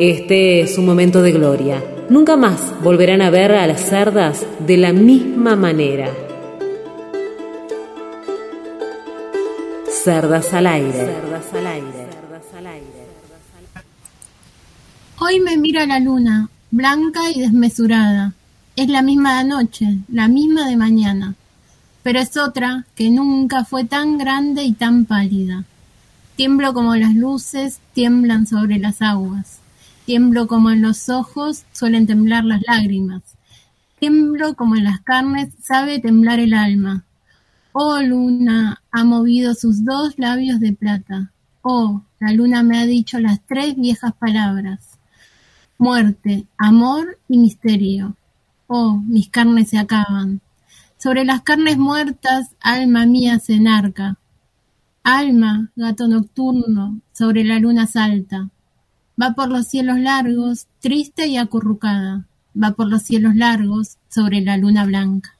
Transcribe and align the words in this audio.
Este 0.00 0.62
es 0.62 0.78
un 0.78 0.86
momento 0.86 1.20
de 1.20 1.30
gloria. 1.30 1.84
Nunca 2.08 2.34
más 2.34 2.72
volverán 2.82 3.20
a 3.20 3.28
ver 3.28 3.52
a 3.52 3.66
las 3.66 3.82
cerdas 3.82 4.46
de 4.66 4.78
la 4.78 4.94
misma 4.94 5.56
manera. 5.56 6.10
Cerdas 10.02 10.54
al 10.54 10.68
aire. 10.68 10.90
Cerdas 10.90 11.52
al 11.52 11.66
aire. 11.66 12.08
Hoy 15.18 15.38
me 15.40 15.58
mira 15.58 15.84
la 15.84 16.00
luna, 16.00 16.48
blanca 16.70 17.20
y 17.34 17.40
desmesurada. 17.40 18.32
Es 18.76 18.88
la 18.88 19.02
misma 19.02 19.34
de 19.34 19.40
anoche, 19.40 19.98
la 20.10 20.28
misma 20.28 20.66
de 20.66 20.78
mañana. 20.78 21.34
Pero 22.02 22.20
es 22.20 22.38
otra 22.38 22.86
que 22.94 23.10
nunca 23.10 23.66
fue 23.66 23.84
tan 23.84 24.16
grande 24.16 24.62
y 24.62 24.72
tan 24.72 25.04
pálida. 25.04 25.64
Tiemblo 26.36 26.72
como 26.72 26.96
las 26.96 27.14
luces 27.14 27.80
tiemblan 27.92 28.46
sobre 28.46 28.78
las 28.78 29.02
aguas. 29.02 29.59
Tiemblo 30.10 30.48
como 30.48 30.72
en 30.72 30.82
los 30.82 31.08
ojos 31.08 31.66
suelen 31.70 32.08
temblar 32.08 32.44
las 32.44 32.62
lágrimas. 32.66 33.22
Tiemblo 34.00 34.56
como 34.56 34.74
en 34.74 34.82
las 34.82 35.00
carnes 35.02 35.54
sabe 35.62 36.00
temblar 36.00 36.40
el 36.40 36.52
alma. 36.52 37.04
Oh 37.70 38.02
luna 38.02 38.82
ha 38.90 39.04
movido 39.04 39.54
sus 39.54 39.84
dos 39.84 40.14
labios 40.18 40.58
de 40.58 40.72
plata. 40.72 41.30
Oh, 41.62 42.02
la 42.18 42.32
luna 42.32 42.64
me 42.64 42.80
ha 42.80 42.86
dicho 42.86 43.20
las 43.20 43.40
tres 43.46 43.76
viejas 43.76 44.12
palabras 44.14 44.98
muerte, 45.78 46.48
amor 46.58 47.16
y 47.28 47.38
misterio. 47.38 48.16
Oh, 48.66 48.96
mis 49.06 49.28
carnes 49.28 49.68
se 49.68 49.78
acaban. 49.78 50.40
Sobre 50.98 51.24
las 51.24 51.42
carnes 51.42 51.78
muertas, 51.78 52.56
alma 52.60 53.06
mía 53.06 53.38
se 53.38 53.54
enarca. 53.54 54.18
Alma, 55.04 55.70
gato 55.76 56.08
nocturno, 56.08 57.00
sobre 57.12 57.44
la 57.44 57.60
luna 57.60 57.86
salta. 57.86 58.50
Va 59.20 59.34
por 59.34 59.50
los 59.50 59.66
cielos 59.66 59.98
largos, 59.98 60.66
triste 60.80 61.26
y 61.26 61.36
acurrucada. 61.36 62.26
Va 62.56 62.70
por 62.70 62.88
los 62.88 63.02
cielos 63.02 63.34
largos, 63.34 63.98
sobre 64.08 64.40
la 64.40 64.56
luna 64.56 64.86
blanca. 64.86 65.36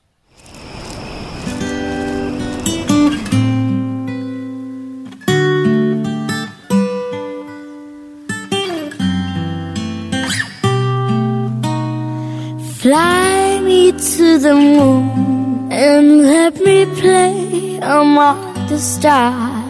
Fly 12.81 13.61
me 13.63 13.93
to 13.93 14.39
the 14.39 14.55
moon 14.55 15.69
and 15.71 16.23
let 16.23 16.61
me 16.61 16.87
play 17.01 17.79
among 17.83 18.69
the 18.69 18.79
stars. 18.79 19.70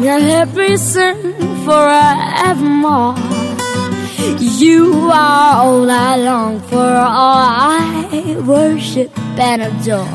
let 0.00 0.54
me 0.54 0.76
sing 0.76 1.32
forevermore. 1.64 3.14
You 4.38 5.10
are 5.12 5.64
all 5.64 5.90
I 5.90 6.16
long 6.16 6.60
for, 6.60 6.76
all 6.76 7.38
I 7.38 8.36
worship 8.46 9.10
and 9.38 9.62
adore. 9.62 10.06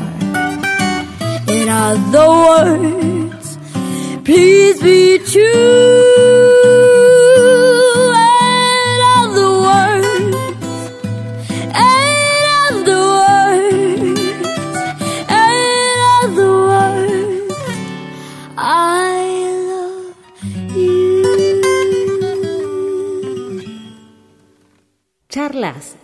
In 1.48 1.68
other 1.68 2.28
words, 2.28 3.58
please 4.24 4.80
be 4.80 5.18
true. 5.18 6.89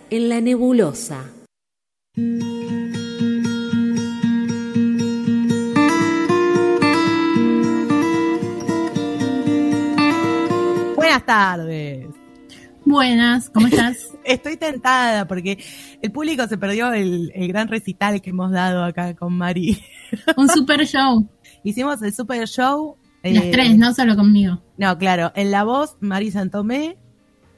En 0.09 0.27
la 0.27 0.41
nebulosa. 0.41 1.23
Buenas 10.95 11.25
tardes. 11.25 12.07
Buenas, 12.83 13.49
¿cómo 13.49 13.67
estás? 13.67 14.09
Estoy 14.25 14.57
tentada 14.57 15.25
porque 15.29 15.63
el 16.01 16.11
público 16.11 16.45
se 16.47 16.57
perdió 16.57 16.91
el, 16.91 17.31
el 17.33 17.47
gran 17.47 17.69
recital 17.69 18.21
que 18.21 18.31
hemos 18.31 18.51
dado 18.51 18.83
acá 18.83 19.15
con 19.15 19.33
Mari. 19.37 19.81
Un 20.35 20.49
super 20.49 20.85
show. 20.85 21.25
Hicimos 21.63 22.01
el 22.01 22.13
super 22.13 22.45
show. 22.49 22.97
Las 23.23 23.45
eh, 23.45 23.51
tres, 23.53 23.77
no 23.77 23.93
solo 23.93 24.17
conmigo. 24.17 24.61
No, 24.77 24.97
claro, 24.97 25.31
en 25.35 25.51
la 25.51 25.63
voz 25.63 25.95
Mari 26.01 26.31
Santomé, 26.31 26.97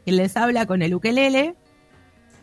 que 0.05 0.11
les 0.11 0.37
habla 0.37 0.67
con 0.67 0.83
el 0.83 0.93
ukelele, 0.93 1.55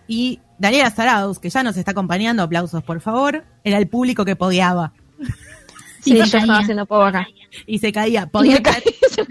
y 0.08 0.40
Daniela 0.58 0.90
Zaraus, 0.90 1.38
que 1.38 1.50
ya 1.50 1.62
nos 1.62 1.76
está 1.76 1.90
acompañando, 1.92 2.42
aplausos 2.42 2.82
por 2.82 3.00
favor, 3.00 3.44
era 3.64 3.78
el 3.78 3.88
público 3.88 4.24
que 4.24 4.36
podiaba 4.36 4.92
Sí, 6.00 6.12
se 6.12 6.18
yo 6.18 6.24
estaba 6.24 6.58
haciendo 6.58 6.86
poco 6.86 7.02
acá. 7.04 7.26
y 7.66 7.78
se 7.78 7.92
caía. 7.92 8.22
Y 8.22 8.26
Podía 8.26 8.62
caer, 8.62 8.82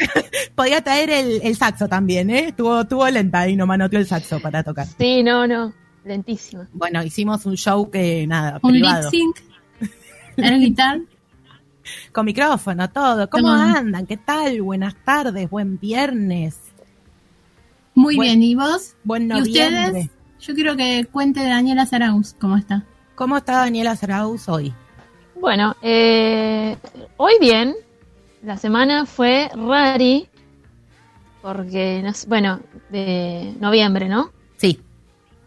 podía 0.56 0.81
traer 0.83 1.10
el, 1.10 1.39
el 1.42 1.56
saxo 1.56 1.88
también, 1.88 2.30
¿eh? 2.30 2.48
Estuvo, 2.50 2.81
estuvo 2.81 3.07
lenta 3.10 3.48
y 3.48 3.56
no 3.56 3.66
manoteó 3.66 3.98
el 4.00 4.06
saxo 4.06 4.39
para 4.42 4.62
tocar. 4.63 4.86
Sí, 4.98 5.24
no, 5.24 5.48
no. 5.48 5.74
Lentísima. 6.04 6.68
Bueno, 6.74 7.01
hicimos 7.04 7.45
un 7.45 7.56
show 7.56 7.89
que 7.89 8.28
nada, 8.28 8.60
Un 8.62 8.74
lip 8.74 8.83
privado. 8.83 9.10
sync. 9.10 9.38
Era 10.38 10.57
guitar. 10.57 11.00
Con 12.12 12.25
micrófono, 12.25 12.89
todo. 12.89 13.30
¿Cómo 13.30 13.51
andan? 13.51 14.06
¿Qué 14.06 14.18
tal? 14.18 14.62
Buenas 14.62 14.95
tardes, 15.06 15.50
buen 15.50 15.80
viernes, 15.80 16.57
Muy 17.94 18.19
bien, 18.19 18.44
¿y 18.44 18.54
vos? 18.56 18.95
buen 19.04 19.24
¿Y 19.24 19.28
noviembre. 19.28 19.88
ustedes? 19.88 20.10
Yo 20.45 20.53
quiero 20.53 20.75
que 20.75 21.06
cuente 21.12 21.44
Daniela 21.47 21.86
Zaraus 21.86 22.36
cómo 22.39 22.57
está. 22.57 22.83
¿Cómo 23.15 23.38
está 23.38 23.53
Daniela 23.57 23.95
Zaraus 23.95 24.47
hoy? 24.50 24.74
Bueno, 25.39 25.75
eh, 25.81 26.77
hoy 27.18 27.33
bien. 27.39 27.75
La 28.44 28.57
semana 28.57 29.06
fue 29.06 29.50
rari. 29.56 30.27
Porque, 31.42 32.01
no 32.03 32.13
sé- 32.13 32.27
bueno, 32.27 32.59
de 32.89 33.53
noviembre, 33.59 34.07
¿no? 34.09 34.31
Sí, 34.57 34.80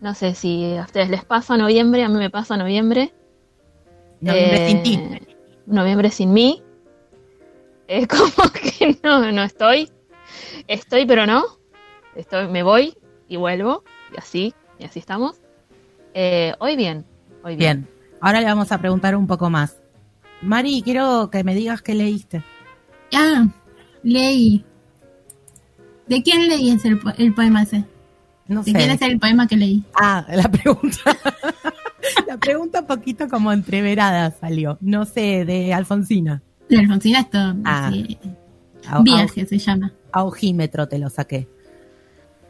No 0.00 0.14
sé 0.14 0.34
si 0.34 0.76
a 0.76 0.82
ustedes 0.82 1.08
les 1.10 1.24
pasa 1.24 1.56
noviembre, 1.56 2.04
a 2.04 2.08
mí 2.08 2.18
me 2.18 2.30
pasa 2.30 2.56
noviembre. 2.56 3.12
noviembre 4.20 4.64
Eh, 4.64 4.66
sin 4.68 4.82
ti. 4.82 5.00
Noviembre 5.66 6.10
sin 6.10 6.32
mí. 6.32 6.62
Es 7.88 8.06
como 8.08 8.50
que 8.52 8.98
no, 9.02 9.30
no 9.32 9.42
estoy. 9.42 9.90
Estoy, 10.68 11.04
pero 11.06 11.26
no. 11.26 11.42
Estoy, 12.14 12.46
me 12.48 12.62
voy 12.62 12.96
y 13.28 13.36
vuelvo. 13.36 13.82
Y 14.14 14.18
así, 14.18 14.54
y 14.78 14.84
así 14.84 14.98
estamos. 14.98 15.36
Eh, 16.14 16.54
hoy 16.60 16.76
bien. 16.76 17.04
Hoy 17.42 17.56
bien. 17.56 17.82
Bien, 17.82 17.88
ahora 18.20 18.40
le 18.40 18.46
vamos 18.46 18.72
a 18.72 18.78
preguntar 18.78 19.14
un 19.16 19.26
poco 19.26 19.50
más. 19.50 19.76
Mari, 20.42 20.82
quiero 20.82 21.30
que 21.30 21.42
me 21.44 21.54
digas 21.54 21.82
qué 21.82 21.94
leíste. 21.94 22.42
Ah, 23.14 23.46
leí. 24.02 24.64
¿De 26.06 26.22
quién 26.22 26.48
leí 26.48 26.70
ese 26.70 26.88
el, 26.88 26.98
po- 26.98 27.12
el 27.18 27.34
poema 27.34 27.62
ese? 27.62 27.84
No 28.46 28.62
¿De 28.62 28.72
quién 28.72 28.88
sé. 28.88 28.94
es 28.94 29.02
el 29.12 29.18
poema 29.18 29.46
que 29.46 29.56
leí? 29.56 29.84
Ah, 29.94 30.24
la 30.28 30.48
pregunta. 30.50 30.98
la 32.26 32.36
pregunta 32.38 32.80
un 32.80 32.86
poquito 32.86 33.28
como 33.28 33.52
entreverada 33.52 34.30
salió. 34.30 34.78
No 34.80 35.04
sé, 35.04 35.44
de 35.44 35.74
Alfonsina. 35.74 36.42
De 36.68 36.78
Alfonsina 36.78 37.20
esto. 37.20 37.38
Ah. 37.64 37.90
sí, 37.92 38.18
Viaje 39.02 39.44
se 39.44 39.58
llama. 39.58 39.92
a 40.12 40.24
ojímetro 40.24 40.88
te 40.88 40.98
lo 40.98 41.10
saqué. 41.10 41.46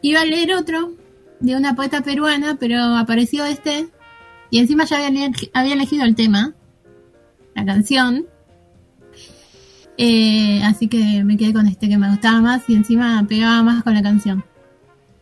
Iba 0.03 0.21
a 0.21 0.25
leer 0.25 0.55
otro 0.55 0.93
de 1.40 1.56
una 1.56 1.75
poeta 1.75 2.00
peruana, 2.02 2.56
pero 2.58 2.79
apareció 2.96 3.44
este. 3.44 3.88
Y 4.50 4.58
encima 4.58 4.85
ya 4.85 4.96
había, 5.06 5.26
ele- 5.26 5.50
había 5.55 5.75
elegido 5.75 6.05
el 6.05 6.14
tema, 6.14 6.55
la 7.55 7.64
canción. 7.64 8.26
Eh, 9.96 10.62
así 10.64 10.88
que 10.88 11.25
me 11.25 11.37
quedé 11.37 11.52
con 11.52 11.67
este 11.67 11.88
que 11.88 11.99
me 11.99 12.08
gustaba 12.11 12.40
más 12.40 12.62
y 12.69 12.75
encima 12.75 13.25
pegaba 13.29 13.62
más 13.62 13.82
con 13.82 13.94
la 13.94 14.02
canción. 14.02 14.44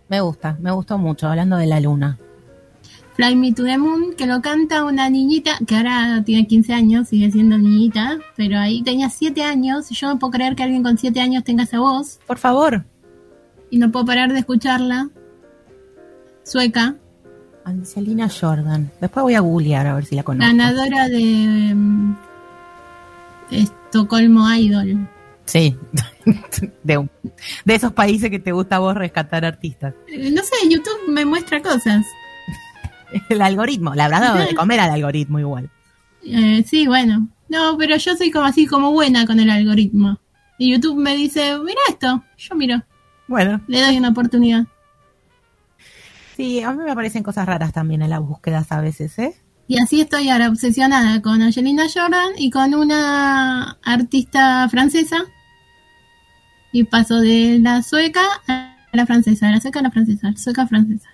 Me 0.09 0.21
gusta, 0.21 0.57
me 0.61 0.71
gustó 0.71 0.99
mucho, 0.99 1.29
hablando 1.29 1.57
de 1.57 1.67
la 1.67 1.81
luna. 1.81 2.19
Fly 3.15 3.35
Me 3.35 3.53
to 3.53 3.65
the 3.65 3.79
Moon, 3.79 4.13
que 4.17 4.27
lo 4.27 4.43
canta 4.43 4.85
una 4.85 5.09
niñita 5.09 5.53
que 5.67 5.75
ahora 5.77 6.23
tiene 6.25 6.47
15 6.47 6.75
años, 6.75 7.09
sigue 7.09 7.31
siendo 7.33 7.57
niñita, 7.57 8.19
pero 8.37 8.59
ahí 8.59 8.83
tenía 8.83 9.09
7 9.09 9.43
años. 9.43 9.91
y 9.91 9.95
Yo 9.95 10.09
no 10.09 10.19
puedo 10.19 10.33
creer 10.33 10.55
que 10.55 10.63
alguien 10.65 10.83
con 10.83 10.99
7 10.99 11.21
años 11.21 11.43
tenga 11.43 11.65
esa 11.65 11.79
voz 11.81 12.19
Por 12.27 12.37
favor. 12.37 12.85
y 13.71 13.79
no 13.79 13.91
puedo 13.91 14.05
parar 14.05 14.33
de 14.35 14.41
escucharla. 14.41 15.09
Sueca, 16.51 16.95
Angelina 17.65 18.29
Jordan. 18.29 18.91
Después 19.01 19.23
voy 19.25 19.35
a 19.35 19.41
googlear 19.41 19.87
a 19.87 19.95
ver 19.95 20.05
si 20.05 20.15
la 20.15 20.23
conozco. 20.23 20.47
ganadora 20.47 21.09
de, 21.09 21.75
de 23.51 23.59
Estocolmo 23.59 24.49
Idol. 24.55 25.09
Sí. 25.45 25.77
de, 26.85 26.99
un- 26.99 27.11
de 27.65 27.75
esos 27.75 27.93
países 27.93 28.31
que 28.31 28.39
te 28.39 28.53
gusta 28.53 28.77
a 28.77 28.81
vos 28.81 28.95
rescatar 28.95 29.45
artistas. 29.45 29.95
Eh, 30.09 30.31
No 30.31 30.43
sé, 30.43 30.55
YouTube 30.71 31.09
me 31.09 31.25
muestra 31.25 31.61
cosas. 31.61 32.05
El 33.29 33.43
algoritmo. 33.43 33.95
Le 33.95 34.03
habrás 34.03 34.21
dado 34.21 34.39
de 34.39 34.55
comer 34.55 34.81
al 34.81 34.91
algoritmo 34.91 35.39
igual. 35.41 35.71
Eh, 36.25 36.65
sí, 36.69 36.87
bueno. 36.87 37.29
No, 37.49 37.77
pero 37.79 37.97
yo 37.97 38.17
soy 38.17 38.31
como 38.31 38.47
así, 38.47 38.67
como 38.67 38.91
buena 38.93 39.25
con 39.27 39.39
el 39.39 39.49
algoritmo. 39.51 40.19
Y 40.59 40.73
YouTube 40.73 40.97
me 41.01 41.15
dice, 41.17 41.57
mira 41.61 41.81
esto. 41.89 42.23
Yo 42.37 42.55
miro, 42.57 42.83
Bueno, 43.29 43.61
le 43.69 43.81
doy 43.83 43.97
una 43.99 44.09
oportunidad. 44.09 44.67
Sí, 46.37 46.63
a 46.63 46.73
mí 46.73 46.83
me 46.85 46.91
aparecen 46.91 47.23
cosas 47.23 47.47
raras 47.47 47.73
también 47.73 48.03
en 48.03 48.11
las 48.11 48.21
búsquedas 48.21 48.71
a 48.73 48.81
veces, 48.81 49.19
¿eh? 49.19 49.35
Y 49.69 49.81
así 49.81 50.01
estoy 50.01 50.29
ahora 50.29 50.49
obsesionada 50.49 51.21
con 51.23 51.43
Angelina 51.43 51.85
Jordan 51.93 52.33
y 52.37 52.51
con 52.51 52.75
una 52.75 53.79
artista 53.85 54.69
francesa. 54.69 55.25
Y 56.73 56.85
paso 56.85 57.19
de 57.21 57.59
la 57.61 57.83
sueca 57.83 58.23
a 58.47 58.77
la 58.93 59.07
francesa, 59.07 59.47
de 59.47 59.53
la 59.53 59.61
sueca 59.61 59.81
a 59.81 59.83
la 59.83 59.91
francesa, 59.91 60.33
sueca 60.37 60.67
francesa. 60.67 61.09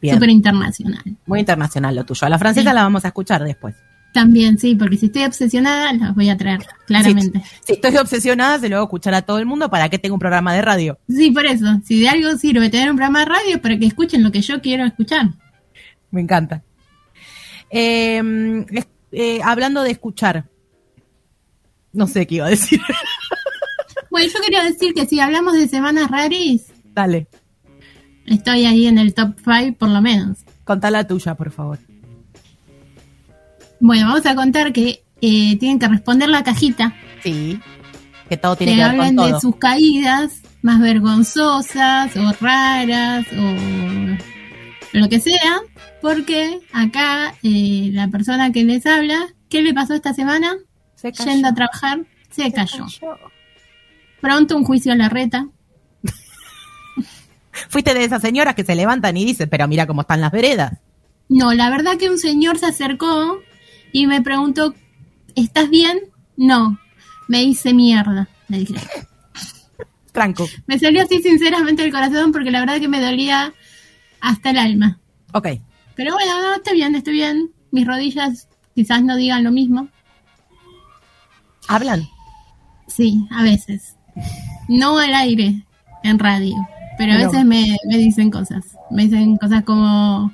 Bien. 0.00 0.14
Súper 0.14 0.28
internacional. 0.30 1.02
Muy 1.26 1.40
internacional 1.40 1.96
lo 1.96 2.04
tuyo. 2.04 2.26
A 2.26 2.30
la 2.30 2.38
francesa 2.38 2.70
Sí. 2.70 2.74
la 2.74 2.82
vamos 2.82 3.04
a 3.04 3.08
escuchar 3.08 3.42
después. 3.42 3.74
También, 4.14 4.58
sí, 4.58 4.76
porque 4.76 4.96
si 4.96 5.06
estoy 5.06 5.24
obsesionada, 5.24 5.92
las 5.92 6.14
voy 6.14 6.30
a 6.30 6.36
traer, 6.36 6.60
claramente. 6.86 7.42
Si 7.66 7.72
estoy 7.72 7.96
obsesionada, 7.96 8.60
se 8.60 8.68
lo 8.68 8.76
voy 8.76 8.82
a 8.82 8.86
escuchar 8.86 9.12
a 9.12 9.22
todo 9.22 9.38
el 9.40 9.44
mundo 9.46 9.68
para 9.68 9.88
que 9.88 9.98
tenga 9.98 10.14
un 10.14 10.20
programa 10.20 10.54
de 10.54 10.62
radio. 10.62 10.98
Sí, 11.08 11.32
por 11.32 11.44
eso. 11.46 11.66
Si 11.84 11.98
de 12.00 12.08
algo 12.08 12.36
sirve 12.38 12.70
tener 12.70 12.88
un 12.90 12.96
programa 12.96 13.18
de 13.18 13.24
radio, 13.26 13.60
para 13.60 13.76
que 13.76 13.86
escuchen 13.86 14.22
lo 14.22 14.30
que 14.30 14.40
yo 14.40 14.62
quiero 14.62 14.84
escuchar. 14.86 15.30
Me 16.12 16.20
encanta. 16.20 16.62
Eh, 17.70 18.64
es- 18.70 18.86
eh, 19.10 19.40
hablando 19.42 19.82
de 19.82 19.90
escuchar. 19.90 20.44
No 21.92 22.06
sé 22.06 22.24
qué 22.26 22.36
iba 22.36 22.46
a 22.46 22.50
decir. 22.50 22.80
Bueno, 24.10 24.30
yo 24.32 24.40
quería 24.44 24.62
decir 24.62 24.94
que 24.94 25.06
si 25.06 25.18
hablamos 25.18 25.54
de 25.54 25.66
semanas 25.66 26.08
raris, 26.08 26.66
Dale, 26.94 27.26
estoy 28.26 28.64
ahí 28.64 28.86
en 28.86 28.98
el 28.98 29.12
top 29.12 29.34
5 29.44 29.76
por 29.76 29.88
lo 29.88 30.00
menos. 30.00 30.38
contá 30.62 30.88
la 30.92 31.04
tuya, 31.04 31.34
por 31.34 31.50
favor. 31.50 31.80
Bueno, 33.86 34.06
vamos 34.06 34.24
a 34.24 34.34
contar 34.34 34.72
que 34.72 35.04
eh, 35.20 35.58
tienen 35.58 35.78
que 35.78 35.86
responder 35.88 36.30
la 36.30 36.42
cajita. 36.42 36.94
Sí. 37.22 37.60
Que 38.30 38.38
todo 38.38 38.56
tiene 38.56 38.72
que 38.72 38.78
que 38.78 38.82
ver 38.82 38.92
con 38.92 39.00
hablen 39.00 39.16
de 39.16 39.28
todo. 39.32 39.40
sus 39.42 39.56
caídas 39.56 40.40
más 40.62 40.80
vergonzosas 40.80 42.16
o 42.16 42.32
raras 42.40 43.26
o 43.36 44.16
lo 44.94 45.08
que 45.10 45.20
sea, 45.20 45.60
porque 46.00 46.60
acá 46.72 47.34
eh, 47.42 47.90
la 47.92 48.08
persona 48.08 48.52
que 48.52 48.64
les 48.64 48.86
habla, 48.86 49.18
¿qué 49.50 49.60
le 49.60 49.74
pasó 49.74 49.92
esta 49.92 50.14
semana? 50.14 50.54
Se 50.94 51.12
cayó. 51.12 51.30
Yendo 51.30 51.48
a 51.48 51.54
trabajar, 51.54 52.06
se 52.30 52.44
Se 52.44 52.52
cayó. 52.52 52.84
cayó. 52.86 53.18
Pronto 54.22 54.56
un 54.56 54.64
juicio 54.64 54.94
a 54.94 54.96
la 54.96 55.10
reta. 55.10 55.48
Fuiste 57.68 57.92
de 57.92 58.04
esas 58.04 58.22
señoras 58.22 58.54
que 58.54 58.64
se 58.64 58.74
levantan 58.74 59.14
y 59.18 59.26
dicen, 59.26 59.50
pero 59.50 59.68
mira 59.68 59.86
cómo 59.86 60.00
están 60.00 60.22
las 60.22 60.32
veredas. 60.32 60.72
No, 61.28 61.52
la 61.52 61.68
verdad 61.68 61.98
que 61.98 62.08
un 62.08 62.18
señor 62.18 62.56
se 62.58 62.64
acercó 62.64 63.40
y 63.94 64.08
me 64.08 64.20
preguntó, 64.22 64.74
¿estás 65.36 65.70
bien? 65.70 66.00
No, 66.36 66.80
me 67.28 67.44
hice 67.44 67.72
mierda, 67.72 68.28
le 68.48 68.58
dije. 68.58 68.74
Franco. 70.12 70.48
Me 70.66 70.80
salió 70.80 71.02
así 71.04 71.22
sinceramente 71.22 71.84
el 71.84 71.92
corazón 71.92 72.32
porque 72.32 72.50
la 72.50 72.58
verdad 72.58 72.80
que 72.80 72.88
me 72.88 73.00
dolía 73.00 73.52
hasta 74.20 74.50
el 74.50 74.58
alma. 74.58 74.98
Ok. 75.32 75.46
Pero 75.94 76.12
bueno, 76.14 76.42
no, 76.42 76.54
estoy 76.56 76.74
bien, 76.74 76.96
estoy 76.96 77.12
bien. 77.14 77.52
Mis 77.70 77.86
rodillas 77.86 78.48
quizás 78.74 79.00
no 79.04 79.14
digan 79.16 79.44
lo 79.44 79.52
mismo. 79.52 79.88
Hablan. 81.68 82.08
Sí, 82.88 83.26
a 83.30 83.44
veces. 83.44 83.94
No 84.68 84.98
al 84.98 85.14
aire, 85.14 85.64
en 86.02 86.18
radio. 86.18 86.56
Pero 86.98 87.12
a 87.12 87.18
No. 87.18 87.26
veces 87.30 87.44
me, 87.44 87.76
me 87.88 87.96
dicen 87.98 88.30
cosas. 88.30 88.64
Me 88.90 89.04
dicen 89.04 89.36
cosas 89.36 89.62
como, 89.62 90.32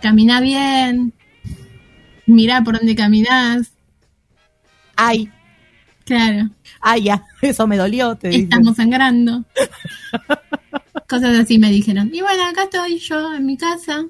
camina 0.00 0.40
bien, 0.40 1.12
mira 2.32 2.62
por 2.64 2.78
dónde 2.78 2.96
caminas. 2.96 3.72
Ay, 4.96 5.30
Claro, 6.04 6.50
ay, 6.80 7.04
ya. 7.04 7.24
Eso 7.42 7.66
me 7.66 7.76
dolió, 7.76 8.16
te 8.16 8.34
estamos 8.34 8.76
sangrando. 8.76 9.44
Cosas 11.08 11.38
así 11.38 11.58
me 11.58 11.70
dijeron. 11.70 12.10
Y 12.12 12.20
bueno, 12.20 12.44
acá 12.46 12.64
estoy 12.64 12.98
yo 12.98 13.34
en 13.34 13.46
mi 13.46 13.56
casa, 13.56 14.04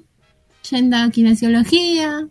yendo 0.69 0.97
a 0.97 1.09
kinesiología, 1.09 2.27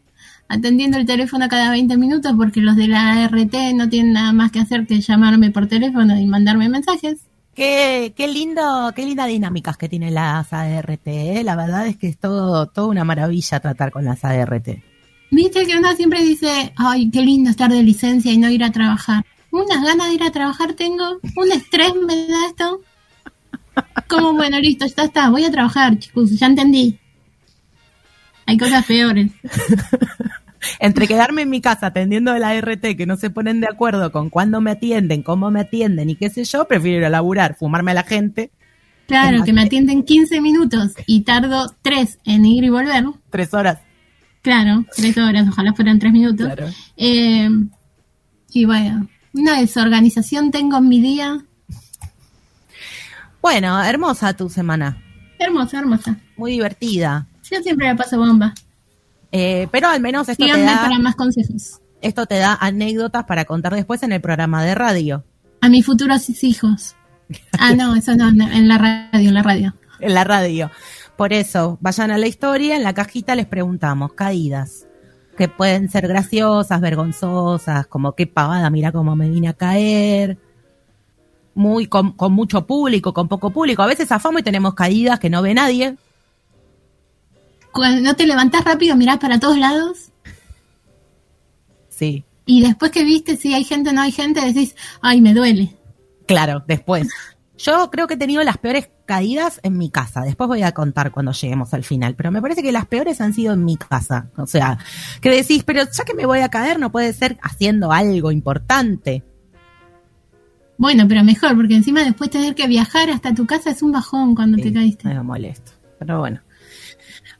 atendiendo 0.49 0.99
el 0.99 1.07
teléfono 1.07 1.49
cada 1.49 1.71
20 1.71 1.97
minutos 1.97 2.33
porque 2.37 2.61
los 2.61 2.77
de 2.77 2.89
la 2.89 3.29
RT 3.29 3.75
no 3.75 3.89
tienen 3.89 4.15
nada 4.15 4.33
más 4.33 4.51
que 4.51 4.61
hacer 4.61 4.87
que 4.87 5.01
llamarme 5.01 5.51
por 5.51 5.67
teléfono 5.67 6.19
y 6.19 6.27
mandarme 6.27 6.69
mensajes. 6.69 7.21
Qué, 7.55 8.15
qué 8.17 8.29
lindo, 8.29 8.93
qué 8.97 9.05
linda 9.05 9.27
dinámicas 9.27 9.77
que 9.77 9.89
tiene 9.89 10.11
las 10.11 10.53
ART. 10.53 11.07
¿eh? 11.07 11.43
La 11.45 11.55
verdad 11.55 11.87
es 11.87 11.99
que 11.99 12.09
es 12.09 12.19
todo, 12.19 12.67
todo 12.67 12.89
una 12.89 13.05
maravilla 13.05 13.61
tratar 13.61 13.93
con 13.93 14.07
las 14.07 14.25
ART. 14.25 14.92
Viste 15.33 15.65
que 15.65 15.79
uno 15.79 15.97
siempre 15.97 16.23
dice, 16.23 16.75
ay, 16.77 17.11
qué 17.11 17.23
lindo 17.23 17.49
estar 17.49 17.73
de 17.73 17.83
licencia 17.83 18.31
y 18.31 18.37
no 18.37 18.51
ir 18.51 18.63
a 18.63 18.71
trabajar. 18.71 19.25
Unas 19.51 19.83
ganas 19.83 20.09
de 20.09 20.15
ir 20.17 20.23
a 20.23 20.31
trabajar 20.31 20.75
tengo, 20.75 21.21
un 21.37 21.51
estrés 21.51 21.95
me 22.07 22.27
da 22.27 22.47
esto. 22.49 22.83
Como 24.11 24.35
bueno, 24.35 24.61
listo, 24.61 24.85
ya 24.85 25.05
está, 25.05 25.31
voy 25.31 25.47
a 25.47 25.51
trabajar, 25.51 25.99
chicos, 25.99 26.39
ya 26.39 26.49
entendí. 26.49 26.99
Hay 28.45 28.59
cosas 28.59 28.85
peores. 28.85 29.31
Entre 30.79 31.09
quedarme 31.09 31.43
en 31.43 31.51
mi 31.51 31.63
casa 31.63 31.87
atendiendo 31.87 32.35
de 32.35 32.39
la 32.39 32.55
RT 32.61 32.95
que 32.95 33.07
no 33.07 33.17
se 33.17 33.31
ponen 33.31 33.61
de 33.61 33.69
acuerdo 33.69 34.13
con 34.13 34.29
cuándo 34.29 34.61
me 34.61 34.73
atienden, 34.73 35.23
cómo 35.23 35.51
me 35.51 35.61
atienden 35.61 36.11
y 36.11 36.17
qué 36.17 36.29
sé 36.29 36.45
yo, 36.45 36.69
prefiero 36.69 36.99
ir 36.99 37.05
a 37.07 37.11
laburar, 37.11 37.57
fumarme 37.57 37.93
a 37.93 37.95
la 37.95 38.03
gente. 38.03 38.51
Claro, 39.07 39.45
que 39.45 39.55
me 39.55 39.63
atienden 39.63 40.03
15 40.03 40.43
minutos 40.43 40.93
y 41.07 41.23
tardo 41.23 41.75
3 41.81 42.19
en 42.27 42.45
ir 42.45 42.65
y 42.65 42.69
volver. 42.69 43.07
Tres 43.31 43.55
horas. 43.55 43.79
Claro, 44.43 44.85
3 44.97 45.19
horas, 45.19 45.49
ojalá 45.49 45.73
fueran 45.73 45.99
3 45.99 46.13
minutos. 46.13 46.47
Claro. 46.47 46.67
Eh, 46.97 47.49
y 48.53 48.65
bueno, 48.65 49.09
una 49.33 49.59
desorganización 49.59 50.51
tengo 50.51 50.77
en 50.79 50.89
mi 50.89 51.01
día. 51.01 51.45
Bueno, 53.41 53.83
hermosa 53.83 54.35
tu 54.35 54.49
semana. 54.49 55.03
Hermosa, 55.39 55.79
hermosa. 55.79 56.17
Muy 56.37 56.53
divertida. 56.53 57.27
Yo 57.51 57.63
siempre 57.63 57.87
la 57.87 57.97
paso 57.97 58.19
bomba. 58.19 58.55
Eh, 59.31 59.69
pero 59.71 59.89
al 59.89 60.01
menos 60.01 60.29
esto 60.29 60.45
te, 60.45 60.63
da, 60.63 60.83
para 60.83 60.99
más 60.99 61.17
consejos. 61.17 61.81
esto 62.03 62.27
te 62.27 62.37
da 62.37 62.57
anécdotas 62.61 63.25
para 63.25 63.45
contar 63.45 63.75
después 63.75 64.03
en 64.03 64.13
el 64.13 64.21
programa 64.21 64.63
de 64.65 64.75
radio. 64.75 65.25
A 65.61 65.69
mis 65.69 65.87
futuros 65.87 66.29
hijos. 66.43 66.97
Ah, 67.59 67.75
no, 67.75 67.97
eso 67.97 68.15
no, 68.15 68.29
en 68.29 68.69
la 68.69 68.77
radio, 68.77 69.29
en 69.29 69.35
la 69.35 69.43
radio. 69.43 69.75
En 70.01 70.15
la 70.15 70.25
radio. 70.25 70.71
Por 71.17 71.33
eso, 71.33 71.79
vayan 71.81 72.11
a 72.11 72.19
la 72.19 72.27
historia, 72.27 72.77
en 72.77 72.83
la 72.83 72.95
cajita 72.95 73.35
les 73.35 73.47
preguntamos, 73.47 74.13
caídas. 74.15 74.87
Que 75.37 75.49
pueden 75.49 75.89
ser 75.89 76.09
graciosas, 76.09 76.81
vergonzosas, 76.81 77.87
como 77.87 78.15
qué 78.15 78.27
pavada, 78.27 78.69
mira 78.71 78.93
cómo 78.93 79.17
me 79.17 79.31
vine 79.31 79.49
a 79.49 79.55
caer. 79.55 80.39
Muy, 81.55 81.87
con, 81.87 82.13
con 82.13 82.33
mucho 82.33 82.67
público, 82.67 83.13
con 83.13 83.29
poco 83.29 83.51
público. 83.51 83.83
A 83.83 83.87
veces 83.87 84.09
zafamos 84.09 84.41
y 84.41 84.45
tenemos 84.45 84.75
caídas 84.75 85.19
que 85.21 85.31
no 85.31 85.43
ve 85.43 85.55
nadie. 85.55 85.97
Cuando 87.73 88.01
no 88.03 88.15
te 88.17 88.27
levantás 88.27 88.65
rápido, 88.65 88.97
mirás 88.97 89.19
para 89.19 89.39
todos 89.41 89.57
lados 89.59 90.11
Sí, 91.89 92.25
y 92.47 92.63
después 92.63 92.91
que 92.91 93.05
viste 93.05 93.37
si 93.37 93.55
hay 93.55 93.65
gente 93.65 93.91
o 93.91 93.93
no 93.93 94.01
hay 94.03 94.13
gente, 94.13 94.41
decís, 94.41 94.75
ay, 95.01 95.21
me 95.21 95.35
duele. 95.35 95.77
claro, 96.27 96.65
después. 96.67 97.09
Yo 97.63 97.91
creo 97.93 98.09
que 98.09 98.15
he 98.15 98.17
tenido 98.17 98.43
las 98.43 98.59
peores 98.59 98.91
caídas 99.07 99.61
en 99.63 99.79
mi 99.79 99.89
casa. 99.89 100.23
Después 100.23 100.49
voy 100.49 100.63
a 100.65 100.73
contar 100.73 101.13
cuando 101.13 101.31
lleguemos 101.31 101.73
al 101.75 101.85
final. 101.85 102.17
Pero 102.17 102.33
me 102.33 102.43
parece 102.43 102.61
que 102.61 102.73
las 102.73 102.87
peores 102.87 103.21
han 103.21 103.35
sido 103.35 103.53
en 103.53 103.65
mi 103.65 103.77
casa. 103.77 104.27
O 104.37 104.47
sea, 104.47 104.79
que 105.21 105.31
decís, 105.31 105.63
pero 105.63 105.85
ya 105.85 106.05
que 106.05 106.15
me 106.15 106.27
voy 106.27 106.41
a 106.41 106.49
caer, 106.49 106.81
no 106.81 106.91
puede 106.91 107.13
ser 107.13 107.39
haciendo 107.41 107.93
algo 107.93 108.33
importante. 108.33 109.23
Bueno, 110.77 111.07
pero 111.07 111.23
mejor, 111.23 111.55
porque 111.55 111.77
encima 111.77 112.03
después 112.03 112.31
tener 112.31 112.57
que 112.57 112.67
viajar 112.67 113.11
hasta 113.11 113.33
tu 113.33 113.47
casa 113.47 113.71
es 113.71 113.81
un 113.81 113.93
bajón 113.93 114.35
cuando 114.35 114.57
te 114.57 114.65
Sí, 114.65 114.73
caíste. 114.73 115.07
Me 115.07 115.23
molesto. 115.23 115.71
Pero 116.01 116.19
bueno. 116.19 116.41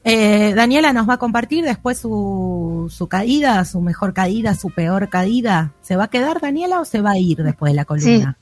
Eh, 0.05 0.53
Daniela 0.55 0.93
nos 0.93 1.07
va 1.09 1.15
a 1.15 1.17
compartir 1.17 1.65
después 1.65 1.97
su, 1.97 2.89
su 2.89 3.07
caída, 3.09 3.65
su 3.65 3.81
mejor 3.81 4.13
caída, 4.13 4.55
su 4.55 4.69
peor 4.69 5.09
caída. 5.09 5.73
¿Se 5.81 5.97
va 5.97 6.05
a 6.05 6.09
quedar 6.09 6.39
Daniela 6.39 6.79
o 6.79 6.85
se 6.85 7.01
va 7.01 7.11
a 7.11 7.17
ir 7.17 7.43
después 7.43 7.73
de 7.73 7.75
la 7.75 7.83
columna? 7.83 8.37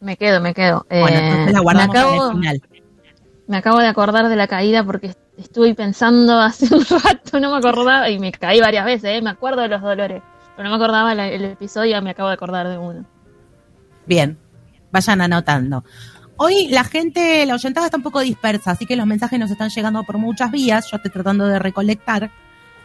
Me 0.00 0.16
quedo, 0.16 0.40
me 0.40 0.54
quedo. 0.54 0.84
Bueno, 0.88 1.16
Eh, 1.18 1.28
entonces 1.28 1.52
la 1.52 1.58
me, 1.58 1.62
guardamos 1.62 1.94
para 1.96 2.00
acabo, 2.08 2.26
el 2.30 2.36
final. 2.36 2.62
me 3.46 3.56
acabo 3.56 3.78
de 3.78 3.86
acordar 3.88 4.28
de 4.28 4.36
la 4.36 4.46
caída 4.46 4.84
porque 4.84 5.14
estuve 5.38 5.74
pensando 5.74 6.40
hace 6.40 6.72
un 6.74 6.84
rato, 6.84 7.40
no 7.40 7.50
me 7.52 7.58
acordaba, 7.58 8.08
y 8.10 8.18
me 8.18 8.32
caí 8.32 8.60
varias 8.60 8.84
veces, 8.84 9.18
¿eh? 9.18 9.22
me 9.22 9.30
acuerdo 9.30 9.62
de 9.62 9.68
los 9.68 9.80
dolores, 9.82 10.22
pero 10.56 10.68
no 10.68 10.76
me 10.76 10.82
acordaba 10.84 11.14
la- 11.14 11.28
el 11.28 11.44
episodio, 11.44 12.00
me 12.02 12.10
acabo 12.10 12.28
de 12.28 12.34
acordar 12.34 12.68
de 12.68 12.78
uno. 12.78 13.04
Bien, 14.06 14.38
vayan 14.92 15.20
anotando. 15.20 15.84
Hoy 16.38 16.68
la 16.68 16.84
gente, 16.84 17.44
la 17.46 17.54
oyentada 17.54 17.86
está 17.86 17.96
un 17.96 18.02
poco 18.02 18.20
dispersa, 18.20 18.72
así 18.72 18.84
que 18.84 18.94
los 18.96 19.06
mensajes 19.06 19.38
nos 19.38 19.50
están 19.50 19.70
llegando 19.70 20.04
por 20.04 20.18
muchas 20.18 20.50
vías. 20.50 20.86
Yo 20.90 20.98
estoy 20.98 21.10
tratando 21.10 21.46
de 21.46 21.58
recolectar, 21.58 22.30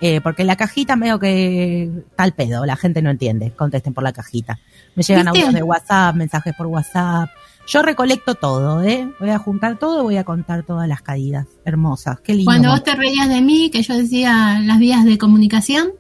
eh, 0.02 0.20
porque 0.22 0.44
la 0.44 0.56
cajita 0.56 0.96
medio 0.96 1.20
que 1.20 1.84
está 1.84 2.24
al 2.24 2.34
pedo, 2.34 2.66
la 2.66 2.76
gente 2.76 3.02
no 3.02 3.10
entiende. 3.10 3.52
Contesten 3.52 3.94
por 3.94 4.04
la 4.04 4.12
cajita. 4.12 4.60
Me 4.96 5.04
llegan 5.04 5.26
¿Viste? 5.26 5.40
audios 5.40 5.54
de 5.54 5.64
WhatsApp, 5.64 6.16
mensajes 6.16 6.54
por 6.56 6.68
WhatsApp. 6.68 7.30
Yo 7.68 7.84
recolecto 7.84 8.36
todo, 8.36 8.84
¿eh? 8.84 9.08
Voy 9.20 9.30
a 9.30 9.38
juntar 9.38 9.78
todo, 9.78 10.04
voy 10.04 10.18
a 10.18 10.24
contar 10.24 10.64
todas 10.64 10.88
las 10.88 11.02
caídas. 11.02 11.48
Hermosas, 11.64 12.20
qué 12.20 12.34
lindo. 12.34 12.50
Cuando 12.50 12.72
vos 12.72 12.84
te 12.84 12.96
reías 12.96 13.30
de 13.30 13.42
mí, 13.42 13.70
que 13.72 13.84
yo 13.84 13.96
decía 13.96 14.60
las 14.62 14.80
vías 14.80 15.06
de 15.06 15.18
comunicación, 15.18 15.92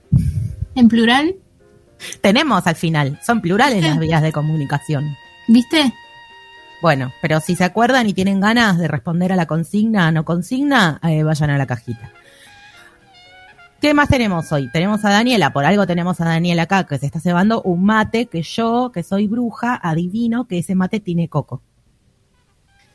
en 0.75 0.87
plural, 0.87 1.35
Tenemos 2.21 2.65
al 2.65 2.75
final, 2.75 3.19
son 3.23 3.41
plurales 3.41 3.83
las 3.83 3.99
vías 3.99 4.23
de 4.23 4.31
comunicación. 4.31 5.15
¿viste? 5.47 5.93
Bueno, 6.81 7.13
pero 7.21 7.39
si 7.39 7.55
se 7.55 7.63
acuerdan 7.63 8.07
y 8.07 8.13
tienen 8.13 8.39
ganas 8.39 8.77
de 8.79 8.87
responder 8.87 9.31
a 9.31 9.35
la 9.35 9.45
consigna, 9.45 10.11
no 10.11 10.25
consigna, 10.25 10.99
eh, 11.03 11.23
vayan 11.23 11.51
a 11.51 11.57
la 11.57 11.67
cajita. 11.67 12.11
¿Qué 13.81 13.95
más 13.95 14.09
tenemos 14.09 14.51
hoy? 14.51 14.69
Tenemos 14.69 15.03
a 15.05 15.09
Daniela, 15.09 15.51
por 15.51 15.65
algo 15.65 15.87
tenemos 15.87 16.21
a 16.21 16.25
Daniela 16.25 16.61
acá, 16.63 16.85
que 16.85 16.99
se 16.99 17.07
está 17.07 17.19
cebando 17.19 17.63
un 17.63 17.83
mate 17.83 18.27
que 18.27 18.43
yo, 18.43 18.91
que 18.93 19.01
soy 19.01 19.27
bruja, 19.27 19.73
adivino 19.81 20.47
que 20.47 20.59
ese 20.59 20.75
mate 20.75 20.99
tiene 20.99 21.29
coco. 21.29 21.63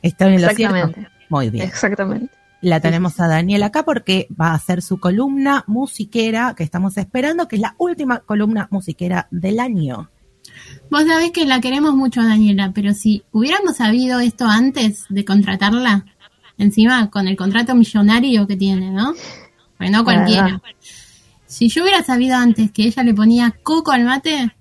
¿Está 0.00 0.28
en 0.28 0.40
lo 0.40 0.48
cierto? 0.50 0.76
Exactamente. 0.76 1.08
Muy 1.28 1.50
bien. 1.50 1.66
Exactamente. 1.66 2.32
La 2.60 2.78
tenemos 2.78 3.18
a 3.18 3.26
Daniela 3.26 3.66
acá 3.66 3.84
porque 3.84 4.28
va 4.40 4.50
a 4.50 4.54
hacer 4.54 4.80
su 4.80 5.00
columna 5.00 5.64
musiquera 5.66 6.54
que 6.56 6.62
estamos 6.62 6.96
esperando, 6.98 7.48
que 7.48 7.56
es 7.56 7.62
la 7.62 7.74
última 7.78 8.20
columna 8.20 8.68
musiquera 8.70 9.26
del 9.32 9.58
año. 9.58 10.08
Vos 10.88 11.04
sabés 11.04 11.32
que 11.32 11.46
la 11.46 11.60
queremos 11.60 11.96
mucho 11.96 12.20
a 12.20 12.26
Daniela, 12.26 12.70
pero 12.72 12.94
si 12.94 13.24
hubiéramos 13.32 13.78
sabido 13.78 14.20
esto 14.20 14.46
antes 14.46 15.06
de 15.08 15.24
contratarla, 15.24 16.04
encima 16.58 17.10
con 17.10 17.26
el 17.26 17.36
contrato 17.36 17.74
millonario 17.74 18.46
que 18.46 18.56
tiene, 18.56 18.92
¿no? 18.92 19.14
Porque 19.76 19.90
no 19.90 20.04
cualquiera. 20.04 20.62
Si 21.46 21.68
yo 21.68 21.82
hubiera 21.82 22.02
sabido 22.02 22.36
antes 22.36 22.70
que 22.72 22.82
ella 22.84 23.02
le 23.02 23.14
ponía 23.14 23.54
coco 23.62 23.92
al 23.92 24.04
mate, 24.04 24.54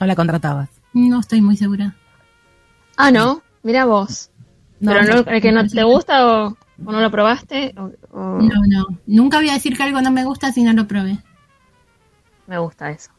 No 0.00 0.06
la 0.06 0.14
contratabas. 0.16 0.68
no 0.92 1.20
estoy 1.20 1.40
muy 1.42 1.56
segura. 1.56 1.94
Ah, 2.96 3.10
no, 3.10 3.42
mira 3.62 3.84
vos. 3.84 4.30
No, 4.80 4.92
Pero 4.92 5.04
no, 5.04 5.22
no, 5.22 5.30
el 5.30 5.40
que 5.42 5.52
no 5.52 5.66
te 5.66 5.82
gusta 5.84 6.26
o, 6.26 6.48
o 6.48 6.92
no 6.92 7.00
lo 7.00 7.10
probaste, 7.10 7.74
o, 7.76 7.90
o- 8.16 8.38
No, 8.42 8.60
no. 8.66 8.86
Nunca 9.06 9.38
voy 9.38 9.48
a 9.50 9.54
decir 9.54 9.76
que 9.76 9.82
algo 9.82 10.00
no 10.02 10.10
me 10.10 10.24
gusta 10.24 10.52
si 10.52 10.62
no 10.62 10.72
lo 10.72 10.86
probé. 10.88 11.18
me 12.46 12.58
gusta 12.58 12.90
eso. 12.90 13.10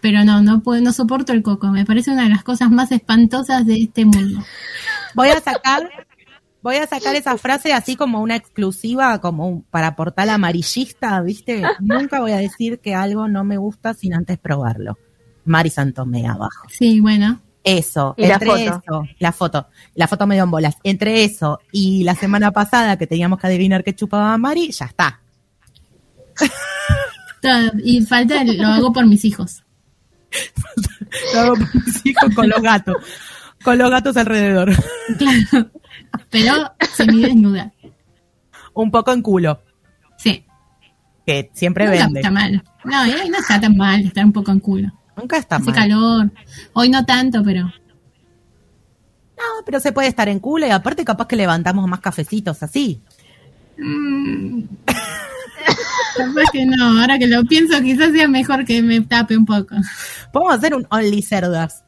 Pero 0.00 0.24
no, 0.24 0.42
no 0.42 0.60
puedo, 0.60 0.80
no 0.82 0.92
soporto 0.92 1.32
el 1.32 1.42
coco. 1.42 1.68
Me 1.68 1.84
parece 1.84 2.10
una 2.10 2.22
de 2.24 2.30
las 2.30 2.42
cosas 2.42 2.70
más 2.70 2.90
espantosas 2.92 3.66
de 3.66 3.82
este 3.82 4.04
mundo. 4.04 4.42
Voy 5.14 5.28
a 5.28 5.40
sacar, 5.40 5.90
voy 6.62 6.76
a 6.76 6.86
sacar 6.86 7.14
esa 7.16 7.36
frase 7.38 7.72
así 7.72 7.96
como 7.96 8.20
una 8.20 8.36
exclusiva, 8.36 9.20
como 9.20 9.48
un- 9.48 9.62
para 9.62 9.96
portal 9.96 10.30
amarillista, 10.30 11.20
¿viste? 11.22 11.62
Nunca 11.80 12.20
voy 12.20 12.32
a 12.32 12.36
decir 12.38 12.78
que 12.80 12.94
algo 12.94 13.28
no 13.28 13.44
me 13.44 13.56
gusta 13.56 13.94
sin 13.94 14.14
antes 14.14 14.38
probarlo. 14.38 14.98
Mari 15.44 15.70
Santomé 15.70 16.26
abajo. 16.28 16.66
Sí, 16.70 17.00
bueno. 17.00 17.40
Eso, 17.62 18.14
Y 18.16 18.26
la 18.26 18.38
foto. 18.38 18.56
eso, 18.56 19.02
la 19.18 19.32
foto, 19.32 19.66
la 19.94 20.08
foto 20.08 20.26
medio 20.26 20.44
en 20.44 20.50
bolas. 20.50 20.76
Entre 20.82 21.24
eso 21.24 21.60
y 21.72 22.04
la 22.04 22.14
semana 22.14 22.50
pasada 22.52 22.96
que 22.96 23.06
teníamos 23.06 23.38
que 23.38 23.46
adivinar 23.48 23.84
qué 23.84 23.94
chupaba 23.94 24.36
Mari, 24.38 24.70
ya 24.70 24.86
está. 24.86 25.20
Y 27.84 28.02
falta, 28.04 28.44
lo 28.44 28.66
hago 28.66 28.92
por 28.92 29.06
mis 29.06 29.24
hijos. 29.24 29.62
Lo 31.34 31.40
hago 31.40 31.54
por 31.56 31.74
mis 31.74 32.06
hijos 32.06 32.34
con 32.36 32.48
los 32.48 32.62
gatos, 32.62 32.94
con 33.64 33.76
los 33.78 33.90
gatos 33.90 34.16
alrededor. 34.16 34.70
Claro. 35.18 35.70
Pero 36.30 36.72
semi 36.92 37.22
desnuda. 37.22 37.72
Un 38.74 38.90
poco 38.90 39.12
en 39.12 39.22
culo, 39.22 39.62
Sí. 40.16 40.44
que 41.26 41.50
siempre 41.54 41.86
Nunca 41.86 41.98
vende. 42.04 42.20
está 42.20 42.30
mal. 42.30 42.62
No, 42.84 43.04
eh, 43.04 43.28
no 43.28 43.38
está 43.38 43.60
tan 43.60 43.76
mal 43.76 44.00
estar 44.04 44.24
un 44.24 44.32
poco 44.32 44.52
en 44.52 44.60
culo. 44.60 44.92
Nunca 45.16 45.36
está 45.38 45.56
Hace 45.56 45.66
mal. 45.70 45.74
calor. 45.74 46.30
Hoy 46.72 46.88
no 46.88 47.04
tanto, 47.04 47.42
pero. 47.44 47.64
No, 47.64 49.44
pero 49.64 49.80
se 49.80 49.92
puede 49.92 50.08
estar 50.08 50.28
en 50.28 50.38
culo 50.38 50.66
y 50.66 50.70
aparte 50.70 51.04
capaz 51.04 51.26
que 51.26 51.36
levantamos 51.36 51.86
más 51.88 52.00
cafecitos 52.00 52.62
así. 52.62 53.00
mm, 53.78 54.62
Capaz 56.16 56.50
que 56.52 56.66
no, 56.66 57.00
ahora 57.00 57.18
que 57.18 57.26
lo 57.26 57.44
pienso, 57.44 57.80
quizás 57.80 58.12
sea 58.12 58.28
mejor 58.28 58.64
que 58.64 58.82
me 58.82 59.00
tape 59.02 59.36
un 59.36 59.46
poco. 59.46 59.76
Podemos 60.32 60.54
hacer 60.56 60.74
un 60.74 60.86
Only 60.90 61.22
Cerdas. 61.22 61.84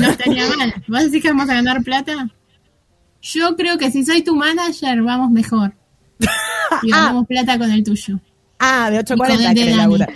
No 0.00 0.08
estaría 0.08 0.46
mal. 0.56 0.74
¿Vas 0.88 1.02
a 1.02 1.04
decir 1.04 1.22
que 1.22 1.28
vamos 1.28 1.48
a 1.50 1.54
ganar 1.54 1.82
plata? 1.82 2.28
Yo 3.20 3.56
creo 3.56 3.78
que 3.78 3.90
si 3.90 4.04
soy 4.04 4.22
tu 4.22 4.34
manager, 4.34 5.02
vamos 5.02 5.30
mejor. 5.30 5.74
Y 6.82 6.90
ganamos 6.90 7.26
plata 7.26 7.58
con 7.58 7.70
el 7.70 7.84
tuyo. 7.84 8.20
Ah, 8.58 8.90
de 8.90 8.96
Y 8.96 9.00
8.40 9.00 9.16
con 9.16 9.30
el 9.30 9.38
de 9.38 9.54
querés 9.54 9.76
Dani. 9.76 9.76
laburar. 9.76 10.12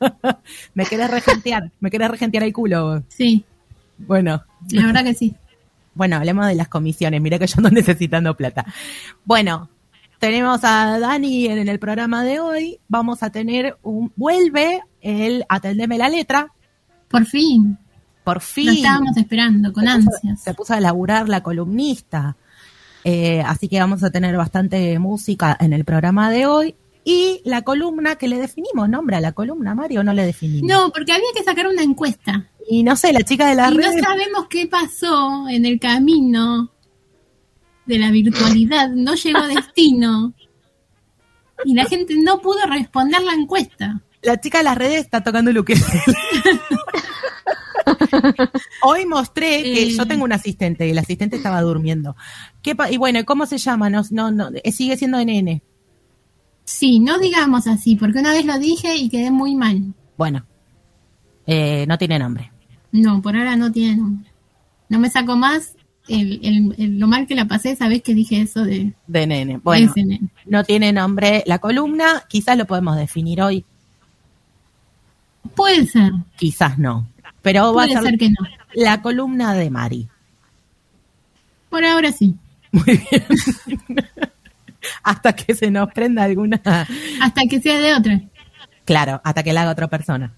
me 0.74 0.86
querés 0.86 1.10
regentear, 1.10 1.70
me 1.80 1.90
querés 1.90 2.10
regentear 2.10 2.44
el 2.44 2.52
culo 2.52 2.84
vos. 2.86 3.02
Sí. 3.08 3.44
Bueno, 3.98 4.42
La 4.70 4.86
verdad 4.86 5.04
que 5.04 5.14
sí. 5.14 5.34
bueno, 5.94 6.16
hablemos 6.16 6.46
de 6.46 6.54
las 6.54 6.68
comisiones. 6.68 7.20
Mira 7.20 7.38
que 7.38 7.46
yo 7.46 7.54
ando 7.58 7.70
necesitando 7.70 8.36
plata. 8.36 8.64
Bueno, 9.24 9.70
tenemos 10.18 10.60
a 10.64 10.98
Dani 10.98 11.46
en 11.46 11.68
el 11.68 11.78
programa 11.78 12.24
de 12.24 12.40
hoy. 12.40 12.80
Vamos 12.88 13.22
a 13.22 13.30
tener 13.30 13.76
un. 13.82 14.12
Vuelve 14.16 14.80
el 15.00 15.44
Atendeme 15.48 15.98
la 15.98 16.08
letra. 16.08 16.52
Por 17.08 17.26
fin. 17.26 17.78
Por 18.24 18.36
Lo 18.36 18.40
fin. 18.40 18.68
estábamos 18.70 19.16
esperando 19.16 19.72
con 19.72 19.84
se 19.84 19.90
puso- 19.90 20.10
ansias. 20.14 20.42
Se 20.42 20.54
puso 20.54 20.74
a 20.74 20.80
laburar 20.80 21.28
la 21.28 21.42
columnista. 21.42 22.36
Eh, 23.04 23.42
así 23.44 23.68
que 23.68 23.78
vamos 23.78 24.02
a 24.02 24.10
tener 24.10 24.34
bastante 24.36 24.98
música 24.98 25.56
en 25.60 25.72
el 25.74 25.84
programa 25.84 26.30
de 26.30 26.46
hoy. 26.46 26.74
Y 27.04 27.42
la 27.44 27.60
columna 27.60 28.16
que 28.16 28.28
le 28.28 28.38
definimos, 28.38 28.88
nombra 28.88 29.20
la 29.20 29.32
columna, 29.32 29.74
Mario, 29.74 30.02
no 30.02 30.14
le 30.14 30.24
definimos. 30.24 30.70
No, 30.70 30.90
porque 30.90 31.12
había 31.12 31.26
que 31.36 31.44
sacar 31.44 31.66
una 31.66 31.82
encuesta. 31.82 32.48
Y 32.66 32.82
no 32.82 32.96
sé, 32.96 33.12
la 33.12 33.20
chica 33.22 33.46
de 33.46 33.54
la 33.56 33.68
y 33.70 33.74
red. 33.76 33.92
no 33.94 34.02
sabemos 34.02 34.46
qué 34.48 34.66
pasó 34.66 35.46
en 35.50 35.66
el 35.66 35.78
camino 35.78 36.70
de 37.84 37.98
la 37.98 38.10
virtualidad. 38.10 38.88
No 38.88 39.14
llegó 39.16 39.38
a 39.40 39.48
destino. 39.48 40.32
Y 41.66 41.74
la 41.74 41.84
gente 41.84 42.14
no 42.16 42.40
pudo 42.40 42.64
responder 42.66 43.20
la 43.22 43.34
encuesta. 43.34 44.00
La 44.22 44.40
chica 44.40 44.56
de 44.58 44.64
las 44.64 44.78
redes 44.78 45.04
está 45.04 45.22
tocando 45.22 45.50
el 45.50 45.58
ukelele. 45.58 45.84
Hoy 48.82 49.06
mostré 49.06 49.62
que 49.62 49.90
yo 49.90 50.06
tengo 50.06 50.24
un 50.24 50.32
asistente 50.32 50.86
y 50.86 50.90
el 50.90 50.98
asistente 50.98 51.36
estaba 51.36 51.60
durmiendo. 51.62 52.16
¿Qué 52.62 52.74
pa- 52.74 52.90
y 52.90 52.96
bueno, 52.96 53.24
¿cómo 53.24 53.46
se 53.46 53.58
llama? 53.58 53.90
No, 53.90 54.02
no, 54.10 54.30
no, 54.30 54.50
eh, 54.62 54.72
sigue 54.72 54.96
siendo 54.96 55.18
NN. 55.18 55.60
Sí, 56.64 56.98
no 57.00 57.18
digamos 57.18 57.66
así, 57.66 57.96
porque 57.96 58.18
una 58.20 58.32
vez 58.32 58.44
lo 58.46 58.58
dije 58.58 58.96
y 58.96 59.08
quedé 59.08 59.30
muy 59.30 59.54
mal. 59.54 59.82
Bueno, 60.16 60.44
eh, 61.46 61.84
no 61.88 61.98
tiene 61.98 62.18
nombre. 62.18 62.50
No, 62.92 63.20
por 63.20 63.36
ahora 63.36 63.56
no 63.56 63.70
tiene 63.72 63.96
nombre. 63.96 64.30
No 64.88 64.98
me 64.98 65.10
saco 65.10 65.36
más 65.36 65.74
el, 66.08 66.40
el- 66.42 66.74
el- 66.78 66.98
lo 66.98 67.06
mal 67.06 67.26
que 67.26 67.34
la 67.34 67.46
pasé 67.46 67.70
esa 67.72 67.88
vez 67.88 68.02
que 68.02 68.14
dije 68.14 68.40
eso 68.40 68.62
de, 68.64 68.94
De 69.06 69.26
nene. 69.26 69.54
de 69.54 69.58
Bueno, 69.58 69.92
nene. 69.96 70.20
no 70.46 70.64
tiene 70.64 70.92
nombre 70.92 71.42
la 71.46 71.58
columna. 71.58 72.24
Quizás 72.28 72.56
lo 72.56 72.66
podemos 72.66 72.96
definir 72.96 73.42
hoy, 73.42 73.64
Puede 75.54 75.86
ser, 75.86 76.12
quizás 76.36 76.78
no. 76.78 77.06
Pero 77.44 77.74
va 77.74 77.84
a 77.84 77.88
ser 77.88 78.02
ser 78.02 78.18
que 78.18 78.30
no. 78.30 78.36
la 78.72 79.02
columna 79.02 79.54
de 79.54 79.70
Mari. 79.70 80.08
Por 81.68 81.84
ahora 81.84 82.10
sí. 82.10 82.34
Hasta 85.02 85.34
que 85.34 85.54
se 85.54 85.70
nos 85.70 85.92
prenda 85.92 86.24
alguna. 86.24 86.60
Hasta 87.20 87.42
que 87.48 87.60
sea 87.60 87.78
de 87.78 87.94
otra. 87.94 88.20
Claro, 88.86 89.20
hasta 89.24 89.42
que 89.42 89.52
la 89.52 89.62
haga 89.62 89.72
otra 89.72 89.88
persona. 89.88 90.32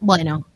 Bueno, 0.00 0.46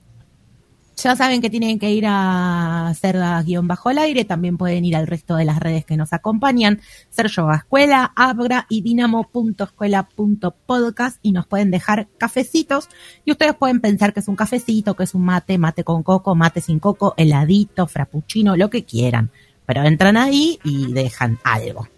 ya 0.97 1.15
saben 1.15 1.43
que 1.43 1.51
tienen 1.51 1.79
que 1.79 1.91
ir 1.91 2.07
a 2.09 2.91
Cerdas-Bajo 2.95 3.91
el 3.91 3.99
Aire, 3.99 4.25
también 4.25 4.57
pueden 4.57 4.83
ir 4.85 4.97
al 4.97 5.07
resto 5.07 5.37
de 5.37 5.45
las 5.45 5.61
redes 5.61 5.85
que 5.85 5.99
nos 5.99 6.15
acompañan, 6.15 6.81
Ser 7.11 7.29
Yoga 7.29 7.57
Escuela, 7.57 8.13
Abra 8.17 8.67
y 8.69 8.81
Dinamo.escuela.podcast 8.81 11.19
y 11.23 11.31
nos 11.33 11.47
pueden 11.47 11.71
dejar 11.71 12.09
cafecitos 12.17 12.89
y 13.25 13.33
ustedes 13.33 13.55
pueden 13.55 13.81
pensar 13.81 14.15
que 14.15 14.21
es 14.21 14.29
un 14.29 14.37
cafecito, 14.37 14.95
que 14.95 15.03
es 15.05 15.15
un 15.15 15.25
mate, 15.25 15.59
mate 15.59 15.85
con 15.85 16.03
coco, 16.03 16.35
mate 16.35 16.63
sin 16.63 16.79
coco, 16.79 17.15
heladito, 17.17 17.87
frappuccino, 17.87 18.57
lo 18.57 18.71
que 18.71 18.85
quieran, 18.85 19.31
pero 19.67 19.85
entran 19.85 20.17
ahí 20.17 20.59
y 20.65 20.93
dejan 20.93 21.39
algo. 21.45 21.89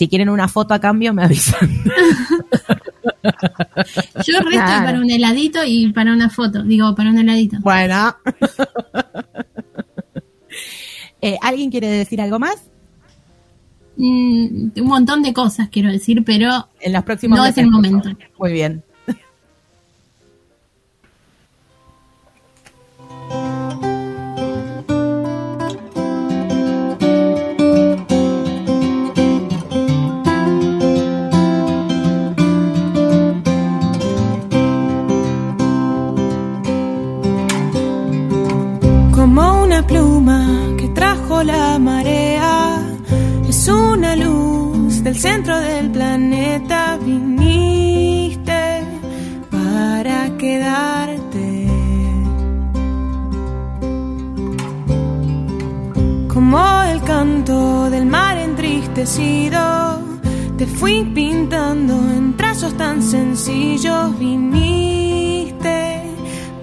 Si 0.00 0.08
quieren 0.08 0.30
una 0.30 0.48
foto 0.48 0.72
a 0.72 0.80
cambio, 0.80 1.12
me 1.12 1.24
avisan. 1.24 1.60
Yo 4.24 4.40
resto 4.40 4.48
Claro. 4.48 4.86
para 4.86 4.98
un 4.98 5.10
heladito 5.10 5.58
y 5.62 5.92
para 5.92 6.14
una 6.14 6.30
foto. 6.30 6.62
Digo, 6.62 6.94
para 6.94 7.10
un 7.10 7.18
heladito. 7.18 7.58
Bueno. 7.60 8.16
Eh, 11.22 11.36
¿Alguien 11.42 11.70
quiere 11.70 11.86
decir 11.90 12.18
algo 12.18 12.38
más? 12.38 12.70
Mm, 13.98 14.70
un 14.74 14.86
montón 14.86 15.22
de 15.22 15.34
cosas 15.34 15.68
quiero 15.68 15.90
decir, 15.92 16.24
pero 16.24 16.70
En 16.80 16.94
los 16.94 17.04
próximos 17.04 17.38
No 17.38 17.44
es 17.44 17.58
el 17.58 17.70
momento. 17.70 18.08
Muy 18.38 18.52
bien. 18.54 18.82
Centro 45.20 45.60
del 45.60 45.90
planeta. 45.90 46.96
Viniste 46.96 48.84
para 49.50 50.34
quedarte. 50.38 51.68
Como 56.32 56.82
el 56.84 57.02
canto 57.02 57.90
del 57.90 58.06
mar 58.06 58.38
entristecido, 58.38 59.60
te 60.56 60.66
fui 60.66 61.04
pintando 61.14 61.94
en 62.16 62.34
trazos 62.38 62.74
tan 62.78 63.02
sencillos. 63.02 64.18
Viniste 64.18 66.02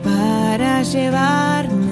para 0.04 0.82
llevarme. 0.82 1.87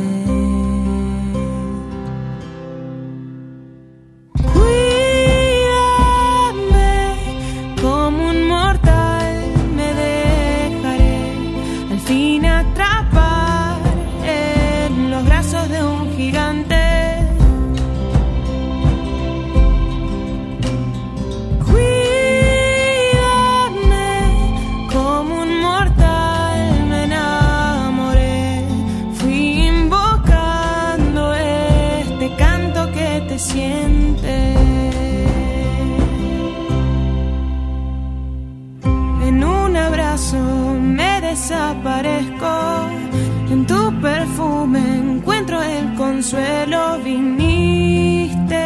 Consuelo. 46.25 46.99
Viniste 47.03 48.65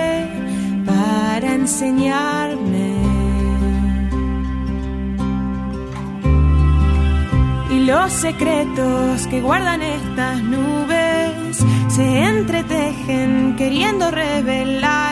para 0.85 1.55
enseñarme. 1.55 2.95
Y 7.71 7.79
los 7.85 8.11
secretos 8.13 9.27
que 9.27 9.41
guardan 9.41 9.81
estas 9.81 10.41
nubes 10.41 11.57
se 11.89 12.23
entretejen 12.23 13.55
queriendo 13.57 14.09
revelar 14.09 15.08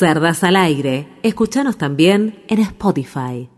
Cerdas 0.00 0.42
al 0.44 0.56
aire. 0.56 1.06
Escúchanos 1.22 1.76
también 1.76 2.42
en 2.48 2.60
Spotify. 2.60 3.50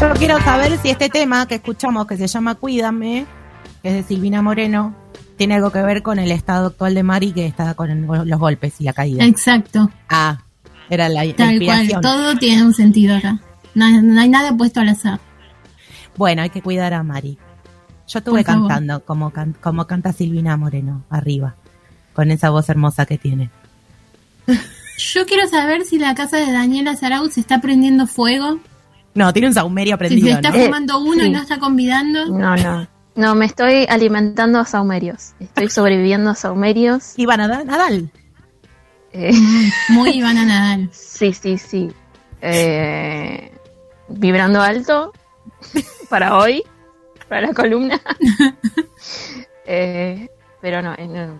Yo 0.00 0.12
quiero 0.14 0.40
saber 0.40 0.76
si 0.78 0.90
este 0.90 1.08
tema 1.08 1.46
que 1.46 1.54
escuchamos, 1.54 2.08
que 2.08 2.16
se 2.16 2.26
llama 2.26 2.56
Cuídame, 2.56 3.24
que 3.84 3.88
es 3.90 3.94
de 3.94 4.02
Silvina 4.02 4.42
Moreno, 4.42 4.96
tiene 5.36 5.54
algo 5.54 5.70
que 5.70 5.82
ver 5.82 6.02
con 6.02 6.18
el 6.18 6.32
estado 6.32 6.66
actual 6.66 6.94
de 6.96 7.04
Mari, 7.04 7.30
que 7.30 7.46
está 7.46 7.74
con 7.74 8.04
los 8.28 8.40
golpes 8.40 8.80
y 8.80 8.84
la 8.84 8.92
caída. 8.92 9.24
Exacto, 9.24 9.92
Ah, 10.08 10.38
era 10.88 11.08
la, 11.08 11.24
la 11.24 11.36
tal 11.36 11.60
cual. 11.64 11.88
Todo 12.02 12.36
tiene 12.36 12.64
un 12.64 12.74
sentido 12.74 13.14
acá. 13.14 13.38
No 13.76 13.84
hay 14.20 14.28
nada 14.28 14.56
puesto 14.56 14.80
al 14.80 14.88
azar. 14.88 15.20
Bueno, 16.16 16.42
hay 16.42 16.50
que 16.50 16.62
cuidar 16.62 16.94
a 16.94 17.04
Mari. 17.04 17.38
Yo 18.10 18.18
estuve 18.18 18.42
cantando 18.44 19.04
como, 19.04 19.30
can- 19.30 19.54
como 19.60 19.86
canta 19.86 20.12
Silvina 20.12 20.56
Moreno, 20.56 21.04
arriba, 21.10 21.54
con 22.12 22.30
esa 22.32 22.50
voz 22.50 22.68
hermosa 22.68 23.06
que 23.06 23.18
tiene. 23.18 23.50
Yo 24.98 25.26
quiero 25.26 25.48
saber 25.48 25.84
si 25.84 25.98
la 25.98 26.14
casa 26.14 26.36
de 26.38 26.50
Daniela 26.52 26.96
Sarau 26.96 27.28
se 27.30 27.40
está 27.40 27.60
prendiendo 27.60 28.06
fuego, 28.06 28.58
No, 29.14 29.32
tiene 29.32 29.48
un 29.48 29.54
saumerio 29.54 29.94
si 29.94 29.98
prendido, 29.98 30.26
se 30.28 30.32
está 30.34 30.50
¿no? 30.50 30.64
Fumando 30.64 30.98
uno 31.00 31.22
y 31.22 31.26
sí. 31.26 31.30
no 31.30 31.40
está 31.42 31.58
convidando. 31.58 32.26
No, 32.26 32.56
no. 32.56 32.88
No, 33.16 33.34
me 33.34 33.44
estoy 33.46 33.86
alimentando 33.88 34.58
a 34.58 34.64
saumerios. 34.64 35.32
Estoy 35.40 35.68
sobreviviendo 35.68 36.30
a 36.30 36.34
saumerios. 36.34 37.14
Dar 37.48 37.64
Nadal. 37.66 38.10
Eh, 39.12 39.32
Muy 39.88 40.10
Ivana 40.10 40.44
Nadal. 40.44 40.90
sí, 40.92 41.32
sí, 41.32 41.58
sí. 41.58 41.90
Eh, 42.40 43.52
vibrando 44.08 44.60
alto 44.62 45.12
para 46.08 46.36
hoy, 46.36 46.62
para 47.30 47.46
la 47.46 47.54
columna. 47.54 47.98
Eh, 49.72 50.28
pero 50.60 50.82
no, 50.82 50.94
eh, 50.98 51.06
no, 51.06 51.38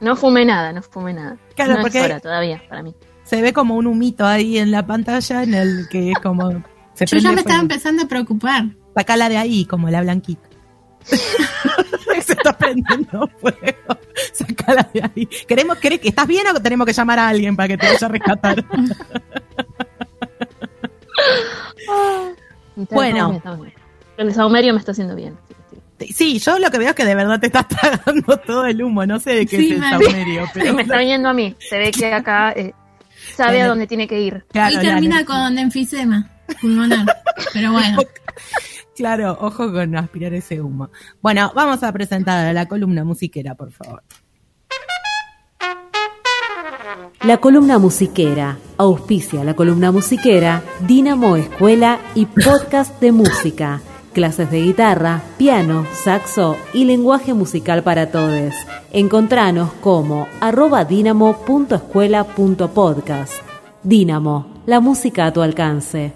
no 0.00 0.14
fumé 0.16 0.44
nada, 0.44 0.74
no 0.74 0.82
fumé 0.82 1.14
nada. 1.14 1.38
Claro, 1.54 1.76
no 1.76 1.80
porque- 1.80 2.00
es 2.00 2.04
hora 2.04 2.20
todavía 2.20 2.62
para 2.68 2.82
mí. 2.82 2.94
Se 3.24 3.40
ve 3.40 3.54
como 3.54 3.76
un 3.76 3.86
humito 3.86 4.26
ahí 4.26 4.58
en 4.58 4.70
la 4.70 4.86
pantalla 4.86 5.42
en 5.42 5.54
el 5.54 5.88
que 5.90 6.10
es 6.12 6.18
como... 6.18 6.50
Se 6.92 7.06
Yo 7.06 7.16
ya 7.16 7.32
me 7.32 7.40
estaba 7.40 7.60
empezando 7.60 8.02
a 8.02 8.06
preocupar. 8.08 8.66
Sacala 8.94 9.30
de 9.30 9.38
ahí, 9.38 9.64
como 9.64 9.88
la 9.88 10.02
blanquita. 10.02 10.46
Se 11.06 12.32
está 12.32 12.52
prendiendo 12.58 13.26
fuego. 13.40 13.98
Sacala 14.34 14.86
de 14.92 15.02
ahí. 15.02 15.26
¿Queremos, 15.48 15.78
querés, 15.78 16.00
que 16.00 16.08
¿Estás 16.08 16.26
bien 16.26 16.46
o 16.48 16.60
tenemos 16.60 16.86
que 16.86 16.92
llamar 16.92 17.18
a 17.20 17.28
alguien 17.28 17.56
para 17.56 17.68
que 17.68 17.78
te 17.78 17.86
vaya 17.86 18.06
a 18.06 18.10
rescatar? 18.10 18.58
Está- 22.76 22.94
Bueno. 22.94 23.40
El 24.16 24.32
saumerio 24.34 24.72
me 24.72 24.78
está 24.78 24.92
haciendo 24.92 25.14
bien. 25.14 25.34
sí, 25.98 26.06
sí. 26.06 26.12
Sí, 26.12 26.38
yo 26.38 26.58
lo 26.58 26.70
que 26.70 26.78
veo 26.78 26.90
es 26.90 26.94
que 26.94 27.04
de 27.04 27.14
verdad 27.14 27.40
te 27.40 27.46
estás 27.46 27.68
tragando 27.68 28.36
todo 28.38 28.66
el 28.66 28.82
humo. 28.82 29.04
No 29.06 29.18
sé 29.18 29.30
de 29.34 29.46
qué 29.46 29.56
Sí, 29.58 29.72
es 29.72 29.76
el 29.76 29.82
saumerio. 29.82 30.44
Pero 30.54 30.74
me 30.74 30.82
está 30.82 30.98
viniendo 30.98 31.28
a 31.28 31.32
mí. 31.32 31.54
Se 31.58 31.78
ve 31.78 31.90
que 31.90 32.12
acá 32.12 32.52
eh, 32.52 32.74
sabe 33.34 33.62
a 33.62 33.68
dónde 33.68 33.86
tiene 33.86 34.06
que 34.06 34.20
ir. 34.20 34.44
Claro, 34.52 34.74
y 34.76 34.80
termina 34.80 35.24
claro. 35.24 35.44
con 35.46 35.58
enfisema 35.58 36.30
pulmonar. 36.60 37.06
Pero 37.52 37.72
bueno, 37.72 37.98
Claro, 38.96 39.36
ojo 39.40 39.70
con 39.72 39.94
aspirar 39.96 40.32
ese 40.32 40.60
humo. 40.60 40.90
Bueno, 41.20 41.52
vamos 41.54 41.82
a 41.82 41.92
presentar 41.92 42.46
a 42.46 42.52
la 42.54 42.66
columna 42.66 43.04
musiquera, 43.04 43.54
por 43.54 43.70
favor. 43.70 44.02
La 47.22 47.36
columna 47.38 47.78
musiquera. 47.78 48.56
Auspicia 48.78 49.44
la 49.44 49.54
columna 49.54 49.92
musiquera 49.92 50.62
Dinamo 50.86 51.36
Escuela 51.36 51.98
y 52.14 52.24
Podcast 52.24 52.98
de 53.00 53.12
Música. 53.12 53.80
Clases 54.16 54.50
de 54.50 54.62
guitarra, 54.62 55.20
piano, 55.36 55.84
saxo 55.92 56.56
y 56.72 56.86
lenguaje 56.86 57.34
musical 57.34 57.82
para 57.82 58.10
todos. 58.10 58.54
Encontranos 58.90 59.70
como 59.82 60.26
arroba 60.40 60.86
dinamo.escuela.podcast. 60.86 63.34
Dinamo, 63.82 64.62
la 64.64 64.80
música 64.80 65.26
a 65.26 65.32
tu 65.34 65.42
alcance. 65.42 66.14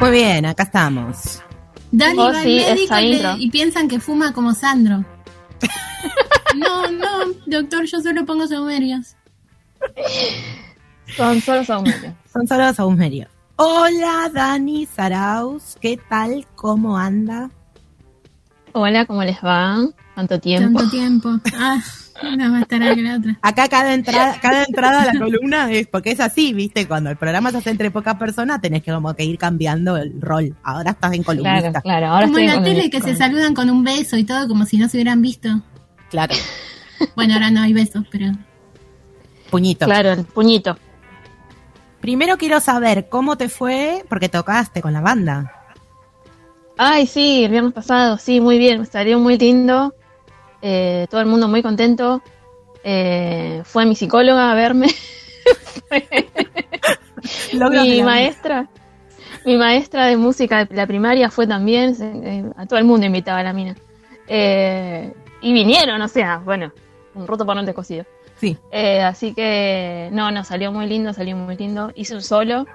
Muy 0.00 0.10
bien, 0.12 0.46
acá 0.46 0.62
estamos. 0.64 1.42
Dani 1.90 2.18
Oh, 2.18 2.32
va 2.32 2.42
sí, 2.42 2.62
al 2.62 2.74
médico 2.76 2.98
y, 2.98 3.14
le- 3.16 3.36
y 3.38 3.50
piensan 3.50 3.88
que 3.88 3.98
fuma 3.98 4.32
como 4.32 4.54
Sandro. 4.54 5.04
No, 6.56 6.90
no, 6.90 7.32
doctor, 7.46 7.84
yo 7.84 8.00
solo 8.00 8.24
pongo 8.24 8.46
saumerios. 8.46 9.16
Son 11.16 11.40
solo 11.40 11.64
saumerios. 11.64 12.14
Son 12.32 12.46
solo 12.46 12.72
saumerios. 12.74 13.28
Hola, 13.56 14.30
Dani 14.32 14.86
Saraus. 14.86 15.76
¿Qué 15.80 15.98
tal? 16.08 16.46
¿Cómo 16.54 16.96
anda? 16.98 17.50
Hola, 18.72 19.06
¿cómo 19.06 19.22
les 19.24 19.38
va? 19.38 19.78
¿Cuánto 20.14 20.38
tiempo? 20.38 20.78
Tanto 20.78 20.90
tiempo. 20.90 21.30
Ah, 21.56 21.80
una 22.32 22.48
más 22.50 22.66
tarada 22.68 22.94
que 22.94 23.02
la 23.02 23.16
otra. 23.16 23.38
Acá 23.42 23.68
cada 23.68 23.94
entrada, 23.94 24.36
cada 24.40 24.64
entrada 24.64 25.02
a 25.02 25.12
la 25.14 25.18
columna 25.20 25.70
es 25.70 25.86
porque 25.86 26.10
es 26.10 26.20
así, 26.20 26.52
¿viste? 26.52 26.86
Cuando 26.86 27.10
el 27.10 27.16
programa 27.16 27.50
se 27.50 27.58
hace 27.58 27.70
entre 27.70 27.90
pocas 27.90 28.16
personas, 28.16 28.60
tenés 28.60 28.82
que 28.82 28.92
como 28.92 29.14
que 29.14 29.24
ir 29.24 29.38
cambiando 29.38 29.96
el 29.96 30.20
rol. 30.20 30.54
Ahora 30.62 30.90
estás 30.92 31.12
en 31.14 31.22
Claro, 31.22 31.42
columnista. 31.42 31.80
claro. 31.80 32.06
Ahora 32.08 32.26
Como 32.26 32.38
estoy 32.38 32.54
en 32.54 32.56
la 32.60 32.64
tele 32.68 32.90
que 32.90 33.00
se 33.00 33.16
saludan 33.16 33.54
con 33.54 33.70
un 33.70 33.82
beso 33.84 34.16
y 34.16 34.24
todo 34.24 34.46
como 34.48 34.66
si 34.66 34.76
no 34.78 34.88
se 34.88 34.96
hubieran 34.98 35.22
visto. 35.22 35.48
Claro. 36.10 36.34
Bueno, 37.14 37.34
ahora 37.34 37.52
no 37.52 37.62
hay 37.62 37.72
besos, 37.72 38.02
pero... 38.10 38.26
Puñito. 39.50 39.86
Claro, 39.86 40.10
el 40.10 40.24
puñito. 40.24 40.76
Primero 42.00 42.36
quiero 42.36 42.58
saber 42.58 43.08
cómo 43.08 43.36
te 43.36 43.48
fue, 43.48 44.04
porque 44.08 44.28
tocaste 44.28 44.82
con 44.82 44.92
la 44.92 45.00
banda. 45.00 45.52
Ay, 46.76 47.06
sí, 47.06 47.44
el 47.44 47.52
viernes 47.52 47.72
pasado, 47.72 48.18
sí, 48.18 48.40
muy 48.40 48.58
bien, 48.58 48.84
salió 48.84 49.20
muy 49.20 49.38
lindo. 49.38 49.94
Eh, 50.60 51.06
todo 51.08 51.20
el 51.20 51.28
mundo 51.28 51.46
muy 51.46 51.62
contento. 51.62 52.20
Eh, 52.82 53.62
fue 53.64 53.86
mi 53.86 53.94
psicóloga 53.94 54.50
a 54.50 54.54
verme. 54.56 54.88
Mi 57.52 58.02
maestra, 58.02 58.68
mi 59.44 59.56
maestra 59.56 60.06
de 60.06 60.16
música 60.16 60.64
de 60.64 60.74
la 60.74 60.86
primaria 60.86 61.30
fue 61.30 61.46
también. 61.46 61.96
eh, 62.00 62.50
a 62.56 62.66
todo 62.66 62.78
el 62.78 62.84
mundo 62.84 63.06
invitaba 63.06 63.40
a 63.40 63.42
la 63.42 63.52
mina. 63.52 63.76
Eh, 64.26 65.12
y 65.40 65.52
vinieron, 65.52 66.00
o 66.00 66.08
sea, 66.08 66.38
bueno, 66.38 66.72
un 67.14 67.26
roto 67.26 67.46
para 67.46 67.60
un 67.60 67.66
descosido. 67.66 68.04
Sí. 68.36 68.56
Eh, 68.70 69.00
así 69.00 69.34
que, 69.34 70.08
no, 70.12 70.30
no, 70.30 70.44
salió 70.44 70.72
muy 70.72 70.86
lindo, 70.86 71.12
salió 71.12 71.36
muy 71.36 71.56
lindo. 71.56 71.92
Hice 71.96 72.14
un 72.14 72.22
solo. 72.22 72.66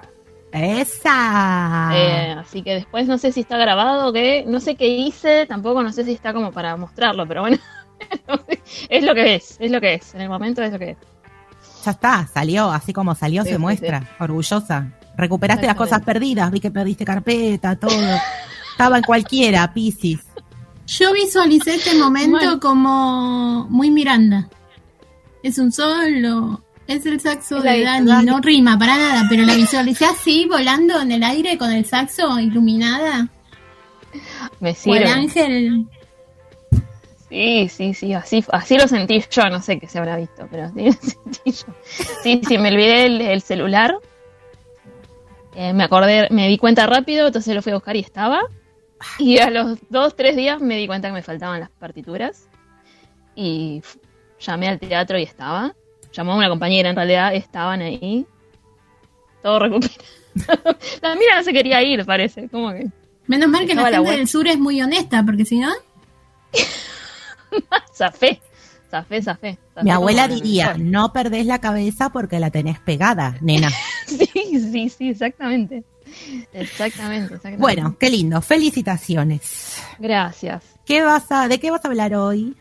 Esa. 0.52 1.90
Eh, 1.94 2.36
así 2.38 2.62
que 2.62 2.74
después 2.74 3.08
no 3.08 3.18
sé 3.18 3.32
si 3.32 3.40
está 3.40 3.58
grabado 3.58 4.08
o 4.08 4.12
qué, 4.12 4.44
no 4.46 4.60
sé 4.60 4.76
qué 4.76 4.86
hice, 4.86 5.46
tampoco 5.46 5.82
no 5.82 5.90
sé 5.90 6.04
si 6.04 6.12
está 6.12 6.32
como 6.32 6.52
para 6.52 6.76
mostrarlo, 6.76 7.26
pero 7.26 7.40
bueno, 7.40 7.56
es 8.88 9.02
lo 9.02 9.14
que 9.14 9.34
es, 9.34 9.56
es 9.58 9.70
lo 9.72 9.80
que 9.80 9.94
es, 9.94 10.14
en 10.14 10.20
el 10.20 10.28
momento 10.28 10.62
es 10.62 10.72
lo 10.72 10.78
que 10.78 10.90
es. 10.90 10.96
ya 11.84 11.90
está, 11.90 12.28
salió, 12.32 12.70
así 12.70 12.92
como 12.92 13.16
salió 13.16 13.42
Sí, 13.42 13.48
se 13.48 13.54
sí, 13.56 13.60
muestra, 13.60 14.08
orgullosa. 14.20 14.92
Recuperaste 15.16 15.66
las 15.66 15.74
cosas 15.74 16.02
perdidas, 16.02 16.52
vi 16.52 16.60
que 16.60 16.70
perdiste 16.70 17.04
carpeta, 17.04 17.74
todo. 17.74 17.90
Estaba 18.70 18.98
en 18.98 19.02
cualquiera, 19.02 19.72
Piscis. 19.72 20.20
Yo 20.86 21.12
visualicé 21.12 21.76
este 21.76 21.94
momento 21.94 22.36
Bueno. 22.38 22.60
como 22.60 23.66
muy 23.70 23.90
Miranda. 23.90 24.48
Es 25.42 25.58
un 25.58 25.72
solo. 25.72 26.62
Es 26.86 27.06
el 27.06 27.20
saxo 27.20 27.58
Es 27.58 27.62
de 27.64 27.82
Dani. 27.84 28.06
Dani. 28.06 28.26
No 28.26 28.40
rima 28.40 28.78
para 28.78 28.96
nada, 28.96 29.22
pero 29.28 29.44
la 29.44 29.54
visualicé 29.54 30.04
así, 30.04 30.46
volando 30.46 31.00
en 31.00 31.12
el 31.12 31.22
aire 31.22 31.56
con 31.56 31.72
el 31.72 31.84
saxo 31.86 32.38
iluminada. 32.38 33.28
Me 34.60 34.70
O 34.70 34.72
el 34.72 34.76
sirve. 34.76 35.06
ángel. 35.08 35.86
Sí, 37.30 37.68
sí, 37.68 37.94
sí, 37.94 38.12
así, 38.12 38.44
así 38.52 38.76
lo 38.78 38.86
sentí 38.86 39.24
yo, 39.30 39.48
no 39.48 39.60
sé 39.60 39.80
qué 39.80 39.88
se 39.88 39.98
habrá 39.98 40.16
visto, 40.16 40.46
pero 40.50 40.64
así 40.66 40.84
lo 40.84 40.92
sentí 40.92 41.50
yo. 41.50 41.74
Sí, 42.22 42.40
sí, 42.46 42.58
me 42.58 42.68
olvidé 42.70 43.06
el, 43.06 43.20
el 43.22 43.40
celular. 43.42 43.96
Eh, 45.56 45.72
me 45.72 45.84
acordé, 45.84 46.28
me 46.30 46.48
di 46.48 46.58
cuenta 46.58 46.86
rápido, 46.86 47.26
entonces 47.28 47.54
lo 47.54 47.62
fui 47.62 47.72
a 47.72 47.76
buscar 47.76 47.96
y 47.96 48.00
estaba. 48.00 48.42
Y 49.18 49.38
a 49.38 49.50
los 49.50 49.78
dos, 49.90 50.16
tres 50.16 50.36
días 50.36 50.60
me 50.60 50.76
di 50.76 50.86
cuenta 50.86 51.08
que 51.08 51.14
me 51.14 51.22
faltaban 51.22 51.60
las 51.60 51.70
partituras. 51.70 52.48
Y 53.34 53.82
llamé 54.40 54.68
al 54.68 54.78
teatro 54.78 55.18
y 55.18 55.22
estaba. 55.22 55.74
Llamó 56.12 56.32
a 56.32 56.36
una 56.36 56.48
compañera, 56.48 56.90
en 56.90 56.96
realidad 56.96 57.34
estaban 57.34 57.80
ahí. 57.82 58.26
Todo 59.42 59.58
recuperado. 59.58 59.98
La 61.02 61.14
mira 61.14 61.36
no 61.36 61.42
se 61.44 61.52
quería 61.52 61.82
ir, 61.82 62.04
parece. 62.04 62.48
Como 62.48 62.72
que. 62.72 62.86
Menos 63.26 63.48
mal 63.48 63.66
que 63.66 63.74
la 63.74 63.82
Estaba 63.82 63.90
la 63.90 63.96
gente 63.98 64.10
web. 64.10 64.18
del 64.18 64.28
sur 64.28 64.46
es 64.48 64.58
muy 64.58 64.82
honesta, 64.82 65.22
porque 65.24 65.44
si 65.44 65.58
no. 65.58 65.72
Zafé. 67.94 68.40
Zafé, 68.90 69.22
zafé. 69.22 69.58
Mi 69.82 69.90
abuela 69.90 70.28
diría, 70.28 70.76
no 70.78 71.12
perdés 71.12 71.46
la 71.46 71.60
cabeza 71.60 72.10
porque 72.10 72.38
la 72.38 72.50
tenés 72.50 72.78
pegada, 72.80 73.36
nena. 73.40 73.70
Sí, 74.06 74.28
sí, 74.60 74.88
sí, 74.88 75.08
exactamente. 75.08 75.82
Exactamente, 76.52 77.34
exactamente. 77.34 77.60
Bueno, 77.60 77.96
qué 77.98 78.10
lindo, 78.10 78.40
felicitaciones. 78.40 79.82
Gracias. 79.98 80.64
¿Qué 80.84 81.02
vas 81.02 81.30
a, 81.30 81.48
¿De 81.48 81.58
qué 81.58 81.70
vas 81.70 81.84
a 81.84 81.88
hablar 81.88 82.14
hoy? 82.14 82.54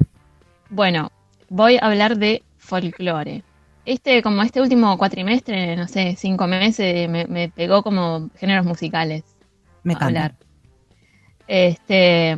Bueno, 0.70 1.12
voy 1.50 1.78
a 1.78 1.86
hablar 1.86 2.18
de 2.18 2.44
folclore. 2.58 3.44
Este, 3.86 4.22
como 4.24 4.42
este 4.44 4.62
último 4.62 4.98
cuatrimestre, 4.98 5.76
no 5.76 5.88
sé, 5.88 6.16
cinco 6.18 6.48
meses, 6.48 7.10
me, 7.10 7.26
me 7.26 7.50
pegó 7.50 7.84
como 7.84 8.30
géneros 8.38 8.66
musicales. 8.66 9.24
Me 9.84 9.94
encanta. 9.94 10.06
hablar. 10.08 10.36
Este. 11.48 12.36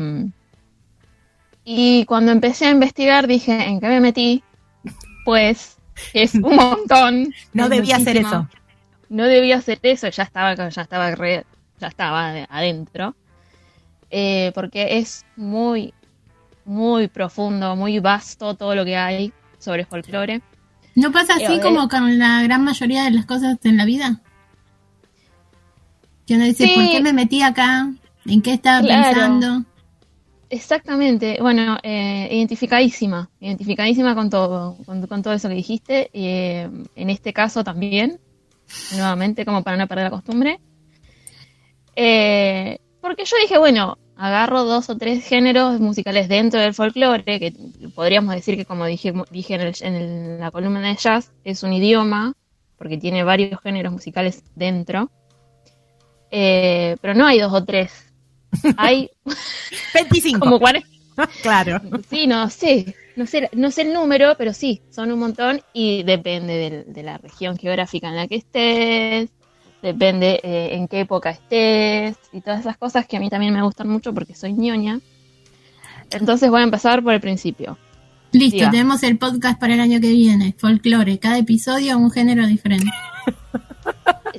Y 1.63 2.06
cuando 2.06 2.32
empecé 2.32 2.65
a 2.65 2.71
investigar, 2.71 3.28
dije, 3.28 3.51
¿en 3.63 3.80
qué 3.80 3.88
me 3.88 3.99
metí? 3.99 4.43
Pues, 5.23 5.78
es 6.13 6.36
un 6.36 6.41
montón. 6.56 7.34
No 7.54 7.69
debía 7.69 7.97
hacer 7.97 8.15
muchísimo. 8.21 8.47
eso. 8.49 8.64
No 9.10 9.26
debía 9.26 9.58
hacer 9.58 9.80
eso, 9.84 10.08
ya 10.10 10.24
estaba, 10.24 10.56
ya 10.56 10.82
estaba, 10.82 11.12
re- 11.12 11.46
ya 11.80 11.88
estaba 11.88 12.32
de- 12.32 12.48
adentro. 12.50 13.15
Eh, 14.10 14.52
porque 14.56 14.98
es 15.00 15.26
muy, 15.36 15.94
muy 16.63 17.08
profundo, 17.08 17.76
muy 17.76 18.00
vasto 18.00 18.56
todo 18.56 18.76
lo 18.76 18.86
que 18.86 18.96
hay 18.96 19.34
sobre 19.60 19.86
folclore. 19.86 20.41
¿No 20.96 21.12
pasa 21.12 21.34
Eh, 21.39 21.46
así 21.46 21.60
como 21.60 21.89
con 21.89 22.18
la 22.18 22.41
gran 22.44 22.63
mayoría 22.63 23.04
de 23.04 23.12
las 23.12 23.26
cosas 23.26 23.58
en 23.63 23.78
la 23.78 23.86
vida? 23.86 24.22
Que 26.26 26.36
uno 26.36 26.46
dice, 26.46 26.65
Sí. 26.68 26.74
¿por 26.76 26.84
qué 26.89 27.02
me 27.02 27.13
metí 27.13 27.41
acá? 27.41 27.91
¿En 28.26 28.41
qué 28.41 28.54
estaba 28.54 28.82
Claro. 28.82 29.04
pensando? 29.04 29.65
Exactamente, 30.50 31.38
bueno, 31.41 31.78
eh, 31.84 32.30
identificadísima, 32.32 33.30
identificadísima 33.39 34.13
con 34.15 34.30
todo, 34.30 34.78
con, 34.86 35.06
con 35.08 35.22
todo 35.24 35.34
eso 35.34 35.50
que 35.50 35.56
dijiste, 35.56 36.10
eh, 36.13 36.70
en 36.96 37.10
este 37.10 37.34
caso 37.34 37.63
también, 37.63 38.20
nuevamente 38.93 39.45
como 39.45 39.63
para 39.63 39.78
no 39.78 39.88
perder 39.88 40.06
la 40.06 40.10
costumbre, 40.12 40.60
Eh, 41.95 42.78
porque 43.01 43.25
yo 43.25 43.38
dije, 43.41 43.58
bueno, 43.58 43.97
agarro 44.17 44.63
dos 44.65 44.89
o 44.89 44.97
tres 44.97 45.25
géneros 45.25 45.80
musicales 45.80 46.28
dentro 46.28 46.60
del 46.60 46.73
folclore, 46.73 47.23
que 47.23 47.54
podríamos 47.93 48.34
decir 48.36 48.56
que 48.58 48.65
como 48.65 48.86
dije, 48.86 49.13
dije 49.32 49.56
en, 49.56 49.62
el- 49.62 49.75
en 49.82 50.39
la 50.39 50.51
columna 50.51 50.82
de 50.82 50.95
jazz, 50.95 51.32
es 51.43 51.63
un 51.63 51.73
idioma, 51.73 52.34
porque 52.78 52.97
tiene 52.97 53.23
varios 53.23 53.62
géneros 53.62 53.93
musicales 53.93 54.43
dentro, 54.56 55.10
Eh, 56.32 56.97
pero 57.01 57.13
no 57.13 57.25
hay 57.25 57.39
dos 57.39 57.54
o 57.54 57.63
tres, 57.63 58.12
hay 58.78 59.10
25. 59.93 60.39
como 60.43 60.60
40. 60.60 60.88
claro. 61.41 61.82
Sí, 62.10 62.28
no 62.28 62.49
sé, 62.49 62.95
no 63.15 63.25
sé, 63.25 63.49
no 63.54 63.71
sé 63.71 63.84
el 63.84 63.93
número, 63.93 64.36
pero 64.38 64.54
sí, 64.54 64.82
son 64.89 65.12
un 65.12 65.19
montón 65.19 65.62
y 65.73 66.04
depende 66.04 66.86
de, 66.88 67.04
la 67.04 67.17
región 67.17 67.58
geográfica 67.58 68.10
en 68.10 68.15
la 68.15 68.28
que 68.28 68.36
estés, 68.36 69.30
depende 69.82 70.39
eh, 70.43 70.75
en 70.75 70.88
qué 70.88 71.01
época 71.01 71.30
estés 71.30 72.17
y 72.34 72.41
todas 72.41 72.60
esas 72.60 72.78
cosas 72.78 73.06
que 73.08 73.17
a 73.17 73.19
mí 73.19 73.30
también 73.30 73.54
me 73.54 73.62
gustan 73.62 73.88
mucho 73.88 74.13
porque 74.13 74.36
soy 74.36 74.54
ñoña. 74.54 74.99
Entonces 76.12 76.49
voy 76.49 76.62
a 76.62 76.63
empezar 76.63 77.04
por 77.04 77.13
el 77.13 77.21
principio. 77.21 77.78
Listo, 78.32 78.58
Diga. 78.58 78.71
tenemos 78.71 79.01
el 79.04 79.17
podcast 79.17 79.60
para 79.60 79.75
el 79.75 79.80
año 79.80 80.01
que 80.01 80.10
viene. 80.10 80.54
Folclore, 80.58 81.19
cada 81.19 81.38
episodio 81.38 81.97
un 81.97 82.12
género 82.12 82.45
diferente. 82.45 82.91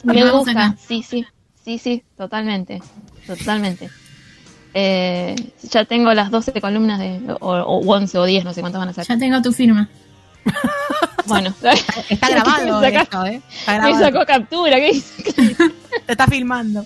Me 0.05 0.31
gusta, 0.31 0.51
acá. 0.51 0.77
sí, 0.79 1.03
sí, 1.03 1.25
sí, 1.65 1.79
sí, 1.79 2.05
totalmente, 2.17 2.83
totalmente. 3.27 3.91
Eh, 4.79 5.35
ya 5.71 5.87
tengo 5.87 6.13
las 6.13 6.31
12 6.31 6.61
columnas 6.61 6.99
de, 6.99 7.19
o, 7.41 7.51
o 7.51 7.95
11 7.95 8.19
o 8.19 8.25
10, 8.27 8.45
no 8.45 8.53
sé 8.53 8.61
cuántas 8.61 8.79
van 8.79 8.91
a 8.91 8.93
ser. 8.93 9.07
Ya 9.07 9.17
tengo 9.17 9.41
tu 9.41 9.51
firma. 9.53 9.89
Bueno, 11.25 11.55
Está 12.11 12.29
grabado 12.29 12.81
Me 12.81 12.87
saca- 12.93 13.03
esto, 13.03 13.25
¿eh? 13.27 13.41
Está 13.61 13.81
me 13.81 13.95
sacó 13.99 14.27
captura, 14.27 14.77
¿qué 14.77 14.91
hice? 14.91 15.33
Te 16.05 16.13
está 16.13 16.27
filmando. 16.27 16.85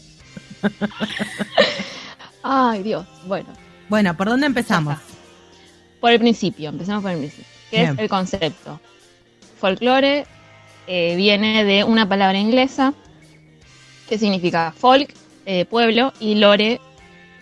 Ay, 2.42 2.83
Dios, 2.83 3.07
bueno. 3.26 3.48
Bueno, 3.88 4.16
¿por 4.16 4.29
dónde 4.29 4.46
empezamos? 4.46 4.96
Por 6.00 6.12
el 6.12 6.18
principio, 6.20 6.68
empecemos 6.70 7.03
por 7.03 7.11
el 7.11 7.18
principio. 7.18 7.44
¿Qué 7.70 7.79
Bien. 7.79 7.92
es 7.94 7.98
el 7.98 8.09
concepto? 8.09 8.81
Folclore 9.59 10.26
eh, 10.87 11.14
viene 11.16 11.64
de 11.64 11.85
una 11.85 12.09
palabra 12.09 12.38
inglesa 12.38 12.94
que 14.09 14.16
significa 14.18 14.72
folk, 14.76 15.12
eh, 15.44 15.64
pueblo, 15.66 16.12
y 16.20 16.37
lore, 16.37 16.81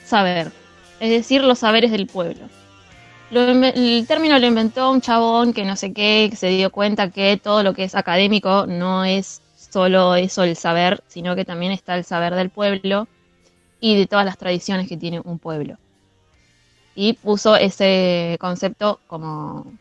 saber. 0.08 0.52
Es 1.00 1.10
decir, 1.10 1.44
los 1.44 1.60
saberes 1.60 1.90
del 1.90 2.06
pueblo. 2.06 2.48
Lo 3.30 3.42
el 3.42 4.06
término 4.08 4.38
lo 4.38 4.46
inventó 4.46 4.90
un 4.90 5.00
chabón 5.00 5.52
que 5.52 5.64
no 5.64 5.76
sé 5.76 5.92
qué, 5.92 6.28
que 6.30 6.36
se 6.36 6.48
dio 6.48 6.70
cuenta 6.70 7.10
que 7.10 7.36
todo 7.36 7.62
lo 7.62 7.74
que 7.74 7.84
es 7.84 7.94
académico 7.94 8.66
no 8.66 9.04
es 9.04 9.42
solo 9.54 10.14
eso 10.16 10.44
el 10.44 10.56
saber, 10.56 11.02
sino 11.08 11.36
que 11.36 11.44
también 11.44 11.72
está 11.72 11.94
el 11.94 12.04
saber 12.04 12.34
del 12.34 12.50
pueblo 12.50 13.06
y 13.80 13.96
de 13.96 14.06
todas 14.06 14.24
las 14.24 14.38
tradiciones 14.38 14.88
que 14.88 14.96
tiene 14.96 15.20
un 15.20 15.38
pueblo 15.38 15.78
y 17.00 17.12
puso 17.12 17.54
ese 17.54 18.36
concepto 18.40 18.98
como, 19.06 19.72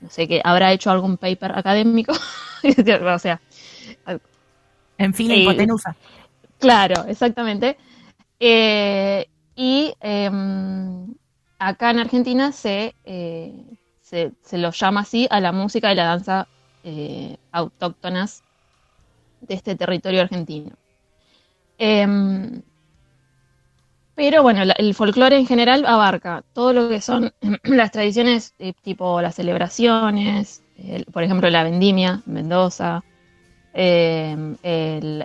no 0.00 0.08
sé, 0.08 0.26
que 0.26 0.40
habrá 0.42 0.72
hecho 0.72 0.90
algún 0.90 1.18
paper 1.18 1.52
académico. 1.58 2.14
o 3.14 3.18
sea, 3.18 3.42
En 4.96 5.12
fin, 5.12 5.30
Eh, 5.32 5.42
hipotenusa. 5.42 5.94
claro, 6.58 7.04
exactamente. 7.08 7.76
Eh, 8.40 9.28
y 9.54 9.94
em, 10.00 11.14
acá 11.58 11.90
en 11.90 11.98
Argentina 12.00 12.52
se, 12.52 12.96
eh, 13.04 13.78
se, 14.00 14.32
se 14.42 14.58
lo 14.58 14.70
llama 14.72 15.02
así 15.02 15.26
a 15.30 15.40
la 15.40 15.52
música 15.52 15.92
y 15.92 15.96
la 15.96 16.04
danza 16.06 16.48
eh, 16.82 17.36
autóctonas 17.52 18.44
de 19.40 19.54
este 19.54 19.76
territorio 19.76 20.22
argentino. 20.22 20.74
Em, 21.78 22.62
pero 24.14 24.42
bueno, 24.42 24.62
el 24.76 24.94
folclore 24.94 25.36
en 25.38 25.46
general 25.46 25.86
abarca 25.86 26.42
todo 26.52 26.72
lo 26.72 26.88
que 26.88 27.00
son 27.00 27.32
las 27.64 27.90
tradiciones 27.92 28.54
eh, 28.58 28.74
tipo 28.82 29.20
las 29.22 29.34
celebraciones, 29.36 30.62
el- 30.74 31.06
por 31.06 31.22
ejemplo 31.22 31.48
la 31.50 31.64
vendimia 31.64 32.22
en 32.26 32.32
Mendoza, 32.34 33.04
eh, 33.74 34.36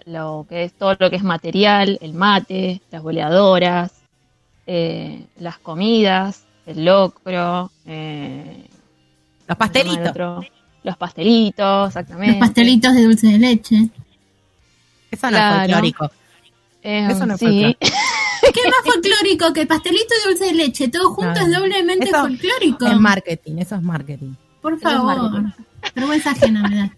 lo 0.05 0.45
que 0.49 0.63
es 0.63 0.75
todo 0.75 0.95
lo 0.99 1.09
que 1.09 1.17
es 1.17 1.23
material, 1.23 1.97
el 2.01 2.13
mate, 2.13 2.83
las 2.89 3.03
boleadoras, 3.03 3.96
eh, 4.67 5.25
las 5.39 5.58
comidas, 5.60 6.43
el 6.65 6.86
locro, 6.86 7.71
eh, 7.86 8.65
Los 9.47 9.58
¿cómo 9.58 9.71
se 9.71 9.80
llama 9.84 9.91
el 9.93 10.03
pastelitos. 10.03 10.10
otro? 10.10 10.41
los 10.84 10.97
pastelitos, 10.97 11.88
exactamente. 11.89 12.39
Los 12.39 12.47
pastelitos 12.47 12.93
de 12.93 13.03
dulce 13.03 13.27
de 13.27 13.38
leche. 13.39 13.89
Eso 15.12 15.27
no 15.27 15.38
Claro. 15.38 15.56
es 15.56 15.60
folclórico. 15.71 16.12
Eh, 16.84 17.08
Eso 17.10 17.25
no 17.25 17.34
es 17.34 17.39
sí. 17.39 17.77
¿Qué 17.82 18.62
más 18.69 18.93
folclórico 18.93 19.51
que 19.53 19.65
pastelito 19.65 20.13
de 20.23 20.30
dulce 20.32 20.45
de 20.45 20.53
leche? 20.53 20.88
Todo 20.89 21.10
junto 21.13 21.34
Claro. 21.34 21.47
es 21.47 21.58
doblemente 21.58 22.06
Eso 22.06 22.19
folclórico. 22.21 22.88
Es 22.88 22.97
marketing, 22.99 23.58
eso 23.58 23.75
es 23.75 23.82
marketing. 23.82 24.34
Por 24.62 24.80
favor. 24.80 25.43
Vergüenza 25.95 26.32
ajena 26.32 26.67
me 26.69 26.75
da. 26.77 26.91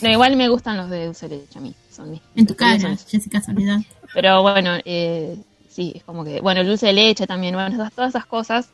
No, 0.00 0.08
igual 0.10 0.34
me 0.36 0.48
gustan 0.48 0.76
los 0.76 0.90
de 0.90 1.06
dulce 1.06 1.28
de 1.28 1.36
leche 1.38 1.58
a 1.58 1.62
mí. 1.62 1.74
Son 1.90 2.10
mis 2.10 2.20
En 2.34 2.46
tu 2.46 2.54
cara. 2.56 2.96
Jessica 2.96 3.40
Soledad. 3.40 3.78
Pero 4.14 4.42
bueno, 4.42 4.72
eh, 4.84 5.36
sí, 5.72 5.92
es 5.96 6.04
como 6.04 6.24
que, 6.24 6.40
bueno, 6.40 6.60
el 6.60 6.66
dulce 6.66 6.86
de 6.86 6.92
leche 6.92 7.26
también, 7.26 7.54
bueno, 7.54 7.74
esas- 7.74 7.92
todas 7.92 8.10
esas 8.10 8.26
cosas 8.26 8.68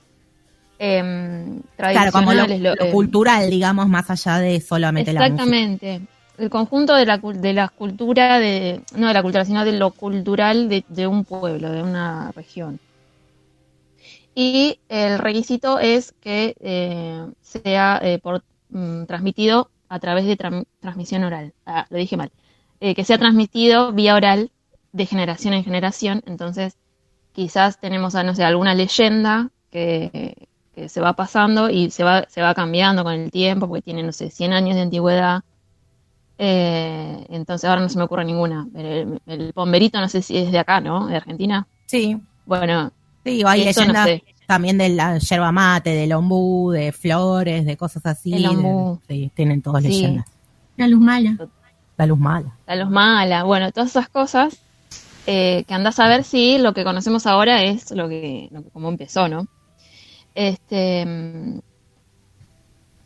em, 0.78 1.60
Claro, 1.76 2.12
como 2.12 2.32
lo, 2.32 2.46
tradicionales. 2.46 2.60
lo- 2.60 2.74
lo 2.76 2.84
em, 2.84 2.92
cultural, 2.92 3.50
digamos, 3.50 3.88
más 3.88 4.10
allá 4.10 4.38
de 4.38 4.60
solamente 4.60 5.12
la 5.12 5.20
música. 5.20 5.42
Exactamente. 5.44 6.00
el 6.38 6.50
conjunto 6.50 6.94
de 6.94 7.04
la, 7.04 7.18
de 7.18 7.52
la 7.52 7.68
cultura, 7.68 8.38
de, 8.38 8.80
no 8.94 9.08
de 9.08 9.14
la 9.14 9.22
cultura, 9.22 9.44
sino 9.44 9.64
de 9.64 9.72
lo 9.72 9.90
cultural 9.90 10.68
de, 10.68 10.84
de 10.88 11.06
un 11.08 11.24
pueblo, 11.24 11.70
de 11.72 11.82
una 11.82 12.30
región. 12.32 12.78
Y 14.34 14.78
el 14.88 15.18
requisito 15.18 15.78
es 15.80 16.12
que 16.20 16.54
eh, 16.60 17.26
sea 17.42 17.98
eh, 18.02 18.18
por, 18.22 18.44
mm, 18.70 19.04
transmitido 19.06 19.70
a 19.88 19.98
través 19.98 20.26
de 20.26 20.36
transmisión 20.80 21.24
oral. 21.24 21.52
Ah, 21.66 21.86
lo 21.90 21.98
dije 21.98 22.16
mal. 22.16 22.30
Eh, 22.80 22.94
que 22.94 23.04
sea 23.04 23.18
transmitido 23.18 23.92
vía 23.92 24.14
oral 24.14 24.50
de 24.92 25.06
generación 25.06 25.54
en 25.54 25.64
generación. 25.64 26.22
Entonces, 26.26 26.76
quizás 27.38 27.78
tenemos, 27.78 28.14
no 28.14 28.34
sé, 28.34 28.42
alguna 28.42 28.74
leyenda 28.74 29.48
que, 29.70 30.34
que 30.74 30.88
se 30.88 31.00
va 31.00 31.12
pasando 31.12 31.70
y 31.70 31.88
se 31.92 32.02
va, 32.02 32.24
se 32.28 32.42
va 32.42 32.52
cambiando 32.52 33.04
con 33.04 33.12
el 33.12 33.30
tiempo, 33.30 33.68
porque 33.68 33.82
tiene, 33.82 34.02
no 34.02 34.10
sé, 34.10 34.28
100 34.30 34.52
años 34.52 34.74
de 34.74 34.82
antigüedad. 34.82 35.42
Eh, 36.36 37.26
entonces, 37.30 37.68
ahora 37.68 37.80
no 37.80 37.88
se 37.88 37.96
me 37.98 38.04
ocurre 38.04 38.24
ninguna. 38.24 38.66
El, 38.74 39.20
el 39.26 39.52
pomberito, 39.52 40.00
no 40.00 40.08
sé 40.08 40.20
si 40.22 40.36
es 40.36 40.50
de 40.50 40.58
acá, 40.58 40.80
¿no? 40.80 41.06
De 41.06 41.14
Argentina. 41.16 41.66
Sí, 41.86 42.16
Bueno, 42.44 42.90
sí, 43.24 43.42
hay 43.46 43.60
no 43.60 43.66
leyendas 43.66 44.04
sé. 44.04 44.24
también 44.48 44.76
de 44.78 44.88
la 44.88 45.18
yerba 45.18 45.52
mate, 45.52 45.90
del 45.90 46.12
ombú, 46.14 46.70
de 46.72 46.90
flores, 46.90 47.64
de 47.66 47.76
cosas 47.76 48.04
así. 48.06 48.34
El 48.34 48.42
de- 48.42 48.48
ombú. 48.48 49.00
sí, 49.08 49.30
tienen 49.34 49.62
todas 49.62 49.82
Sí. 49.84 49.90
leyendas. 49.90 50.26
La 50.76 50.88
luz 50.88 51.00
mala. 51.00 51.36
La 51.96 52.06
luz 52.06 52.18
mala. 52.18 52.52
la 52.66 52.76
luz 52.76 52.90
mala, 52.90 53.42
bueno, 53.44 53.70
todas 53.72 53.90
esas 53.90 54.08
cosas 54.08 54.58
eh, 55.30 55.64
que 55.66 55.74
andás 55.74 55.98
a 56.00 56.08
ver 56.08 56.24
si 56.24 56.58
lo 56.58 56.72
que 56.72 56.84
conocemos 56.84 57.26
ahora 57.26 57.62
es 57.62 57.90
lo 57.92 58.08
que, 58.08 58.48
lo 58.50 58.62
que 58.62 58.70
como 58.70 58.88
empezó, 58.88 59.28
¿no? 59.28 59.46
Este, 60.34 61.04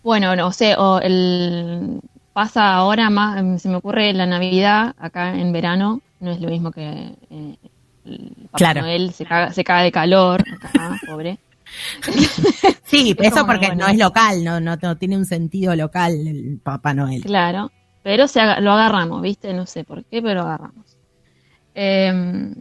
bueno, 0.02 0.35
no 0.37 0.52
sé, 0.52 0.74
o 0.76 1.00
el 1.00 2.00
pasa 2.32 2.74
ahora 2.74 3.11
más, 3.11 3.61
se 3.61 3.68
me 3.68 3.76
ocurre 3.76 4.12
la 4.12 4.26
Navidad 4.26 4.94
acá 4.98 5.35
en 5.38 5.52
verano, 5.52 6.00
no 6.20 6.30
es 6.30 6.40
lo 6.40 6.48
mismo 6.48 6.70
que 6.72 7.16
eh, 7.30 7.56
el 8.04 8.48
Papá 8.50 8.58
Claro. 8.58 8.80
Noel 8.82 9.12
se 9.12 9.24
caga, 9.26 9.52
se 9.52 9.64
caga 9.64 9.82
de 9.82 9.92
calor, 9.92 10.44
acá, 10.62 10.98
pobre. 11.06 11.38
Sí, 12.85 13.16
Es 13.18 13.28
eso 13.28 13.37
como, 13.38 13.46
porque 13.46 13.66
bueno. 13.66 13.87
no 13.87 13.88
es 13.88 13.98
local, 13.98 14.44
no, 14.44 14.61
no, 14.61 14.76
no 14.80 14.96
tiene 14.96 15.16
un 15.16 15.24
sentido 15.26 15.74
local 15.76 16.12
el 16.26 16.61
Papá 16.62 16.94
Noel. 16.94 17.22
Claro, 17.22 17.70
pero 18.02 18.28
se 18.28 18.40
lo 18.61 18.72
agarramos, 18.72 19.22
¿viste? 19.22 19.52
No 19.54 19.66
sé 19.66 19.85
por 19.85 20.04
qué, 20.04 20.22
pero 20.22 20.35
lo 20.35 20.42
agarramos. 20.42 20.91
Eh, 21.74 22.52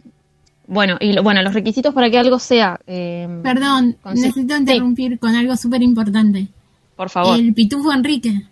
bueno, 0.66 0.96
y 1.00 1.12
lo- 1.12 1.22
bueno, 1.22 1.42
los 1.42 1.52
requisitos 1.54 1.92
para 1.94 2.10
que 2.10 2.18
algo 2.18 2.38
sea, 2.38 2.80
eh, 2.86 3.28
Perdón, 3.42 3.96
necesito 4.14 4.54
sí. 4.54 4.60
interrumpir 4.60 5.18
con 5.18 5.34
algo 5.34 5.56
súper 5.56 5.82
importante. 5.82 6.48
por 6.96 7.10
favor. 7.10 7.38
El 7.38 7.52
pitufo 7.52 7.92
Enrique. 7.92 8.46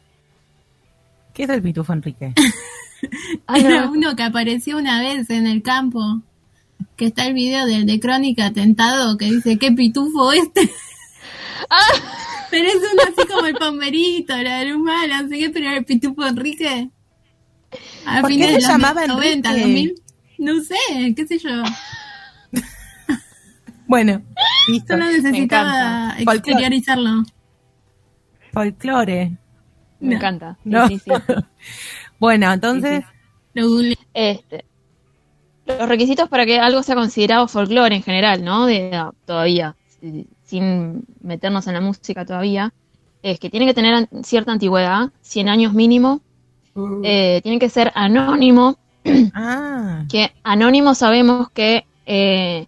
¿Qué 1.33 1.44
es 1.44 1.51
el 1.51 1.62
pitufo 1.62 1.92
Enrique? 1.92 2.35
Era 3.55 3.87
no, 3.87 3.92
uno 3.92 4.16
que 4.16 4.23
apareció 4.25 4.77
una 4.77 5.01
vez 5.01 5.31
en 5.31 5.46
el 5.46 5.62
campo. 5.62 6.20
Que 6.96 7.07
está 7.07 7.27
el 7.27 7.35
video 7.35 7.66
del 7.66 7.87
de 7.87 8.01
Crónica 8.01 8.46
Atentado 8.46 9.16
que 9.16 9.27
dice, 9.27 9.59
¿qué 9.59 9.70
pitufo 9.73 10.33
este? 10.33 10.62
Pero 12.51 12.68
es 12.68 12.77
uno 12.77 13.03
así 13.05 13.29
como 13.29 13.46
el 13.46 13.55
pomberito, 13.55 14.37
la 14.37 14.64
no 14.64 15.29
sé 15.29 15.38
qué, 15.38 15.51
pero 15.51 15.70
el 15.70 15.85
pitufo 15.85 16.27
Enrique. 16.27 16.90
A 18.07 18.20
¿Por 18.23 18.31
qué 18.31 18.35
fines 18.35 18.46
se 18.49 18.55
de 18.55 18.61
los 18.62 18.68
llamaba 18.68 19.07
90, 19.07 19.49
Enrique? 19.51 19.62
2000, 19.66 19.94
no 20.40 20.61
sé, 20.61 20.74
qué 21.16 21.26
sé 21.26 21.38
yo. 21.38 21.50
Bueno, 23.87 24.22
listo. 24.68 24.94
Solo 24.94 25.05
necesitaba 25.07 26.14
exteriorizarlo. 26.18 27.24
Folclore. 28.53 29.37
me 30.00 30.11
No. 30.11 30.16
encanta. 30.16 30.57
Sí, 30.62 30.68
No. 30.70 30.88
sí, 30.88 30.98
sí. 30.98 31.11
Bueno, 32.18 32.53
entonces. 32.53 33.05
Este, 34.14 34.64
los 35.66 35.88
requisitos 35.88 36.29
para 36.29 36.46
que 36.46 36.59
algo 36.61 36.83
sea 36.83 36.94
considerado 36.94 37.48
folclore 37.48 37.96
en 37.96 38.03
general, 38.03 38.44
¿no? 38.44 38.66
De, 38.66 38.94
ah, 38.94 39.11
todavía, 39.26 39.74
si- 40.00 40.26
sin 40.44 41.05
meternos 41.22 41.66
en 41.66 41.74
la 41.74 41.81
música 41.81 42.24
todavía, 42.24 42.72
es 43.22 43.38
que 43.40 43.50
tiene 43.50 43.66
que 43.66 43.74
tener 43.74 44.09
cierta 44.22 44.53
antigüedad, 44.53 45.11
100 45.22 45.48
años 45.48 45.72
mínimo, 45.74 46.20
eh, 47.05 47.40
tiene 47.42 47.59
que 47.59 47.68
ser 47.68 47.90
anónimo, 47.94 48.79
ah, 49.35 50.05
que 50.09 50.33
anónimo 50.43 50.95
sabemos 50.95 51.51
que 51.51 51.87
eh, 52.07 52.67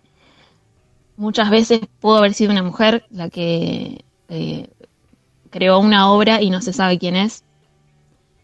muchas 1.16 1.50
veces 1.50 1.80
pudo 2.00 2.18
haber 2.18 2.34
sido 2.34 2.52
una 2.52 2.62
mujer 2.62 3.04
la 3.10 3.28
que 3.28 4.04
eh, 4.28 4.68
creó 5.50 5.78
una 5.78 6.10
obra 6.10 6.42
y 6.42 6.50
no 6.50 6.60
se 6.62 6.72
sabe 6.72 6.98
quién 6.98 7.16
es, 7.16 7.44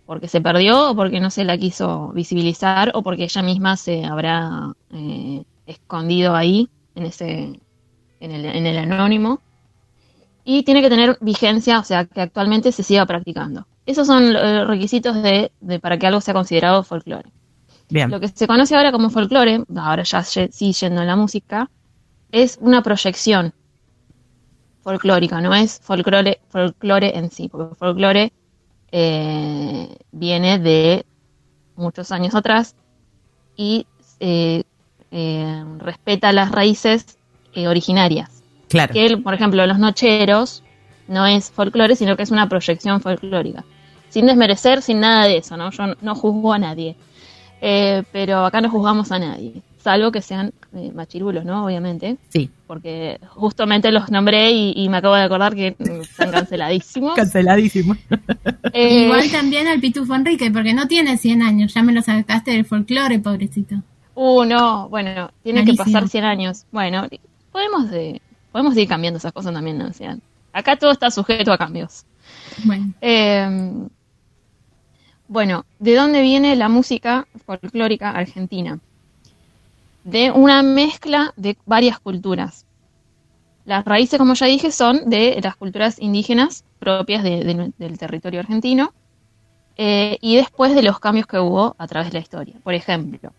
porque 0.06 0.28
se 0.28 0.40
perdió 0.40 0.90
o 0.90 0.96
porque 0.96 1.20
no 1.20 1.30
se 1.30 1.44
la 1.44 1.58
quiso 1.58 2.12
visibilizar 2.14 2.92
o 2.94 3.02
porque 3.02 3.24
ella 3.24 3.42
misma 3.42 3.76
se 3.76 4.04
habrá 4.04 4.72
eh, 4.92 5.44
escondido 5.66 6.34
ahí 6.34 6.68
en 6.94 7.06
ese 7.06 7.60
en 8.20 8.32
el, 8.32 8.44
en 8.44 8.66
el 8.66 8.78
anónimo 8.78 9.40
y 10.44 10.62
tiene 10.62 10.80
que 10.80 10.88
tener 10.88 11.18
vigencia, 11.20 11.78
o 11.78 11.84
sea, 11.84 12.06
que 12.06 12.22
actualmente 12.22 12.72
se 12.72 12.82
siga 12.82 13.04
practicando. 13.04 13.66
Esos 13.84 14.06
son 14.06 14.32
los 14.32 14.66
requisitos 14.66 15.22
de, 15.22 15.52
de 15.60 15.78
para 15.78 15.98
que 15.98 16.06
algo 16.06 16.22
sea 16.22 16.32
considerado 16.32 16.82
folclore. 16.84 17.30
Bien. 17.88 18.10
Lo 18.10 18.20
que 18.20 18.28
se 18.28 18.46
conoce 18.46 18.76
ahora 18.76 18.92
como 18.92 19.10
folclore, 19.10 19.64
ahora 19.76 20.02
ya 20.02 20.22
sí 20.22 20.72
yendo 20.72 21.00
en 21.00 21.06
la 21.06 21.16
música, 21.16 21.70
es 22.32 22.58
una 22.60 22.82
proyección 22.82 23.52
folclórica, 24.82 25.40
no 25.40 25.54
es 25.54 25.80
folclore, 25.82 26.40
folclore 26.48 27.16
en 27.16 27.30
sí, 27.30 27.48
porque 27.48 27.74
folclore 27.74 28.32
eh, 28.90 29.96
viene 30.12 30.58
de 30.58 31.04
muchos 31.76 32.10
años 32.12 32.34
atrás 32.34 32.74
y 33.56 33.86
eh, 34.20 34.62
eh, 35.10 35.64
respeta 35.78 36.32
las 36.32 36.50
raíces 36.52 37.18
eh, 37.54 37.68
originarias. 37.68 38.42
Claro. 38.68 38.92
Que, 38.92 39.16
por 39.16 39.34
ejemplo, 39.34 39.66
los 39.66 39.78
nocheros 39.78 40.62
no 41.06 41.26
es 41.26 41.50
folclore, 41.50 41.96
sino 41.96 42.16
que 42.16 42.22
es 42.22 42.30
una 42.30 42.48
proyección 42.48 43.00
folclórica. 43.00 43.64
Sin 44.10 44.26
desmerecer, 44.26 44.82
sin 44.82 45.00
nada 45.00 45.24
de 45.24 45.38
eso, 45.38 45.56
¿no? 45.56 45.70
Yo 45.70 45.94
no 46.00 46.14
juzgo 46.14 46.52
a 46.52 46.58
nadie. 46.58 46.96
Eh, 47.60 48.02
pero 48.12 48.44
acá 48.46 48.60
no 48.60 48.70
juzgamos 48.70 49.10
a 49.12 49.18
nadie, 49.18 49.62
salvo 49.82 50.12
que 50.12 50.22
sean 50.22 50.52
eh, 50.76 50.92
machirulos, 50.94 51.44
¿no? 51.44 51.64
Obviamente, 51.64 52.16
Sí, 52.28 52.50
porque 52.66 53.18
justamente 53.30 53.90
los 53.90 54.10
nombré 54.10 54.50
y, 54.52 54.72
y 54.76 54.88
me 54.88 54.98
acabo 54.98 55.14
de 55.16 55.22
acordar 55.22 55.54
que 55.54 55.74
están 55.78 56.30
canceladísimos. 56.30 57.14
canceladísimo. 57.14 57.96
Eh, 58.72 59.04
Igual 59.04 59.30
también 59.30 59.66
al 59.66 59.80
pitufo 59.80 60.14
Enrique, 60.14 60.50
porque 60.50 60.72
no 60.74 60.86
tiene 60.86 61.16
100 61.16 61.42
años, 61.42 61.74
ya 61.74 61.82
me 61.82 61.92
lo 61.92 62.02
sacaste 62.02 62.52
del 62.52 62.64
folclore, 62.64 63.18
pobrecito. 63.18 63.76
Uh, 64.14 64.44
no, 64.44 64.88
bueno, 64.88 65.30
tiene 65.42 65.64
que 65.64 65.74
pasar 65.74 66.08
100 66.08 66.24
años. 66.24 66.64
Bueno, 66.72 67.06
podemos 67.52 67.90
de, 67.90 68.20
podemos 68.52 68.76
ir 68.76 68.88
cambiando 68.88 69.18
esas 69.18 69.32
cosas 69.32 69.52
también, 69.54 69.78
¿no? 69.78 69.86
O 69.88 69.92
sea, 69.92 70.16
acá 70.52 70.76
todo 70.76 70.90
está 70.92 71.10
sujeto 71.10 71.52
a 71.52 71.58
cambios. 71.58 72.04
Bueno, 72.64 72.92
Eh, 73.00 73.48
bueno, 75.28 75.64
¿de 75.78 75.94
dónde 75.94 76.22
viene 76.22 76.56
la 76.56 76.68
música 76.68 77.26
folclórica 77.46 78.10
argentina? 78.10 78.78
De 80.04 80.30
una 80.30 80.62
mezcla 80.62 81.32
de 81.36 81.56
varias 81.66 81.98
culturas. 82.00 82.64
Las 83.66 83.84
raíces, 83.84 84.18
como 84.18 84.34
ya 84.34 84.46
dije, 84.46 84.70
son 84.72 85.10
de 85.10 85.38
las 85.42 85.56
culturas 85.56 85.98
indígenas 86.00 86.64
propias 86.78 87.22
de- 87.22 87.44
de- 87.44 87.72
del 87.76 87.98
territorio 87.98 88.40
argentino 88.40 88.92
eh, 89.76 90.16
y 90.20 90.36
después 90.36 90.74
de 90.74 90.82
los 90.82 90.98
cambios 90.98 91.26
que 91.26 91.38
hubo 91.38 91.76
a 91.78 91.86
través 91.86 92.08
de 92.10 92.14
la 92.14 92.22
historia. 92.22 92.54
Por 92.64 92.74
ejemplo, 92.74 93.32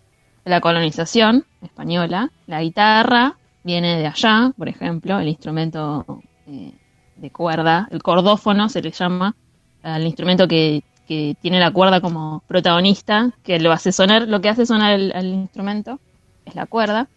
la 0.45 0.61
colonización 0.61 1.45
española, 1.61 2.32
la 2.47 2.61
guitarra 2.61 3.36
viene 3.64 3.97
de 3.97 4.07
allá, 4.07 4.53
por 4.57 4.70
ejemplo, 4.70 5.20
el 5.20 5.28
instrumento 5.28 6.05
eh, 6.47 6.72
de 7.18 7.30
cuerda, 7.32 7.88
el 7.91 8.01
cordófono 8.03 8.70
se 8.70 8.82
le 8.82 8.91
llama 8.91 9.36
al 9.84 10.05
instrumento 10.05 10.47
que, 10.47 10.84
que 11.10 11.36
tiene 11.41 11.60
la 11.60 11.72
cuerda 11.72 12.01
como 12.01 12.43
protagonista, 12.47 13.32
que 13.41 13.60
lo 13.60 13.72
hace 13.72 13.91
sonar, 13.91 14.28
lo 14.28 14.41
que 14.41 14.49
hace 14.49 14.68
sonar 14.68 14.93
el, 14.93 15.12
el 15.12 15.26
instrumento 15.34 15.99
es 16.45 16.53
la 16.53 16.68
cuerda. 16.68 17.07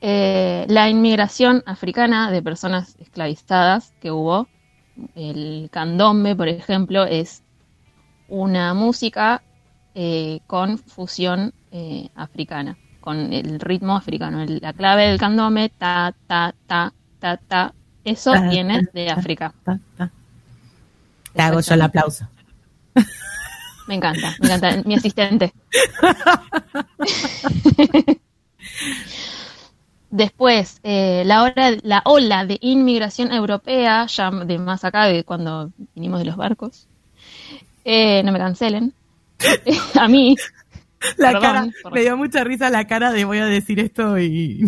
Eh, 0.00 0.64
la 0.70 0.88
inmigración 0.88 1.62
africana 1.66 2.30
de 2.30 2.40
personas 2.40 2.96
esclavizadas 2.98 3.92
que 4.00 4.10
hubo, 4.10 4.48
el 5.14 5.68
candombe, 5.70 6.34
por 6.34 6.48
ejemplo, 6.48 7.04
es 7.04 7.42
una 8.30 8.72
música 8.72 9.42
eh, 9.94 10.40
con 10.46 10.78
fusión 10.78 11.52
eh, 11.72 12.08
africana, 12.14 12.78
con 13.02 13.34
el 13.34 13.60
ritmo 13.60 13.96
africano. 13.96 14.40
El- 14.40 14.60
la 14.62 14.72
clave 14.72 15.08
del 15.08 15.18
candombe, 15.18 15.70
ta, 15.76 16.14
ta, 16.26 16.54
ta, 16.66 16.94
ta, 17.20 17.36
ta, 17.36 17.74
eso 18.04 18.32
viene 18.48 18.80
de 18.94 19.10
África. 19.10 19.52
Te 21.34 21.42
hago 21.42 21.60
yo 21.60 21.74
el 21.74 21.82
aplauso. 21.82 22.26
Me 23.86 23.94
encanta, 23.94 24.34
me 24.40 24.46
encanta. 24.54 24.82
Mi 24.86 24.94
asistente. 24.96 25.52
Después, 30.10 30.80
eh, 30.84 31.22
la, 31.26 31.42
hora, 31.42 31.70
la 31.82 32.00
ola 32.04 32.46
de 32.46 32.58
inmigración 32.62 33.30
europea, 33.30 34.06
ya 34.06 34.30
de 34.30 34.58
más 34.58 34.84
acá, 34.84 35.04
de 35.04 35.22
cuando 35.24 35.70
vinimos 35.94 36.18
de 36.20 36.24
los 36.24 36.36
barcos, 36.36 36.86
eh, 37.84 38.22
no 38.24 38.32
me 38.32 38.38
cancelen, 38.38 38.94
a 40.00 40.08
mí, 40.08 40.34
La 41.18 41.28
Perdón, 41.32 41.42
cara, 41.42 41.66
por- 41.82 41.92
me 41.92 42.00
dio 42.00 42.16
mucha 42.16 42.42
risa 42.42 42.70
la 42.70 42.86
cara 42.86 43.12
de 43.12 43.24
voy 43.26 43.38
a 43.38 43.44
decir 43.46 43.80
esto 43.80 44.18
y 44.18 44.60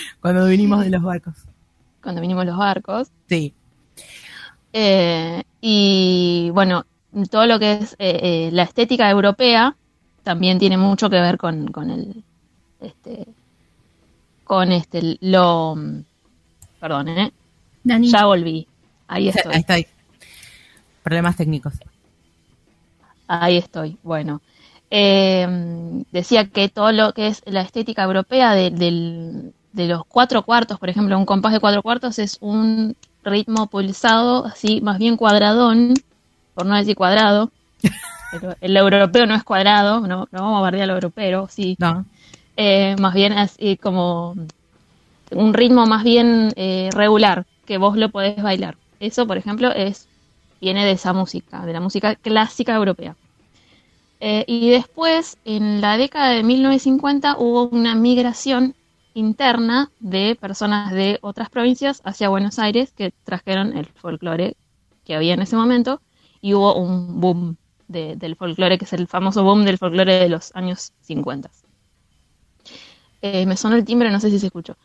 cuando 0.20 0.46
vinimos 0.46 0.82
de 0.84 0.90
los 0.90 1.02
barcos. 1.02 1.34
cuando 2.02 2.20
vinimos 2.20 2.44
los 2.44 2.56
barcos, 2.58 3.08
Sí. 3.28 3.54
Eh, 4.72 5.42
y 5.60 6.50
bueno, 6.52 6.84
todo 7.30 7.46
lo 7.46 7.58
que 7.58 7.72
es 7.72 7.94
eh, 7.98 8.20
eh, 8.22 8.50
la 8.52 8.62
estética 8.62 9.10
europea 9.10 9.76
también 10.22 10.58
tiene 10.58 10.76
mucho 10.76 11.10
que 11.10 11.20
ver 11.20 11.38
con, 11.38 11.68
con 11.68 11.90
el 11.90 12.22
este 12.80 13.26
con 14.44 14.72
este 14.72 15.18
lo 15.20 15.76
perdón, 16.80 17.08
eh, 17.08 17.32
Dani, 17.84 18.10
ya 18.10 18.24
volví. 18.26 18.66
Ahí 19.08 19.28
estoy. 19.28 19.52
Ahí 19.52 19.60
estoy. 19.60 19.86
Problemas 21.02 21.36
técnicos. 21.36 21.74
Ahí 23.26 23.56
estoy. 23.56 23.96
Bueno, 24.02 24.40
eh, 24.90 25.46
decía 26.10 26.46
que 26.48 26.68
todo 26.68 26.92
lo 26.92 27.12
que 27.12 27.28
es 27.28 27.42
la 27.46 27.62
estética 27.62 28.02
europea 28.04 28.54
de, 28.54 28.70
del- 28.70 29.52
de 29.72 29.86
los 29.86 30.04
cuatro 30.06 30.42
cuartos, 30.42 30.78
por 30.78 30.88
ejemplo, 30.90 31.16
un 31.16 31.26
compás 31.26 31.52
de 31.52 31.60
cuatro 31.60 31.82
cuartos 31.82 32.18
es 32.18 32.38
un 32.40 32.96
ritmo 33.22 33.68
pulsado, 33.68 34.44
así 34.46 34.80
más 34.80 34.98
bien 34.98 35.16
cuadradón, 35.16 35.94
por 36.60 36.66
no 36.66 36.76
decir 36.76 36.94
cuadrado. 36.94 37.50
Pero 38.30 38.54
el 38.60 38.76
europeo 38.76 39.24
no 39.24 39.34
es 39.34 39.42
cuadrado, 39.42 40.00
no, 40.00 40.28
no 40.30 40.42
vamos 40.42 40.58
a 40.58 40.60
bardear 40.60 40.90
al 40.90 40.96
europeo, 40.96 41.48
sí. 41.50 41.74
No. 41.78 42.04
Eh, 42.54 42.96
más 43.00 43.14
bien 43.14 43.32
así 43.32 43.78
como 43.78 44.34
un 45.30 45.54
ritmo 45.54 45.86
más 45.86 46.04
bien 46.04 46.52
eh, 46.56 46.90
regular, 46.92 47.46
que 47.64 47.78
vos 47.78 47.96
lo 47.96 48.10
podés 48.10 48.42
bailar. 48.42 48.76
Eso, 49.00 49.26
por 49.26 49.38
ejemplo, 49.38 49.72
es 49.72 50.06
viene 50.60 50.84
de 50.84 50.92
esa 50.92 51.14
música, 51.14 51.64
de 51.64 51.72
la 51.72 51.80
música 51.80 52.14
clásica 52.14 52.74
europea. 52.74 53.16
Eh, 54.20 54.44
y 54.46 54.68
después, 54.68 55.38
en 55.46 55.80
la 55.80 55.96
década 55.96 56.28
de 56.28 56.42
1950, 56.42 57.36
hubo 57.38 57.70
una 57.70 57.94
migración 57.94 58.74
interna 59.14 59.90
de 59.98 60.36
personas 60.38 60.92
de 60.92 61.18
otras 61.22 61.48
provincias 61.48 62.02
hacia 62.04 62.28
Buenos 62.28 62.58
Aires 62.58 62.92
que 62.94 63.14
trajeron 63.24 63.78
el 63.78 63.86
folclore 63.86 64.56
que 65.06 65.14
había 65.14 65.32
en 65.32 65.40
ese 65.40 65.56
momento 65.56 66.02
y 66.40 66.54
hubo 66.54 66.74
un 66.76 67.20
boom 67.20 67.56
de- 67.88 68.16
del 68.16 68.36
folclore, 68.36 68.78
que 68.78 68.84
es 68.84 68.92
el 68.92 69.06
famoso 69.06 69.42
boom 69.44 69.64
del 69.64 69.78
folclore 69.78 70.14
de 70.20 70.28
los 70.28 70.54
años 70.54 70.92
50. 71.02 71.50
Eh, 73.22 73.44
me 73.46 73.56
sonó 73.56 73.76
el 73.76 73.84
timbre, 73.84 74.10
no 74.10 74.18
sé 74.20 74.30
si 74.30 74.38
se 74.38 74.46
escuchó. 74.46 74.76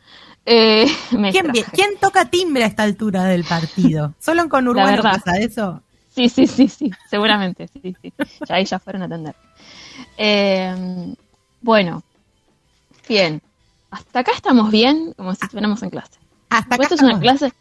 Eh, 0.45 0.85
¿Quién, 1.09 1.51
distraje. 1.51 1.71
¿Quién 1.71 1.89
toca 2.01 2.25
timbre 2.29 2.63
a 2.63 2.67
esta 2.67 2.83
altura 2.83 3.23
del 3.25 3.43
partido? 3.45 4.13
¿Solo 4.19 4.49
con 4.49 4.67
Urbano 4.67 4.91
verdad. 4.91 5.21
pasa 5.23 5.37
eso? 5.37 5.81
Sí, 6.09 6.29
sí, 6.29 6.47
sí, 6.47 6.67
sí, 6.69 6.91
seguramente, 7.09 7.67
sí, 7.67 7.95
sí. 8.01 8.13
Ya 8.47 8.55
ahí 8.55 8.65
ya 8.65 8.79
fueron 8.79 9.01
a 9.01 9.05
atender. 9.05 9.35
Eh, 10.17 11.13
bueno, 11.61 12.03
bien. 13.07 13.41
Hasta 13.91 14.19
acá 14.19 14.31
estamos 14.33 14.71
bien, 14.71 15.13
como 15.17 15.33
si 15.35 15.43
estuviéramos 15.43 15.81
en 15.83 15.89
clase. 15.89 16.19
Hasta 16.49 16.75
acá 16.75 16.83
Esto 16.83 16.95
es 16.95 17.01
una 17.01 17.19
clase, 17.19 17.53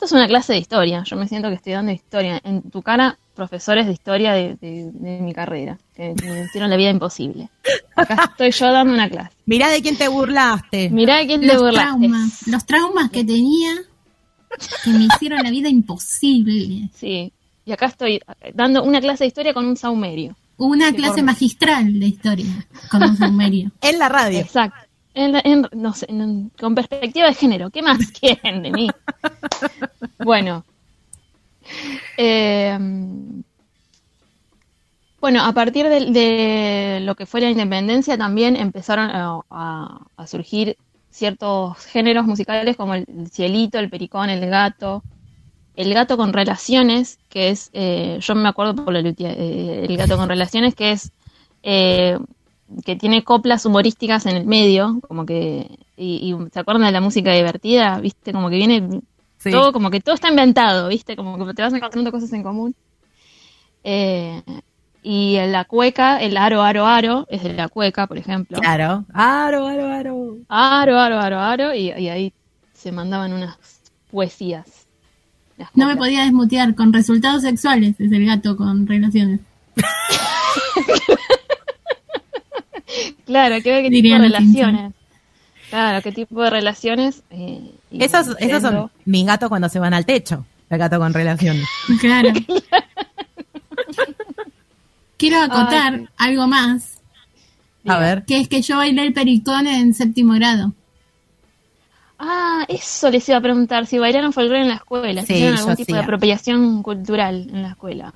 esto 0.00 0.06
es 0.06 0.12
una 0.18 0.26
clase 0.28 0.54
de 0.54 0.58
historia. 0.60 1.02
Yo 1.04 1.16
me 1.16 1.28
siento 1.28 1.48
que 1.48 1.56
estoy 1.56 1.74
dando 1.74 1.92
historia. 1.92 2.40
En 2.42 2.62
tu 2.70 2.80
cara, 2.80 3.18
profesores 3.34 3.86
de 3.86 3.92
historia 3.92 4.32
de, 4.32 4.56
de- 4.56 4.90
de 4.92 5.20
mi 5.20 5.34
carrera, 5.34 5.76
que 5.94 6.14
me 6.24 6.44
hicieron 6.44 6.70
la 6.70 6.76
vida 6.76 6.88
imposible. 6.88 7.50
Acá 7.96 8.24
estoy 8.30 8.50
yo 8.50 8.72
dando 8.72 8.94
una 8.94 9.10
clase. 9.10 9.30
Mirá 9.44 9.68
de 9.68 9.82
quién 9.82 9.98
te 9.98 10.08
burlaste. 10.08 10.88
Mirá 10.88 11.16
de 11.18 11.26
quién 11.26 11.42
te 11.42 11.54
burlaste. 11.56 11.80
traumas, 11.80 12.46
los 12.48 12.64
traumas 12.64 13.10
que 13.10 13.24
tenía 13.24 13.74
que 14.84 14.90
me 14.90 15.04
hicieron 15.04 15.42
la 15.42 15.50
vida 15.50 15.68
imposible. 15.68 16.88
Sí. 16.94 17.32
Y 17.66 17.72
acá 17.72 17.86
estoy 17.86 18.20
dando 18.54 18.82
una 18.82 19.00
clase 19.00 19.24
de 19.24 19.28
historia 19.28 19.52
con 19.52 19.66
un 19.66 19.76
saumerio. 19.76 20.34
Una 20.56 20.92
clase 20.92 21.22
magistral 21.22 22.00
de 22.00 22.06
historia 22.06 22.66
con 22.90 23.02
un 23.02 23.16
sumerio. 23.16 23.70
En 23.82 23.98
la 23.98 24.08
radio. 24.08 24.38
Exacto. 24.40 24.78
En 25.14 25.34
en- 25.44 25.68
no 25.72 25.92
sé, 25.92 26.06
en- 26.08 26.50
con 26.58 26.74
perspectiva 26.74 27.26
de 27.28 27.34
género. 27.34 27.70
¿Qué 27.70 27.82
más 27.82 27.98
quieren 28.20 28.62
de 28.62 28.70
mí? 28.70 28.88
Bueno. 30.18 30.64
Eh, 32.16 32.78
bueno, 35.20 35.44
a 35.44 35.52
partir 35.52 35.86
de, 35.88 36.06
de 36.12 37.00
lo 37.02 37.14
que 37.14 37.26
fue 37.26 37.40
la 37.42 37.50
independencia 37.50 38.16
también 38.16 38.56
empezaron 38.56 39.10
a, 39.10 39.40
a- 39.50 40.26
surgir 40.26 40.76
ciertos 41.10 41.76
géneros 41.86 42.24
musicales 42.26 42.76
como 42.76 42.94
el 42.94 43.06
cielito, 43.30 43.78
el 43.78 43.90
pericón, 43.90 44.30
el 44.30 44.48
gato. 44.48 45.02
El 45.76 45.94
gato 45.94 46.16
con 46.18 46.32
relaciones, 46.34 47.18
que 47.30 47.50
es, 47.50 47.70
eh, 47.72 48.18
yo 48.20 48.34
me 48.34 48.48
acuerdo 48.48 48.74
por 48.76 48.92
lutia, 48.92 49.32
eh, 49.32 49.86
el 49.88 49.96
gato 49.96 50.16
con 50.18 50.28
relaciones, 50.28 50.74
que 50.74 50.92
es 50.92 51.12
eh, 51.62 52.18
que 52.84 52.96
tiene 52.96 53.24
coplas 53.24 53.66
humorísticas 53.66 54.26
en 54.26 54.36
el 54.36 54.46
medio, 54.46 55.00
como 55.08 55.26
que, 55.26 55.78
y, 55.96 56.32
y 56.32 56.50
se 56.52 56.60
acuerdan 56.60 56.86
de 56.86 56.92
la 56.92 57.00
música 57.00 57.32
divertida, 57.32 57.98
viste, 58.00 58.32
como 58.32 58.48
que 58.50 58.56
viene 58.56 59.00
Sí. 59.38 59.50
todo, 59.50 59.72
como 59.72 59.90
que 59.90 60.00
todo 60.00 60.14
está 60.14 60.28
inventado, 60.28 60.88
viste, 60.88 61.16
como 61.16 61.46
que 61.46 61.54
te 61.54 61.62
vas 61.62 61.72
encontrando 61.72 62.12
cosas 62.12 62.30
en 62.34 62.42
común. 62.42 62.74
Eh, 63.84 64.42
y 65.02 65.36
en 65.36 65.52
la 65.52 65.64
cueca, 65.64 66.18
el 66.20 66.36
aro, 66.36 66.62
aro, 66.62 66.86
aro, 66.86 67.26
es 67.30 67.42
de 67.42 67.54
la 67.54 67.68
cueca, 67.68 68.06
por 68.06 68.18
ejemplo. 68.18 68.58
Claro. 68.60 69.06
Aro, 69.14 69.66
aro, 69.66 69.86
aro. 69.90 70.36
Aro, 70.48 70.98
aro, 71.00 71.18
aro, 71.18 71.38
aro, 71.38 71.74
y, 71.74 71.90
y 71.90 72.08
ahí 72.10 72.34
se 72.74 72.92
mandaban 72.92 73.32
unas 73.32 73.56
poesías. 74.10 74.86
No 75.74 75.86
me 75.86 75.96
podía 75.96 76.22
desmutear. 76.24 76.74
Con 76.74 76.92
resultados 76.92 77.40
sexuales 77.42 77.94
es 77.98 78.12
el 78.12 78.26
gato 78.26 78.56
con 78.58 78.86
relaciones. 78.86 79.40
Claro, 83.30 83.54
hay 83.54 83.62
que 83.62 83.70
ver 83.70 83.82
qué 83.84 83.90
Dirían 83.90 84.22
tipo 84.22 84.32
de 84.32 84.38
relaciones. 84.40 84.92
Claro, 85.70 86.02
qué 86.02 86.10
tipo 86.10 86.42
de 86.42 86.50
relaciones. 86.50 87.22
eh, 87.30 87.70
Esos, 87.92 88.34
esos 88.40 88.60
son 88.60 88.90
mis 89.04 89.24
gatos 89.24 89.48
cuando 89.48 89.68
se 89.68 89.78
van 89.78 89.94
al 89.94 90.04
techo. 90.04 90.44
El 90.68 90.78
gato 90.78 90.98
con 90.98 91.14
relaciones. 91.14 91.64
Claro. 92.00 92.30
Quiero 95.16 95.40
acotar 95.42 95.94
Ay, 95.94 96.08
algo 96.30 96.46
más, 96.46 96.98
A 97.86 97.98
ver. 97.98 98.24
que 98.24 98.38
es 98.38 98.48
que 98.48 98.62
yo 98.62 98.78
bailé 98.78 99.02
el 99.02 99.12
pericón 99.12 99.66
en 99.66 99.92
séptimo 99.94 100.32
grado. 100.34 100.72
Ah, 102.18 102.64
eso 102.68 103.10
les 103.10 103.28
iba 103.28 103.38
a 103.38 103.42
preguntar, 103.42 103.86
si 103.86 103.98
bailaron 103.98 104.32
folclore 104.32 104.62
en 104.62 104.68
la 104.68 104.74
escuela, 104.76 105.20
si 105.22 105.26
Sí, 105.28 105.34
hicieron 105.34 105.58
algún 105.58 105.76
tipo 105.76 105.86
sí. 105.86 105.92
de 105.92 105.98
apropiación 106.00 106.82
cultural 106.82 107.48
en 107.52 107.62
la 107.62 107.68
escuela. 107.70 108.12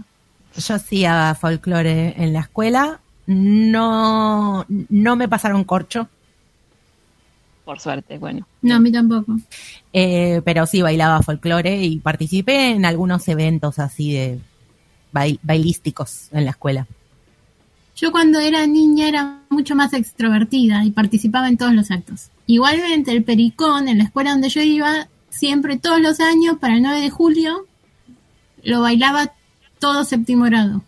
Yo 0.57 0.75
hacía 0.75 1.35
folclore 1.41 2.15
en 2.23 2.33
la 2.33 2.41
escuela. 2.41 3.01
No, 3.27 4.67
no 4.69 5.17
me 5.17 5.29
pasaron 5.29 5.65
corcho, 5.65 6.09
Por 7.65 7.81
suerte, 7.81 8.19
bueno. 8.19 8.47
No, 8.61 8.75
a 8.77 8.81
mí 8.81 8.93
tampoco. 8.93 9.37
eh, 9.93 10.43
pero 10.45 10.67
sí 10.67 10.83
bailaba 10.83 11.23
folclore 11.23 11.83
y 11.85 11.99
participé 11.99 12.71
en 12.73 12.85
algunos 12.85 13.27
eventos 13.29 13.79
así 13.79 14.13
de 14.13 14.39
bail- 15.13 15.39
bailísticos 15.43 16.29
en 16.33 16.45
la 16.45 16.51
escuela. 16.51 16.87
Yo 17.97 18.11
cuando 18.13 18.41
era 18.41 18.67
niña 18.67 19.09
era 19.09 19.39
mucho 19.49 19.75
más 19.77 19.93
extrovertida 19.95 20.85
y 20.85 20.91
participaba 20.91 21.49
en 21.49 21.57
todos 21.57 21.73
los 21.73 21.91
actos. 21.91 22.29
Igualmente 22.47 23.13
el 23.13 23.23
pericón 23.25 23.89
en 23.89 23.99
la 23.99 24.05
escuela 24.05 24.33
donde 24.33 24.49
yo 24.51 24.61
iba, 24.61 25.09
siempre 25.31 25.79
todos 25.79 26.01
los 26.01 26.21
años 26.21 26.59
para 26.61 26.75
el 26.75 26.83
9 26.83 27.01
de 27.01 27.11
julio, 27.11 27.67
lo 28.65 28.81
bailaba 28.83 29.33
todo 29.79 30.05
séptimo 30.05 30.45
grado. 30.45 30.83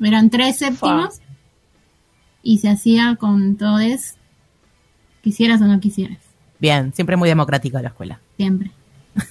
Eran 0.00 0.30
tres 0.30 0.58
séptimos 0.58 1.20
y 2.42 2.58
se 2.58 2.68
hacía 2.70 3.16
con 3.16 3.56
todos, 3.56 4.14
quisieras 5.22 5.60
o 5.60 5.66
no 5.66 5.80
quisieras, 5.80 6.18
Bien, 6.60 6.92
siempre 6.92 7.16
muy 7.16 7.28
democrática 7.28 7.80
la 7.82 7.88
escuela. 7.88 8.20
siempre. 8.36 8.70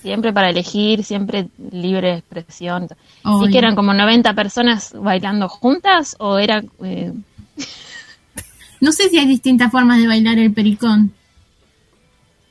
Siempre 0.01 0.33
para 0.33 0.49
elegir, 0.49 1.03
siempre 1.05 1.47
libre 1.71 2.15
expresión. 2.15 2.89
Obvio. 3.23 3.47
¿Y 3.47 3.51
que 3.53 3.57
eran 3.57 3.73
como 3.75 3.93
90 3.93 4.33
personas 4.33 4.93
bailando 4.93 5.47
juntas 5.47 6.15
o 6.19 6.37
era... 6.39 6.61
eh, 6.83 7.13
No 8.81 8.91
sé 8.91 9.09
si 9.09 9.17
hay 9.17 9.25
distintas 9.27 9.71
formas 9.71 9.99
de 9.99 10.07
bailar 10.07 10.37
el 10.39 10.53
pericón. 10.53 11.13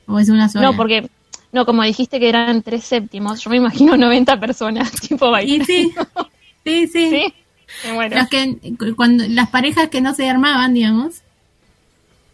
O 0.07 0.19
es 0.19 0.29
una 0.29 0.49
sola. 0.49 0.65
no, 0.71 0.75
porque... 0.75 1.09
No, 1.51 1.65
como 1.65 1.83
dijiste 1.83 2.19
que 2.19 2.27
eran 2.27 2.61
tres 2.63 2.83
séptimos, 2.83 3.39
yo 3.41 3.49
me 3.49 3.57
imagino 3.57 3.95
90 3.95 4.39
personas, 4.39 4.91
tipo 5.07 5.29
bailando. 5.31 5.65
sí, 5.65 5.91
sí, 6.65 6.87
sí. 6.91 7.09
¿Sí? 7.09 7.33
Bueno, 7.93 8.15
Las 8.15 8.29
que, 8.29 8.57
cuando, 8.95 9.25
las 9.27 9.49
parejas 9.49 9.89
que 9.89 10.01
no 10.01 10.13
se 10.13 10.29
armaban, 10.29 10.73
digamos, 10.73 11.21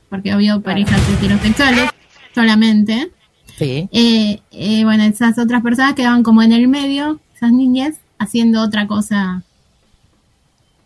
porque 0.10 0.32
había 0.32 0.60
parejas 0.60 1.02
heterosexuales 1.10 1.90
solamente, 2.36 3.12
Sí. 3.58 3.88
eh, 3.92 4.42
eh, 4.52 4.84
bueno, 4.84 5.04
esas 5.04 5.38
otras 5.38 5.62
personas 5.62 5.94
quedaban 5.94 6.24
como 6.24 6.42
en 6.44 6.52
el 6.54 6.68
medio, 6.68 7.20
esas 7.36 7.52
niñas, 7.52 7.96
haciendo 8.20 8.62
otra 8.62 8.88
cosa, 8.88 9.44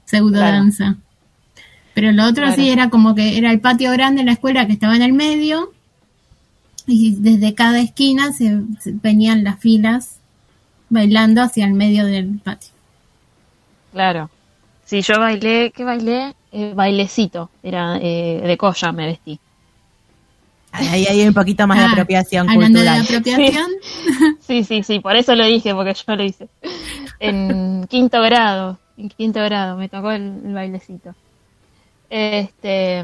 pseudo 0.05 0.39
danza. 0.39 0.95
Pero 1.93 2.11
lo 2.11 2.25
otro 2.25 2.45
Claro. 2.45 2.55
sí 2.55 2.69
era 2.69 2.89
como 2.89 3.15
que 3.15 3.37
era 3.37 3.51
el 3.51 3.59
patio 3.59 3.91
grande 3.91 4.21
de 4.21 4.25
la 4.25 4.33
escuela 4.33 4.65
que 4.67 4.73
estaba 4.73 4.95
en 4.95 5.01
el 5.01 5.13
medio, 5.13 5.73
y 6.85 7.15
desde 7.15 7.53
cada 7.53 7.79
esquina 7.81 8.31
se, 8.31 8.61
se 8.79 8.93
venían 8.93 9.43
las 9.43 9.59
filas 9.59 10.19
bailando 10.89 11.41
hacia 11.41 11.65
el 11.65 11.73
medio 11.73 12.05
del 12.05 12.39
patio. 12.39 12.69
claro. 13.91 14.29
Sí, 14.87 15.01
yo 15.01 15.19
bailé, 15.19 15.71
¿qué 15.75 15.83
bailé? 15.83 16.33
Eh, 16.51 16.71
bailecito, 16.73 17.49
era 17.61 17.97
eh, 18.01 18.41
de 18.43 18.57
colla 18.57 18.91
me 18.93 19.05
vestí. 19.05 19.37
Ahí 20.71 21.05
hay 21.05 21.27
un 21.27 21.33
poquito 21.33 21.67
más 21.67 21.77
de 21.77 21.83
Ah, 21.85 21.91
apropiación 21.91 22.49
Hablando 22.49 22.79
de 22.79 22.85
cultural. 22.85 23.05
apropiación, 23.19 23.71
Sí, 24.39 24.63
sí, 24.63 24.83
sí, 24.83 24.99
por 24.99 25.15
eso 25.17 25.35
lo 25.35 25.43
dije, 25.45 25.73
porque 25.75 25.93
yo 25.93 26.15
lo 26.15 26.23
hice. 26.23 26.47
En 27.19 27.85
quinto 27.89 28.21
grado, 28.21 28.77
en 28.97 29.09
quinto 29.09 29.41
grado, 29.43 29.75
me 29.77 29.89
tocó 29.89 30.11
el, 30.11 30.39
el 30.45 30.53
bailecito. 30.53 31.13
Este, 32.09 33.03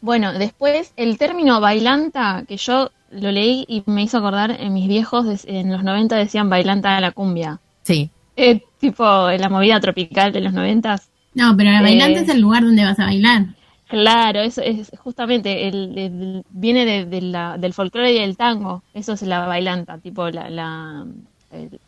bueno, 0.00 0.32
después 0.32 0.92
el 0.96 1.18
término 1.18 1.60
bailanta, 1.60 2.44
que 2.48 2.56
yo 2.56 2.90
lo 3.10 3.30
leí 3.30 3.64
y 3.68 3.82
me 3.86 4.02
hizo 4.02 4.18
acordar, 4.18 4.50
en 4.60 4.72
mis 4.74 4.88
viejos 4.88 5.44
en 5.46 5.70
los 5.72 5.82
90 5.84 6.16
decían 6.16 6.50
bailanta 6.50 6.94
de 6.94 7.00
la 7.02 7.12
cumbia. 7.12 7.60
Sí. 7.82 8.10
Eh, 8.38 8.62
tipo 8.78 9.28
en 9.30 9.40
la 9.40 9.48
movida 9.48 9.80
tropical 9.80 10.32
de 10.32 10.40
los 10.40 10.52
noventas. 10.52 11.10
no, 11.34 11.56
pero 11.56 11.70
la 11.70 11.82
bailante 11.82 12.20
Eh. 12.20 12.22
es 12.22 12.28
el 12.28 12.40
lugar 12.40 12.62
donde 12.62 12.84
vas 12.84 12.98
a 13.00 13.04
bailar. 13.06 13.46
Claro, 13.88 14.40
eso 14.40 14.60
es 14.62 14.90
justamente, 14.98 15.66
el, 15.68 15.98
el- 15.98 16.44
viene 16.50 16.84
de, 16.84 17.06
de 17.06 17.20
la, 17.22 17.56
del 17.58 17.72
folclore 17.72 18.12
y 18.12 18.20
del 18.20 18.36
tango, 18.36 18.82
eso 18.92 19.14
es 19.14 19.22
la 19.22 19.46
bailanta, 19.46 19.98
tipo 19.98 20.28
la, 20.30 20.50
la 20.50 21.06
el- 21.50 21.80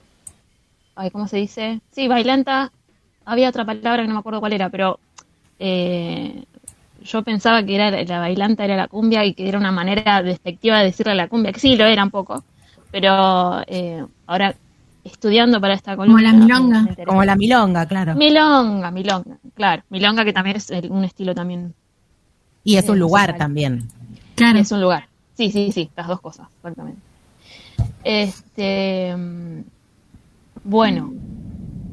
ay, 0.97 1.11
¿cómo 1.11 1.27
se 1.29 1.37
dice? 1.39 1.81
Sí, 1.91 2.09
bailanta, 2.09 2.73
había 3.25 3.49
otra 3.49 3.65
palabra 3.65 4.03
que 4.03 4.09
no 4.09 4.15
me 4.15 4.21
acuerdo 4.21 4.41
cuál 4.41 4.53
era, 4.53 4.69
pero 4.71 4.99
eh, 5.59 6.45
yo 7.03 7.23
pensaba 7.23 7.63
que 7.65 7.75
era 7.77 7.91
la 7.91 8.19
bailanta 8.21 8.65
era 8.65 8.77
la 8.77 8.89
cumbia 8.89 9.25
y 9.25 9.35
que 9.35 9.49
era 9.49 9.59
una 9.59 9.73
manera 9.73 10.23
despectiva 10.23 10.79
de 10.79 10.87
decirle 10.87 11.13
a 11.13 11.17
la 11.17 11.29
cumbia, 11.29 11.53
que 11.53 11.61
sí 11.61 11.77
lo 11.77 11.87
era 11.87 12.05
un 12.05 12.11
poco, 12.11 12.45
pero 12.91 13.63
eh, 13.67 14.05
ahora 14.27 14.55
estudiando 15.05 15.61
para 15.61 15.75
esta 15.75 15.97
columna. 15.97 16.23
la 16.23 16.33
me- 16.33 16.45
milonga. 16.45 16.87
Como 17.07 17.25
la 17.25 17.37
milonga, 17.37 17.87
claro. 17.87 18.15
Milonga, 18.15 18.91
milonga, 18.91 19.39
claro, 19.55 19.83
milonga 19.91 20.25
que 20.25 20.33
también 20.33 20.57
es 20.57 20.71
el- 20.71 20.91
un 20.91 21.05
estilo 21.05 21.35
también 21.35 21.75
Y 22.63 22.77
es 22.77 22.87
un 22.89 22.97
Sí, 22.97 22.99
lugar 23.01 23.29
musical. 23.31 23.39
también. 23.39 23.89
Claro. 24.35 24.59
es 24.59 24.71
un 24.73 24.81
lugar. 24.83 25.09
Sí, 25.35 25.51
sí, 25.51 25.73
sí, 25.73 25.91
las 25.97 26.07
dos 26.09 26.21
cosas, 26.21 26.49
exactamente. 26.59 27.01
Este, 28.05 29.15
mm, 29.17 29.61
bueno, 30.65 31.13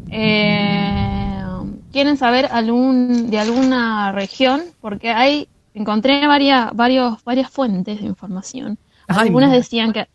eh, 0.09 1.43
¿quieren 1.91 2.17
saber 2.17 2.47
algún 2.51 3.29
de 3.29 3.39
alguna 3.39 4.11
región? 4.11 4.61
Porque 4.81 5.09
hay, 5.09 5.47
encontré 5.73 6.25
varias, 6.27 6.73
varios, 6.75 7.23
varias 7.23 7.49
fuentes 7.49 7.99
de 8.01 8.05
información. 8.07 8.77
Algunas 9.07 9.51
decían 9.51 9.93
que, 9.93 10.07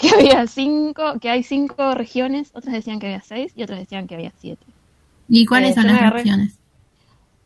que 0.00 0.08
había 0.10 0.46
cinco, 0.46 1.18
que 1.20 1.28
hay 1.30 1.42
cinco 1.42 1.94
regiones, 1.94 2.50
otras 2.54 2.72
decían 2.74 2.98
que 2.98 3.06
había 3.06 3.20
seis 3.22 3.52
y 3.54 3.62
otras 3.62 3.78
decían 3.80 4.06
que 4.06 4.14
había 4.14 4.32
siete. 4.38 4.64
¿Y 5.28 5.44
cuáles 5.46 5.72
Eh, 5.72 5.74
son 5.74 5.86
las 5.86 6.00
agarré- 6.00 6.10
regiones? 6.22 6.54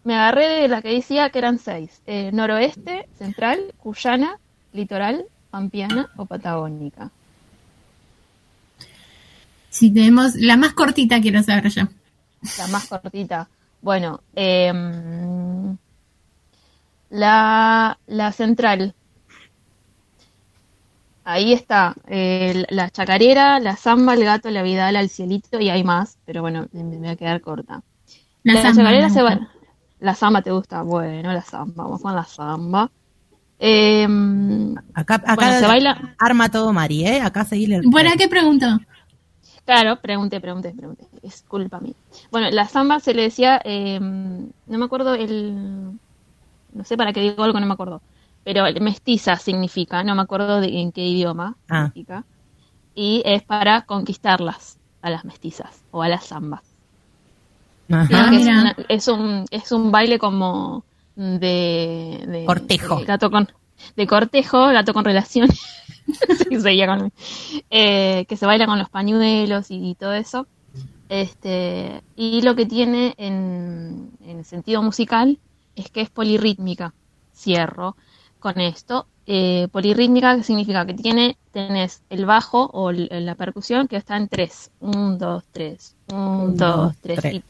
Me 0.04 0.14
agarré 0.14 0.48
de 0.48 0.68
la 0.68 0.80
que 0.82 0.88
decía 0.90 1.30
que 1.30 1.38
eran 1.38 1.58
seis. 1.58 2.00
Eh, 2.06 2.30
noroeste, 2.32 3.08
central, 3.18 3.74
cuyana, 3.78 4.38
litoral, 4.72 5.24
pampeana 5.50 6.10
o 6.16 6.26
patagónica. 6.26 7.10
Si 9.70 9.90
tenemos 9.92 10.34
la 10.36 10.56
más 10.56 10.72
cortita, 10.74 11.20
quiero 11.20 11.42
saber 11.42 11.68
yo. 11.70 11.82
La 12.58 12.66
más 12.68 12.86
cortita. 12.86 13.48
Bueno, 13.82 14.20
em, 14.34 15.76
la, 17.10 17.98
la 18.06 18.32
central. 18.32 18.94
Ahí 21.24 21.52
está. 21.52 21.94
eh, 22.06 22.64
la 22.68 22.90
chacarera, 22.90 23.58
la 23.60 23.76
zamba, 23.76 24.14
el 24.14 24.24
gato, 24.24 24.50
la 24.50 24.62
vidala, 24.62 25.00
el 25.00 25.08
cielito 25.08 25.58
y 25.60 25.70
hay 25.70 25.82
más. 25.84 26.18
Pero 26.26 26.42
bueno, 26.42 26.66
me, 26.72 26.84
me 26.84 26.96
voy 26.98 27.08
a 27.08 27.16
quedar 27.16 27.40
corta. 27.40 27.82
La, 28.42 28.54
La, 28.54 28.62
samba, 28.62 28.76
chacarera 28.82 29.10
se 29.10 29.22
va. 29.22 29.48
La 30.00 30.14
zamba 30.14 30.42
te 30.42 30.50
gusta. 30.52 30.82
Bueno, 30.82 31.32
la 31.32 31.42
zamba. 31.42 31.84
Vamos 31.84 32.00
con 32.02 32.14
la 32.14 32.24
zamba. 32.24 32.90
Em, 33.58 34.74
Acá, 34.94 35.14
acá 35.14 35.34
Bueno, 35.36 35.58
se 35.60 35.66
baila- 35.66 36.14
arma 36.18 36.50
todo 36.50 36.72
Mari, 36.72 37.06
¿eh? 37.06 37.20
Acá 37.20 37.44
seguirle 37.44 37.80
Bueno, 37.84 38.10
¿qué 38.18 38.28
pregunto? 38.28 38.66
Claro, 39.64 39.98
pregunté, 40.02 40.40
pregunté, 40.40 40.74
pregunté. 40.76 41.06
Es 41.22 41.42
culpa 41.48 41.80
mía. 41.80 41.94
Bueno, 42.30 42.50
la 42.50 42.68
samba 42.68 43.00
se 43.00 43.14
le 43.14 43.22
decía, 43.22 43.58
eh, 43.64 43.98
no 44.00 44.78
me 44.78 44.84
acuerdo 44.84 45.14
el, 45.14 45.92
no 46.74 46.84
sé 46.84 46.96
para 46.98 47.14
qué 47.14 47.20
digo 47.20 47.42
algo, 47.42 47.58
no 47.60 47.66
me 47.66 47.72
acuerdo. 47.72 48.02
Pero 48.44 48.66
el 48.66 48.80
mestiza 48.80 49.36
significa, 49.36 50.04
no 50.04 50.14
me 50.14 50.22
acuerdo 50.22 50.60
de, 50.60 50.80
en 50.80 50.92
qué 50.92 51.06
idioma 51.06 51.56
Ah. 51.68 51.86
significa. 51.86 52.24
Y 52.94 53.22
es 53.24 53.42
para 53.42 53.82
conquistarlas 53.82 54.78
a 55.02 55.10
las 55.10 55.24
mestizas 55.24 55.82
o 55.90 56.02
a 56.02 56.08
las 56.08 56.26
zambas. 56.28 56.62
Ajá. 57.90 58.08
Ah, 58.12 58.30
que 58.30 58.36
es, 58.36 58.42
mira. 58.42 58.60
una- 58.60 58.76
es 58.88 59.08
un 59.08 59.44
es 59.50 59.72
un 59.72 59.90
baile 59.90 60.18
como 60.18 60.84
de, 61.16 62.24
de- 62.26 62.44
Cortejo. 62.46 62.96
de 62.96 63.04
gato 63.04 63.30
con 63.30 63.48
de 63.96 64.06
cortejo 64.06 64.68
gato 64.68 64.94
con 64.94 65.04
con- 66.86 67.12
eh, 67.70 68.24
que 68.28 68.36
se 68.36 68.46
baila 68.46 68.66
con 68.66 68.78
los 68.78 68.88
pañuelos 68.88 69.70
y, 69.70 69.90
y 69.90 69.94
todo 69.96 70.12
eso 70.14 70.46
este 71.08 72.02
y 72.16 72.40
lo 72.42 72.54
que 72.56 72.66
tiene 72.66 73.14
en, 73.18 74.10
en 74.24 74.44
sentido 74.44 74.82
musical 74.82 75.38
es 75.76 75.90
que 75.90 76.00
es 76.00 76.10
polirrítmica 76.10 76.94
cierro 77.34 77.96
con 78.44 78.60
esto 78.60 79.08
eh, 79.26 79.68
polirrítmica 79.72 80.36
que 80.36 80.44
significa 80.44 80.86
que 80.86 80.94
tiene 80.94 81.38
tenés 81.52 82.04
el 82.10 82.26
bajo 82.26 82.66
o 82.74 82.90
el- 82.90 83.08
la 83.26 83.34
percusión 83.36 83.88
que 83.88 83.96
está 83.96 84.16
en 84.18 84.28
tres 84.28 84.70
un 84.80 85.18
dos 85.18 85.44
tres 85.52 85.96
un 86.08 86.56
dos 86.56 86.94
tres 87.02 87.20
tres. 87.22 87.34
y 87.36 87.44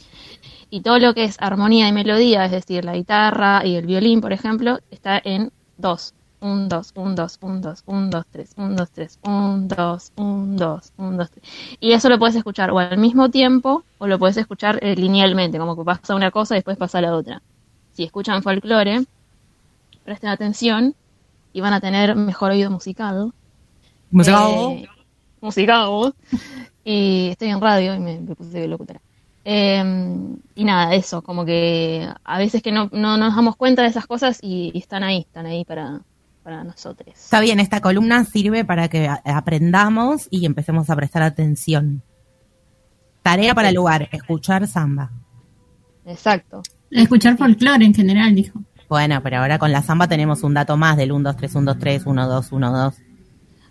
y 0.71 0.81
todo 0.83 0.99
lo 0.99 1.15
que 1.15 1.25
es 1.25 1.37
armonía 1.41 1.89
y 1.89 1.93
melodía, 1.93 2.45
es 2.47 2.51
decir, 2.53 2.85
la 2.85 2.95
guitarra 2.95 3.65
y 3.65 3.77
el 3.77 3.87
violín, 3.87 4.21
por 4.21 4.33
ejemplo, 4.33 4.79
está 4.91 5.21
en 5.25 5.53
2. 5.77 6.15
1, 6.41 6.69
2, 6.69 6.93
1, 6.95 7.15
2, 7.15 7.39
1, 7.41 7.61
2, 7.61 7.83
1, 7.87 8.11
2, 8.11 8.27
3, 8.31 8.53
1, 8.57 8.77
2, 8.77 8.91
3, 8.93 9.19
1, 9.23 9.67
2, 9.69 10.13
1, 10.17 10.57
2, 10.57 10.93
1, 10.99 11.17
2, 11.17 11.31
3. 11.31 11.45
Y 11.81 11.93
eso 11.93 12.09
lo 12.11 12.19
puedes 12.19 12.37
escuchar 12.37 12.71
o 12.71 12.79
al 12.79 12.99
mismo 12.99 13.31
tiempo 13.31 13.85
o 13.99 14.07
lo 14.07 14.19
puedes 14.19 14.37
escuchar 14.37 14.79
eh, 14.83 14.95
linealmente, 14.97 15.59
como 15.59 15.77
que 15.77 15.85
pasa 15.85 16.15
una 16.15 16.31
cosa 16.31 16.55
y 16.55 16.59
después 16.59 16.77
pasa 16.77 17.01
la 17.01 17.15
otra. 17.17 17.43
Si 17.93 18.05
escuchan 18.05 18.43
folclore, 18.43 19.05
presten 20.05 20.31
atención 20.31 20.95
y 21.53 21.61
van 21.61 21.73
a 21.73 21.81
tener 21.81 22.15
mejor 22.17 22.53
oído 22.53 22.71
musical. 22.71 23.33
Musical. 24.11 24.51
Eh, 24.51 24.87
musical. 25.41 26.15
Y 26.85 27.29
estoy 27.31 27.49
en 27.49 27.61
radio 27.61 27.95
y 27.95 28.01
me, 28.01 28.21
me 28.21 28.35
puse 28.35 28.61
de 28.61 28.69
locutora. 28.69 29.01
Eh, 29.45 29.83
y 30.55 30.65
nada, 30.65 30.95
eso, 30.95 31.23
como 31.23 31.45
que 31.45 32.09
a 32.25 32.39
veces 32.39 32.63
que 32.63 32.73
no, 32.73 32.89
no 32.93 33.17
nos 33.19 33.37
damos 33.37 33.57
cuenta 33.57 33.83
de 33.83 33.89
esas 33.89 34.07
cosas 34.07 34.39
y, 34.41 34.71
y 34.75 34.79
están 34.79 35.03
ahí, 35.03 35.21
están 35.21 35.47
ahí 35.47 35.65
para, 35.65 36.01
para 36.43 36.65
nosotros. 36.65 37.15
Está 37.15 37.41
bien, 37.41 37.61
esta 37.61 37.81
columna 37.81 38.25
sirve 38.25 38.65
para 38.65 38.89
que 38.89 39.09
aprendamos 39.25 40.29
y 40.31 40.47
empecemos 40.47 40.89
a 40.91 40.97
prestar 40.97 41.23
atención. 41.23 42.03
Tarea 43.23 43.55
para 43.55 43.71
el 43.71 43.75
lugar, 43.75 44.09
escuchar 44.13 44.67
samba. 44.67 45.11
Exacto. 46.07 46.63
Escuchar 46.91 47.37
folclore 47.37 47.85
en 47.85 47.95
general, 47.95 48.35
dijo. 48.35 48.61
Bueno, 48.89 49.21
pero 49.23 49.39
ahora 49.39 49.59
con 49.59 49.73
la 49.73 49.83
samba 49.83 50.09
tenemos 50.09 50.43
un 50.43 50.55
dato 50.55 50.77
más 50.77 50.97
del 50.97 51.13
1, 51.13 51.31
2, 51.31 51.37
3, 51.37 51.55
1, 51.55 51.75
2, 51.75 51.81
3, 51.81 52.07
1, 52.07 52.29
2, 52.29 52.53
1, 52.53 52.73
2. 52.73 52.95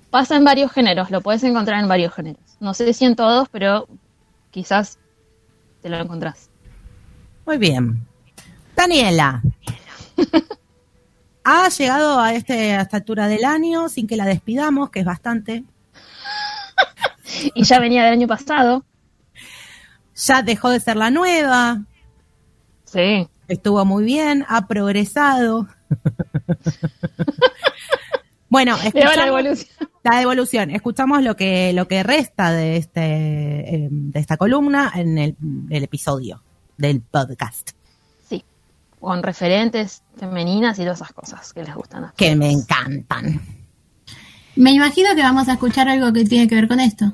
Pasa 0.09 0.35
en 0.35 0.43
varios 0.43 0.71
géneros, 0.71 1.11
lo 1.11 1.21
puedes 1.21 1.43
encontrar 1.43 1.79
en 1.79 1.87
varios 1.87 2.13
géneros. 2.13 2.57
No 2.59 2.73
sé 2.73 2.93
si 2.93 3.05
en 3.05 3.15
todos, 3.15 3.49
pero 3.49 3.87
quizás 4.51 4.99
te 5.81 5.89
lo 5.89 5.97
encontrás. 5.97 6.49
Muy 7.45 7.57
bien. 7.57 8.05
Daniela. 8.75 9.41
ha 11.43 11.69
llegado 11.69 12.19
a, 12.19 12.33
este, 12.33 12.73
a 12.73 12.81
esta 12.81 12.97
altura 12.97 13.27
del 13.27 13.43
año 13.43 13.89
sin 13.89 14.07
que 14.07 14.15
la 14.15 14.25
despidamos, 14.25 14.89
que 14.89 14.99
es 14.99 15.05
bastante. 15.05 15.63
Y 17.55 17.63
ya 17.63 17.79
venía 17.79 18.03
del 18.03 18.13
año 18.13 18.27
pasado. 18.27 18.85
Ya 20.15 20.43
dejó 20.43 20.69
de 20.69 20.79
ser 20.79 20.95
la 20.95 21.09
nueva. 21.09 21.81
Sí. 22.85 23.27
Estuvo 23.47 23.83
muy 23.85 24.03
bien, 24.03 24.45
ha 24.47 24.67
progresado. 24.67 25.67
bueno, 28.49 28.77
la 28.77 28.83
escuchamos 28.83 29.17
evolución. 29.27 29.69
la 30.03 30.17
devolución. 30.17 30.69
Escuchamos 30.71 31.23
lo 31.23 31.35
que 31.35 31.73
lo 31.73 31.87
que 31.87 32.03
resta 32.03 32.51
de 32.51 32.77
este 32.77 33.75
eh, 33.75 33.87
de 33.91 34.19
esta 34.19 34.37
columna 34.37 34.91
en 34.95 35.17
el, 35.17 35.35
el 35.69 35.83
episodio 35.83 36.41
del 36.77 37.01
podcast. 37.01 37.71
Sí. 38.27 38.43
Con 38.99 39.23
referentes 39.23 40.03
femeninas 40.17 40.77
y 40.79 40.83
todas 40.83 40.99
esas 41.01 41.13
cosas 41.13 41.53
que 41.53 41.63
les 41.63 41.75
gustan. 41.75 42.05
a 42.05 42.13
Que 42.15 42.35
me 42.35 42.51
encantan. 42.51 43.41
Me 44.55 44.71
imagino 44.71 45.15
que 45.15 45.21
vamos 45.21 45.49
a 45.49 45.53
escuchar 45.53 45.89
algo 45.89 46.13
que 46.13 46.25
tiene 46.25 46.47
que 46.47 46.55
ver 46.55 46.67
con 46.67 46.79
esto. 46.79 47.11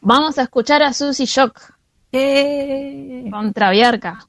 Vamos 0.00 0.38
a 0.38 0.42
escuchar 0.42 0.82
a 0.82 0.92
Susie 0.92 1.26
Shock 1.26 1.72
Eh, 2.12 3.26
con 3.30 3.52
Traviarca. 3.52 4.26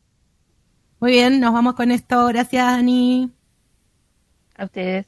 Muy 1.06 1.12
bien, 1.12 1.40
nos 1.40 1.54
vamos 1.54 1.76
con 1.76 1.92
esto. 1.92 2.26
Gracias, 2.30 2.66
Dani. 2.66 3.32
A 4.58 4.66
ustedes. 4.66 5.06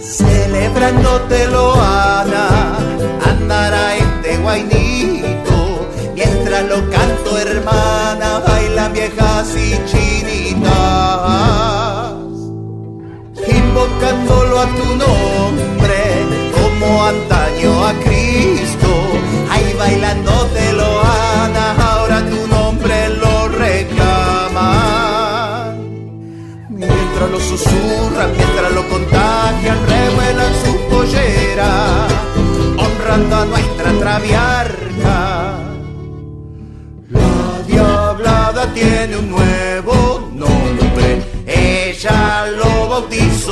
Celebrándote 0.00 1.46
lo 1.46 1.74
hará, 1.74 2.76
andará 3.24 3.96
este 3.98 4.36
guainito, 4.38 5.88
mientras 6.16 6.64
lo 6.68 6.90
canto 6.90 7.38
hermana 7.38 8.21
viejas 8.92 9.56
y 9.56 9.78
chinitas, 9.86 10.72
invocándolo 13.48 14.60
a 14.60 14.66
tu 14.66 14.86
nombre, 14.96 16.00
como 16.54 17.04
antaño 17.04 17.86
a 17.86 17.92
Cristo, 17.94 18.88
ahí 19.50 19.74
bailándote 19.78 20.62
Ana, 20.70 21.21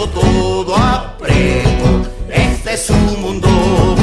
todo 0.09 0.76
a 0.76 1.16
preto. 1.18 2.09
Este 2.28 2.74
es 2.74 2.86
su 2.86 2.94
mundo, 2.94 3.96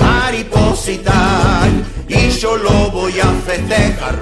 mariposita, 0.00 1.68
y 2.08 2.30
yo 2.30 2.56
lo 2.56 2.90
voy 2.90 3.18
a 3.20 3.26
festejar. 3.46 4.18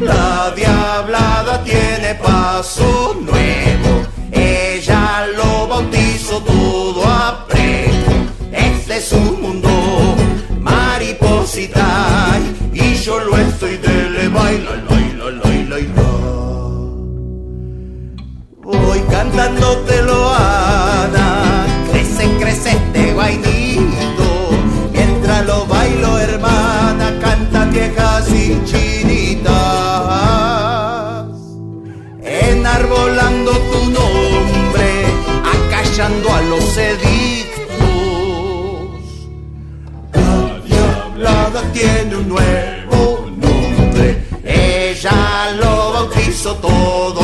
La 0.00 0.52
diablada 0.56 1.62
tiene 1.62 2.14
paso 2.16 3.16
nuevo, 3.20 3.61
Voy 19.32 19.38
cantándotelo, 19.38 20.34
Ana, 20.34 21.66
crece, 21.90 22.28
crece 22.38 22.70
este 22.72 23.14
guainito, 23.14 24.50
mientras 24.92 25.46
lo 25.46 25.66
bailo, 25.66 26.18
hermana, 26.18 27.18
cantan 27.18 27.72
viejas 27.72 28.28
y 28.30 28.62
chinitas, 28.64 29.52
enarbolando 32.22 33.52
tu 33.52 33.90
nombre, 33.90 35.06
acallando 35.54 36.34
a 36.34 36.42
los 36.42 36.76
edictos. 36.76 37.12
La 40.12 40.60
diablada 40.66 41.62
tiene 41.72 42.16
un 42.16 42.28
nuevo 42.28 43.30
nombre, 43.30 44.26
ella 44.44 45.52
lo 45.58 45.92
bautizó 45.94 46.54
todo 46.56 47.21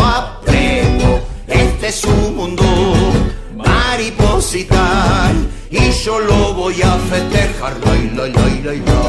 y 4.55 5.91
yo 6.05 6.19
lo 6.21 6.55
voy 6.55 6.81
a 6.81 6.97
festejar. 7.11 7.77
Lai, 7.85 8.11
lai, 8.17 8.33
lai, 8.63 8.83
la. 8.87 9.03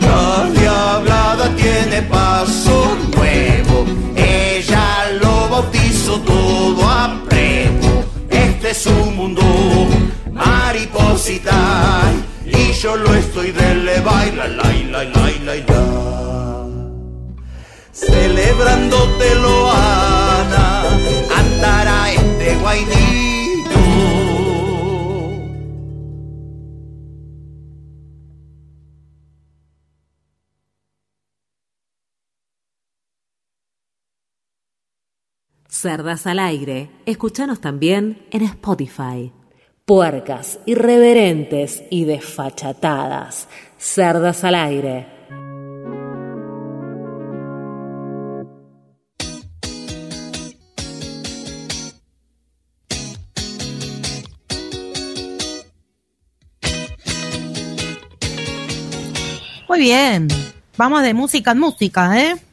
La 0.00 0.50
diablada 0.50 1.48
tiene 1.56 2.02
paso 2.02 2.96
nuevo, 3.16 3.86
ella 4.14 5.10
lo 5.20 5.48
bautizó 5.48 6.20
todo 6.20 6.88
a 6.88 7.22
preto. 7.28 8.04
Este 8.30 8.70
es 8.70 8.78
su 8.78 8.90
mundo, 8.90 9.42
mariposita, 10.30 12.02
y 12.46 12.72
yo 12.72 12.96
lo 12.96 13.14
estoy 13.14 13.50
de 13.50 14.00
baila, 14.00 14.46
la, 14.46 14.64
la, 14.64 15.04
la, 15.04 15.30
la, 15.44 15.54
la. 15.54 16.66
Celebrándotelo, 17.92 19.70
Ana, 19.72 20.84
andará 21.36 22.12
este 22.12 22.54
guainito. 22.56 23.21
Cerdas 35.82 36.28
al 36.28 36.38
aire. 36.38 36.90
Escúchanos 37.06 37.60
también 37.60 38.24
en 38.30 38.42
Spotify. 38.42 39.32
Puercas, 39.84 40.60
irreverentes 40.64 41.82
y 41.90 42.04
desfachatadas. 42.04 43.48
Cerdas 43.78 44.44
al 44.44 44.54
aire. 44.54 45.08
Muy 59.68 59.80
bien. 59.80 60.28
Vamos 60.76 61.02
de 61.02 61.12
música 61.12 61.50
en 61.50 61.58
música, 61.58 62.22
¿eh? 62.22 62.51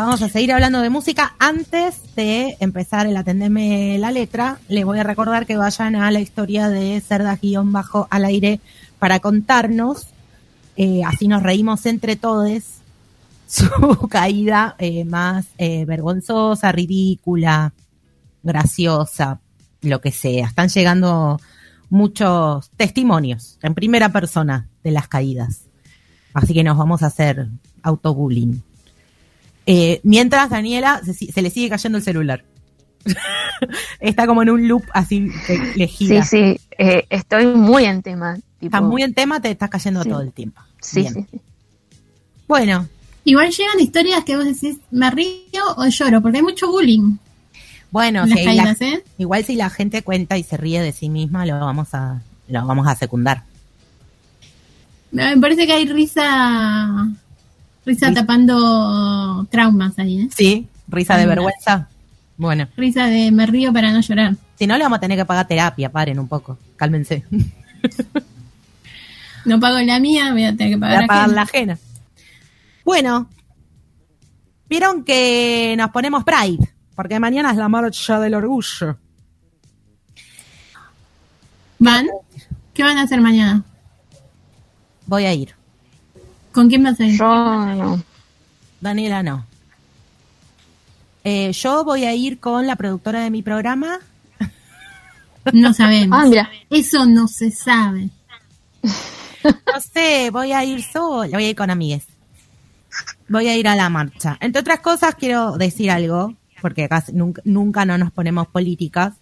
Vamos 0.00 0.22
a 0.22 0.28
seguir 0.28 0.52
hablando 0.52 0.80
de 0.80 0.90
música. 0.90 1.34
Antes 1.40 2.14
de 2.14 2.56
empezar 2.60 3.08
el 3.08 3.16
Atendeme 3.16 3.98
la 3.98 4.12
letra, 4.12 4.60
les 4.68 4.84
voy 4.84 5.00
a 5.00 5.02
recordar 5.02 5.44
que 5.44 5.56
vayan 5.56 5.96
a 5.96 6.12
la 6.12 6.20
historia 6.20 6.68
de 6.68 7.00
Cerdas-Bajo 7.00 8.06
al 8.08 8.24
aire 8.24 8.60
para 9.00 9.18
contarnos, 9.18 10.06
eh, 10.76 11.02
así 11.04 11.26
nos 11.26 11.42
reímos 11.42 11.84
entre 11.86 12.14
todos, 12.14 12.62
su 13.48 14.08
caída 14.08 14.76
eh, 14.78 15.04
más 15.04 15.46
eh, 15.58 15.84
vergonzosa, 15.84 16.70
ridícula, 16.70 17.72
graciosa, 18.44 19.40
lo 19.80 20.00
que 20.00 20.12
sea. 20.12 20.46
Están 20.46 20.68
llegando 20.68 21.40
muchos 21.90 22.70
testimonios 22.76 23.58
en 23.64 23.74
primera 23.74 24.10
persona 24.10 24.68
de 24.84 24.92
las 24.92 25.08
caídas. 25.08 25.62
Así 26.34 26.54
que 26.54 26.62
nos 26.62 26.78
vamos 26.78 27.02
a 27.02 27.06
hacer 27.06 27.48
autobullying. 27.82 28.62
Eh, 29.70 30.00
mientras 30.02 30.48
Daniela 30.48 31.02
se, 31.04 31.12
se, 31.12 31.42
le 31.42 31.50
sigue 31.50 31.68
cayendo 31.68 31.98
el 31.98 32.04
celular. 32.04 32.42
Está 34.00 34.26
como 34.26 34.42
en 34.42 34.48
un 34.48 34.66
loop 34.66 34.82
así 34.94 35.30
que 35.46 35.58
le 35.76 35.86
gira. 35.86 36.24
Sí, 36.24 36.56
sí, 36.56 36.60
eh, 36.78 37.04
estoy 37.10 37.44
muy 37.48 37.84
en 37.84 38.02
tema. 38.02 38.36
Tipo... 38.36 38.64
Estás 38.64 38.82
muy 38.82 39.02
en 39.02 39.12
tema, 39.12 39.42
te 39.42 39.50
estás 39.50 39.68
cayendo 39.68 40.02
sí. 40.02 40.08
todo 40.08 40.22
el 40.22 40.32
tiempo. 40.32 40.62
Sí, 40.80 41.04
sí, 41.04 41.26
sí, 41.30 41.40
Bueno. 42.46 42.88
Igual 43.24 43.50
llegan 43.50 43.78
historias 43.78 44.24
que 44.24 44.36
vos 44.36 44.46
decís, 44.46 44.78
¿me 44.90 45.10
río 45.10 45.62
o 45.76 45.86
lloro? 45.86 46.22
Porque 46.22 46.38
hay 46.38 46.44
mucho 46.44 46.70
bullying. 46.70 47.18
Bueno, 47.90 48.26
si 48.26 48.42
caídas, 48.42 48.80
la, 48.80 48.86
¿eh? 48.86 49.04
igual 49.18 49.44
si 49.44 49.54
la 49.54 49.68
gente 49.68 50.00
cuenta 50.00 50.38
y 50.38 50.44
se 50.44 50.56
ríe 50.56 50.80
de 50.80 50.92
sí 50.92 51.10
misma, 51.10 51.44
lo 51.44 51.60
vamos 51.60 51.92
a, 51.92 52.22
lo 52.48 52.66
vamos 52.66 52.88
a 52.88 52.94
secundar. 52.94 53.42
Me 55.10 55.36
parece 55.36 55.66
que 55.66 55.74
hay 55.74 55.84
risa 55.84 57.10
Risa 57.88 58.12
tapando 58.12 59.46
traumas 59.50 59.98
ahí, 59.98 60.20
¿eh? 60.20 60.28
Sí, 60.36 60.68
risa 60.88 61.16
de 61.16 61.24
vergüenza. 61.24 61.88
Bueno. 62.36 62.68
Risa 62.76 63.06
de 63.06 63.30
me 63.32 63.46
río 63.46 63.72
para 63.72 63.92
no 63.92 64.02
llorar. 64.02 64.36
Si 64.58 64.66
no, 64.66 64.76
le 64.76 64.82
vamos 64.82 64.98
a 64.98 65.00
tener 65.00 65.16
que 65.16 65.24
pagar 65.24 65.48
terapia, 65.48 65.90
paren 65.90 66.18
un 66.18 66.28
poco, 66.28 66.58
cálmense. 66.76 67.24
no 69.46 69.58
pago 69.58 69.78
la 69.78 69.98
mía, 70.00 70.32
voy 70.32 70.44
a 70.44 70.54
tener 70.54 70.74
que 70.74 70.78
pagar, 70.78 70.96
voy 70.96 71.04
a 71.04 71.06
pagar 71.06 71.30
la 71.30 71.42
ajena. 71.42 71.78
Bueno, 72.84 73.30
vieron 74.68 75.02
que 75.02 75.74
nos 75.78 75.88
ponemos 75.88 76.24
Pride, 76.24 76.70
porque 76.94 77.18
mañana 77.18 77.52
es 77.52 77.56
la 77.56 77.70
marcha 77.70 78.20
del 78.20 78.34
orgullo. 78.34 78.98
¿Van? 81.78 82.06
¿Qué 82.74 82.82
van 82.82 82.98
a 82.98 83.02
hacer 83.02 83.22
mañana? 83.22 83.62
Voy 85.06 85.24
a 85.24 85.32
ir. 85.32 85.57
¿Con 86.52 86.68
quién 86.68 86.82
vas 86.82 86.98
a 87.00 87.04
ir? 87.04 87.18
Yo 87.18 87.26
no. 87.26 88.02
Daniela 88.80 89.22
no. 89.22 89.46
Eh, 91.24 91.52
yo 91.52 91.84
voy 91.84 92.04
a 92.04 92.14
ir 92.14 92.40
con 92.40 92.66
la 92.66 92.76
productora 92.76 93.20
de 93.20 93.30
mi 93.30 93.42
programa. 93.42 93.98
No 95.52 95.72
sabemos. 95.72 96.18
Ah, 96.20 96.26
mira. 96.26 96.50
Eso 96.70 97.06
no 97.06 97.28
se 97.28 97.50
sabe. 97.50 98.10
No 99.44 99.80
sé, 99.80 100.30
voy 100.30 100.52
a 100.52 100.64
ir 100.64 100.82
sola, 100.82 101.36
voy 101.36 101.44
a 101.44 101.50
ir 101.50 101.56
con 101.56 101.70
amigues. 101.70 102.04
Voy 103.28 103.48
a 103.48 103.56
ir 103.56 103.68
a 103.68 103.76
la 103.76 103.88
marcha. 103.88 104.36
Entre 104.40 104.60
otras 104.60 104.80
cosas, 104.80 105.14
quiero 105.14 105.56
decir 105.56 105.90
algo, 105.90 106.34
porque 106.60 106.88
casi 106.88 107.12
nunca, 107.12 107.42
nunca 107.44 107.84
no 107.84 107.96
nos 107.98 108.10
ponemos 108.10 108.48
políticas. 108.48 109.14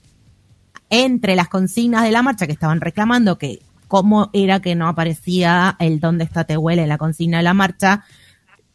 Entre 0.89 1.37
las 1.37 1.49
consignas 1.49 2.05
de 2.05 2.13
la 2.13 2.23
marcha 2.23 2.47
que 2.47 2.53
estaban 2.53 2.81
reclamando 2.81 3.39
que 3.39 3.63
cómo 3.89 4.31
era 4.33 4.61
que 4.61 4.75
no 4.75 4.89
aparecía 4.89 5.77
el 5.79 6.01
dónde 6.01 6.25
está 6.25 6.45
Tehuel 6.45 6.79
en 6.79 6.89
la 6.89 6.99
consigna 6.99 7.39
de 7.39 7.45
la 7.45 7.55
marcha, 7.55 8.05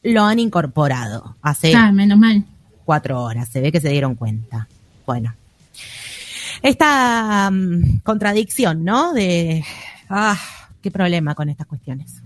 lo 0.04 0.24
han 0.24 0.40
incorporado 0.40 1.36
hace 1.42 1.76
ah, 1.76 1.92
menos 1.92 2.18
mal. 2.18 2.44
cuatro 2.86 3.22
horas. 3.22 3.50
Se 3.50 3.62
ve 3.62 3.72
que 3.72 3.82
se 3.82 3.90
dieron 3.90 4.16
cuenta. 4.16 4.68
Bueno. 5.06 5.34
esta 6.62 7.50
mm, 7.52 8.00
contradicción, 8.04 8.84
¿no? 8.84 9.14
De, 9.14 9.64
ah, 10.10 10.38
qué 10.82 10.92
problema 10.92 11.36
con 11.36 11.50
estas 11.50 11.68
cuestiones. 11.68 12.22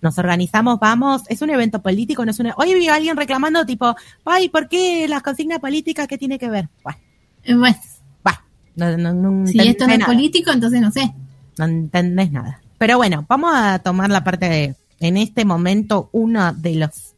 Nos 0.00 0.18
organizamos, 0.18 0.78
vamos, 0.80 1.22
es 1.28 1.40
un 1.40 1.48
evento 1.48 1.80
político, 1.80 2.24
no 2.24 2.30
es 2.30 2.38
un... 2.38 2.50
Hoy 2.56 2.74
vi 2.74 2.88
a 2.88 2.94
alguien 2.96 3.16
reclamando 3.16 3.64
tipo, 3.64 3.96
ay, 4.26 4.50
¿por 4.50 4.68
qué 4.68 5.08
las 5.08 5.22
consignas 5.22 5.60
políticas 5.60 6.06
qué 6.06 6.18
tiene 6.18 6.38
que 6.38 6.50
ver? 6.50 6.68
Bueno, 6.82 6.98
Eh, 7.44 7.54
Pues, 7.54 7.76
bueno, 8.22 8.98
no, 8.98 9.14
no, 9.14 9.30
no 9.40 9.46
si 9.46 9.58
esto 9.60 9.86
no 9.86 9.92
es 9.94 9.98
nada. 10.00 10.12
político, 10.12 10.50
entonces 10.50 10.80
no 10.80 10.90
sé. 10.90 11.14
No 11.58 11.64
entendés 11.64 12.32
nada. 12.32 12.60
Pero 12.78 12.96
bueno, 12.96 13.24
vamos 13.28 13.52
a 13.54 13.78
tomar 13.78 14.10
la 14.10 14.24
parte 14.24 14.48
de, 14.48 14.74
en 15.00 15.16
este 15.16 15.44
momento, 15.44 16.08
uno 16.12 16.52
de 16.52 16.74
los, 16.76 17.14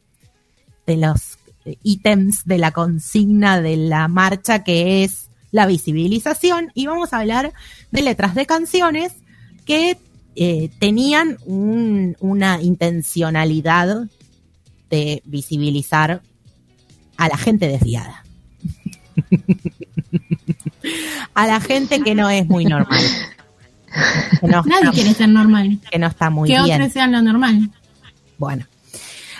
de 0.85 0.97
los 0.97 1.37
ítems 1.83 2.45
de 2.45 2.57
la 2.57 2.71
consigna 2.71 3.61
de 3.61 3.77
la 3.77 4.07
marcha, 4.07 4.63
que 4.63 5.03
es 5.03 5.29
la 5.51 5.65
visibilización, 5.65 6.71
y 6.73 6.87
vamos 6.87 7.13
a 7.13 7.19
hablar 7.19 7.53
de 7.91 8.01
letras 8.01 8.35
de 8.35 8.45
canciones 8.45 9.13
que 9.65 9.97
eh, 10.35 10.69
tenían 10.79 11.37
un- 11.45 12.15
una 12.19 12.61
intencionalidad 12.61 14.07
de 14.89 15.21
visibilizar 15.25 16.21
a 17.17 17.27
la 17.27 17.37
gente 17.37 17.67
desviada. 17.67 18.23
a 21.33 21.47
la 21.47 21.59
gente 21.59 22.01
que 22.01 22.15
no 22.15 22.29
es 22.29 22.47
muy 22.47 22.65
normal. 22.65 23.01
Que 24.41 24.47
no, 24.47 24.63
Nadie 24.63 24.91
quiere 24.91 25.13
ser 25.13 25.29
normal. 25.29 25.79
que 25.89 25.97
no 25.99 26.07
está 26.07 26.29
muy 26.29 26.49
que 26.49 26.61
bien. 26.61 26.79
otros 26.81 26.93
sean 26.93 27.11
lo 27.11 27.21
normal. 27.21 27.69
Bueno. 28.37 28.65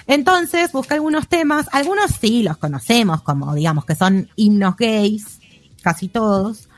Entonces, 0.07 0.71
busqué 0.71 0.93
algunos 0.93 1.27
temas, 1.27 1.67
algunos 1.73 2.11
sí 2.21 2.41
los 2.41 2.57
conocemos, 2.57 3.21
como 3.23 3.53
digamos 3.53 3.83
que 3.85 3.93
son 3.93 4.29
himnos 4.37 4.77
gays, 4.77 5.39
casi 5.81 6.07
todos, 6.07 6.69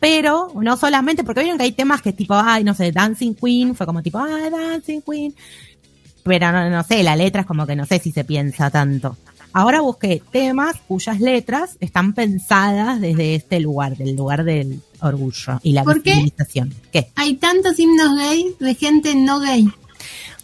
pero 0.00 0.50
no 0.54 0.76
solamente, 0.78 1.22
porque 1.22 1.42
vieron 1.42 1.58
que 1.58 1.64
hay 1.64 1.72
temas 1.72 2.00
que 2.00 2.14
tipo, 2.14 2.34
ay, 2.34 2.64
no 2.64 2.72
sé, 2.72 2.90
Dancing 2.90 3.34
Queen, 3.34 3.74
fue 3.74 3.84
como 3.84 4.02
tipo, 4.02 4.18
ay, 4.18 4.50
Dancing 4.50 5.02
Queen, 5.02 5.34
pero 6.22 6.50
no, 6.50 6.70
no 6.70 6.82
sé, 6.82 7.02
la 7.02 7.14
letra 7.14 7.42
es 7.42 7.46
como 7.46 7.66
que 7.66 7.76
no 7.76 7.84
sé 7.84 7.98
si 7.98 8.10
se 8.10 8.24
piensa 8.24 8.70
tanto. 8.70 9.16
Ahora 9.58 9.80
busqué 9.80 10.22
temas 10.30 10.76
cuyas 10.86 11.18
letras 11.18 11.78
están 11.80 12.12
pensadas 12.12 13.00
desde 13.00 13.34
este 13.34 13.58
lugar, 13.58 13.96
del 13.96 14.14
lugar 14.14 14.44
del 14.44 14.80
orgullo 15.00 15.58
y 15.64 15.72
la 15.72 15.82
¿Por 15.82 16.00
qué? 16.00 16.10
visibilización. 16.10 16.72
¿Qué? 16.92 17.10
Hay 17.16 17.34
tantos 17.34 17.76
himnos 17.80 18.16
gay 18.16 18.54
de 18.60 18.74
gente 18.76 19.16
no 19.16 19.40
gay. 19.40 19.68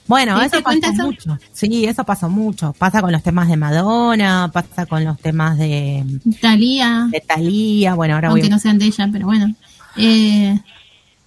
Bueno, 0.08 0.36
¿Te 0.40 0.46
eso 0.46 0.62
pasa 0.64 0.88
eso? 0.92 1.06
mucho. 1.06 1.38
Sí, 1.52 1.84
eso 1.84 2.02
pasa 2.02 2.26
mucho. 2.26 2.72
Pasa 2.76 3.00
con 3.02 3.12
los 3.12 3.22
temas 3.22 3.46
de 3.46 3.56
Madonna, 3.56 4.50
pasa 4.52 4.84
con 4.84 5.04
los 5.04 5.16
temas 5.20 5.58
de, 5.58 6.04
Talía, 6.40 7.06
de 7.08 7.20
Thalía. 7.20 7.94
Bueno, 7.94 8.16
ahora 8.16 8.30
voy 8.30 8.40
aunque 8.40 8.50
no 8.50 8.58
sean 8.58 8.80
de 8.80 8.86
ella, 8.86 9.08
pero 9.12 9.26
bueno. 9.26 9.54
Eh, 9.96 10.58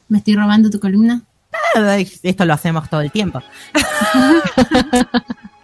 me 0.10 0.18
estoy 0.18 0.36
robando 0.36 0.70
tu 0.70 0.82
columna. 0.82 1.22
a... 1.74 1.98
Esto 2.00 2.44
lo 2.44 2.54
hacemos 2.54 2.90
todo 2.90 3.00
el 3.00 3.12
tiempo. 3.14 3.42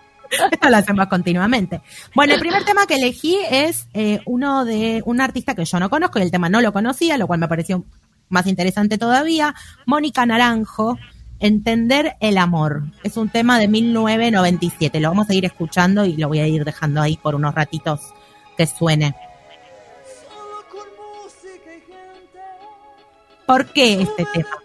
Esto 0.51 0.69
lo 0.69 0.77
hacemos 0.77 1.07
continuamente. 1.07 1.81
Bueno, 2.15 2.33
el 2.33 2.39
primer 2.39 2.63
tema 2.65 2.85
que 2.85 2.95
elegí 2.95 3.37
es 3.49 3.87
eh, 3.93 4.21
uno 4.25 4.65
de 4.65 5.01
un 5.05 5.21
artista 5.21 5.55
que 5.55 5.65
yo 5.65 5.79
no 5.79 5.89
conozco 5.89 6.19
y 6.19 6.21
el 6.23 6.31
tema 6.31 6.49
no 6.49 6.61
lo 6.61 6.73
conocía, 6.73 7.17
lo 7.17 7.27
cual 7.27 7.39
me 7.39 7.47
pareció 7.47 7.85
más 8.29 8.47
interesante 8.47 8.97
todavía. 8.97 9.53
Mónica 9.85 10.25
Naranjo, 10.25 10.97
Entender 11.43 12.15
el 12.21 12.37
amor. 12.37 12.83
Es 13.03 13.17
un 13.17 13.27
tema 13.27 13.59
de 13.59 13.67
1997. 13.67 15.01
Lo 15.01 15.09
vamos 15.09 15.29
a 15.29 15.33
ir 15.33 15.43
escuchando 15.43 16.05
y 16.05 16.15
lo 16.15 16.29
voy 16.29 16.39
a 16.39 16.47
ir 16.47 16.63
dejando 16.63 17.01
ahí 17.01 17.17
por 17.17 17.35
unos 17.35 17.53
ratitos 17.53 17.99
que 18.55 18.65
suene. 18.65 19.13
¿Por 23.45 23.65
qué 23.73 24.03
este 24.03 24.25
tema? 24.33 24.62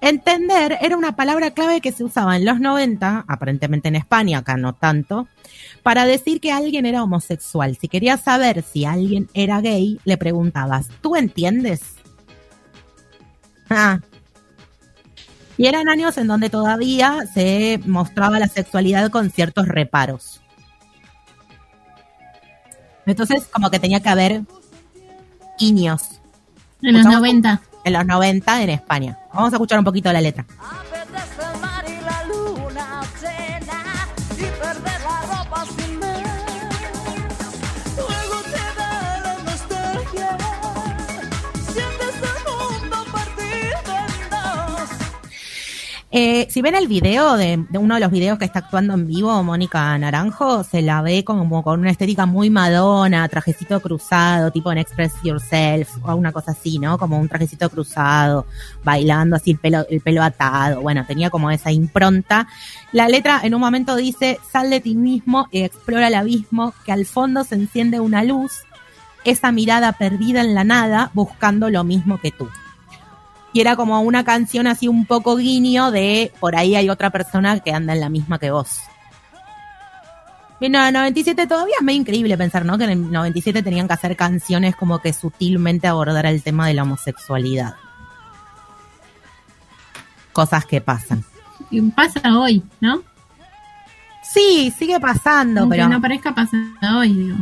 Entender 0.00 0.78
era 0.80 0.96
una 0.96 1.16
palabra 1.16 1.50
clave 1.50 1.80
que 1.80 1.90
se 1.90 2.04
usaba 2.04 2.36
en 2.36 2.44
los 2.44 2.60
90, 2.60 3.24
aparentemente 3.26 3.88
en 3.88 3.96
España, 3.96 4.38
acá 4.38 4.56
no 4.56 4.72
tanto, 4.72 5.26
para 5.82 6.04
decir 6.04 6.40
que 6.40 6.52
alguien 6.52 6.86
era 6.86 7.02
homosexual. 7.02 7.76
Si 7.80 7.88
querías 7.88 8.20
saber 8.20 8.62
si 8.62 8.84
alguien 8.84 9.28
era 9.34 9.60
gay, 9.60 9.98
le 10.04 10.16
preguntabas, 10.16 10.88
¿tú 11.00 11.16
entiendes? 11.16 11.96
Ah. 13.68 13.98
Y 15.56 15.66
eran 15.66 15.88
años 15.88 16.16
en 16.16 16.28
donde 16.28 16.48
todavía 16.50 17.26
se 17.34 17.80
mostraba 17.84 18.38
la 18.38 18.46
sexualidad 18.46 19.10
con 19.10 19.30
ciertos 19.30 19.66
reparos. 19.66 20.40
Entonces, 23.04 23.48
como 23.50 23.70
que 23.70 23.80
tenía 23.80 24.00
que 24.00 24.08
haber 24.10 24.42
guiños 25.58 26.02
En 26.82 26.92
los 26.92 27.00
Escuchamos- 27.00 27.20
90. 27.20 27.60
En 27.88 27.94
los 27.94 28.06
90 28.06 28.62
en 28.62 28.70
España. 28.70 29.18
Vamos 29.34 29.52
a 29.52 29.56
escuchar 29.56 29.78
un 29.78 29.84
poquito 29.84 30.12
la 30.12 30.20
letra. 30.20 30.46
Eh, 46.10 46.46
si 46.48 46.62
ven 46.62 46.74
el 46.74 46.88
video 46.88 47.36
de, 47.36 47.66
de 47.68 47.78
uno 47.78 47.96
de 47.96 48.00
los 48.00 48.10
videos 48.10 48.38
que 48.38 48.46
está 48.46 48.60
actuando 48.60 48.94
en 48.94 49.06
vivo, 49.06 49.42
Mónica 49.42 49.98
Naranjo, 49.98 50.64
se 50.64 50.80
la 50.80 51.02
ve 51.02 51.22
como 51.22 51.62
con 51.62 51.80
una 51.80 51.90
estética 51.90 52.24
muy 52.24 52.48
Madonna, 52.48 53.28
trajecito 53.28 53.78
cruzado, 53.80 54.50
tipo 54.50 54.72
en 54.72 54.78
Express 54.78 55.12
Yourself, 55.22 55.98
o 56.02 56.14
una 56.14 56.32
cosa 56.32 56.52
así, 56.52 56.78
¿no? 56.78 56.96
Como 56.96 57.18
un 57.18 57.28
trajecito 57.28 57.68
cruzado, 57.68 58.46
bailando 58.82 59.36
así 59.36 59.50
el 59.50 59.58
pelo, 59.58 59.86
el 59.90 60.00
pelo 60.00 60.22
atado. 60.22 60.80
Bueno, 60.80 61.04
tenía 61.06 61.28
como 61.28 61.50
esa 61.50 61.70
impronta. 61.72 62.48
La 62.92 63.06
letra 63.06 63.40
en 63.42 63.54
un 63.54 63.60
momento 63.60 63.94
dice, 63.94 64.40
sal 64.50 64.70
de 64.70 64.80
ti 64.80 64.94
mismo 64.94 65.48
y 65.50 65.60
explora 65.60 66.08
el 66.08 66.14
abismo, 66.14 66.72
que 66.86 66.92
al 66.92 67.04
fondo 67.04 67.44
se 67.44 67.56
enciende 67.56 68.00
una 68.00 68.24
luz, 68.24 68.62
esa 69.24 69.52
mirada 69.52 69.92
perdida 69.92 70.40
en 70.40 70.54
la 70.54 70.64
nada, 70.64 71.10
buscando 71.12 71.68
lo 71.68 71.84
mismo 71.84 72.18
que 72.18 72.30
tú. 72.30 72.48
Y 73.52 73.60
era 73.60 73.76
como 73.76 74.00
una 74.00 74.24
canción 74.24 74.66
así 74.66 74.88
un 74.88 75.06
poco 75.06 75.36
guiño 75.36 75.90
de 75.90 76.32
por 76.38 76.56
ahí 76.56 76.76
hay 76.76 76.90
otra 76.90 77.10
persona 77.10 77.60
que 77.60 77.72
anda 77.72 77.94
en 77.94 78.00
la 78.00 78.08
misma 78.08 78.38
que 78.38 78.50
vos. 78.50 78.80
Y 80.60 80.68
no, 80.68 80.80
en 80.80 80.86
el 80.88 80.92
97 80.92 81.46
todavía 81.46 81.76
es 81.78 81.84
medio 81.84 82.00
increíble 82.00 82.36
pensar, 82.36 82.64
¿no? 82.64 82.76
Que 82.76 82.84
en 82.84 82.90
el 82.90 83.12
97 83.12 83.62
tenían 83.62 83.86
que 83.86 83.94
hacer 83.94 84.16
canciones 84.16 84.74
como 84.74 84.98
que 84.98 85.12
sutilmente 85.12 85.86
abordar 85.86 86.26
el 86.26 86.42
tema 86.42 86.66
de 86.66 86.74
la 86.74 86.82
homosexualidad. 86.82 87.76
Cosas 90.32 90.66
que 90.66 90.80
pasan. 90.80 91.24
Y 91.70 91.80
pasa 91.82 92.20
hoy, 92.38 92.62
¿no? 92.80 93.02
Sí, 94.22 94.72
sigue 94.76 94.98
pasando, 95.00 95.62
Aunque 95.62 95.76
pero... 95.76 95.88
no 95.88 96.00
parezca 96.00 96.34
pasa 96.34 96.56
hoy, 96.96 97.14
digo. 97.14 97.36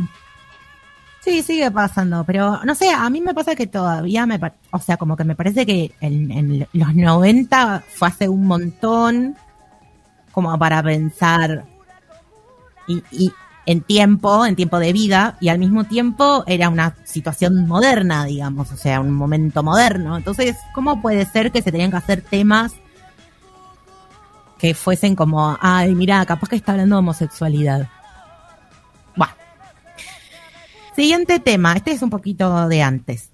Sí, 1.27 1.43
sigue 1.43 1.69
pasando, 1.71 2.23
pero 2.23 2.63
no 2.63 2.73
sé, 2.73 2.89
a 2.89 3.09
mí 3.09 3.19
me 3.19 3.33
pasa 3.33 3.53
que 3.53 3.67
todavía 3.67 4.25
me, 4.25 4.39
o 4.71 4.79
sea, 4.79 4.95
como 4.95 5.17
que 5.17 5.25
me 5.25 5.35
parece 5.35 5.65
que 5.65 5.91
en, 5.99 6.31
en 6.31 6.67
los 6.71 6.95
90 6.95 7.83
fue 7.85 8.07
hace 8.07 8.29
un 8.29 8.47
montón 8.47 9.35
como 10.31 10.57
para 10.57 10.81
pensar 10.81 11.65
y, 12.87 13.03
y 13.11 13.33
en 13.65 13.81
tiempo, 13.81 14.45
en 14.45 14.55
tiempo 14.55 14.79
de 14.79 14.93
vida, 14.93 15.35
y 15.41 15.49
al 15.49 15.59
mismo 15.59 15.83
tiempo 15.83 16.45
era 16.47 16.69
una 16.69 16.95
situación 17.03 17.67
moderna, 17.67 18.23
digamos, 18.23 18.71
o 18.71 18.77
sea, 18.77 19.01
un 19.01 19.11
momento 19.11 19.63
moderno. 19.63 20.15
Entonces, 20.15 20.55
¿cómo 20.73 21.01
puede 21.01 21.25
ser 21.25 21.51
que 21.51 21.61
se 21.61 21.73
tenían 21.73 21.91
que 21.91 21.97
hacer 21.97 22.21
temas 22.21 22.71
que 24.57 24.73
fuesen 24.73 25.13
como, 25.13 25.57
ay, 25.59 25.93
mira, 25.93 26.25
capaz 26.25 26.47
que 26.47 26.55
está 26.55 26.71
hablando 26.71 26.95
de 26.95 26.99
homosexualidad? 26.99 27.89
Siguiente 30.97 31.39
tema, 31.39 31.73
este 31.73 31.91
es 31.91 32.01
un 32.01 32.09
poquito 32.09 32.67
de 32.67 32.81
antes. 32.81 33.29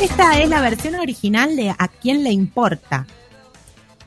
Esta 0.00 0.40
es 0.42 0.48
la 0.48 0.60
versión 0.60 0.96
original 0.96 1.54
de 1.54 1.70
A 1.70 1.86
quién 1.86 2.24
le 2.24 2.32
importa. 2.32 3.06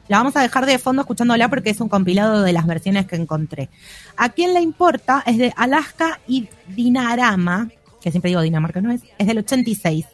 La 0.08 0.18
vamos 0.18 0.36
a 0.36 0.42
dejar 0.42 0.66
de 0.66 0.78
fondo 0.80 1.02
escuchándola 1.02 1.50
porque 1.50 1.70
es 1.70 1.80
un 1.80 1.90
compilado 1.90 2.42
de 2.42 2.54
las 2.54 2.68
versiones 2.68 3.08
que 3.08 3.16
encontré. 3.16 3.70
A 4.18 4.30
quién 4.30 4.54
le 4.54 4.62
importa 4.62 5.24
es 5.26 5.38
de 5.38 5.54
Alaska 5.56 6.20
y 6.28 6.50
Dinarama, 6.68 7.70
que 8.02 8.12
siempre 8.12 8.30
digo 8.30 8.42
Dinamarca, 8.42 8.82
no 8.82 8.92
es, 8.92 9.02
es 9.18 9.28
del 9.28 9.40
86. 9.40 10.06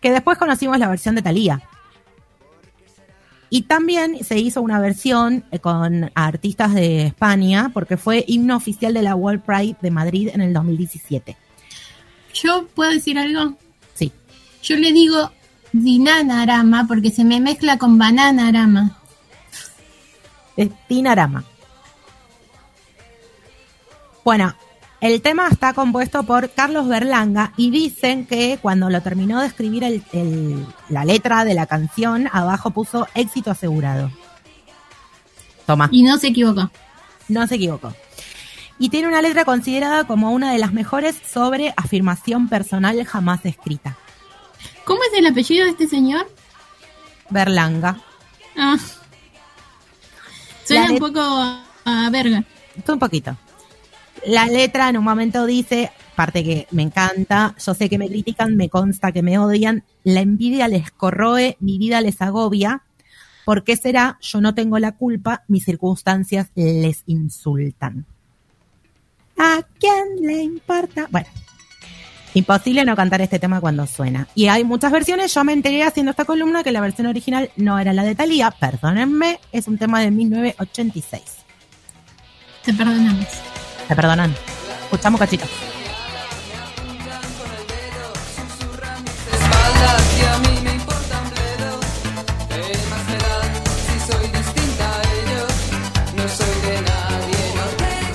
Que 0.00 0.10
después 0.10 0.38
conocimos 0.38 0.78
la 0.78 0.88
versión 0.88 1.14
de 1.14 1.22
Thalía. 1.22 1.62
Y 3.50 3.62
también 3.62 4.22
se 4.24 4.38
hizo 4.38 4.60
una 4.60 4.80
versión 4.80 5.44
eh, 5.50 5.58
con 5.58 6.10
artistas 6.14 6.74
de 6.74 7.06
España, 7.06 7.70
porque 7.72 7.96
fue 7.96 8.24
himno 8.26 8.56
oficial 8.56 8.92
de 8.92 9.02
la 9.02 9.14
World 9.14 9.42
Pride 9.42 9.76
de 9.80 9.90
Madrid 9.90 10.30
en 10.32 10.40
el 10.40 10.52
2017. 10.52 11.36
¿Yo 12.34 12.66
puedo 12.74 12.90
decir 12.90 13.18
algo? 13.18 13.56
Sí. 13.94 14.12
Yo 14.62 14.76
le 14.76 14.92
digo 14.92 15.32
Dinanarama 15.72 16.86
porque 16.86 17.10
se 17.10 17.24
me 17.24 17.40
mezcla 17.40 17.78
con 17.78 17.98
Bananarama. 17.98 18.96
Es 20.56 20.70
Dinarama. 20.88 21.44
Bueno, 24.24 24.54
el 25.00 25.22
tema 25.22 25.48
está 25.48 25.72
compuesto 25.72 26.22
por 26.24 26.50
Carlos 26.50 26.88
Berlanga 26.88 27.52
y 27.56 27.70
dicen 27.70 28.26
que 28.26 28.58
cuando 28.60 28.90
lo 28.90 29.00
terminó 29.02 29.40
de 29.40 29.46
escribir 29.46 29.84
el- 29.84 30.04
el- 30.12 30.66
la 30.88 31.04
letra 31.04 31.44
de 31.44 31.54
la 31.54 31.66
canción, 31.66 32.28
abajo 32.32 32.70
puso 32.70 33.06
éxito 33.14 33.50
asegurado. 33.50 34.10
Toma. 35.66 35.88
Y 35.92 36.02
no 36.02 36.18
se 36.18 36.28
equivocó. 36.28 36.70
No 37.28 37.46
se 37.46 37.56
equivocó. 37.56 37.94
Y 38.78 38.88
tiene 38.90 39.08
una 39.08 39.22
letra 39.22 39.44
considerada 39.44 40.04
como 40.04 40.32
una 40.32 40.52
de 40.52 40.58
las 40.58 40.72
mejores 40.72 41.16
sobre 41.30 41.74
afirmación 41.76 42.48
personal 42.48 43.02
jamás 43.04 43.44
escrita. 43.44 43.96
¿Cómo 44.88 45.02
es 45.02 45.18
el 45.18 45.26
apellido 45.26 45.66
de 45.66 45.72
este 45.72 45.86
señor? 45.86 46.26
Berlanga. 47.28 48.00
Ah. 48.56 48.78
Suena 50.64 50.92
un 50.92 50.98
poco 50.98 51.20
a 51.20 52.08
verga. 52.10 52.42
Un 52.88 52.98
poquito. 52.98 53.36
La 54.24 54.46
letra 54.46 54.88
en 54.88 54.96
un 54.96 55.04
momento 55.04 55.44
dice, 55.44 55.92
parte 56.16 56.42
que 56.42 56.66
me 56.70 56.84
encanta, 56.84 57.54
yo 57.62 57.74
sé 57.74 57.90
que 57.90 57.98
me 57.98 58.08
critican, 58.08 58.56
me 58.56 58.70
consta 58.70 59.12
que 59.12 59.22
me 59.22 59.38
odian, 59.38 59.84
la 60.04 60.20
envidia 60.20 60.68
les 60.68 60.90
corroe, 60.90 61.58
mi 61.60 61.76
vida 61.76 62.00
les 62.00 62.22
agobia. 62.22 62.82
¿Por 63.44 63.64
qué 63.64 63.76
será? 63.76 64.16
Yo 64.22 64.40
no 64.40 64.54
tengo 64.54 64.78
la 64.78 64.92
culpa, 64.92 65.44
mis 65.48 65.66
circunstancias 65.66 66.48
les 66.54 67.02
insultan. 67.04 68.06
¿A 69.36 69.60
quién 69.78 70.26
le 70.26 70.42
importa? 70.44 71.08
Bueno, 71.10 71.28
imposible 72.34 72.84
no 72.84 72.96
cantar 72.96 73.20
este 73.20 73.38
tema 73.38 73.60
cuando 73.60 73.86
suena. 73.86 74.28
Y 74.34 74.48
hay 74.48 74.64
muchas 74.64 74.92
versiones, 74.92 75.32
yo 75.34 75.44
me 75.44 75.52
enteré 75.52 75.82
haciendo 75.82 76.10
esta 76.10 76.24
columna 76.24 76.62
que 76.62 76.72
la 76.72 76.80
versión 76.80 77.06
original 77.06 77.50
no 77.56 77.78
era 77.78 77.92
la 77.92 78.02
de 78.02 78.14
Thalía, 78.14 78.50
perdónenme, 78.50 79.40
es 79.52 79.68
un 79.68 79.78
tema 79.78 80.00
de 80.00 80.10
1986. 80.10 81.22
Te 82.64 82.74
perdonamos. 82.74 83.26
Te 83.88 83.96
perdonan. 83.96 84.34
Escuchamos 84.84 85.18
cachito. 85.18 85.44
espaldas 89.32 90.02
y 90.18 90.24
a 90.24 90.38
mí 90.38 90.60
me 90.62 90.74
importa 90.74 91.20
un 91.22 91.30
bledo. 91.30 91.80
¿Qué 92.48 92.62
más 92.90 93.04
me 93.06 93.16
da 93.16 93.36
si 93.86 94.12
soy 94.12 94.26
distinta 94.28 94.84
a 94.90 95.02
ellos? 95.16 95.52
No 96.16 96.28
soy 96.28 96.56
de 96.68 96.76
nadie, 96.82 97.40
no 97.56 97.64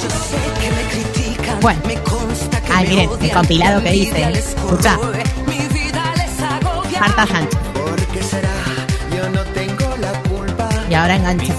Yo 0.03 0.09
sé 0.29 0.39
que 0.59 0.67
me 0.71 0.83
critican, 0.89 1.59
Bueno. 1.61 2.12
Ay, 2.75 2.87
miren, 2.87 3.09
el 3.21 3.31
compilado 3.31 3.83
que 3.83 3.91
dice. 3.91 4.31
Escucha. 4.31 4.97
Marta 6.99 7.27
Sánchez. 7.27 7.59
¿Por 7.73 8.01
qué 8.07 8.23
será? 8.23 8.49
Yo 9.15 9.29
no 9.29 9.41
tengo 9.53 9.97
la 9.97 10.11
culpa. 10.23 10.69
Y 10.89 10.93
ahora 10.93 11.15
engancha. 11.15 11.53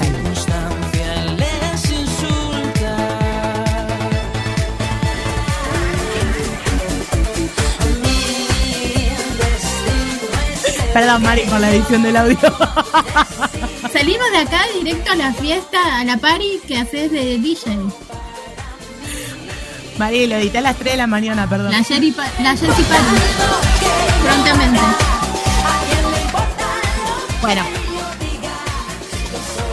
Perdón, 10.92 11.22
Mari, 11.22 11.42
por 11.42 11.58
la 11.58 11.70
edición 11.70 12.02
del 12.04 12.16
audio. 12.16 12.38
Salimos 13.92 14.30
de 14.30 14.38
acá 14.38 14.60
directo 14.80 15.10
a 15.10 15.16
la 15.16 15.32
fiesta, 15.34 15.98
a 15.98 16.04
la 16.04 16.18
party 16.18 16.60
que 16.68 16.78
haces 16.78 17.10
de 17.10 17.38
DJ. 17.38 17.78
Mari, 19.98 20.26
lo 20.26 20.34
edité 20.36 20.58
a 20.58 20.60
las 20.62 20.76
3 20.76 20.92
de 20.94 20.96
la 20.98 21.06
mañana, 21.06 21.48
perdón. 21.48 21.70
La 21.70 21.82
Jerry 21.84 22.10
pa- 22.10 22.24
la 22.42 22.50
Jessie 22.56 22.84
Party. 22.84 23.14
Prontamente. 24.22 24.80
Bueno, 27.40 27.62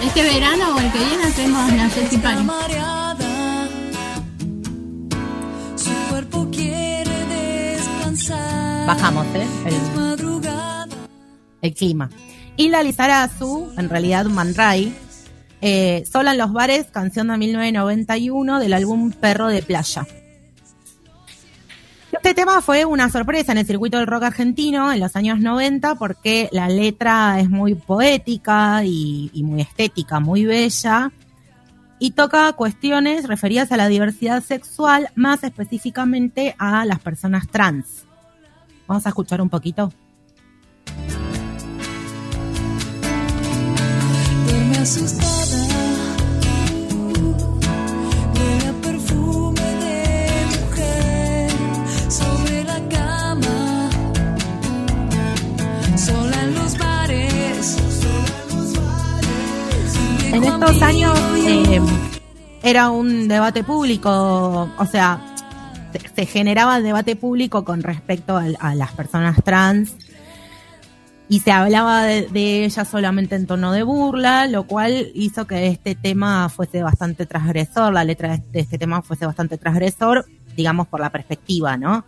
Este 0.03 0.23
verano 0.23 0.75
o 0.75 0.79
el 0.79 0.91
que 0.91 0.97
viene 0.99 1.23
hacemos 1.23 1.71
la 1.73 1.89
Jessie 1.89 2.19
Party. 2.19 2.43
mareada, 2.43 3.67
su 5.75 5.89
cuerpo 6.09 6.47
quiere 6.51 7.25
descansar. 7.25 8.87
bajamos, 8.87 9.25
¿eh? 9.35 9.47
El, 11.61 11.73
clima. 11.73 12.09
Hilda 12.57 12.83
Lizarazu, 12.83 13.71
en 13.77 13.89
realidad 13.89 14.25
Man 14.25 14.53
Ray, 14.53 14.93
eh, 15.61 16.03
Sola 16.11 16.31
en 16.31 16.37
los 16.37 16.51
bares, 16.51 16.87
canción 16.91 17.27
de 17.27 17.37
1991 17.37 18.59
del 18.59 18.73
álbum 18.73 19.11
Perro 19.11 19.47
de 19.47 19.61
Playa. 19.61 20.05
Este 22.11 22.33
tema 22.33 22.61
fue 22.61 22.85
una 22.85 23.09
sorpresa 23.09 23.51
en 23.51 23.59
el 23.59 23.65
circuito 23.65 23.97
del 23.97 24.07
rock 24.07 24.23
argentino 24.23 24.91
en 24.91 24.99
los 24.99 25.15
años 25.15 25.39
90 25.39 25.95
porque 25.95 26.49
la 26.51 26.69
letra 26.69 27.39
es 27.39 27.49
muy 27.49 27.73
poética 27.75 28.83
y, 28.83 29.31
y 29.33 29.43
muy 29.43 29.61
estética, 29.61 30.19
muy 30.19 30.45
bella 30.45 31.11
y 32.03 32.11
toca 32.11 32.51
cuestiones 32.53 33.27
referidas 33.27 33.71
a 33.71 33.77
la 33.77 33.87
diversidad 33.87 34.41
sexual, 34.41 35.09
más 35.13 35.43
específicamente 35.43 36.55
a 36.57 36.83
las 36.83 36.99
personas 36.99 37.47
trans. 37.47 38.05
Vamos 38.87 39.05
a 39.05 39.09
escuchar 39.09 39.39
un 39.39 39.49
poquito. 39.49 39.93
En 60.33 60.43
estos 60.43 60.81
años 60.81 61.15
eh, 61.37 61.79
era 62.63 62.89
un 62.89 63.27
debate 63.27 63.63
público, 63.63 64.67
o 64.77 64.85
sea, 64.87 65.19
se, 65.91 65.99
se 66.15 66.25
generaba 66.25 66.77
el 66.77 66.83
debate 66.83 67.15
público 67.15 67.63
con 67.63 67.83
respecto 67.83 68.35
a, 68.35 68.73
las 68.73 68.91
personas 68.93 69.37
trans 69.43 69.93
y 71.31 71.39
se 71.39 71.53
hablaba 71.53 72.03
de, 72.03 72.65
ellas 72.65 72.89
solamente 72.89 73.35
en 73.35 73.47
tono 73.47 73.71
de 73.71 73.83
burla, 73.83 74.47
lo 74.47 74.67
cual 74.67 75.11
hizo 75.13 75.47
que 75.47 75.67
este 75.67 75.95
tema 75.95 76.49
fuese 76.49 76.83
bastante 76.83 77.25
transgresor, 77.25 77.93
la 77.93 78.03
letra 78.03 78.27
de 78.27 78.35
este, 78.35 78.59
este 78.59 78.77
tema 78.77 79.01
fuese 79.01 79.25
bastante 79.25 79.57
transgresor, 79.57 80.25
digamos 80.57 80.89
por 80.89 80.99
la 80.99 81.09
perspectiva, 81.09 81.77
¿no? 81.77 82.03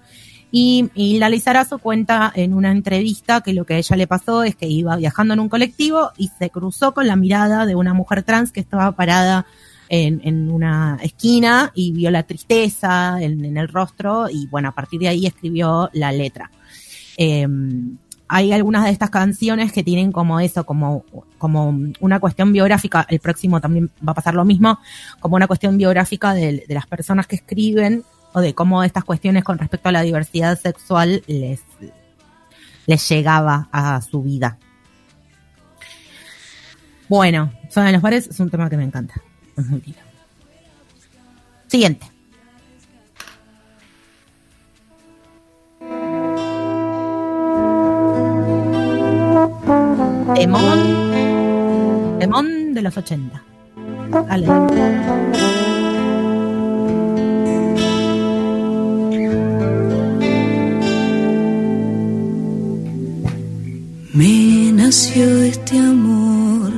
Y, 0.52 0.90
y 0.94 1.20
la 1.20 1.30
Lizarazo 1.30 1.78
cuenta 1.78 2.34
en 2.36 2.54
una 2.54 2.74
entrevista 2.74 3.40
que 3.40 3.54
lo 3.54 3.64
que 3.64 3.76
a 3.76 3.78
ella 3.78 3.96
le 3.96 4.08
pasó 4.08 4.44
es 4.44 4.58
que 4.58 4.68
iba 4.68 4.98
viajando 4.98 5.34
en 5.36 5.40
un 5.40 5.48
colectivo 5.48 6.12
y 6.18 6.28
se 6.38 6.50
cruzó 6.50 6.94
con 6.94 7.08
la 7.08 7.16
mirada 7.16 7.66
de 7.66 7.76
una 7.76 7.94
mujer 7.94 8.24
trans 8.24 8.52
que 8.52 8.60
estaba 8.60 8.92
parada 8.92 9.46
en, 9.88 10.52
una 10.52 10.98
esquina 11.02 11.72
y 11.74 11.94
vio 11.94 12.12
la 12.12 12.24
tristeza 12.24 13.22
en, 13.22 13.56
el 13.56 13.70
rostro 13.70 14.30
y 14.30 14.48
bueno, 14.48 14.68
a 14.68 14.74
partir 14.74 15.00
de 15.00 15.08
ahí 15.08 15.26
escribió 15.26 15.90
la 15.94 16.12
letra. 16.12 16.52
Eh, 17.16 17.48
hay 18.34 18.52
algunas 18.52 18.84
de 18.84 18.90
estas 18.90 19.12
canciones 19.12 19.72
que 19.72 19.84
tienen 19.84 20.12
como 20.12 20.40
eso, 20.40 20.66
como, 20.66 21.06
como 21.38 21.78
una 22.00 22.20
cuestión 22.20 22.52
biográfica, 22.52 23.06
el 23.08 23.20
próximo 23.20 23.62
también 23.62 23.92
va 24.06 24.14
a 24.14 24.16
pasar 24.16 24.34
lo 24.34 24.44
mismo, 24.44 24.80
como 25.20 25.36
una 25.36 25.46
cuestión 25.46 25.78
biográfica 25.78 26.34
de, 26.34 26.66
las 26.68 26.88
personas 26.88 27.28
que 27.28 27.36
escriben 27.36 28.04
o 28.34 28.42
de 28.42 28.56
cómo 28.56 28.84
estas 28.84 29.04
cuestiones 29.04 29.44
con 29.44 29.60
respecto 29.60 29.90
a 29.90 29.92
la 29.92 30.02
diversidad 30.02 30.60
sexual 30.60 31.22
les, 31.28 31.62
les 32.88 33.08
llegaba 33.08 33.70
a 33.72 34.02
su 34.02 34.24
vida. 34.24 34.58
Bueno, 37.08 37.54
Zona 37.70 37.88
de 37.88 37.94
los 37.94 38.02
bares 38.02 38.26
es 38.26 38.40
un 38.40 38.50
tema 38.50 38.68
que 38.68 38.78
me 38.78 38.84
encanta. 38.84 39.14
Es 39.56 39.68
muy 39.68 39.80
lindo. 39.82 40.02
Siguiente. 41.68 42.13
Temón. 50.36 52.20
Temón 52.20 52.74
de 52.74 52.82
los 52.82 52.98
80. 52.98 53.44
Dale. 54.28 54.48
Me 64.14 64.72
nació 64.74 65.44
este 65.44 65.78
amor 65.78 66.72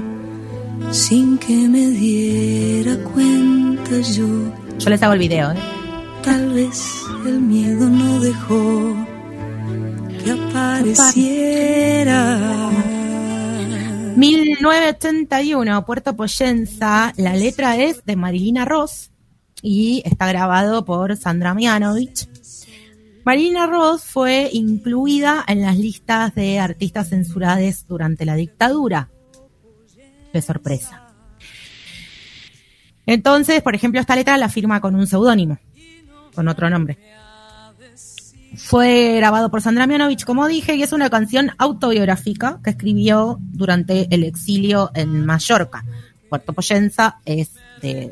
sin 0.92 1.38
que 1.38 1.68
me 1.68 1.88
diera 1.90 2.98
cuenta 3.14 4.00
yo. 4.02 4.28
Yo 4.80 4.90
les 4.90 5.04
hago 5.04 5.14
el 5.14 5.20
video, 5.20 5.52
¿eh? 5.52 5.58
Tal 6.24 6.54
vez 6.54 6.82
el 7.26 7.40
miedo 7.40 7.90
no 7.90 8.20
dejó 8.20 8.96
que 10.24 10.32
apareciera. 10.32 12.40
1981, 14.16 15.86
Puerto 15.86 16.16
Poyenza. 16.16 17.14
La 17.18 17.36
letra 17.36 17.76
es 17.78 18.06
de 18.06 18.16
Marilina 18.16 18.64
Ross 18.64 19.12
y 19.62 20.02
está 20.06 20.28
grabado 20.28 20.86
por 20.86 21.18
Sandra 21.18 21.54
Mianovich. 21.54 22.30
Marilina 23.26 23.68
Ross 23.68 24.04
fue 24.04 24.50
incluida 24.54 25.44
en 25.48 25.62
las 25.62 25.78
listas 25.78 26.34
de 26.34 26.60
artistas 26.60 27.10
censuradas 27.10 27.86
durante 27.88 28.24
la 28.24 28.36
dictadura. 28.36 29.10
De 30.32 30.42
sorpresa. 30.42 31.14
Entonces, 33.06 33.62
por 33.62 33.76
ejemplo, 33.76 34.00
esta 34.00 34.16
letra 34.16 34.38
la 34.38 34.50
firma 34.50 34.80
con 34.80 34.96
un 34.96 35.08
seudónimo, 35.08 35.60
con 36.34 36.48
otro 36.48 36.70
nombre. 36.70 36.98
Fue 38.58 39.16
grabado 39.18 39.50
por 39.50 39.62
Sandra 39.62 39.88
Mianovich, 39.88 40.24
como 40.26 40.48
dije, 40.48 40.76
y 40.76 40.84
es 40.84 40.94
una 40.94 41.10
canción 41.10 41.52
autobiográfica 41.58 42.60
que 42.64 42.72
escribió 42.72 43.38
durante 43.40 44.08
el 44.14 44.24
exilio 44.24 44.92
en 44.94 45.26
Mallorca. 45.26 45.84
Puerto 46.30 46.54
Poyenza 46.54 47.20
es 47.26 47.52
de 47.82 48.12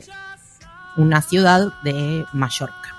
una 0.98 1.22
ciudad 1.22 1.74
de 1.84 2.26
Mallorca. 2.34 2.94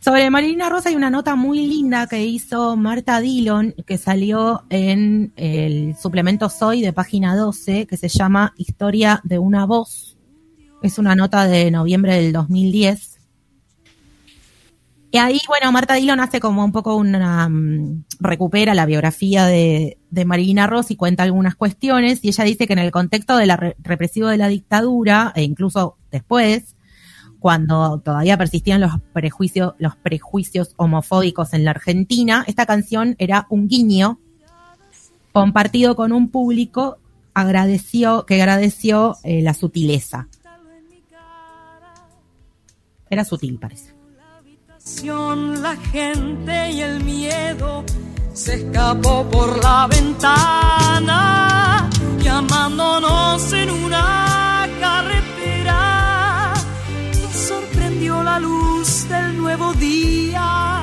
Sobre 0.00 0.28
Marina 0.28 0.68
Rosa 0.68 0.90
hay 0.90 0.96
una 0.96 1.08
nota 1.08 1.34
muy 1.34 1.66
linda 1.66 2.06
que 2.06 2.22
hizo 2.26 2.76
Marta 2.76 3.20
Dillon, 3.20 3.74
que 3.86 3.96
salió 3.96 4.64
en 4.68 5.32
el 5.36 5.96
suplemento 5.96 6.50
Soy 6.50 6.82
de 6.82 6.92
página 6.92 7.34
12, 7.34 7.86
que 7.86 7.96
se 7.96 8.08
llama 8.08 8.52
Historia 8.58 9.22
de 9.24 9.38
una 9.38 9.64
voz. 9.64 10.18
Es 10.82 10.98
una 10.98 11.16
nota 11.16 11.46
de 11.46 11.70
noviembre 11.70 12.16
del 12.16 12.34
2010. 12.34 13.13
Y 15.14 15.18
ahí, 15.18 15.38
bueno, 15.46 15.70
Marta 15.70 15.94
Dillon 15.94 16.18
hace 16.18 16.40
como 16.40 16.64
un 16.64 16.72
poco 16.72 16.96
una. 16.96 17.48
mm, 17.48 18.04
recupera 18.18 18.74
la 18.74 18.84
biografía 18.84 19.46
de, 19.46 19.96
de 20.10 20.24
Marina 20.24 20.66
Ross 20.66 20.90
y 20.90 20.96
cuenta 20.96 21.22
algunas 21.22 21.54
cuestiones. 21.54 22.18
Y 22.24 22.28
ella 22.30 22.42
dice 22.42 22.66
que 22.66 22.72
en 22.72 22.80
el 22.80 22.90
contexto 22.90 23.36
de 23.36 23.46
la 23.46 23.56
re- 23.56 23.76
represivo 23.80 24.26
de 24.26 24.38
la 24.38 24.48
dictadura, 24.48 25.32
e 25.36 25.44
incluso 25.44 25.98
después, 26.10 26.74
cuando 27.38 28.00
todavía 28.00 28.36
persistían 28.36 28.80
los 28.80 28.90
prejuicios, 29.12 29.74
los 29.78 29.94
prejuicios 29.94 30.74
homofóbicos 30.78 31.54
en 31.54 31.64
la 31.64 31.70
Argentina, 31.70 32.42
esta 32.48 32.66
canción 32.66 33.14
era 33.20 33.46
un 33.50 33.68
guiño 33.68 34.18
compartido 35.32 35.94
con 35.94 36.10
un 36.10 36.28
público 36.28 36.98
agradeció, 37.34 38.26
que 38.26 38.34
agradeció 38.42 39.16
eh, 39.22 39.42
la 39.42 39.54
sutileza. 39.54 40.26
Era 43.08 43.24
sutil, 43.24 43.60
parece. 43.60 43.93
La 44.86 45.76
gente 45.76 46.72
y 46.72 46.82
el 46.82 47.02
miedo 47.02 47.84
se 48.34 48.56
escapó 48.56 49.26
por 49.30 49.62
la 49.62 49.86
ventana, 49.86 51.88
llamándonos 52.22 53.50
en 53.54 53.70
una 53.70 54.68
carretera. 54.78 56.52
Nos 57.22 57.32
sorprendió 57.32 58.22
la 58.22 58.38
luz 58.38 59.08
del 59.08 59.38
nuevo 59.38 59.72
día, 59.72 60.82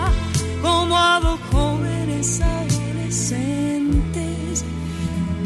como 0.63 0.97
a 0.97 1.19
dos 1.19 1.39
jóvenes 1.51 2.41
adolescentes. 2.41 4.65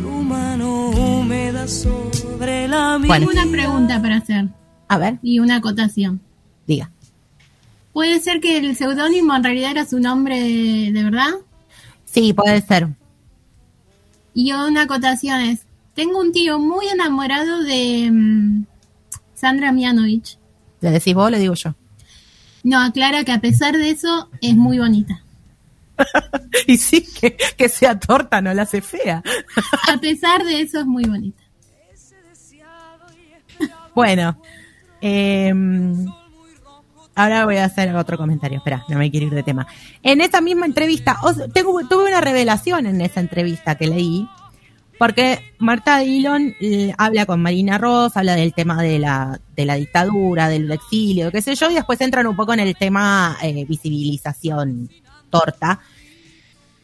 Tu 0.02 0.10
mano 0.10 0.92
húmeda 0.92 1.68
sobre 1.68 2.70
la 2.70 2.98
mía. 3.00 3.08
Bueno. 3.10 3.28
Tengo 3.28 3.42
una 3.42 3.52
pregunta 3.52 4.02
para 4.02 4.16
hacer 4.16 4.48
A 4.88 4.98
ver, 4.98 5.20
y 5.22 5.40
una 5.40 5.58
acotación. 5.58 6.22
diga. 6.66 6.90
¿Puede 7.96 8.20
ser 8.20 8.42
que 8.42 8.58
el 8.58 8.76
seudónimo 8.76 9.34
en 9.38 9.44
realidad 9.46 9.72
era 9.72 9.86
su 9.86 10.02
nombre 10.02 10.38
de, 10.38 10.92
de 10.92 11.02
verdad? 11.02 11.30
Sí, 12.04 12.34
puede 12.34 12.60
ser. 12.62 12.90
Y 14.34 14.52
una 14.52 14.82
acotación 14.82 15.40
es, 15.40 15.62
tengo 15.94 16.20
un 16.20 16.34
tío 16.34 16.60
muy 16.60 16.90
enamorado 16.90 17.64
de 17.64 18.10
mm, 18.12 18.66
Sandra 19.34 19.72
Mianovich. 19.72 20.38
¿Le 20.82 20.92
decís 20.92 21.16
vos 21.16 21.28
o 21.28 21.30
le 21.30 21.40
digo 21.40 21.54
yo? 21.54 21.74
No, 22.66 22.82
aclara 22.82 23.24
que 23.24 23.32
a 23.32 23.40
pesar 23.40 23.78
de 23.78 23.92
eso 23.92 24.30
es 24.42 24.58
muy 24.58 24.78
bonita. 24.78 25.24
Y 26.68 26.76
sí, 26.78 27.08
que, 27.18 27.38
que 27.56 27.70
sea 27.70 27.98
torta 27.98 28.42
no 28.42 28.54
la 28.54 28.64
hace 28.64 28.82
fea. 28.82 29.24
A 29.88 29.98
pesar 30.00 30.44
de 30.44 30.60
eso 30.60 30.82
es 30.82 30.86
muy 30.86 31.06
bonita. 31.06 31.44
Bueno, 33.94 34.38
eh, 35.00 35.54
ahora 37.16 37.46
voy 37.46 37.58
a 37.58 37.66
hacer 37.66 37.96
otro 37.96 38.18
comentario. 38.18 38.58
Espera, 38.58 38.84
no 38.90 38.98
me 38.98 39.10
quiero 39.10 39.28
ir 39.28 39.34
de 39.34 39.44
tema. 39.44 39.66
En 40.04 40.22
esa 40.22 40.42
misma 40.42 40.66
entrevista, 40.66 41.18
tuve 41.54 42.08
una 42.08 42.22
revelación 42.22 42.86
en 42.86 43.02
esa 43.02 43.22
entrevista 43.22 43.76
que 43.76 43.88
leí, 43.88 44.28
porque 45.00 45.40
Marta 45.58 46.00
Dillon 46.00 46.54
eh, 46.60 46.94
habla 46.98 47.26
con 47.26 47.42
Marina 47.42 47.78
Ross, 47.78 48.16
habla 48.16 48.36
del 48.36 48.54
tema 48.54 48.82
de 48.82 49.00
la, 49.00 49.40
de 49.56 49.66
la 49.66 49.76
dictadura, 49.76 50.50
del 50.50 50.72
exilio, 50.72 51.32
qué 51.32 51.42
sé 51.42 51.56
yo, 51.56 51.70
y 51.70 51.76
después 51.76 52.00
entran 52.02 52.28
un 52.28 52.36
poco 52.36 52.54
en 52.54 52.62
el 52.62 52.76
tema 52.76 53.38
eh, 53.42 53.66
visibilización 53.66 54.90
torta. 55.30 55.80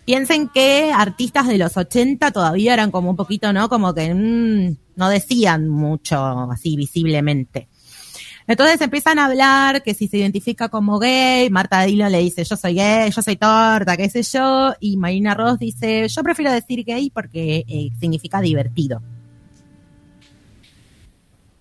Piensen 0.04 0.50
que 0.50 0.92
artistas 0.94 1.48
de 1.48 1.58
los 1.58 1.78
80 1.78 2.32
todavía 2.32 2.74
eran 2.74 2.92
como 2.92 3.10
un 3.10 3.16
poquito, 3.16 3.54
¿no? 3.54 3.70
Como 3.70 3.94
que 3.94 4.14
mm, 4.14 4.76
no 4.96 5.10
decían 5.10 5.70
mucho 5.70 6.18
así 6.52 6.76
visiblemente. 6.76 7.70
Entonces 8.48 8.82
empiezan 8.82 9.20
a 9.20 9.26
hablar 9.26 9.84
que 9.84 9.94
si 9.94 10.08
se 10.08 10.18
identifica 10.18 10.70
como 10.70 11.00
gay, 11.00 11.50
Marta 11.50 11.84
Dillon 11.84 12.12
le 12.12 12.20
dice 12.20 12.44
yo 12.44 12.56
soy 12.56 12.76
gay, 12.76 13.12
yo 13.12 13.22
soy 13.22 13.36
torta, 13.36 13.98
qué 13.98 14.10
sé 14.10 14.24
yo, 14.24 14.74
y 14.80 14.98
Marina 14.98 15.34
Ross 15.34 15.60
dice 15.60 16.08
yo 16.08 16.24
prefiero 16.24 16.52
decir 16.52 16.84
gay 16.84 17.10
porque 17.10 17.64
eh, 17.68 17.90
significa 18.00 18.42
divertido. 18.42 19.02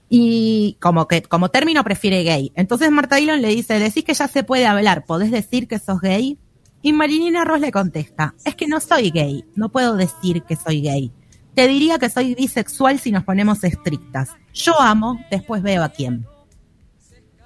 Y 0.09 0.77
como 0.81 1.07
que 1.07 1.23
como 1.23 1.51
término 1.51 1.85
prefiere 1.85 2.25
gay. 2.25 2.51
Entonces 2.57 2.91
Marta 2.91 3.17
Dillon 3.17 3.41
le 3.41 3.49
dice, 3.49 3.79
decís 3.79 4.05
que 4.05 4.15
ya 4.15 4.27
se 4.27 4.43
puede 4.43 4.67
hablar, 4.67 5.05
¿podés 5.05 5.31
decir 5.31 5.69
que 5.69 5.79
sos 5.79 6.01
gay? 6.01 6.39
Y 6.83 6.93
Marilina 6.93 7.45
Ross 7.45 7.61
le 7.61 7.71
contesta, 7.71 8.35
es 8.45 8.55
que 8.55 8.67
no 8.67 8.81
soy 8.81 9.11
gay, 9.11 9.45
no 9.55 9.69
puedo 9.69 9.97
decir 9.97 10.43
que 10.43 10.57
soy 10.57 10.81
gay. 10.81 11.13
Te 11.55 11.69
diría 11.69 11.99
que 11.99 12.09
soy 12.09 12.35
bisexual 12.35 12.99
si 12.99 13.13
nos 13.13 13.25
ponemos 13.25 13.63
estrictas. 13.65 14.31
Yo 14.55 14.81
amo, 14.81 15.19
después 15.31 15.63
veo 15.63 15.83
a 15.83 15.91
quién. 15.91 16.27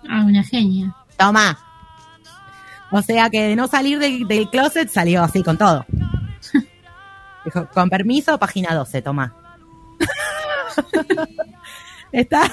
Ah, 0.09 0.24
una 0.24 0.42
genia. 0.42 0.94
Toma. 1.16 1.59
O 2.90 3.02
sea 3.02 3.30
que 3.30 3.48
de 3.48 3.57
no 3.57 3.66
salir 3.68 3.98
del, 3.98 4.26
del 4.28 4.48
closet 4.50 4.88
salió 4.88 5.22
así 5.22 5.42
con 5.42 5.59
todo. 5.59 5.84
Dijo, 7.44 7.68
con 7.72 7.90
permiso, 7.90 8.38
página 8.38 8.74
12, 8.74 9.02
toma. 9.02 9.34
Está, 12.14 12.48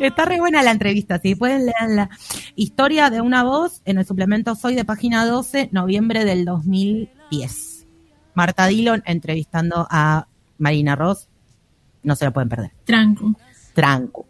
está 0.00 0.24
re 0.24 0.40
buena 0.40 0.64
la 0.64 0.72
entrevista, 0.72 1.20
si 1.20 1.36
pueden 1.36 1.66
leerla. 1.66 2.10
Historia 2.56 3.10
de 3.10 3.20
una 3.20 3.44
voz 3.44 3.80
en 3.84 3.98
el 3.98 4.04
suplemento 4.04 4.56
Soy 4.56 4.74
de 4.74 4.84
página 4.84 5.24
12, 5.24 5.68
noviembre 5.70 6.24
del 6.24 6.44
2010. 6.44 7.86
Marta 8.34 8.66
Dillon 8.66 9.04
entrevistando 9.06 9.86
a 9.88 10.26
Marina 10.58 10.96
Ross. 10.96 11.28
No 12.02 12.16
se 12.16 12.24
lo 12.24 12.32
pueden 12.32 12.48
perder. 12.48 12.72
Tranco. 12.84 13.36
Tranco. 13.72 14.26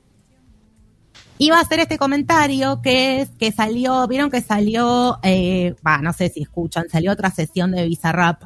Iba 1.38 1.58
a 1.58 1.62
hacer 1.62 1.80
este 1.80 1.98
comentario 1.98 2.80
que 2.80 3.22
es 3.22 3.30
que 3.30 3.50
salió, 3.50 4.06
vieron 4.06 4.30
que 4.30 4.40
salió, 4.40 5.18
eh, 5.22 5.74
bah, 5.82 5.98
no 6.00 6.12
sé 6.12 6.28
si 6.28 6.42
escuchan, 6.42 6.84
salió 6.88 7.10
otra 7.12 7.30
sesión 7.30 7.72
de 7.72 7.84
Bizarrap 7.86 8.44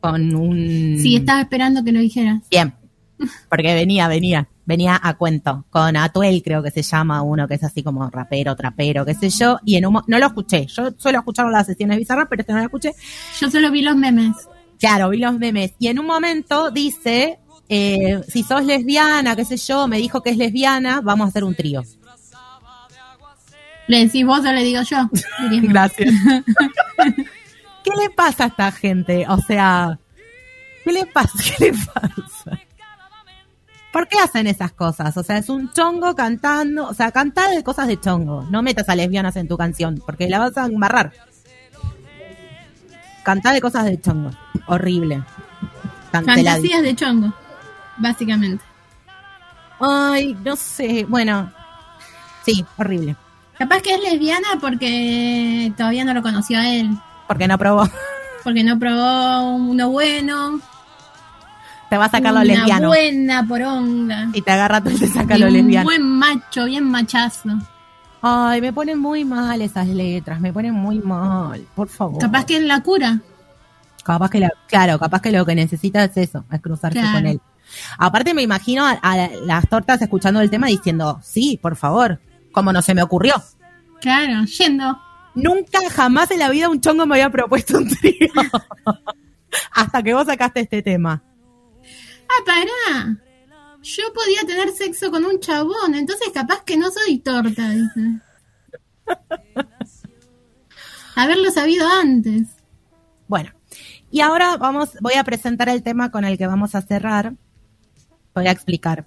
con 0.00 0.34
un... 0.34 0.96
Sí, 0.98 1.16
estaba 1.16 1.42
esperando 1.42 1.84
que 1.84 1.92
lo 1.92 2.00
dijeras. 2.00 2.42
Bien, 2.50 2.74
porque 3.48 3.74
venía, 3.74 4.08
venía, 4.08 4.48
venía 4.64 4.98
a 5.00 5.14
cuento, 5.16 5.64
con 5.70 5.96
Atuel 5.96 6.42
creo 6.42 6.62
que 6.62 6.70
se 6.70 6.82
llama 6.82 7.22
uno 7.22 7.46
que 7.46 7.54
es 7.54 7.62
así 7.64 7.82
como 7.82 8.08
rapero, 8.10 8.56
trapero, 8.56 9.04
qué 9.04 9.14
sé 9.14 9.28
yo, 9.30 9.58
y 9.64 9.76
en 9.76 9.86
un, 9.86 9.92
mo- 9.92 10.04
no 10.08 10.18
lo 10.18 10.26
escuché, 10.26 10.66
yo 10.66 10.90
suelo 10.96 11.18
escuchar 11.18 11.46
las 11.50 11.66
sesiones 11.66 11.94
de 11.96 11.98
Bizarrap, 12.00 12.28
pero 12.28 12.40
este 12.40 12.52
no 12.52 12.58
lo 12.58 12.64
escuché, 12.64 12.92
Yo 13.38 13.50
solo 13.50 13.70
vi 13.70 13.82
los 13.82 13.94
memes. 13.96 14.34
Claro, 14.78 15.10
vi 15.10 15.18
los 15.18 15.38
memes. 15.38 15.74
Y 15.78 15.88
en 15.88 15.98
un 15.98 16.06
momento 16.06 16.70
dice, 16.70 17.38
eh, 17.72 18.20
si 18.26 18.42
sos 18.42 18.64
lesbiana, 18.64 19.36
qué 19.36 19.44
sé 19.44 19.56
yo, 19.56 19.86
me 19.86 19.98
dijo 19.98 20.24
que 20.24 20.30
es 20.30 20.36
lesbiana, 20.36 21.00
vamos 21.00 21.26
a 21.26 21.28
hacer 21.28 21.44
un 21.44 21.54
trío. 21.54 21.84
¿Le 23.86 24.04
decís 24.04 24.26
vos 24.26 24.40
o 24.40 24.52
le 24.52 24.64
digo 24.64 24.82
yo? 24.82 25.08
Gracias. 25.62 26.12
¿Qué 27.84 27.90
le 27.96 28.10
pasa 28.10 28.44
a 28.44 28.46
esta 28.48 28.72
gente? 28.72 29.24
O 29.28 29.38
sea, 29.38 30.00
¿qué 30.84 30.92
le 30.92 31.06
pasa? 31.06 31.38
¿Qué 31.44 31.66
le 31.66 31.72
pasa? 31.72 32.60
¿Por 33.92 34.08
qué 34.08 34.18
hacen 34.18 34.48
esas 34.48 34.72
cosas? 34.72 35.16
O 35.16 35.22
sea, 35.22 35.38
es 35.38 35.48
un 35.48 35.72
chongo 35.72 36.16
cantando, 36.16 36.88
o 36.88 36.94
sea, 36.94 37.12
canta 37.12 37.50
de 37.50 37.62
cosas 37.62 37.86
de 37.86 38.00
chongo. 38.00 38.48
No 38.50 38.62
metas 38.62 38.88
a 38.88 38.96
lesbianas 38.96 39.36
en 39.36 39.46
tu 39.46 39.56
canción, 39.56 40.02
porque 40.04 40.28
la 40.28 40.40
vas 40.40 40.56
a 40.56 40.66
embarrar. 40.66 41.12
Cantá 43.22 43.52
de 43.52 43.60
cosas 43.60 43.84
de 43.84 44.00
chongo. 44.00 44.30
Horrible. 44.66 45.22
Canceladísimo. 46.10 46.50
Fantasías 46.50 46.82
de 46.82 46.96
chongo, 46.96 47.34
básicamente. 48.00 48.64
Ay, 49.80 50.36
no 50.44 50.56
sé. 50.56 51.06
Bueno, 51.08 51.50
sí, 52.44 52.64
horrible. 52.76 53.16
Capaz 53.58 53.82
que 53.82 53.94
es 53.94 54.00
lesbiana 54.02 54.48
porque 54.60 55.72
todavía 55.76 56.04
no 56.04 56.14
lo 56.14 56.22
conoció 56.22 56.58
a 56.58 56.68
él. 56.68 56.90
Porque 57.28 57.46
no 57.48 57.56
probó. 57.58 57.88
Porque 58.42 58.64
no 58.64 58.78
probó 58.78 59.54
uno 59.54 59.90
bueno. 59.90 60.60
Te 61.90 61.96
va 61.96 62.06
a 62.06 62.08
sacar 62.10 62.32
lo 62.32 62.40
Una 62.40 62.44
lesbiano. 62.54 62.88
buena 62.88 63.46
poronga. 63.46 64.28
Y 64.32 64.42
te 64.42 64.50
agarra 64.50 64.80
tú 64.80 64.90
y 64.90 64.98
te 64.98 65.08
saca 65.08 65.36
Y 65.36 65.40
lo 65.40 65.46
un 65.48 65.52
lesbiano. 65.54 65.84
buen 65.84 66.02
macho, 66.02 66.64
bien 66.64 66.84
machazo. 66.84 67.50
Ay, 68.22 68.60
me 68.60 68.72
ponen 68.72 68.98
muy 68.98 69.24
mal 69.24 69.60
esas 69.62 69.88
letras, 69.88 70.40
me 70.40 70.52
ponen 70.52 70.74
muy 70.74 70.98
mal, 71.00 71.66
por 71.74 71.88
favor. 71.88 72.20
Capaz 72.20 72.44
que 72.44 72.56
es 72.58 72.62
la 72.62 72.80
cura. 72.82 73.18
Capaz 74.04 74.30
que 74.30 74.40
la- 74.40 74.52
claro, 74.68 74.98
capaz 74.98 75.20
que 75.22 75.32
lo 75.32 75.44
que 75.44 75.54
necesita 75.54 76.04
es 76.04 76.16
eso, 76.16 76.44
es 76.50 76.60
cruzarse 76.60 76.98
Claro. 77.00 77.14
con 77.18 77.26
él. 77.26 77.40
Aparte 77.98 78.34
me 78.34 78.42
imagino 78.42 78.84
a, 78.86 78.92
a 78.92 79.28
las 79.44 79.68
tortas 79.68 80.00
escuchando 80.02 80.40
el 80.40 80.50
tema 80.50 80.66
diciendo, 80.66 81.20
sí, 81.22 81.58
por 81.60 81.76
favor, 81.76 82.20
como 82.52 82.72
no 82.72 82.82
se 82.82 82.94
me 82.94 83.02
ocurrió. 83.02 83.34
Claro, 84.00 84.44
yendo. 84.44 84.98
Nunca 85.34 85.78
jamás 85.90 86.30
en 86.30 86.40
la 86.40 86.50
vida 86.50 86.68
un 86.68 86.80
chongo 86.80 87.06
me 87.06 87.16
había 87.16 87.30
propuesto 87.30 87.78
un 87.78 87.88
trío. 87.88 88.28
Hasta 89.72 90.02
que 90.02 90.14
vos 90.14 90.26
sacaste 90.26 90.60
este 90.60 90.82
tema. 90.82 91.22
Ah, 92.28 92.44
pará. 92.44 93.16
Yo 93.82 94.12
podía 94.12 94.42
tener 94.46 94.70
sexo 94.72 95.10
con 95.10 95.24
un 95.24 95.40
chabón, 95.40 95.94
entonces 95.94 96.28
capaz 96.34 96.62
que 96.64 96.76
no 96.76 96.90
soy 96.90 97.18
torta, 97.18 97.70
dice. 97.70 98.20
Haberlo 101.16 101.50
sabido 101.50 101.88
antes. 101.88 102.48
Bueno, 103.26 103.52
y 104.10 104.20
ahora 104.20 104.56
vamos, 104.56 104.90
voy 105.00 105.14
a 105.14 105.24
presentar 105.24 105.68
el 105.68 105.82
tema 105.82 106.10
con 106.10 106.24
el 106.24 106.36
que 106.36 106.46
vamos 106.46 106.74
a 106.74 106.82
cerrar. 106.82 107.34
Voy 108.34 108.46
a 108.46 108.50
explicar. 108.50 109.06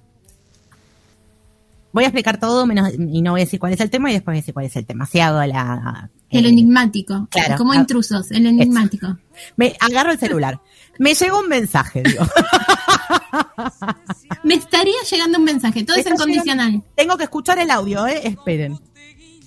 Voy 1.91 2.05
a 2.05 2.07
explicar 2.07 2.39
todo 2.39 2.65
menos, 2.65 2.91
y 2.97 3.21
no 3.21 3.31
voy 3.31 3.41
a 3.41 3.45
decir 3.45 3.59
cuál 3.59 3.73
es 3.73 3.79
el 3.79 3.91
tema 3.91 4.09
y 4.09 4.13
después 4.13 4.33
voy 4.33 4.39
a 4.39 4.41
decir 4.41 4.53
cuál 4.53 4.65
es 4.65 4.75
el 4.75 4.85
tema. 4.85 5.05
Si 5.05 5.19
hago 5.19 5.43
la... 5.45 6.09
El 6.31 6.47
enigmático. 6.47 7.27
claro. 7.29 7.55
Como 7.57 7.73
Ah. 7.73 7.75
intrusos, 7.75 8.31
el 8.31 8.47
enigmático. 8.47 9.17
me 9.55 9.75
agarro 9.79 10.11
el 10.11 10.17
celular. 10.17 10.59
Me 10.97 11.13
llegó 11.13 11.39
un 11.39 11.47
mensaje, 11.49 12.01
digo. 12.03 12.25
Me 14.43 14.55
estaría 14.55 14.95
llegando 15.09 15.37
un 15.37 15.43
mensaje, 15.43 15.83
todo 15.83 15.95
Me 15.95 16.01
es 16.01 16.07
incondicional. 16.07 16.83
Tengo 16.95 17.17
que 17.17 17.23
escuchar 17.25 17.59
el 17.59 17.69
audio, 17.71 18.07
¿eh? 18.07 18.21
Esperen. 18.27 18.79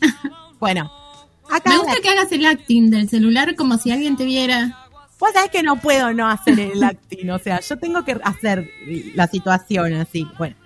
Bueno, 0.59 0.91
acá 1.51 1.69
Me 1.71 1.77
gusta 1.79 1.97
que 2.03 2.09
hagas 2.09 2.33
el 2.33 2.47
acting 2.47 2.89
del 2.91 3.11
celular 3.11 3.55
como 3.57 3.77
si 3.77 3.91
alguien 3.91 4.17
te 4.17 4.25
viera. 4.25 4.86
Vos 5.19 5.31
sabés 5.33 5.51
que 5.51 5.63
no 5.63 5.77
puedo 5.77 6.13
no 6.13 6.29
hacer 6.29 6.61
el 6.61 6.83
acting, 6.85 7.31
o 7.31 7.39
sea, 7.39 7.61
yo 7.61 7.79
tengo 7.79 8.05
que 8.05 8.19
hacer 8.23 8.69
la 9.15 9.27
situación 9.27 9.95
así. 9.95 10.27
Bueno, 10.39 10.57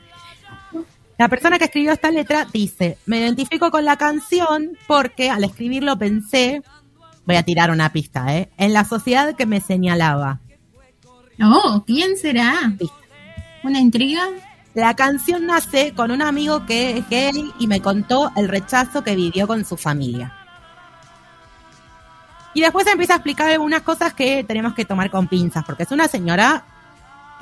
la 1.19 1.29
persona 1.29 1.59
que 1.59 1.67
escribió 1.67 1.93
esta 1.93 2.11
letra 2.11 2.47
dice, 2.53 2.99
me 3.07 3.21
identifico 3.21 3.71
con 3.71 3.85
la 3.85 3.97
canción 3.97 4.77
porque 4.87 5.31
al 5.31 5.45
escribirlo 5.45 5.99
pensé, 5.99 6.63
voy 7.27 7.37
a 7.37 7.43
tirar 7.43 7.71
una 7.71 7.93
pista, 7.93 8.37
¿eh? 8.37 8.51
En 8.57 8.73
la 8.73 8.85
sociedad 8.85 9.37
que 9.37 9.47
me 9.47 9.61
señalaba. 9.61 10.41
Oh, 11.43 11.85
¿quién 11.87 12.17
será? 12.17 12.73
¿Una 13.63 13.81
intriga? 13.81 14.23
La 14.75 14.95
canción 14.95 15.47
nace 15.47 15.93
con 15.95 16.11
un 16.11 16.23
amigo 16.23 16.65
que 16.65 16.99
es 16.99 17.09
gay 17.09 17.53
y 17.59 17.67
me 17.67 17.81
contó 17.81 18.31
el 18.37 18.49
rechazo 18.49 19.05
que 19.05 19.17
vivió 19.17 19.47
con 19.47 19.65
su 19.65 19.77
familia. 19.77 20.39
Y 22.55 22.61
después 22.61 22.87
empieza 22.87 23.15
a 23.15 23.17
explicar 23.17 23.51
algunas 23.51 23.83
cosas 23.83 24.13
que 24.15 24.45
tenemos 24.45 24.75
que 24.75 24.85
tomar 24.85 25.11
con 25.11 25.29
pinzas, 25.29 25.65
porque 25.65 25.85
es 25.85 25.91
una 25.93 26.09
señora 26.09 26.65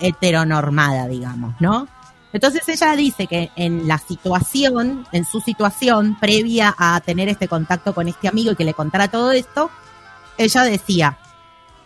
heteronormada, 0.00 1.06
digamos, 1.08 1.54
¿no? 1.60 1.88
Entonces 2.32 2.68
ella 2.68 2.94
dice 2.94 3.26
que 3.26 3.50
en 3.56 3.88
la 3.88 3.96
situación, 3.98 5.06
en 5.12 5.24
su 5.24 5.40
situación, 5.40 6.16
previa 6.20 6.74
a 6.78 7.00
tener 7.00 7.28
este 7.28 7.48
contacto 7.48 7.94
con 7.94 8.06
este 8.06 8.28
amigo 8.28 8.52
y 8.52 8.56
que 8.56 8.64
le 8.64 8.74
contara 8.74 9.08
todo 9.08 9.32
esto, 9.32 9.70
ella 10.36 10.62
decía, 10.64 11.18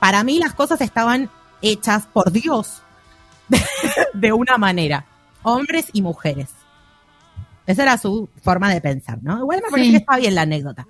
para 0.01 0.25
mí 0.25 0.39
las 0.41 0.53
cosas 0.55 0.81
estaban 0.81 1.31
hechas 1.63 2.07
por 2.13 2.33
Dios 2.33 2.83
de 4.15 4.33
una 4.33 4.59
manera, 4.59 5.05
hombres 5.45 5.87
y 5.93 6.03
mujeres. 6.03 6.49
Esa 7.65 7.85
era 7.85 7.97
su 7.99 8.29
forma 8.43 8.69
de 8.75 8.81
pensar, 8.81 9.19
¿no? 9.23 9.39
Igual 9.39 9.63
me 9.65 9.71
parece 9.71 9.87
Sí. 9.87 9.91
que 9.93 9.99
está 9.99 10.17
bien 10.17 10.35
la 10.35 10.43
anécdota. 10.43 10.87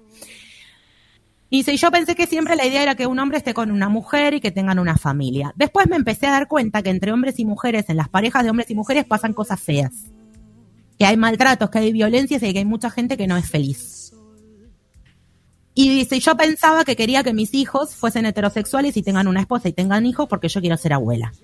Y 1.53 1.59
dice, 1.59 1.76
yo 1.76 1.90
pensé 1.90 2.14
que 2.14 2.26
siempre 2.26 2.57
la 2.57 2.64
idea 2.64 2.82
era 2.82 2.94
que 2.94 3.07
un 3.07 3.18
hombre 3.18 3.36
esté 3.36 3.53
con 3.53 3.70
una 3.70 3.90
mujer 3.90 4.32
y 4.32 4.40
que 4.40 4.50
tengan 4.50 4.78
una 4.78 4.96
familia. 4.96 5.53
Después 5.55 5.86
me 5.86 5.96
empecé 5.96 6.26
a 6.26 6.30
dar 6.30 6.48
cuenta 6.48 6.82
que 6.82 6.88
entre 6.88 7.12
hombres 7.12 7.38
y 7.38 7.44
mujeres, 7.44 7.90
en 7.90 7.98
las 7.98 8.09
parejas 8.09 8.42
de 8.42 8.48
hombres 8.48 8.70
y 8.70 8.74
mujeres, 8.74 9.05
pasan 9.05 9.34
cosas 9.34 9.61
feas. 9.61 9.92
Que 10.98 11.05
hay 11.05 11.18
maltratos, 11.18 11.68
que 11.68 11.78
hay 11.78 11.92
violencias 11.92 12.42
y 12.42 12.55
que 12.55 12.61
hay 12.61 12.64
mucha 12.64 12.88
gente 12.88 13.18
que 13.18 13.26
no 13.26 13.36
es 13.36 13.50
feliz. 13.50 14.14
Y 15.74 15.90
dice, 15.90 16.20
yo 16.20 16.38
pensaba 16.38 16.86
que 16.86 16.96
quería 16.96 17.22
que 17.22 17.34
mis 17.34 17.53
hijos 17.53 17.94
fuesen 17.94 18.24
heterosexuales 18.24 18.96
y 18.96 19.03
tengan 19.03 19.28
una 19.28 19.40
esposa 19.40 19.68
y 19.68 19.74
tengan 19.74 20.07
hijos 20.07 20.28
porque 20.30 20.48
yo 20.48 20.62
quiero 20.62 20.78
ser 20.78 20.94
abuela. 20.94 21.34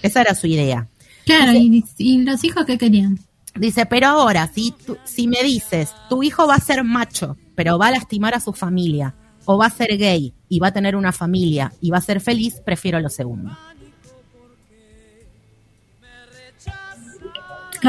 Esa 0.00 0.20
era 0.20 0.32
su 0.36 0.46
idea. 0.46 0.86
Claro, 1.26 1.54
y, 1.54 1.84
y 1.98 2.22
los 2.22 2.44
hijos 2.44 2.64
que 2.66 2.78
querían. 2.78 3.18
Dice, 3.56 3.86
pero 3.86 4.08
ahora, 4.08 4.48
si, 4.52 4.72
tú- 4.72 4.96
si 5.04 5.28
me 5.28 5.42
dices, 5.42 5.94
tu 6.08 6.22
hijo 6.22 6.46
va 6.46 6.56
a 6.56 6.60
ser 6.60 6.82
macho, 6.84 7.36
pero 7.54 7.78
va 7.78 7.86
a 7.88 7.90
lastimar 7.92 8.34
a 8.34 8.40
su 8.40 8.52
familia, 8.52 9.14
o 9.44 9.56
va 9.58 9.66
a 9.66 9.70
ser 9.70 9.96
gay 9.96 10.34
y 10.48 10.58
va 10.58 10.68
a 10.68 10.72
tener 10.72 10.96
una 10.96 11.12
familia 11.12 11.72
y 11.80 11.90
va 11.90 11.98
a 11.98 12.00
ser 12.00 12.20
feliz, 12.20 12.60
prefiero 12.64 12.98
lo 13.00 13.08
segundo. 13.08 13.56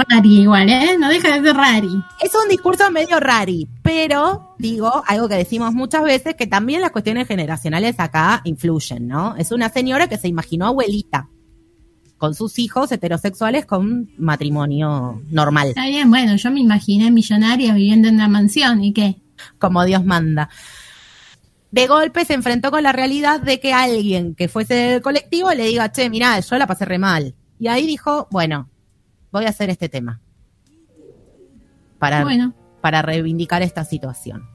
Rari 0.10 0.42
igual, 0.42 0.68
¿eh? 0.70 0.98
No 1.00 1.08
deja 1.08 1.40
de 1.40 1.48
ser 1.48 1.56
rari. 1.56 1.88
Es 2.22 2.34
un 2.36 2.50
discurso 2.50 2.92
medio 2.92 3.18
rari, 3.22 3.66
pero 3.82 4.56
digo, 4.60 5.04
algo 5.08 5.30
que 5.30 5.36
decimos 5.36 5.74
muchas 5.74 6.04
veces, 6.04 6.36
que 6.36 6.48
también 6.48 6.82
las 6.82 6.92
cuestiones 6.92 7.28
generacionales 7.30 7.98
acá 8.00 8.42
influyen, 8.44 9.08
¿no? 9.08 9.36
Es 9.38 9.54
una 9.54 9.70
señora 9.70 10.08
que 10.10 10.18
se 10.18 10.28
imaginó 10.28 10.66
abuelita, 10.68 11.30
con 12.18 12.34
sus 12.34 12.60
hijos 12.60 12.92
heterosexuales 12.92 13.66
con 13.66 14.10
matrimonio 14.18 15.22
normal. 15.30 15.70
Está 15.70 15.86
bien, 15.88 16.10
bueno, 16.10 16.36
yo 16.36 16.52
me 16.52 16.62
imaginé 16.62 17.12
millonaria 17.12 17.74
viviendo 17.74 18.08
en 18.08 18.16
una 18.16 18.28
mansión 18.28 18.84
y 18.84 18.94
qué. 18.94 19.22
como 19.60 19.84
Dios 19.84 20.06
manda. 20.06 20.50
De 21.72 21.88
golpe 21.88 22.24
se 22.24 22.34
enfrentó 22.34 22.72
con 22.72 22.84
la 22.84 22.94
realidad 22.94 23.42
de 23.42 23.60
que 23.60 23.74
alguien 23.74 24.34
que 24.34 24.48
fuese 24.48 24.74
del 24.76 25.02
colectivo 25.02 25.52
le 25.52 25.66
diga, 25.66 25.92
che, 25.92 26.10
mirá, 26.10 26.40
yo 26.40 26.58
la 26.58 26.68
pasé 26.68 26.86
re 26.86 26.98
mal. 26.98 27.36
Y 27.60 27.68
ahí 27.68 27.86
dijo, 27.86 28.28
bueno, 28.32 28.70
voy 29.32 29.46
a 29.46 29.50
hacer 29.50 29.70
este 29.70 29.90
tema. 29.90 30.22
Para, 32.00 32.24
Bueno, 32.24 32.54
para 32.82 33.02
reivindicar 33.02 33.62
esta 33.62 33.84
situación. 33.84 34.55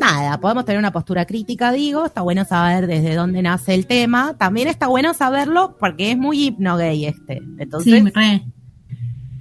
Nada, 0.00 0.40
podemos 0.40 0.64
tener 0.64 0.78
una 0.78 0.92
postura 0.92 1.26
crítica, 1.26 1.72
digo, 1.72 2.06
está 2.06 2.22
bueno 2.22 2.46
saber 2.46 2.86
desde 2.86 3.14
dónde 3.14 3.42
nace 3.42 3.74
el 3.74 3.86
tema. 3.86 4.34
También 4.38 4.66
está 4.68 4.86
bueno 4.86 5.12
saberlo 5.12 5.76
porque 5.78 6.12
es 6.12 6.16
muy 6.16 6.42
hipno 6.46 6.78
gay 6.78 7.04
este. 7.04 7.42
Entonces, 7.58 8.02
sí, 8.04 8.10
re. 8.10 8.42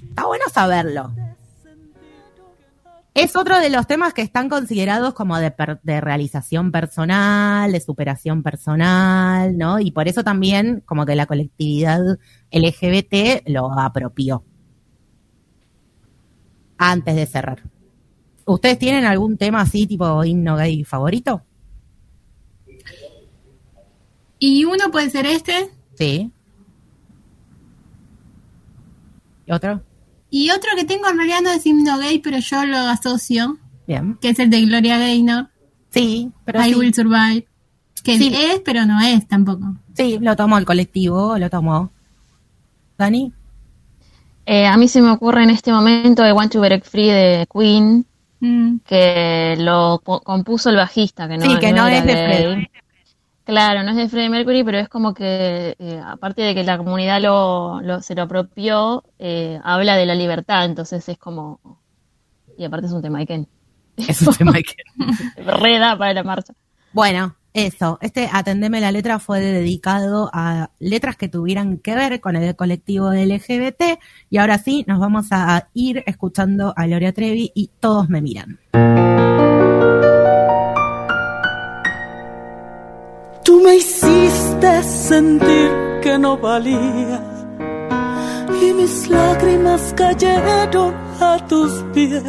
Está 0.09 0.25
bueno 0.25 0.43
saberlo. 0.51 1.13
Es 3.13 3.37
otro 3.37 3.57
de 3.59 3.69
los 3.69 3.87
temas 3.87 4.13
que 4.13 4.21
están 4.21 4.49
considerados 4.49 5.13
como 5.13 5.37
de, 5.39 5.49
per- 5.51 5.79
de 5.81 6.01
realización 6.01 6.71
personal, 6.73 7.71
de 7.71 7.79
superación 7.79 8.43
personal, 8.43 9.57
¿no? 9.57 9.79
Y 9.79 9.91
por 9.91 10.09
eso 10.09 10.25
también 10.25 10.83
como 10.85 11.05
que 11.05 11.15
la 11.15 11.25
colectividad 11.25 12.01
LGBT 12.51 13.47
lo 13.47 13.71
apropió. 13.79 14.43
Antes 16.77 17.15
de 17.15 17.25
cerrar. 17.25 17.63
¿Ustedes 18.53 18.79
tienen 18.79 19.05
algún 19.05 19.37
tema 19.37 19.61
así 19.61 19.85
tipo 19.87 20.23
himno 20.23 20.55
gay 20.55 20.83
favorito? 20.83 21.43
Y 24.39 24.63
uno 24.65 24.89
puede 24.91 25.09
ser 25.09 25.25
este, 25.25 25.69
Sí. 25.95 26.31
¿Y 29.45 29.51
otro? 29.51 29.81
y 30.31 30.51
otro 30.51 30.69
que 30.75 30.83
tengo 30.85 31.07
en 31.09 31.17
realidad 31.17 31.41
no 31.43 31.49
es 31.49 31.65
himno 31.65 31.97
gay, 31.97 32.19
pero 32.19 32.37
yo 32.37 32.63
lo 32.65 32.77
asocio, 32.77 33.57
Bien. 33.87 34.17
que 34.21 34.29
es 34.29 34.39
el 34.39 34.49
de 34.49 34.61
Gloria 34.65 34.97
Gaynor, 34.99 35.49
Sí, 35.89 36.31
pero 36.45 36.61
I 36.63 36.69
sí. 36.73 36.75
Will 36.75 36.93
Survive. 36.93 37.47
Que 38.03 38.17
Sí. 38.17 38.31
es, 38.33 38.61
pero 38.63 38.85
no 38.85 39.01
es 39.01 39.27
tampoco. 39.27 39.75
Sí, 39.95 40.19
lo 40.21 40.35
tomó 40.35 40.57
el 40.59 40.65
colectivo, 40.65 41.37
lo 41.37 41.49
tomó. 41.49 41.91
¿Dani? 42.97 43.33
Eh, 44.45 44.67
a 44.67 44.77
mí 44.77 44.87
se 44.87 45.01
me 45.01 45.09
ocurre 45.11 45.43
en 45.43 45.49
este 45.49 45.71
momento 45.71 46.21
de 46.23 46.31
Want 46.31 46.51
to 46.51 46.59
Break 46.61 46.85
Free 46.85 47.07
de 47.09 47.47
Queen, 47.51 48.05
Mm. 48.41 48.77
que 48.85 49.55
lo 49.59 49.99
compuso 50.03 50.69
el 50.69 50.77
bajista, 50.77 51.27
que 51.27 51.37
no, 51.37 51.45
Sí, 51.45 51.57
que 51.59 51.73
no 51.73 51.87
es 51.87 52.05
de. 52.05 52.13
Freddie. 52.13 52.71
Claro, 53.43 53.81
no 53.83 53.89
es 53.91 53.97
de 53.97 54.07
Freddie 54.09 54.29
Mercury, 54.29 54.63
pero 54.63 54.77
es 54.77 54.89
como 54.89 55.13
que, 55.13 55.75
eh, 55.79 56.01
aparte 56.05 56.43
de 56.43 56.53
que 56.53 56.63
la 56.63 56.77
comunidad 56.77 57.19
lo, 57.21 57.81
lo- 57.81 58.01
se 58.01 58.13
lo 58.13 58.21
apropió, 58.23 59.03
eh, 59.17 59.59
habla 59.63 59.97
de 59.97 60.05
la 60.05 60.13
libertad, 60.15 60.65
entonces 60.65 61.09
es 61.09 61.17
como... 61.17 61.59
Y 62.57 62.63
aparte 62.65 62.85
es 62.87 62.93
un 62.93 63.01
tema 63.01 63.25
que 63.25 63.47
Es 63.97 64.21
un 64.21 64.35
tema 64.35 64.53
que... 64.53 64.75
reda 65.43 65.97
para 65.97 66.13
la 66.13 66.23
marcha. 66.23 66.53
Bueno, 66.93 67.35
eso. 67.53 67.97
Este 68.01 68.29
Atendeme 68.31 68.81
la 68.81 68.91
letra 68.91 69.19
fue 69.19 69.39
dedicado 69.39 70.29
a 70.33 70.71
letras 70.79 71.15
que 71.15 71.29
tuvieran 71.29 71.77
que 71.77 71.95
ver 71.95 72.19
con 72.19 72.35
el 72.35 72.55
colectivo 72.55 73.11
LGBT. 73.11 73.99
Y 74.29 74.37
ahora 74.37 74.57
sí, 74.57 74.85
nos 74.87 74.99
vamos 74.99 75.27
a 75.31 75.69
ir 75.73 76.03
escuchando 76.05 76.73
a 76.75 76.85
Gloria 76.87 77.13
Trevi 77.13 77.51
y 77.53 77.69
todos 77.79 78.09
me 78.09 78.21
miran. 78.21 78.59
Tú 83.43 83.61
me 83.61 83.75
hiciste 83.77 84.83
sentir 84.83 85.71
que 86.01 86.17
no 86.19 86.37
valía 86.37 87.23
y 88.61 88.73
mis 88.73 89.07
lágrimas 89.09 89.93
cayeron 89.95 90.93
a 91.19 91.37
tus 91.47 91.83
pies. 91.93 92.23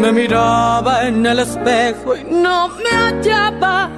Me 0.00 0.12
miraba 0.12 1.06
en 1.06 1.24
el 1.24 1.38
espejo 1.38 2.16
y 2.16 2.24
no 2.24 2.68
me 2.68 2.90
hallaba. 2.90 3.90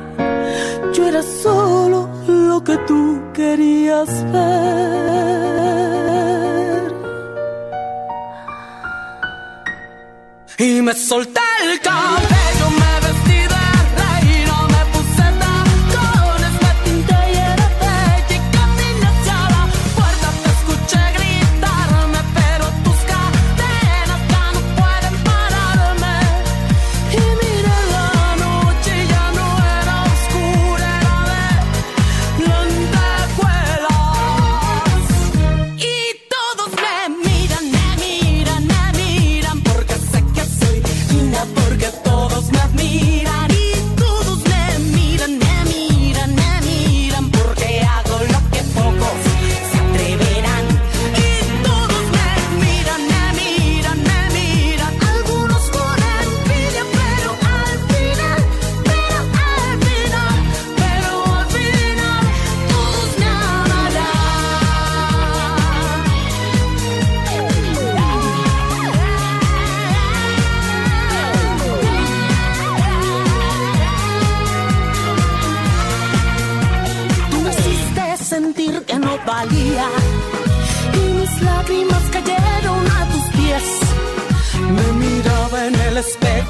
Yo 0.94 1.09
era 1.09 1.23
solo 1.23 2.09
lo 2.27 2.62
que 2.62 2.77
tú 2.89 3.20
querías 3.35 4.09
ver. 4.32 4.77
Y 10.59 10.81
me 10.81 10.94
solté 10.94 11.40
el 11.64 11.81
cabello, 11.81 12.45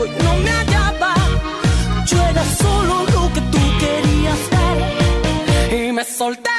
y 0.05 0.25
no 0.25 0.37
me 0.37 0.51
hallaba. 0.51 1.15
Yo 2.07 2.23
era 2.23 2.45
solo 2.45 3.05
lo 3.15 3.33
que 3.33 3.41
tú 3.41 3.59
querías 3.81 4.41
ver 4.51 5.89
y 5.89 5.93
me 5.93 6.05
solté 6.05 6.56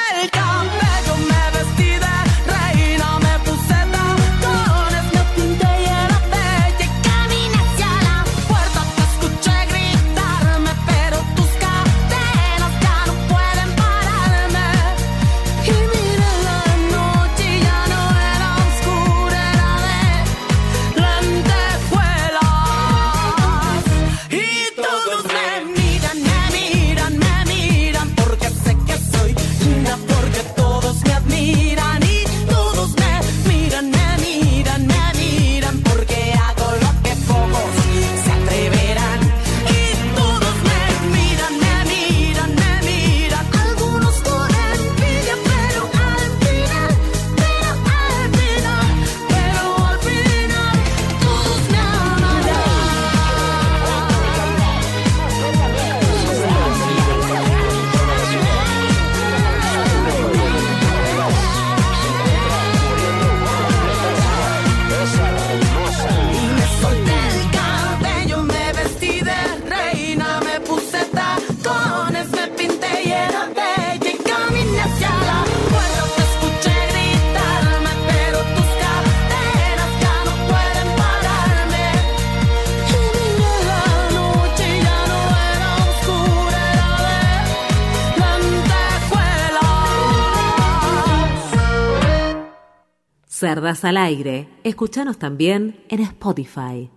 Cerdas 93.68 93.84
al 93.84 93.98
aire. 93.98 94.48
Escúchanos 94.64 95.18
también 95.18 95.76
en 95.90 96.00
Spotify. 96.00 96.88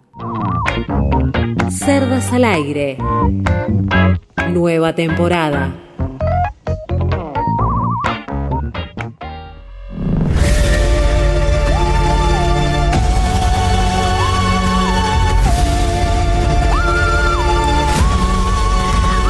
Cerdas 1.69 2.31
al 2.31 2.45
aire. 2.45 2.97
Nueva 4.51 4.95
temporada. 4.95 5.75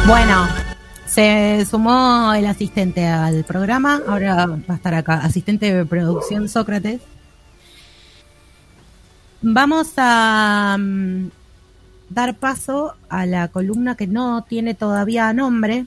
Bueno, 0.05 0.47
se 1.07 1.65
sumó 1.65 2.35
el 2.35 2.45
asistente 2.45 3.07
al 3.07 3.43
programa, 3.45 3.99
ahora 4.07 4.45
va 4.45 4.59
a 4.67 4.75
estar 4.75 4.93
acá, 4.93 5.15
asistente 5.15 5.73
de 5.73 5.85
producción 5.87 6.47
Sócrates. 6.47 7.01
Vamos 9.41 9.93
a 9.97 10.77
mm, 10.79 11.29
dar 12.09 12.35
paso 12.35 12.95
a 13.09 13.25
la 13.25 13.47
columna 13.47 13.95
que 13.95 14.07
no 14.07 14.43
tiene 14.43 14.73
todavía 14.75 15.33
nombre. 15.33 15.85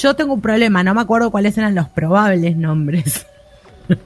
Yo 0.00 0.14
tengo 0.16 0.34
un 0.34 0.40
problema, 0.40 0.82
no 0.84 0.94
me 0.94 1.00
acuerdo 1.00 1.30
cuáles 1.30 1.56
eran 1.58 1.74
los 1.74 1.88
probables 1.88 2.56
nombres. 2.56 3.26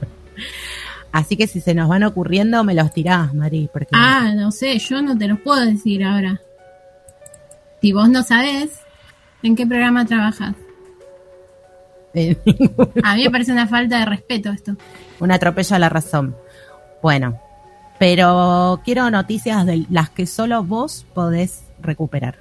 Así 1.11 1.37
que 1.37 1.45
si 1.45 1.61
se 1.61 1.75
nos 1.75 1.87
van 1.89 2.03
ocurriendo, 2.03 2.63
me 2.63 2.73
los 2.73 2.91
tirás, 2.91 3.33
Mari. 3.33 3.69
Porque 3.71 3.89
Ah, 3.93 4.31
no 4.35 4.51
sé, 4.51 4.79
yo 4.79 5.01
no 5.01 5.17
te 5.17 5.27
los 5.27 5.39
puedo 5.39 5.61
decir 5.65 6.03
ahora. 6.03 6.41
Si 7.81 7.91
vos 7.91 8.09
no 8.09 8.23
sabés 8.23 8.71
en 9.43 9.55
qué 9.55 9.65
programa 9.67 10.05
trabajas. 10.05 10.55
Eh, 12.15 12.37
A 13.03 13.15
mí 13.15 13.23
me 13.23 13.31
parece 13.31 13.51
una 13.51 13.65
falta 13.67 13.97
de 13.97 14.05
respeto 14.05 14.51
esto. 14.51 14.75
un 15.19 15.31
atropello 15.31 15.75
a 15.75 15.79
la 15.79 15.89
razón. 15.89 16.35
Bueno, 17.01 17.39
pero 18.03 18.81
quiero 18.83 19.09
noticias 19.09 19.65
de 19.65 19.85
las 19.89 20.09
que 20.09 20.27
solo 20.27 20.61
vos 20.61 21.05
podés 21.13 21.63
recuperar. 21.81 22.35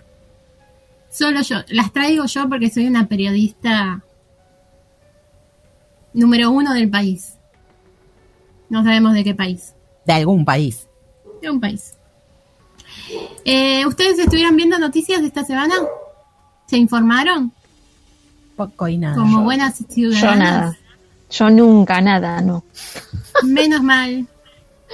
Solo 1.09 1.41
yo. 1.43 1.59
Las 1.69 1.93
traigo 1.93 2.27
yo 2.27 2.49
porque 2.49 2.69
soy 2.69 2.89
una 2.89 3.07
periodista 3.07 4.03
número 6.15 6.51
uno 6.51 6.75
del 6.75 6.91
país. 6.91 7.35
No 8.71 8.83
sabemos 8.83 9.15
de 9.15 9.23
qué 9.23 9.37
país. 9.37 9.73
De 10.05 10.15
algún 10.15 10.45
país. 10.45 10.89
De 11.41 11.49
un 11.49 11.61
país. 11.61 11.95
Eh, 13.45 13.87
¿Ustedes 13.87 14.19
estuvieron 14.19 14.57
viendo 14.57 14.81
noticias 14.81 15.21
de 15.21 15.29
esta 15.29 15.45
semana? 15.45 15.75
¿Se 16.67 16.77
informaron? 16.77 17.53
Poco 18.57 18.89
y 18.89 18.99
nada. 18.99 19.15
Como 19.15 19.45
buenas 19.45 19.79
Yo 19.79 19.87
ciudadanas. 19.89 20.39
nada. 20.39 20.79
Yo 21.31 21.51
nunca 21.51 22.01
nada, 22.01 22.41
no. 22.41 22.65
Menos 23.45 23.81
mal. 23.81 24.27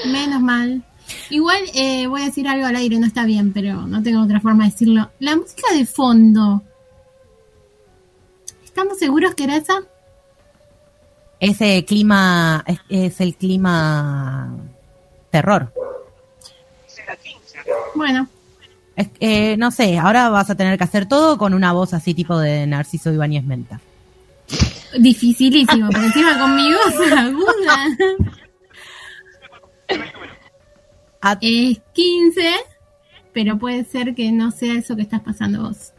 Menos 0.06 0.40
mal. 0.40 0.82
Igual 1.30 1.58
eh, 1.74 2.06
voy 2.06 2.22
a 2.22 2.26
decir 2.26 2.46
algo 2.48 2.66
al 2.66 2.76
aire, 2.76 2.98
no 2.98 3.06
está 3.06 3.24
bien, 3.24 3.52
pero 3.52 3.86
no 3.86 4.02
tengo 4.02 4.22
otra 4.22 4.40
forma 4.40 4.64
de 4.64 4.70
decirlo. 4.70 5.10
La 5.20 5.36
música 5.36 5.74
de 5.74 5.86
fondo 5.86 6.62
¿Estamos 8.64 8.98
seguros 8.98 9.34
que 9.34 9.44
era 9.44 9.56
esa? 9.56 9.80
Ese 11.40 11.84
clima 11.84 12.62
es, 12.66 12.78
es 12.88 13.20
el 13.20 13.34
clima 13.34 14.54
terror. 15.30 15.72
Bueno, 17.94 18.28
Es- 18.94 19.08
eh, 19.20 19.56
no 19.56 19.70
sé, 19.72 19.98
ahora 19.98 20.28
vas 20.28 20.50
a 20.50 20.54
tener 20.54 20.78
que 20.78 20.84
hacer 20.84 21.06
todo 21.06 21.38
con 21.38 21.54
una 21.54 21.72
voz 21.72 21.92
así 21.94 22.14
tipo 22.14 22.38
de 22.38 22.66
Narciso 22.66 23.12
Ibáñez 23.12 23.44
Menta. 23.44 23.80
dificilísimo, 24.98 25.88
pero 25.90 26.04
encima 26.04 26.38
con 26.38 26.54
mi 26.56 26.72
voz 26.72 27.12
aguda. 27.16 27.76
A- 31.20 31.38
Es 31.40 31.80
15, 31.94 32.50
pero 33.32 33.58
puede 33.58 33.84
ser 33.84 34.14
que 34.14 34.30
no 34.32 34.50
sea 34.50 34.74
eso 34.74 34.96
que 34.96 35.02
estás 35.02 35.20
pasando 35.20 35.62
vos. 35.62 35.92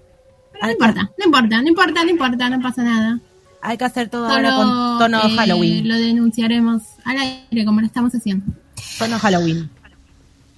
Pero 0.53 0.65
no 0.67 0.71
importa, 0.71 1.09
no 1.17 1.25
importa, 1.25 1.61
no 1.61 1.67
importa, 1.69 2.03
no 2.03 2.09
importa, 2.09 2.49
no 2.49 2.61
pasa 2.61 2.83
nada. 2.83 3.19
hay 3.61 3.77
que 3.77 3.85
hacer 3.85 4.09
todo 4.09 4.27
ahora 4.27 4.55
con 4.55 4.99
tono 4.99 5.21
eh, 5.25 5.35
Halloween. 5.35 5.87
lo 5.87 5.95
denunciaremos 5.95 6.81
al 7.05 7.17
aire 7.17 7.65
como 7.65 7.79
lo 7.81 7.87
estamos 7.87 8.13
haciendo. 8.13 8.45
Tono 8.97 9.17
Halloween. 9.19 9.69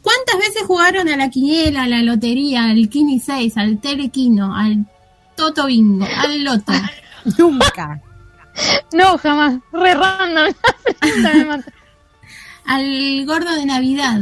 ¿Cuántas 0.02 0.38
veces 0.40 0.64
jugaron 0.66 1.08
a 1.10 1.18
la 1.18 1.30
quiniela, 1.30 1.84
a 1.84 1.88
la 1.88 2.02
lotería, 2.02 2.66
al 2.66 2.90
Kini 2.90 3.20
6, 3.20 3.56
al 3.58 3.80
Telequino, 3.80 4.56
al 4.56 4.88
Toto 5.36 5.68
Bingo, 5.68 6.06
al 6.18 6.44
Loto? 6.44 6.74
Nunca. 7.38 8.02
No, 8.94 9.18
jamás. 9.20 9.60
Re 9.72 9.94
random. 9.94 10.54
Al 12.66 13.26
Gordo 13.26 13.52
de 13.56 13.66
Navidad? 13.66 14.22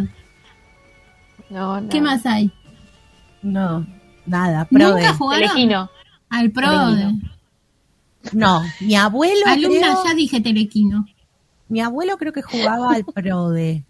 No, 1.50 1.82
no. 1.82 1.90
¿Qué 1.90 2.02
más 2.02 2.26
hay? 2.26 2.52
No, 3.42 3.86
nada. 4.26 4.66
Pro 4.66 4.90
¿Nunca 4.90 5.12
de- 5.12 5.18
jugaron? 5.18 5.50
Telequino. 5.50 5.90
Al 6.30 6.52
Prode. 6.52 6.96
Telequino. 7.02 7.30
No, 8.34 8.62
mi 8.82 8.96
abuelo 8.96 9.46
Alumna, 9.48 9.80
creo, 9.80 10.04
ya 10.06 10.14
dije 10.14 10.42
Telequino. 10.42 11.06
mi 11.70 11.80
abuelo 11.82 12.18
creo 12.18 12.34
que 12.34 12.42
jugaba 12.42 12.94
al 12.94 13.06
Prode, 13.06 13.86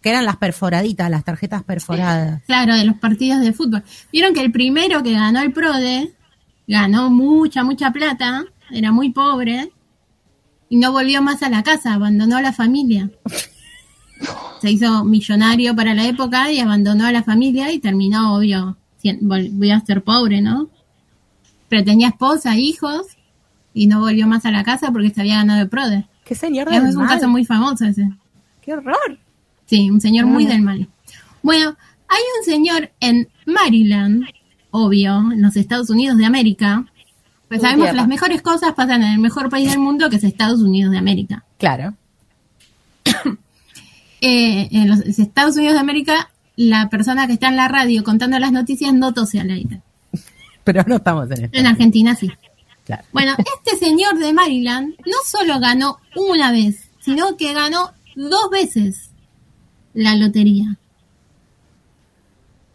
que 0.00 0.08
eran 0.10 0.24
las 0.24 0.36
perforaditas, 0.36 1.10
las 1.10 1.24
tarjetas 1.24 1.64
perforadas. 1.64 2.42
Claro, 2.46 2.76
de 2.76 2.84
los 2.84 2.96
partidos 2.98 3.40
de 3.40 3.52
fútbol. 3.52 3.82
Vieron 4.12 4.32
que 4.34 4.40
el 4.40 4.52
primero 4.52 5.02
que 5.02 5.12
ganó 5.12 5.40
el 5.42 5.52
PRODE 5.52 6.14
ganó 6.68 7.10
mucha, 7.10 7.64
mucha 7.64 7.90
plata, 7.90 8.44
era 8.70 8.92
muy 8.92 9.10
pobre 9.10 9.72
y 10.68 10.76
no 10.76 10.92
volvió 10.92 11.20
más 11.20 11.42
a 11.42 11.50
la 11.50 11.62
casa, 11.64 11.92
abandonó 11.94 12.36
a 12.36 12.42
la 12.42 12.52
familia. 12.52 13.10
Se 14.60 14.70
hizo 14.70 15.04
millonario 15.04 15.74
para 15.74 15.94
la 15.94 16.06
época 16.06 16.50
y 16.52 16.60
abandonó 16.60 17.06
a 17.06 17.12
la 17.12 17.22
familia 17.22 17.72
y 17.72 17.78
terminó, 17.78 18.36
obvio, 18.36 18.76
volvió 19.20 19.74
a 19.74 19.80
ser 19.80 20.02
pobre, 20.02 20.40
¿no? 20.40 20.68
Pero 21.68 21.84
tenía 21.84 22.08
esposa, 22.08 22.56
hijos 22.56 23.06
y 23.74 23.86
no 23.86 24.00
volvió 24.00 24.26
más 24.26 24.44
a 24.44 24.50
la 24.50 24.62
casa 24.62 24.92
porque 24.92 25.10
se 25.10 25.20
había 25.20 25.36
ganado 25.36 25.62
el 25.62 25.68
PRODE. 25.68 26.06
Qué 26.24 26.34
señor 26.34 26.68
del 26.70 26.86
Es 26.86 26.94
un 26.94 27.04
mal. 27.04 27.14
caso 27.14 27.28
muy 27.28 27.44
famoso 27.44 27.84
ese. 27.84 28.08
Qué 28.60 28.74
horror. 28.74 29.18
Sí, 29.66 29.90
un 29.90 30.00
señor 30.00 30.26
muy 30.26 30.46
del 30.46 30.62
mal. 30.62 30.88
Bueno, 31.42 31.76
hay 32.08 32.22
un 32.38 32.44
señor 32.44 32.92
en 33.00 33.28
Maryland, 33.46 34.24
obvio, 34.70 35.32
en 35.32 35.42
los 35.42 35.56
Estados 35.56 35.90
Unidos 35.90 36.18
de 36.18 36.26
América. 36.26 36.84
Pues 37.48 37.62
sabemos 37.62 37.88
que 37.88 37.96
las 37.96 38.08
mejores 38.08 38.42
cosas 38.42 38.72
pasan 38.74 39.02
en 39.02 39.12
el 39.12 39.18
mejor 39.18 39.48
país 39.50 39.70
del 39.70 39.78
mundo, 39.78 40.08
que 40.08 40.16
es 40.16 40.24
Estados 40.24 40.60
Unidos 40.60 40.92
de 40.92 40.98
América. 40.98 41.44
Claro. 41.58 41.94
Eh, 44.24 44.68
en 44.70 44.88
los 44.88 45.00
Estados 45.00 45.56
Unidos 45.56 45.74
de 45.74 45.80
América, 45.80 46.30
la 46.54 46.88
persona 46.88 47.26
que 47.26 47.32
está 47.32 47.48
en 47.48 47.56
la 47.56 47.66
radio 47.66 48.04
contando 48.04 48.38
las 48.38 48.52
noticias 48.52 48.94
no 48.94 49.12
tose 49.12 49.40
al 49.40 49.50
aire. 49.50 49.82
Pero 50.64 50.84
no 50.86 50.96
estamos 50.96 51.28
en 51.32 51.46
esto. 51.46 51.58
En 51.58 51.66
Argentina 51.66 52.14
sí. 52.14 52.30
Claro. 52.84 53.02
Bueno, 53.12 53.34
este 53.66 53.84
señor 53.84 54.18
de 54.18 54.32
Maryland 54.32 54.94
no 55.04 55.16
solo 55.26 55.58
ganó 55.58 55.98
una 56.14 56.52
vez, 56.52 56.88
sino 57.00 57.36
que 57.36 57.52
ganó 57.52 57.90
dos 58.14 58.48
veces 58.48 59.10
la 59.92 60.14
lotería. 60.14 60.78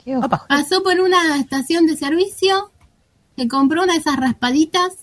Qué. 0.03 0.19
Pasó 0.49 0.83
por 0.83 0.99
una 0.99 1.37
estación 1.37 1.87
de 1.87 1.95
servicio, 1.95 2.71
se 3.37 3.47
compró 3.47 3.83
una 3.83 3.93
de 3.93 3.99
esas 3.99 4.17
raspaditas 4.17 4.97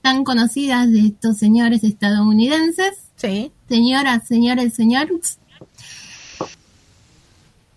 tan 0.00 0.22
conocidas 0.22 0.92
de 0.92 1.00
estos 1.06 1.38
señores 1.38 1.82
estadounidenses, 1.82 3.04
Sí. 3.16 3.52
Señoras, 3.78 4.28
señores, 4.28 4.72
señores, 4.74 5.38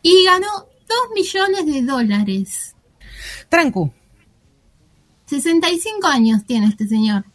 y 0.04 0.24
ganó 0.26 0.48
dos 0.88 1.06
millones 1.16 1.66
de 1.66 1.82
dólares. 1.82 2.76
Trancu. 3.50 3.92
65 5.26 6.06
años 6.08 6.46
tiene 6.46 6.68
este 6.68 6.88
señor. 6.88 7.26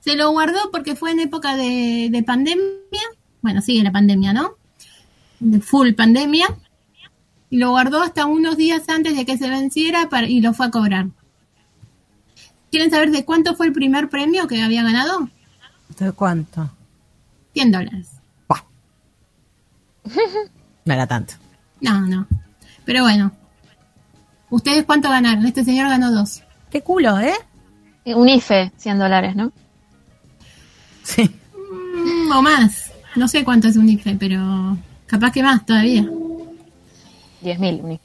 Se 0.00 0.14
lo 0.14 0.30
guardó 0.30 0.70
porque 0.70 0.94
fue 0.94 1.12
en 1.12 1.20
época 1.20 1.56
de, 1.56 2.08
de 2.12 2.22
pandemia. 2.22 3.02
Bueno, 3.40 3.62
sigue 3.62 3.82
la 3.82 3.90
pandemia, 3.92 4.32
¿no? 4.34 4.56
De 5.40 5.60
full 5.60 5.94
pandemia. 5.94 6.46
Y 7.48 7.56
lo 7.56 7.70
guardó 7.70 8.02
hasta 8.02 8.26
unos 8.26 8.56
días 8.58 8.88
antes 8.88 9.16
de 9.16 9.24
que 9.24 9.38
se 9.38 9.48
venciera 9.48 10.08
para- 10.10 10.28
y 10.28 10.40
lo 10.42 10.52
fue 10.52 10.66
a 10.66 10.70
cobrar. 10.70 11.06
¿Quieren 12.70 12.90
saber 12.90 13.10
de 13.10 13.24
cuánto 13.24 13.56
fue 13.56 13.66
el 13.66 13.72
primer 13.72 14.10
premio 14.10 14.46
que 14.46 14.60
había 14.62 14.82
ganado? 14.82 15.30
¿De 15.98 16.12
cuánto? 16.12 16.70
100 17.56 17.72
dólares. 17.72 18.08
Buah. 18.46 18.60
No 20.84 20.92
era 20.92 21.06
tanto. 21.06 21.32
No, 21.80 22.02
no. 22.02 22.26
Pero 22.84 23.02
bueno. 23.02 23.32
¿Ustedes 24.50 24.84
cuánto 24.84 25.08
ganaron? 25.08 25.46
Este 25.46 25.64
señor 25.64 25.88
ganó 25.88 26.12
dos. 26.12 26.42
Qué 26.70 26.82
culo, 26.82 27.18
¿eh? 27.18 27.32
Eh, 28.04 28.14
Un 28.14 28.28
IFE, 28.28 28.72
100 28.76 28.98
dólares, 28.98 29.36
¿no? 29.36 29.52
Sí. 31.02 31.34
Mm, 31.94 32.30
o 32.30 32.42
más. 32.42 32.92
No 33.14 33.26
sé 33.26 33.42
cuánto 33.42 33.68
es 33.68 33.76
un 33.78 33.88
IFE, 33.88 34.16
pero 34.16 34.76
capaz 35.06 35.32
que 35.32 35.42
más 35.42 35.64
todavía. 35.64 36.02
10.000 36.02 37.80
un 37.82 37.92
IFE. 37.92 38.04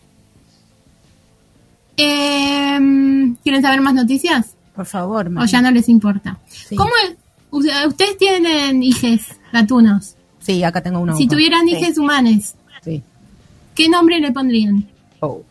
Eh, 1.97 3.35
¿Quieren 3.43 3.61
saber 3.61 3.81
más 3.81 3.95
noticias? 3.95 4.55
Por 4.73 4.85
favor. 4.85 5.29
¿O 5.37 5.43
ya 5.43 5.61
no 5.61 5.71
les 5.71 5.89
importa? 5.89 6.39
Sí. 6.47 6.77
¿Cómo 6.77 6.91
ustedes 7.51 8.17
tienen 8.17 8.81
hijes 8.81 9.40
gatunos? 9.51 10.15
Sí, 10.39 10.63
acá 10.63 10.81
tengo 10.81 10.99
uno. 10.99 11.15
Si 11.17 11.27
tuvieran 11.27 11.65
Sí. 11.67 11.73
hijes 11.75 11.97
humanes, 11.97 12.55
Sí. 12.83 13.01
¿qué 13.75 13.89
nombre 13.89 14.19
le 14.19 14.31
pondrían? 14.31 14.87
Oh. 15.19 15.41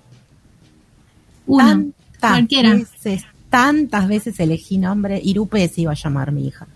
Uno. 1.46 1.64
Tantas 1.64 2.30
Cualquiera. 2.32 2.74
veces, 2.74 3.24
tantas 3.48 4.08
veces 4.08 4.38
elegí 4.40 4.78
nombre. 4.78 5.20
Irupe 5.22 5.66
se 5.68 5.82
iba 5.82 5.92
a 5.92 5.94
llamar 5.94 6.32
mi 6.32 6.46
hija. 6.46 6.66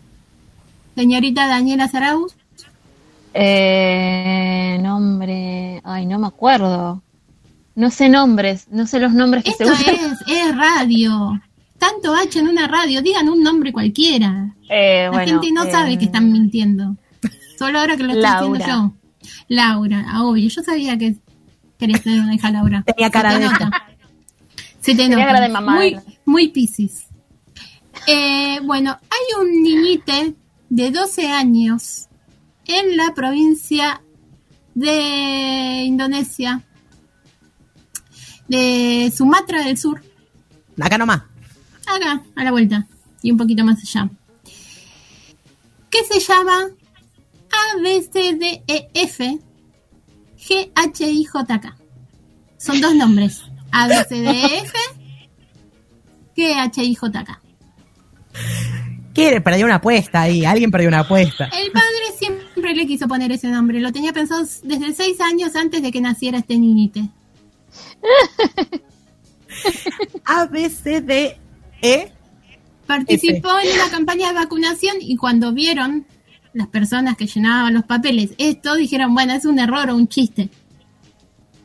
Señorita 0.95 1.47
Daniela 1.49 1.89
Zarauz. 1.89 2.35
Eh, 3.57 4.79
nombre. 4.81 5.81
Ay, 5.85 6.07
no 6.07 6.19
me 6.19 6.27
acuerdo. 6.29 7.03
No 7.75 7.91
sé 7.91 8.09
nombres, 8.09 8.69
no 8.71 8.87
sé 8.87 9.01
los 9.01 9.13
nombres 9.13 9.43
que 9.43 9.51
Esto 9.51 9.65
se 9.67 9.73
usan. 9.73 9.95
es, 9.97 10.19
es 10.29 10.57
radio. 10.57 11.41
Tanto 11.77 12.15
H 12.15 12.39
en 12.39 12.47
una 12.49 12.69
radio. 12.69 13.03
Digan 13.03 13.29
un 13.29 13.43
nombre 13.43 13.73
cualquiera. 13.73 14.55
Eh, 14.71 15.03
La 15.05 15.11
bueno, 15.11 15.41
gente 15.41 15.53
no 15.53 15.65
eh, 15.65 15.73
sabe 15.73 15.99
que 15.99 16.05
están 16.07 16.31
mintiendo. 16.31 16.97
Solo 17.59 17.79
ahora 17.81 17.97
que 17.97 18.03
lo 18.03 18.11
estoy 18.13 18.23
Laura. 18.23 18.59
diciendo 18.59 18.93
yo. 19.23 19.31
Laura, 19.49 20.05
ah, 20.09 20.25
obvio. 20.25 20.49
Yo 20.49 20.63
sabía 20.63 20.97
que 20.99 21.17
querías 21.79 22.03
tener 22.03 22.21
una 22.21 22.35
hija 22.35 22.51
Laura. 22.51 22.83
Tenía 22.87 23.07
Se 23.09 23.13
cara 23.13 23.31
te 23.31 23.39
de 23.39 23.45
nota. 23.47 23.71
Se 24.81 24.93
te 24.93 24.97
Tenía 24.97 25.17
nota. 25.17 25.27
cara 25.29 25.41
de 25.41 25.49
mamá, 25.49 25.75
Muy, 25.77 25.97
muy 26.25 26.49
piscis. 26.49 27.07
Eh, 28.07 28.61
bueno, 28.65 28.99
hay 29.03 29.43
un 29.45 29.63
niñite 29.63 30.35
de 30.69 30.91
12 30.91 31.29
años 31.31 32.09
en 32.67 32.97
la 32.97 33.15
provincia 33.15 34.03
de 34.75 35.85
Indonesia, 35.87 36.63
de 38.49 39.13
Sumatra 39.17 39.65
del 39.65 39.79
Sur, 39.79 40.03
Acá 40.81 40.99
nomás. 40.99 41.23
acá, 41.87 42.23
a 42.35 42.45
la 42.45 42.51
vuelta, 42.51 42.87
y 43.23 43.31
un 43.31 43.39
poquito 43.39 43.65
más 43.65 43.79
allá, 43.81 44.11
que 45.91 46.03
se 46.05 46.19
llama 46.21 46.67
A, 47.55 47.81
B, 47.81 48.03
C, 48.03 48.35
D, 48.35 48.63
E, 48.67 48.89
F, 48.95 49.39
G, 50.37 50.73
H, 50.75 51.05
I, 51.05 51.25
J, 51.25 51.61
K. 51.61 51.77
Son 52.59 52.81
dos 52.81 52.95
nombres. 52.95 53.43
A, 53.73 53.89
B, 53.89 53.95
C, 54.09 54.21
D, 54.21 54.31
E, 54.31 54.59
F, 54.59 54.73
G, 56.37 56.55
H, 56.55 56.83
I, 56.83 56.95
J, 56.95 57.25
K. 57.25 57.41
¿Quiere? 59.15 59.41
Perdió 59.41 59.65
una 59.65 59.77
apuesta 59.77 60.23
ahí. 60.23 60.45
Alguien 60.45 60.71
perdió 60.73 60.89
una 60.89 61.01
apuesta. 61.01 61.45
El 61.45 61.71
padre 61.71 62.19
siempre 62.19 62.75
le 62.75 62.87
quiso 62.87 63.07
poner 63.07 63.31
ese 63.31 63.49
nombre. 63.49 63.81
Lo 63.81 63.93
tenía 63.93 64.13
pensado 64.13 64.45
desde 64.65 64.93
seis 64.93 65.21
años 65.21 65.55
antes 65.55 65.83
de 65.83 65.93
que 65.93 66.01
naciera 66.01 66.39
este 66.39 66.59
niñite. 66.59 67.09
A, 70.25 70.47
B, 70.47 70.69
C, 70.69 71.01
D, 71.01 71.39
E. 71.81 72.13
Participó 72.87 73.51
en 73.61 73.73
una 73.73 73.89
campaña 73.91 74.29
de 74.29 74.35
vacunación 74.35 74.97
y 75.01 75.17
cuando 75.17 75.53
vieron 75.53 76.07
las 76.55 76.69
personas 76.69 77.17
que 77.17 77.27
llenaban 77.27 77.75
los 77.75 77.85
papeles 77.85 78.31
esto, 78.39 78.75
dijeron, 78.77 79.13
bueno, 79.13 79.35
es 79.35 79.45
un 79.45 79.59
error 79.59 79.91
o 79.91 79.97
un 79.97 80.09
chiste. 80.09 80.49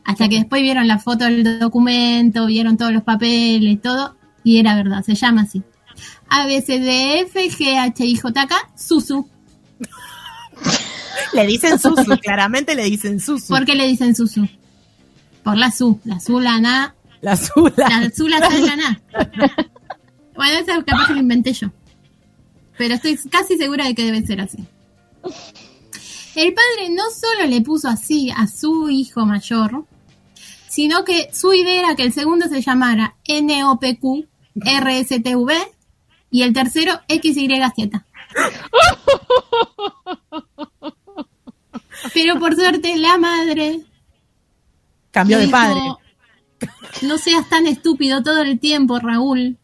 Hasta 0.04 0.28
que 0.28 0.36
después 0.36 0.60
vieron 0.62 0.88
la 0.88 0.98
foto 0.98 1.24
del 1.24 1.58
documento, 1.58 2.46
vieron 2.46 2.76
todos 2.76 2.92
los 2.92 3.02
papeles, 3.02 3.80
todo, 3.80 4.16
y 4.44 4.58
era 4.58 4.74
verdad, 4.74 5.02
se 5.02 5.14
llama 5.14 5.42
así. 5.42 5.62
A, 6.28 6.46
B, 6.46 6.60
C, 6.60 6.80
D, 6.80 7.20
F, 7.20 7.50
G, 7.50 7.78
H, 7.78 8.04
I, 8.04 8.16
J, 8.16 8.46
K, 8.46 8.56
Susu. 8.76 9.26
Le 11.32 11.46
dicen 11.46 11.78
Susu, 11.78 12.18
claramente 12.20 12.74
le 12.74 12.84
dicen 12.84 13.20
Susu. 13.20 13.48
¿Por 13.48 13.64
qué 13.64 13.74
le 13.74 13.86
dicen 13.86 14.16
Susu? 14.16 14.48
Por 15.44 15.56
la 15.56 15.70
Su. 15.70 16.00
La 16.04 16.18
Su, 16.18 16.40
la 16.40 16.60
Na. 16.60 16.94
La 17.20 17.36
Zula. 17.36 17.88
La 17.88 18.10
Su, 18.10 18.26
la 18.26 18.38
Sa 18.38 18.58
y 18.58 18.66
la 18.66 18.76
Na. 18.76 19.00
Bueno, 20.34 20.58
esa 20.58 20.82
capaz 20.82 21.08
que 21.08 21.14
lo 21.14 21.20
inventé 21.20 21.52
yo. 21.52 21.70
Pero 22.78 22.94
estoy 22.94 23.14
casi 23.30 23.58
segura 23.58 23.84
de 23.84 23.94
que 23.94 24.04
debe 24.04 24.26
ser 24.26 24.40
así. 24.40 24.66
El 26.34 26.54
padre 26.54 26.90
no 26.90 27.04
solo 27.10 27.46
le 27.46 27.60
puso 27.60 27.88
así 27.88 28.30
a 28.30 28.46
su 28.46 28.88
hijo 28.88 29.26
mayor, 29.26 29.84
sino 30.68 31.04
que 31.04 31.30
su 31.32 31.52
idea 31.52 31.80
era 31.80 31.96
que 31.96 32.04
el 32.04 32.12
segundo 32.12 32.46
se 32.48 32.62
llamara 32.62 33.16
NOPQ, 33.28 34.28
RSTV 34.54 35.52
y 36.30 36.42
el 36.42 36.52
tercero 36.52 37.00
XYZ. 37.08 37.90
Pero 42.14 42.38
por 42.38 42.54
suerte 42.54 42.96
la 42.96 43.18
madre 43.18 43.84
Cambió 45.10 45.38
de 45.38 45.48
padre. 45.48 45.80
No 47.02 47.18
seas 47.18 47.48
tan 47.48 47.66
estúpido 47.66 48.22
todo 48.22 48.42
el 48.42 48.60
tiempo, 48.60 48.98
Raúl. 48.98 49.58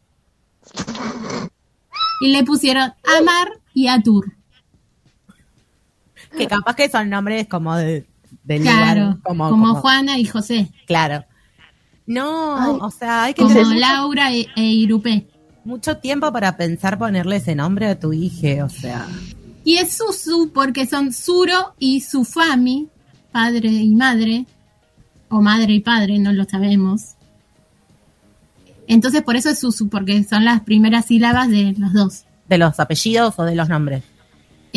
Y 2.20 2.32
le 2.32 2.44
pusieron 2.44 2.94
Amar 3.18 3.60
y 3.74 3.88
Atur. 3.88 4.35
Que 6.36 6.46
capaz 6.46 6.74
que 6.76 6.88
son 6.88 7.08
nombres 7.10 7.46
como 7.48 7.74
de, 7.76 8.06
del 8.44 8.62
Claro, 8.62 9.00
lugar, 9.00 9.18
como, 9.22 9.50
como, 9.50 9.66
como- 9.68 9.80
Juana 9.80 10.18
y 10.18 10.24
José. 10.26 10.70
Claro. 10.86 11.24
No, 12.06 12.76
o 12.76 12.90
sea, 12.90 13.24
hay 13.24 13.34
que 13.34 13.42
Como 13.42 13.54
tener 13.54 13.78
Laura 13.78 14.32
e, 14.32 14.46
e 14.54 14.62
Irupé. 14.62 15.26
mucho 15.64 15.96
tiempo 15.96 16.30
para 16.32 16.56
pensar 16.56 16.98
ponerle 16.98 17.36
ese 17.36 17.54
nombre 17.56 17.88
a 17.88 17.98
tu 17.98 18.12
hija, 18.12 18.64
o 18.64 18.68
sea. 18.68 19.06
Y 19.64 19.78
es 19.78 19.94
Susu 19.96 20.52
porque 20.54 20.86
son 20.86 21.12
Suro 21.12 21.74
y 21.80 22.00
Sufami, 22.02 22.88
padre 23.32 23.68
y 23.70 23.92
madre, 23.96 24.46
o 25.28 25.42
madre 25.42 25.72
y 25.72 25.80
padre, 25.80 26.20
no 26.20 26.32
lo 26.32 26.44
sabemos. 26.44 27.14
Entonces 28.86 29.22
por 29.22 29.34
eso 29.34 29.50
es 29.50 29.58
Susu, 29.58 29.88
porque 29.88 30.22
son 30.22 30.44
las 30.44 30.60
primeras 30.60 31.06
sílabas 31.06 31.50
de 31.50 31.74
los 31.76 31.92
dos, 31.92 32.22
¿De 32.48 32.58
los 32.58 32.78
apellidos 32.78 33.34
o 33.38 33.44
de 33.44 33.56
los 33.56 33.68
nombres? 33.68 34.04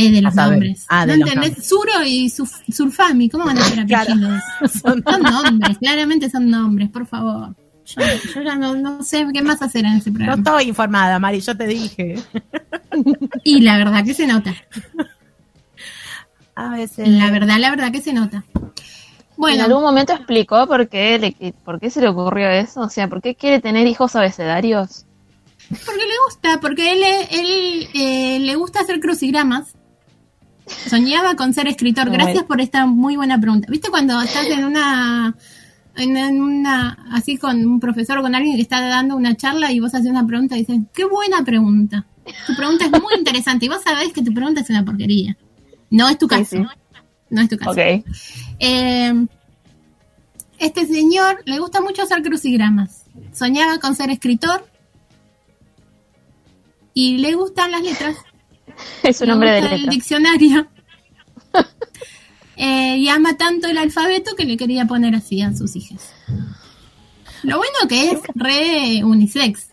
Eh, 0.07 0.11
de 0.11 0.21
los 0.21 0.35
nombres. 0.35 0.85
Ah, 0.89 1.05
de 1.05 1.13
¿No 1.17 1.19
los 1.25 1.27
entendés? 1.29 1.49
nombres. 1.51 1.67
Suro 1.69 2.03
y 2.05 2.29
Suf- 2.29 2.63
Sulfami, 2.73 3.29
¿cómo 3.29 3.45
van 3.45 3.57
a 3.57 3.61
ser 3.63 3.85
Claro. 3.85 4.11
apellidos? 4.13 4.43
Son- 4.81 5.03
Son 5.03 5.21
nombres, 5.23 5.77
claramente 5.77 6.29
son 6.29 6.49
nombres, 6.49 6.89
por 6.89 7.05
favor. 7.05 7.55
Yo, 7.85 8.01
yo 8.35 8.41
ya 8.43 8.55
no, 8.55 8.75
no 8.75 9.01
sé 9.03 9.25
qué 9.33 9.41
más 9.41 9.61
hacer 9.63 9.83
en 9.85 9.93
ese 9.93 10.11
No 10.11 10.17
programa. 10.17 10.43
estoy 10.43 10.69
informada, 10.69 11.17
Mari, 11.17 11.39
yo 11.41 11.57
te 11.57 11.65
dije. 11.65 12.15
Y 13.43 13.61
la 13.61 13.77
verdad 13.77 14.03
que 14.05 14.13
se 14.13 14.27
nota. 14.27 14.53
A 16.55 16.69
veces. 16.71 17.07
La 17.07 17.31
verdad, 17.31 17.57
la 17.57 17.69
verdad 17.69 17.91
que 17.91 18.01
se 18.01 18.13
nota. 18.13 18.43
¿En 18.55 18.71
Bueno, 19.37 19.63
algún 19.63 19.81
momento 19.81 20.13
explicó 20.13 20.67
por 20.67 20.89
qué, 20.89 21.17
le- 21.17 21.53
por 21.65 21.79
qué 21.79 21.89
se 21.89 22.01
le 22.01 22.09
ocurrió 22.09 22.49
eso? 22.49 22.81
O 22.81 22.89
sea, 22.89 23.07
¿por 23.07 23.21
qué 23.21 23.35
quiere 23.35 23.59
tener 23.61 23.87
hijos 23.87 24.15
abecedarios? 24.15 25.05
porque 25.85 26.01
le 26.01 26.13
gusta, 26.25 26.59
porque 26.59 26.93
él, 26.93 27.03
él 27.31 27.87
eh, 27.93 28.39
le 28.39 28.55
gusta 28.55 28.81
hacer 28.81 28.99
crucigramas. 28.99 29.75
Soñaba 30.87 31.35
con 31.35 31.53
ser 31.53 31.67
escritor. 31.67 32.09
Gracias 32.09 32.43
por 32.43 32.61
esta 32.61 32.85
muy 32.85 33.15
buena 33.15 33.39
pregunta. 33.39 33.67
¿Viste 33.69 33.89
cuando 33.89 34.21
estás 34.21 34.47
en 34.47 34.65
una, 34.65 35.35
en, 35.95 36.41
una, 36.41 36.97
así 37.11 37.37
con 37.37 37.65
un 37.65 37.79
profesor 37.79 38.19
o 38.19 38.21
con 38.21 38.35
alguien 38.35 38.55
que 38.55 38.61
está 38.61 38.81
dando 38.87 39.15
una 39.15 39.35
charla 39.35 39.71
y 39.71 39.79
vos 39.79 39.93
haces 39.93 40.09
una 40.09 40.25
pregunta 40.25 40.55
y 40.55 40.59
dices, 40.59 40.79
qué 40.93 41.05
buena 41.05 41.43
pregunta. 41.43 42.05
Tu 42.45 42.55
pregunta 42.55 42.85
es 42.85 42.91
muy 42.91 43.15
interesante 43.17 43.65
y 43.65 43.69
vos 43.69 43.81
sabés 43.83 44.13
que 44.13 44.21
tu 44.21 44.33
pregunta 44.33 44.61
es 44.61 44.69
una 44.69 44.85
porquería. 44.85 45.37
No 45.89 46.07
es 46.07 46.17
tu 46.17 46.27
caso. 46.27 46.57
sí. 46.57 46.63
No 47.29 47.41
es 47.41 47.49
tu 47.49 47.57
caso. 47.57 47.71
Ok. 47.71 47.77
Eh, 48.59 49.25
este 50.57 50.85
señor 50.85 51.41
le 51.45 51.59
gusta 51.59 51.81
mucho 51.81 52.03
hacer 52.03 52.21
crucigramas. 52.21 53.05
Soñaba 53.33 53.79
con 53.79 53.95
ser 53.95 54.09
escritor 54.09 54.67
y 56.93 57.17
le 57.17 57.33
gustan 57.35 57.71
las 57.71 57.81
letras. 57.81 58.17
Es 59.03 59.21
un 59.21 59.31
hombre 59.31 59.61
de 59.61 59.75
el 59.75 59.87
diccionario. 59.87 60.67
Eh, 62.61 62.97
y 62.97 63.07
ama 63.07 63.37
tanto 63.37 63.69
el 63.69 63.77
alfabeto 63.77 64.35
que 64.35 64.43
le 64.43 64.57
quería 64.57 64.83
poner 64.83 65.15
así 65.15 65.41
a 65.41 65.55
sus 65.55 65.77
hijas. 65.77 66.11
Lo 67.43 67.55
bueno 67.55 67.77
que 67.87 68.11
es 68.11 68.19
re 68.35 69.01
unisex. 69.01 69.69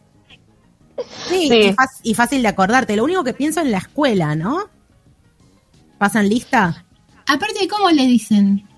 Sí, 1.28 1.48
Sí. 1.48 1.54
Y, 1.56 1.72
fácil, 1.72 2.00
y 2.04 2.14
fácil 2.14 2.42
de 2.42 2.48
acordarte. 2.48 2.94
Lo 2.94 3.02
único 3.02 3.24
que 3.24 3.34
pienso 3.34 3.60
en 3.60 3.72
la 3.72 3.78
escuela, 3.78 4.36
¿no? 4.36 4.70
¿Pasan 5.98 6.28
lista? 6.28 6.84
Aparte 7.26 7.58
de 7.58 7.66
cómo 7.66 7.90
le 7.90 8.06
dicen. 8.06 8.68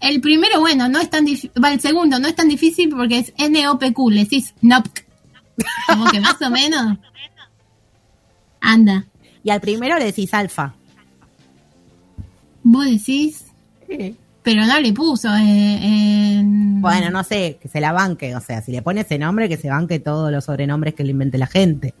El 0.00 0.20
primero, 0.20 0.60
bueno, 0.60 0.88
no 0.88 0.98
es 0.98 1.10
tan 1.10 1.24
difícil. 1.24 1.52
El 1.54 1.80
segundo 1.80 2.18
no 2.18 2.28
es 2.28 2.34
tan 2.34 2.48
difícil 2.48 2.88
porque 2.90 3.18
es 3.18 3.32
N-O-P-Q. 3.36 4.10
Le 4.10 4.24
decís 4.24 4.54
NOPC. 4.60 5.06
Como 5.86 6.06
que 6.06 6.20
más 6.20 6.40
o 6.40 6.50
menos. 6.50 6.98
Anda. 8.60 9.06
Y 9.42 9.50
al 9.50 9.60
primero 9.60 9.98
le 9.98 10.04
decís 10.06 10.32
alfa. 10.34 10.74
Vos 12.62 12.84
decís. 12.84 13.44
Pero 14.42 14.66
no 14.66 14.80
le 14.80 14.92
puso. 14.92 15.28
eh, 15.34 15.78
en- 15.82 16.80
Bueno, 16.80 17.10
no 17.10 17.22
sé, 17.24 17.58
que 17.60 17.68
se 17.68 17.80
la 17.80 17.92
banque. 17.92 18.34
O 18.36 18.40
sea, 18.40 18.60
si 18.62 18.72
le 18.72 18.82
pone 18.82 19.00
ese 19.02 19.18
nombre, 19.18 19.48
que 19.48 19.56
se 19.56 19.68
banque 19.68 19.98
todos 20.00 20.30
los 20.32 20.44
sobrenombres 20.44 20.94
que 20.94 21.04
le 21.04 21.10
invente 21.12 21.38
la 21.38 21.46
gente. 21.46 21.94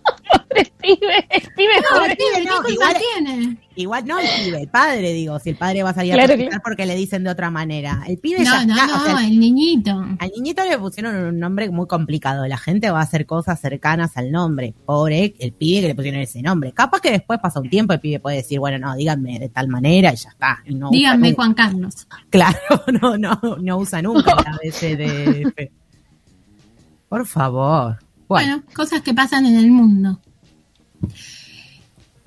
El 0.56 0.66
pibe, 0.82 1.18
el 1.30 1.42
pibe 1.56 1.74
No, 1.92 2.00
pobre. 2.00 2.16
pibe, 2.16 2.46
no, 2.46 2.62
¿qué 2.64 2.74
igual- 2.74 2.94
culpa 2.94 3.00
tiene? 3.16 3.58
Igual 3.76 4.06
no 4.08 4.18
el 4.20 4.26
pibe, 4.44 4.62
el 4.62 4.68
padre, 4.70 5.14
digo, 5.14 5.38
si 5.38 5.52
el 5.52 5.56
padre 5.56 5.84
va 5.84 5.92
a 5.92 5.94
salir 5.94 6.14
Claro 6.14 6.26
a 6.26 6.30
que- 6.30 6.36
protestar 6.44 6.62
porque 6.64 6.86
le 6.88 6.96
dicen 6.96 7.24
de 7.24 7.30
otra 7.30 7.52
manera. 7.52 8.02
El 8.08 8.18
pibe 8.18 8.40
No, 8.40 8.46
ya 8.46 8.66
no, 8.66 8.74
está, 8.74 8.88
no, 8.88 8.96
o 8.96 9.06
sea, 9.06 9.28
el 9.28 9.40
niñito. 9.40 9.92
al 9.92 10.32
niñito 10.36 10.64
le 10.66 10.80
pusieron 10.80 11.16
un 11.16 11.38
nombre 11.40 11.70
muy 11.70 11.86
complicado. 11.86 12.48
La 12.48 12.58
gente 12.58 12.90
va 12.90 13.00
a 13.02 13.04
hacer 13.04 13.28
cosas 13.28 13.60
cercanas 13.62 14.18
al 14.18 14.32
nombre. 14.32 14.74
Pobre 14.86 15.36
el 15.40 15.54
pibe 15.54 15.82
que 15.82 15.88
le 15.90 15.96
pusieron 15.96 16.22
ese 16.22 16.42
nombre. 16.42 16.72
Capaz 16.72 17.02
que 17.02 17.12
después 17.12 17.38
pasa 17.40 17.60
un 17.60 17.70
tiempo, 17.70 17.94
el 17.94 18.00
pibe 18.00 18.20
puede 18.20 18.38
decir, 18.38 18.60
bueno, 18.60 18.80
no, 18.80 18.96
díganme 18.96 19.38
de 19.38 19.50
tal 19.50 19.68
manera 19.68 20.12
y 20.12 20.16
ya 20.16 20.30
está. 20.30 20.60
Y 20.66 20.74
no 20.74 20.88
usa 20.90 20.98
Díganme. 20.98 21.34
Juan 21.34 21.54
Carlos. 21.54 22.08
Claro, 22.32 22.58
no, 23.02 23.18
no, 23.18 23.40
no 23.62 23.78
usa 23.78 24.02
nunca 24.02 24.34
la 24.36 24.58
BCDF. 24.64 25.70
Por 27.10 27.26
favor. 27.28 28.00
Bueno, 28.28 28.64
cosas 28.74 29.02
que 29.02 29.14
pasan 29.14 29.46
en 29.46 29.58
el 29.58 29.72
mundo. 29.72 30.20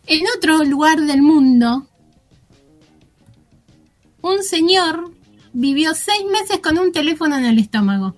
En 0.07 0.25
otro 0.37 0.65
lugar 0.65 1.01
del 1.01 1.23
mundo, 1.23 1.87
un 4.23 4.43
señor 4.43 5.13
vivió 5.53 5.95
seis 5.95 6.23
meses 6.31 6.59
con 6.59 6.79
un 6.79 6.93
teléfono 6.93 7.37
en 7.37 7.45
el 7.45 7.59
estómago. 7.59 8.17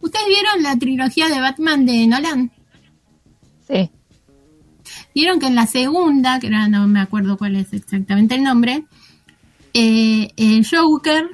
¿Ustedes 0.00 0.26
vieron 0.26 0.62
la 0.62 0.76
trilogía 0.76 1.28
de 1.28 1.40
Batman 1.40 1.86
de 1.86 2.06
Nolan? 2.06 2.50
Sí. 3.66 3.90
Vieron 5.14 5.38
que 5.38 5.46
en 5.46 5.54
la 5.54 5.66
segunda, 5.66 6.40
que 6.40 6.50
no 6.50 6.88
me 6.88 7.00
acuerdo 7.00 7.38
cuál 7.38 7.56
es 7.56 7.72
exactamente 7.72 8.34
el 8.34 8.42
nombre, 8.42 8.84
eh, 9.74 10.32
el 10.36 10.66
Joker 10.66 11.30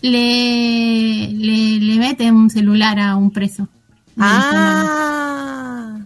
le, 0.00 1.28
le, 1.32 1.80
le 1.80 1.96
mete 1.98 2.30
un 2.30 2.48
celular 2.48 3.00
a 3.00 3.16
un 3.16 3.32
preso. 3.32 3.68
Ah, 4.18 5.98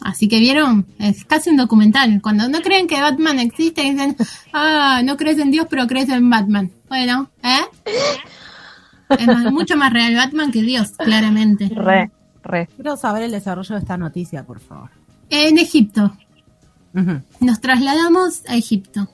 Así 0.00 0.28
que 0.28 0.38
vieron, 0.38 0.86
es 1.00 1.24
casi 1.24 1.50
un 1.50 1.56
documental. 1.56 2.20
Cuando 2.22 2.48
no 2.48 2.60
creen 2.60 2.86
que 2.86 3.00
Batman 3.00 3.40
existe, 3.40 3.82
dicen, 3.82 4.16
ah, 4.52 5.00
no 5.04 5.16
crees 5.16 5.38
en 5.38 5.50
Dios, 5.50 5.66
pero 5.68 5.86
crees 5.88 6.08
en 6.10 6.30
Batman. 6.30 6.70
Bueno, 6.88 7.28
¿eh? 7.42 7.96
Es 9.18 9.26
más- 9.26 9.50
mucho 9.52 9.76
más 9.76 9.92
real 9.92 10.14
Batman 10.14 10.52
que 10.52 10.62
Dios, 10.62 10.90
claramente. 10.98 11.68
Re, 11.74 12.10
re. 12.44 12.68
quiero 12.76 12.96
saber 12.96 13.24
el 13.24 13.32
desarrollo 13.32 13.74
de 13.74 13.80
esta 13.80 13.96
noticia, 13.96 14.44
por 14.44 14.60
favor. 14.60 14.90
En 15.30 15.58
Egipto, 15.58 16.16
nos 17.40 17.60
trasladamos 17.60 18.42
a 18.48 18.54
Egipto. 18.56 19.08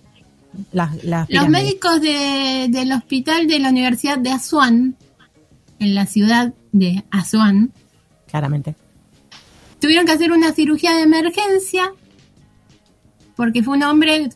Las, 0.73 1.03
las 1.05 1.31
Los 1.31 1.49
médicos 1.49 2.03
de- 2.03 2.67
del 2.69 2.93
hospital 2.93 3.47
de 3.47 3.59
la 3.61 3.71
Universidad 3.71 4.19
de 4.19 4.31
Asuán, 4.33 4.97
en 5.79 5.95
la 5.95 6.05
ciudad 6.05 6.53
de 6.73 7.05
Asuán, 7.11 7.73
Claramente. 8.29 8.75
tuvieron 9.81 10.07
que 10.07 10.13
hacer 10.13 10.33
una 10.33 10.53
cirugía 10.53 10.95
de 10.95 11.03
emergencia 11.03 11.93
porque 13.37 13.63
fue 13.63 13.77
un 13.77 13.83
hombre 13.83 14.31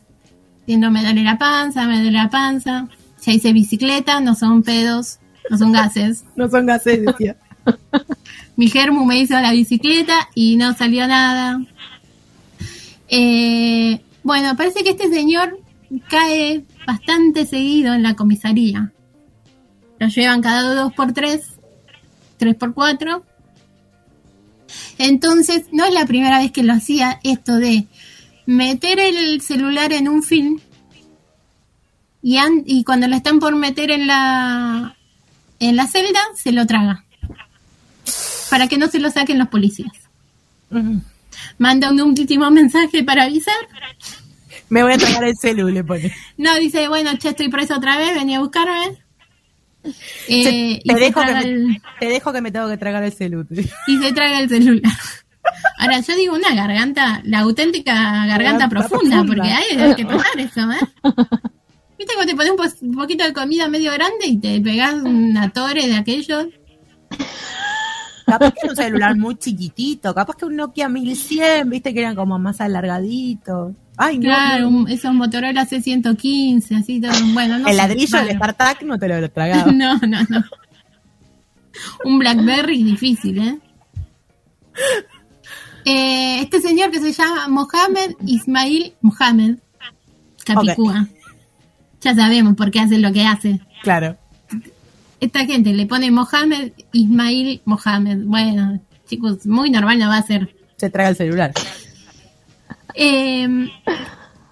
diciendo 0.59 0.91
me 0.91 1.01
duele 1.01 1.23
la 1.23 1.37
panza, 1.37 1.85
me 1.85 1.95
duele 1.97 2.11
la 2.11 2.29
panza. 2.29 2.87
Ya 3.25 3.33
hice 3.33 3.53
bicicleta, 3.53 4.19
no 4.19 4.35
son 4.35 4.63
pedos, 4.63 5.19
no 5.49 5.57
son 5.57 5.71
gases. 5.71 6.23
No 6.35 6.49
son 6.49 6.65
gases, 6.65 7.05
decía. 7.05 7.35
Mi 8.55 8.69
germu 8.69 9.05
me 9.05 9.19
hizo 9.19 9.33
la 9.39 9.51
bicicleta 9.51 10.29
y 10.33 10.55
no 10.55 10.73
salió 10.73 11.07
nada. 11.07 11.61
Eh, 13.07 14.01
bueno, 14.23 14.55
parece 14.55 14.83
que 14.83 14.91
este 14.91 15.09
señor 15.09 15.59
cae 16.09 16.65
bastante 16.85 17.45
seguido 17.45 17.93
en 17.93 18.03
la 18.03 18.15
comisaría. 18.15 18.91
Lo 19.99 20.07
llevan 20.07 20.41
cada 20.41 20.73
dos 20.73 20.93
por 20.93 21.13
tres 21.13 21.56
3x4. 22.39 23.23
Entonces, 24.97 25.65
no 25.71 25.85
es 25.85 25.93
la 25.93 26.05
primera 26.05 26.39
vez 26.39 26.51
que 26.51 26.63
lo 26.63 26.73
hacía 26.73 27.19
esto 27.23 27.55
de 27.57 27.87
meter 28.45 28.99
el 28.99 29.41
celular 29.41 29.93
en 29.93 30.07
un 30.07 30.23
film 30.23 30.59
y, 32.21 32.39
y 32.65 32.83
cuando 32.83 33.07
lo 33.07 33.15
están 33.15 33.39
por 33.39 33.55
meter 33.55 33.91
en 33.91 34.07
la 34.07 34.97
en 35.59 35.75
la 35.75 35.87
celda, 35.87 36.19
se 36.35 36.51
lo 36.51 36.65
traga. 36.67 37.03
Para 38.49 38.67
que 38.67 38.77
no 38.77 38.87
se 38.87 38.99
lo 38.99 39.09
saquen 39.09 39.39
los 39.39 39.47
policías. 39.47 39.93
Mm. 40.69 40.99
Manda 41.57 41.91
un 41.91 42.01
último 42.01 42.49
mensaje 42.51 43.03
para 43.03 43.23
avisar. 43.23 43.55
Me 44.69 44.83
voy 44.83 44.93
a 44.93 44.97
tragar 44.97 45.23
el 45.23 45.37
celu, 45.37 45.69
le 45.69 45.83
pone. 45.83 46.13
No, 46.37 46.55
dice, 46.57 46.87
bueno, 46.89 47.11
che, 47.17 47.29
estoy 47.29 47.49
preso 47.49 47.75
otra 47.75 47.97
vez, 47.97 48.13
vení 48.13 48.35
a 48.35 48.39
buscarme. 48.39 48.97
Eh, 50.29 50.81
te, 50.85 50.93
dejo 50.95 51.21
que 51.21 51.33
me, 51.33 51.41
el, 51.41 51.81
te 51.99 52.05
dejo 52.07 52.33
que 52.33 52.41
me 52.41 52.51
tengo 52.51 52.67
que 52.67 52.77
tragar 52.77 53.03
el 53.03 53.13
celu. 53.13 53.45
y 53.87 53.97
se 53.97 54.11
traga 54.13 54.39
el 54.39 54.49
celular. 54.49 54.91
Ahora, 55.79 55.99
yo 56.01 56.15
digo 56.15 56.35
una 56.35 56.53
garganta, 56.53 57.21
la 57.23 57.39
auténtica 57.39 57.93
garganta 57.93 58.67
Garganta 58.67 58.69
profunda, 58.69 59.23
profunda. 59.23 59.25
porque 59.25 59.49
hay 59.49 59.95
que 59.95 60.05
tomar 60.05 60.37
eso, 60.37 60.61
¿eh? 60.71 61.13
¿Viste 61.97 62.13
cuando 62.13 62.31
te 62.31 62.35
pones 62.35 62.81
un, 62.81 62.95
poquito 62.95 63.23
de 63.23 63.33
comida 63.33 63.67
medio 63.67 63.91
grande 63.93 64.27
y 64.27 64.37
te 64.37 64.61
pegás 64.61 64.95
una 64.95 65.49
torre 65.49 65.87
de 65.87 65.95
aquellos? 65.95 66.47
Capaz 68.25 68.51
que 68.51 68.59
era 68.63 68.69
un 68.71 68.75
celular 68.75 69.15
muy 69.15 69.35
chiquitito, 69.35 70.13
capaz 70.13 70.35
que 70.35 70.45
un 70.45 70.57
Nokia 70.57 70.89
1100, 70.89 71.69
viste 71.69 71.93
que 71.93 72.01
eran 72.01 72.15
como 72.15 72.37
más 72.37 72.59
alargaditos. 72.59 73.73
Ay, 73.97 74.19
Claro, 74.19 74.69
no. 74.69 74.87
esos 74.87 75.13
Motorola 75.13 75.65
C115, 75.65 76.79
así 76.79 77.01
todo. 77.01 77.11
Bueno, 77.33 77.57
no 77.59 77.67
el 77.67 77.77
ladrillo 77.77 78.17
del. 78.23 78.35
StarTAC 78.37 78.83
no 78.83 78.97
te 78.99 79.07
lo 79.07 79.29
tragaba. 79.31 79.71
No, 79.71 79.97
no, 79.99 80.21
no. 80.29 80.43
Un 82.05 82.19
Blackberry 82.19 82.83
difícil, 82.83 83.39
¿eh? 83.39 83.59
Eh, 85.85 86.41
Este 86.41 86.59
señor 86.61 86.91
que 86.91 86.99
se 86.99 87.11
llama 87.13 87.47
Mohamed 87.47 88.15
Ismail 88.25 88.93
Mohamed 89.01 89.57
Capicúa. 90.45 91.07
Ya 92.01 92.15
sabemos 92.15 92.55
por 92.55 92.71
qué 92.71 92.79
hace 92.79 92.97
lo 92.99 93.11
que 93.11 93.25
hace. 93.25 93.59
Claro. 93.83 94.17
Esta 95.19 95.45
gente 95.45 95.73
le 95.73 95.85
pone 95.87 96.11
Mohamed 96.11 96.71
Ismail 96.91 97.61
Mohamed. 97.65 98.19
Bueno, 98.25 98.79
chicos, 99.09 99.45
muy 99.45 99.69
normal 99.71 99.97
no 99.99 100.07
va 100.09 100.17
a 100.17 100.23
ser. 100.23 100.55
Se 100.77 100.89
traga 100.89 101.09
el 101.09 101.15
celular. 101.15 101.53
Eh, 102.99 103.69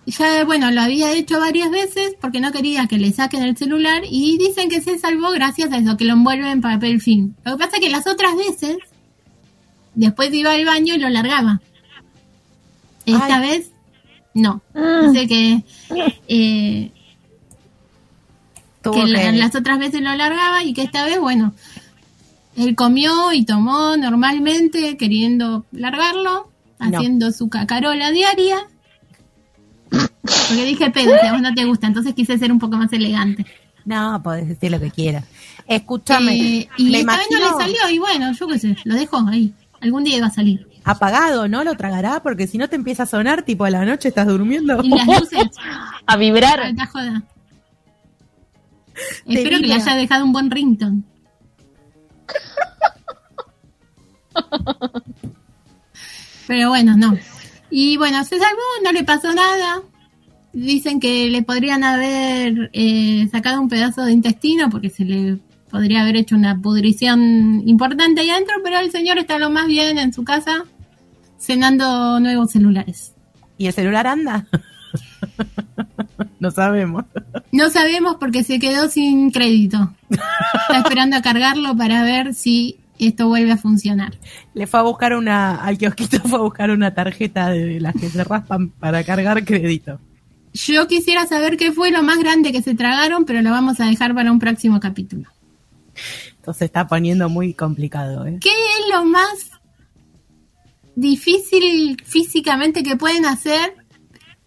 ya, 0.06 0.44
bueno, 0.46 0.70
lo 0.70 0.82
había 0.82 1.12
hecho 1.14 1.40
varias 1.40 1.72
veces 1.72 2.16
porque 2.22 2.40
no 2.40 2.52
quería 2.52 2.86
que 2.86 3.00
le 3.00 3.12
saquen 3.12 3.42
el 3.42 3.58
celular 3.58 4.04
y 4.08 4.38
dicen 4.38 4.70
que 4.70 4.82
se 4.82 5.00
salvó 5.00 5.32
gracias 5.32 5.72
a 5.72 5.78
eso, 5.80 5.98
que 5.98 6.06
lo 6.06 6.14
envuelve 6.14 6.52
en 6.52 6.62
papel 6.62 7.02
film. 7.02 7.34
Lo 7.44 7.54
que 7.58 7.66
pasa 7.66 7.78
es 7.78 7.82
que 7.84 7.90
las 7.90 8.06
otras 8.06 8.36
veces, 8.36 8.78
después 9.96 10.32
iba 10.34 10.52
al 10.52 10.64
baño 10.66 10.94
y 10.94 11.00
lo 11.00 11.10
largaba. 11.10 11.60
Esta 13.08 13.38
Ay. 13.38 13.50
vez, 13.50 13.72
no. 14.36 14.62
Mm. 14.76 15.12
Dice 15.12 15.28
que, 15.28 15.64
eh, 16.28 16.92
Tuvo 18.84 18.94
que 18.94 19.08
la- 19.08 19.22
que- 19.22 19.32
las 19.32 19.56
otras 19.56 19.80
veces 19.80 20.02
lo 20.02 20.14
largaba 20.14 20.64
y 20.64 20.74
que 20.74 20.84
esta 20.84 21.04
vez, 21.06 21.20
bueno, 21.20 21.54
él 22.56 22.76
comió 22.76 23.34
y 23.34 23.44
tomó 23.44 23.98
normalmente 23.98 24.98
queriendo 24.98 25.66
largarlo, 25.72 26.52
No. 26.80 26.98
haciendo 26.98 27.32
su 27.32 27.50
cacarola 27.50 28.12
diaria. 28.12 28.58
Porque 29.90 30.66
dije 30.66 30.90
pedo, 30.92 31.14
que 31.22 31.28
a 31.28 31.34
vos 31.34 31.42
no 31.42 31.54
te 31.54 31.66
gusta, 31.66 31.88
entonces 31.88 32.14
quise 32.14 32.38
ser 32.38 32.52
un 32.52 32.60
poco 32.60 32.78
más 32.78 32.92
elegante. 32.94 33.46
No, 33.86 34.22
podés 34.24 34.48
decir 34.48 34.72
lo 34.72 34.80
que 34.80 34.90
quieras. 34.92 35.26
Escúchame. 35.68 36.36
Eh, 36.36 36.70
y 36.78 36.90
me 36.92 37.00
esta 37.00 37.18
vez 37.18 37.28
no 37.32 37.38
le 37.38 37.44
imagino 37.46 37.60
salió 37.60 37.90
y 37.96 38.00
bueno, 38.00 38.32
yo 38.34 38.48
qué 38.48 38.60
sé, 38.60 38.76
lo 38.84 38.96
dejó 38.96 39.18
ahí. 39.28 39.54
Algún 39.82 40.04
día 40.04 40.18
iba 40.18 40.28
a 40.28 40.32
salir. 40.32 40.68
apagado, 40.84 41.48
¿no? 41.48 41.64
Lo 41.64 41.76
tragará 41.76 42.22
porque 42.24 42.48
si 42.48 42.58
no 42.58 42.68
te 42.68 42.76
empieza 42.76 43.04
a 43.04 43.06
sonar, 43.06 43.44
tipo 43.44 43.64
a 43.66 43.70
la 43.70 43.86
noche 43.86 44.08
estás 44.10 44.26
durmiendo. 44.28 44.82
Y 44.84 44.90
las 44.90 45.06
luces, 45.06 45.48
A 46.08 46.18
vibrar. 46.18 46.60
alta 46.60 46.88
joda. 46.88 47.24
Te 49.28 49.34
Espero 49.34 49.60
que 49.60 49.68
le 49.68 49.74
haya 49.76 49.96
dejado 49.96 50.26
un 50.26 50.34
buen 50.34 50.50
ringtone. 50.50 51.04
Pero 56.48 56.70
bueno, 56.70 56.96
no. 56.98 57.18
Y 57.70 57.98
bueno, 57.98 58.24
se 58.24 58.38
salvó, 58.38 58.62
no 58.84 58.92
le 58.92 59.04
pasó 59.04 59.34
nada. 59.34 59.82
Dicen 60.54 61.00
que 61.00 61.30
le 61.30 61.44
podrían 61.44 61.84
haber 61.84 62.70
eh, 62.74 63.28
sacado 63.32 63.62
un 63.62 63.70
pedazo 63.70 64.04
de 64.04 64.14
intestino 64.14 64.70
porque 64.70 64.90
se 64.90 65.04
le 65.04 65.40
podría 65.70 66.04
haber 66.04 66.16
hecho 66.16 66.36
una 66.36 66.62
pudrición 66.62 67.68
importante 67.68 68.22
ahí 68.22 68.30
adentro, 68.30 68.56
pero 68.64 68.80
el 68.80 68.92
señor 68.92 69.18
está 69.18 69.38
lo 69.40 69.50
más 69.50 69.68
bien 69.68 69.98
en 69.98 70.14
su 70.14 70.24
casa 70.24 70.64
cenando 71.38 72.20
nuevos 72.20 72.52
celulares. 72.52 73.14
¿Y 73.58 73.68
el 73.68 73.74
celular 73.74 74.08
anda? 74.08 74.48
no 76.40 76.52
sabemos. 76.52 77.06
No 77.52 77.70
sabemos 77.70 78.16
porque 78.20 78.44
se 78.44 78.60
quedó 78.60 78.88
sin 78.90 79.32
crédito. 79.32 79.94
Está 80.10 80.80
esperando 80.80 81.18
a 81.18 81.22
cargarlo 81.22 81.76
para 81.76 82.04
ver 82.04 82.34
si 82.34 82.80
esto 83.00 83.28
vuelve 83.28 83.52
a 83.52 83.58
funcionar. 83.58 84.18
Le 84.54 84.68
fue 84.68 84.80
a 84.80 84.84
buscar 84.84 85.16
una, 85.16 85.56
al 85.56 85.78
kiosquito 85.78 86.20
fue 86.20 86.40
a 86.40 86.42
buscar 86.42 86.72
una 86.72 86.94
tarjeta 86.94 87.50
de 87.50 87.80
las 87.80 87.94
que 87.94 88.10
se 88.10 88.24
raspan 88.24 88.70
para 88.70 89.04
cargar 89.04 89.44
crédito. 89.44 90.00
Yo 90.54 90.88
quisiera 90.88 91.28
saber 91.28 91.58
qué 91.58 91.74
fue 91.74 91.92
lo 91.92 92.02
más 92.02 92.18
grande 92.20 92.54
que 92.54 92.62
se 92.62 92.76
tragaron, 92.76 93.26
pero 93.26 93.42
lo 93.42 93.50
vamos 93.50 93.80
a 93.82 93.86
dejar 93.88 94.16
para 94.16 94.32
un 94.32 94.40
próximo 94.40 94.80
capítulo. 94.80 95.30
Entonces 96.38 96.60
se 96.60 96.66
está 96.66 96.88
poniendo 96.88 97.28
muy 97.28 97.54
complicado, 97.54 98.26
¿eh? 98.26 98.38
¿Qué 98.40 98.50
es 98.50 98.94
lo 98.94 99.06
más 99.06 99.52
difícil 100.96 101.98
físicamente 102.06 102.84
que 102.84 102.96
pueden 102.96 103.26
hacer 103.26 103.76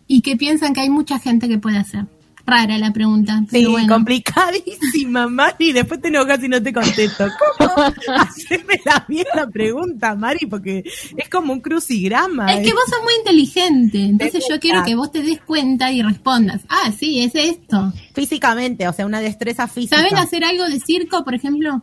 y 0.07 0.23
que 0.23 0.37
piensan 0.37 0.73
que 0.73 0.81
hay 0.81 0.91
mucha 0.91 1.19
gente 1.19 1.49
que 1.49 1.59
puede 1.59 1.77
hacer? 1.77 2.07
Rara 2.49 2.79
la 2.79 2.93
pregunta, 2.93 3.39
Sí, 3.41 3.47
pero 3.51 3.71
bueno. 3.73 3.93
complicadísima, 3.95 5.29
Mari. 5.29 5.73
Después 5.73 6.01
te 6.01 6.09
enojas 6.09 6.43
y 6.43 6.49
no 6.49 6.63
te 6.63 6.73
contesto. 6.73 7.27
¿Cómo? 7.59 7.85
Haceme 8.17 8.81
la 8.85 9.05
misma 9.07 9.49
pregunta, 9.53 10.15
Mari, 10.15 10.47
porque 10.47 10.83
es 11.17 11.29
como 11.29 11.53
un 11.53 11.61
crucigrama. 11.61 12.53
Es 12.53 12.67
que 12.67 12.73
vos 12.73 12.83
sos 12.89 13.03
muy 13.03 13.13
inteligente, 13.19 14.03
entonces 14.03 14.45
yo 14.49 14.59
quiero 14.59 14.83
que 14.85 14.95
vos 14.95 15.13
te 15.13 15.23
des 15.23 15.41
cuenta 15.43 15.93
y 15.93 16.03
respondas. 16.03 16.63
Ah, 16.69 16.91
sí, 16.99 17.23
es 17.23 17.35
esto. 17.35 17.93
Físicamente, 18.15 18.89
o 18.89 18.93
sea, 18.93 19.07
una 19.07 19.21
destreza 19.21 19.69
física. 19.69 19.97
¿Saben 19.97 20.17
hacer 20.17 20.45
algo 20.45 20.65
de 20.65 20.81
circo, 20.81 21.25
por 21.25 21.35
ejemplo? 21.35 21.83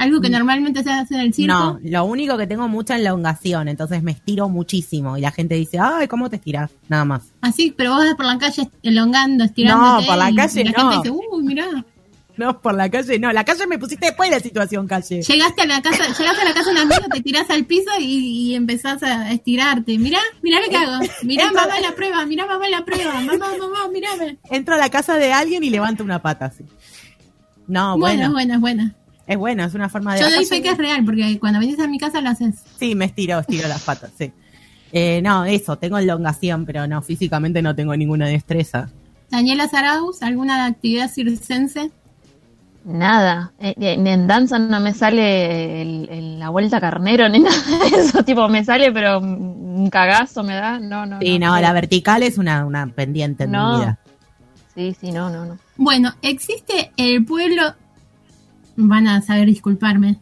Algo 0.00 0.20
que 0.20 0.30
normalmente 0.30 0.82
se 0.82 0.90
hace 0.90 1.14
en 1.14 1.20
el 1.20 1.34
circo. 1.34 1.52
No, 1.54 1.78
lo 1.82 2.04
único 2.04 2.36
que 2.38 2.46
tengo 2.46 2.66
mucha 2.68 2.96
elongación, 2.96 3.68
entonces 3.68 4.02
me 4.02 4.12
estiro 4.12 4.48
muchísimo 4.48 5.16
y 5.16 5.20
la 5.20 5.30
gente 5.30 5.54
dice, 5.56 5.78
ay, 5.78 6.08
¿cómo 6.08 6.30
te 6.30 6.36
estiras? 6.36 6.70
Nada 6.88 7.04
más. 7.04 7.32
Así, 7.42 7.74
pero 7.76 7.90
vos 7.94 8.04
vas 8.04 8.14
por 8.14 8.24
la 8.26 8.38
calle 8.38 8.68
elongando, 8.82 9.44
estirándote. 9.44 10.02
No, 10.02 10.06
por 10.06 10.16
la 10.16 10.30
y 10.30 10.34
calle 10.34 10.64
la 10.64 10.70
no. 10.72 10.78
gente 10.90 10.96
dice, 11.08 11.10
uy, 11.32 11.42
mirá. 11.42 11.66
No, 12.36 12.58
por 12.62 12.72
la 12.74 12.88
calle, 12.88 13.18
no, 13.18 13.30
la 13.32 13.44
calle 13.44 13.66
me 13.66 13.78
pusiste 13.78 14.06
después 14.06 14.30
de 14.30 14.36
la 14.36 14.42
situación, 14.42 14.86
calle. 14.86 15.20
Llegaste 15.20 15.60
a 15.60 15.66
la 15.66 15.82
casa, 15.82 16.04
llegaste 16.18 16.40
a 16.40 16.44
la 16.46 16.54
casa 16.54 16.70
de 16.72 16.76
un 16.76 16.78
amigo, 16.90 17.02
te 17.12 17.20
tirás 17.20 17.50
al 17.50 17.66
piso 17.66 17.90
y, 17.98 18.04
y 18.52 18.54
empezás 18.54 19.02
a 19.02 19.30
estirarte. 19.30 19.98
Mirá, 19.98 20.20
mirá 20.40 20.58
lo 20.60 20.70
que 20.70 20.76
hago. 20.78 20.98
Mirá, 21.24 21.44
Entonces- 21.48 21.68
mamá 21.68 21.80
la 21.80 21.94
prueba, 21.94 22.24
mirá, 22.24 22.46
mamá 22.46 22.66
la 22.70 22.82
prueba. 22.86 23.12
Mamá, 23.20 23.48
mamá, 23.58 23.88
mirame. 23.92 24.38
Entro 24.50 24.74
a 24.76 24.78
la 24.78 24.88
casa 24.88 25.16
de 25.16 25.30
alguien 25.34 25.62
y 25.62 25.68
levanto 25.68 26.02
una 26.02 26.22
pata 26.22 26.46
así. 26.46 26.64
No, 27.66 27.98
Buena, 27.98 28.30
bueno, 28.30 28.58
buena, 28.58 28.58
buena. 28.58 28.94
Es 29.32 29.38
bueno, 29.38 29.64
es 29.64 29.74
una 29.74 29.88
forma 29.88 30.14
de... 30.14 30.20
Yo 30.22 30.30
doy 30.30 30.44
fe 30.44 30.60
que 30.60 30.70
es 30.70 30.78
real, 30.78 31.04
porque 31.04 31.38
cuando 31.38 31.60
venís 31.60 31.78
a 31.78 31.86
mi 31.86 31.98
casa 31.98 32.20
lo 32.20 32.30
haces. 32.30 32.56
Sí, 32.78 32.94
me 32.94 33.04
estiro, 33.06 33.38
estiro 33.38 33.68
las 33.68 33.82
patas, 33.82 34.10
sí. 34.18 34.32
Eh, 34.92 35.20
no, 35.22 35.44
eso, 35.44 35.76
tengo 35.78 35.98
elongación, 35.98 36.66
pero 36.66 36.86
no, 36.88 37.00
físicamente 37.00 37.62
no 37.62 37.74
tengo 37.76 37.96
ninguna 37.96 38.26
destreza. 38.26 38.88
Daniela 39.30 39.68
Zaraus, 39.68 40.22
¿alguna 40.22 40.66
actividad 40.66 41.08
circense? 41.10 41.90
Nada. 42.84 43.52
Eh, 43.60 43.74
eh, 43.78 43.94
en 44.04 44.26
danza 44.26 44.58
no 44.58 44.80
me 44.80 44.94
sale 44.94 45.82
el- 45.82 46.08
el- 46.10 46.38
la 46.38 46.48
vuelta 46.48 46.80
carnero 46.80 47.28
ni 47.28 47.38
nada 47.40 47.56
de 47.90 48.00
eso. 48.00 48.24
Tipo, 48.24 48.48
me 48.48 48.64
sale, 48.64 48.90
pero 48.90 49.18
un 49.20 49.88
cagazo 49.90 50.42
me 50.42 50.54
da. 50.54 50.78
No, 50.80 51.04
no. 51.06 51.18
Sí, 51.20 51.38
no, 51.38 51.60
la 51.60 51.72
vertical 51.72 52.22
es 52.22 52.38
una, 52.38 52.64
una 52.64 52.86
pendiente 52.86 53.44
en 53.44 53.52
No. 53.52 53.72
mi 53.74 53.78
vida. 53.80 53.98
Sí, 54.74 54.96
sí, 54.98 55.12
no, 55.12 55.28
no, 55.30 55.44
no. 55.44 55.58
Bueno, 55.76 56.14
existe 56.22 56.90
el 56.96 57.24
pueblo. 57.24 57.74
Van 58.82 59.06
a 59.06 59.20
saber 59.20 59.46
disculparme, 59.46 60.18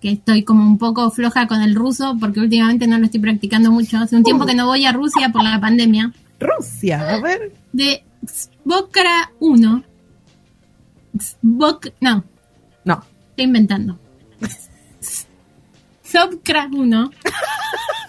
que 0.00 0.12
estoy 0.12 0.42
como 0.44 0.62
un 0.62 0.78
poco 0.78 1.10
floja 1.10 1.46
con 1.46 1.62
el 1.62 1.74
ruso 1.74 2.16
porque 2.20 2.40
últimamente 2.40 2.86
no 2.86 2.98
lo 2.98 3.06
estoy 3.06 3.20
practicando 3.20 3.70
mucho. 3.70 3.98
Hace 3.98 4.16
un 4.16 4.22
tiempo 4.22 4.46
que 4.46 4.54
no 4.54 4.66
voy 4.66 4.84
a 4.84 4.92
Rusia 4.92 5.30
por 5.30 5.42
la 5.42 5.60
pandemia. 5.60 6.12
Rusia, 6.38 7.14
a 7.14 7.20
ver. 7.20 7.52
De 7.72 8.04
Svokra 8.26 9.32
1. 9.40 9.84
Svok, 11.18 11.88
no, 12.00 12.24
No, 12.84 13.04
estoy 13.30 13.44
inventando. 13.44 13.98
Sovkra 16.14 16.68
1. 16.72 17.10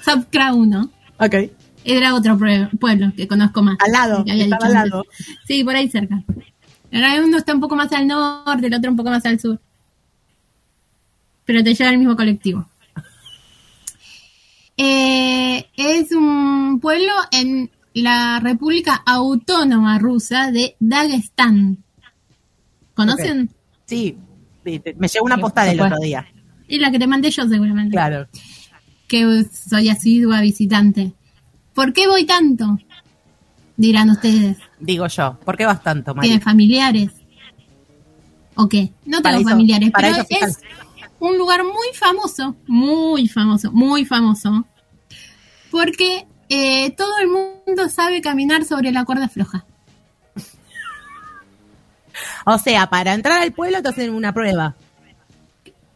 Sovkra 0.06 0.54
1. 0.54 0.90
ok. 1.20 1.36
Era 1.84 2.16
otro 2.16 2.38
pueblo 2.38 3.12
que 3.16 3.28
conozco 3.28 3.62
más. 3.62 3.78
Al 3.80 3.92
lado, 3.92 4.24
estaba 4.28 4.66
al 4.66 4.74
lado. 4.74 5.06
Sí, 5.48 5.64
por 5.64 5.76
ahí 5.76 5.88
cerca. 5.88 6.24
Ahora 6.92 7.22
uno 7.24 7.38
está 7.38 7.54
un 7.54 7.62
poco 7.62 7.76
más 7.76 7.92
al 7.94 8.08
norte, 8.08 8.68
el 8.68 8.74
otro 8.74 8.90
un 8.90 8.98
poco 8.98 9.10
más 9.10 9.26
al 9.26 9.40
sur. 9.40 9.60
Pero 11.46 11.64
te 11.64 11.74
lleva 11.74 11.90
al 11.92 11.98
mismo 11.98 12.16
colectivo. 12.16 12.68
Eh, 14.78 15.66
es 15.78 16.12
un 16.12 16.80
pueblo 16.82 17.14
en 17.32 17.72
la 17.94 18.42
República 18.42 19.02
Autónoma 19.06 19.98
Rusa 20.00 20.52
de 20.52 20.76
Dagestán. 20.80 21.78
¿Conocen? 22.94 23.50
Sí, 23.86 24.18
me 24.64 25.08
llegó 25.08 25.26
una 25.26 25.38
postal 25.38 25.70
el 25.70 25.80
otro 25.80 25.98
día. 26.00 26.28
Es 26.68 26.80
la 26.80 26.92
que 26.92 27.00
te 27.00 27.08
mandé 27.08 27.30
yo 27.30 27.48
seguramente. 27.48 27.92
Claro. 27.92 28.28
Que 29.08 29.46
soy 29.46 29.90
asidua 29.90 30.42
visitante. 30.42 31.14
¿Por 31.74 31.94
qué 31.94 32.08
voy 32.08 32.26
tanto? 32.26 32.80
Dirán 33.78 34.10
ustedes. 34.10 34.58
Digo 34.80 35.08
yo, 35.08 35.40
¿por 35.46 35.58
qué 35.58 35.66
vas 35.66 35.84
tanto? 35.84 36.14
¿Tiene 36.16 36.40
familiares? 36.40 37.12
¿O 38.56 38.68
qué? 38.68 38.92
No 39.06 39.22
tengo 39.22 39.42
familiares, 39.42 39.92
pero 39.94 40.08
es 40.30 40.60
un 41.20 41.38
lugar 41.38 41.64
muy 41.64 41.88
famoso, 41.94 42.56
muy 42.68 43.28
famoso, 43.28 43.72
muy 43.72 44.06
famoso, 44.06 44.66
porque 45.72 46.28
eh, 46.50 46.92
todo 46.92 47.18
el 47.20 47.28
mundo 47.28 47.90
sabe 47.90 48.22
caminar 48.22 48.64
sobre 48.66 48.92
la 48.92 49.06
cuerda 49.06 49.28
floja. 49.30 49.66
O 52.46 52.58
sea, 52.60 52.88
para 52.90 53.14
entrar 53.14 53.42
al 53.42 53.52
pueblo 53.52 53.82
te 53.82 53.90
hacen 53.90 54.14
una 54.14 54.34
prueba. 54.34 54.76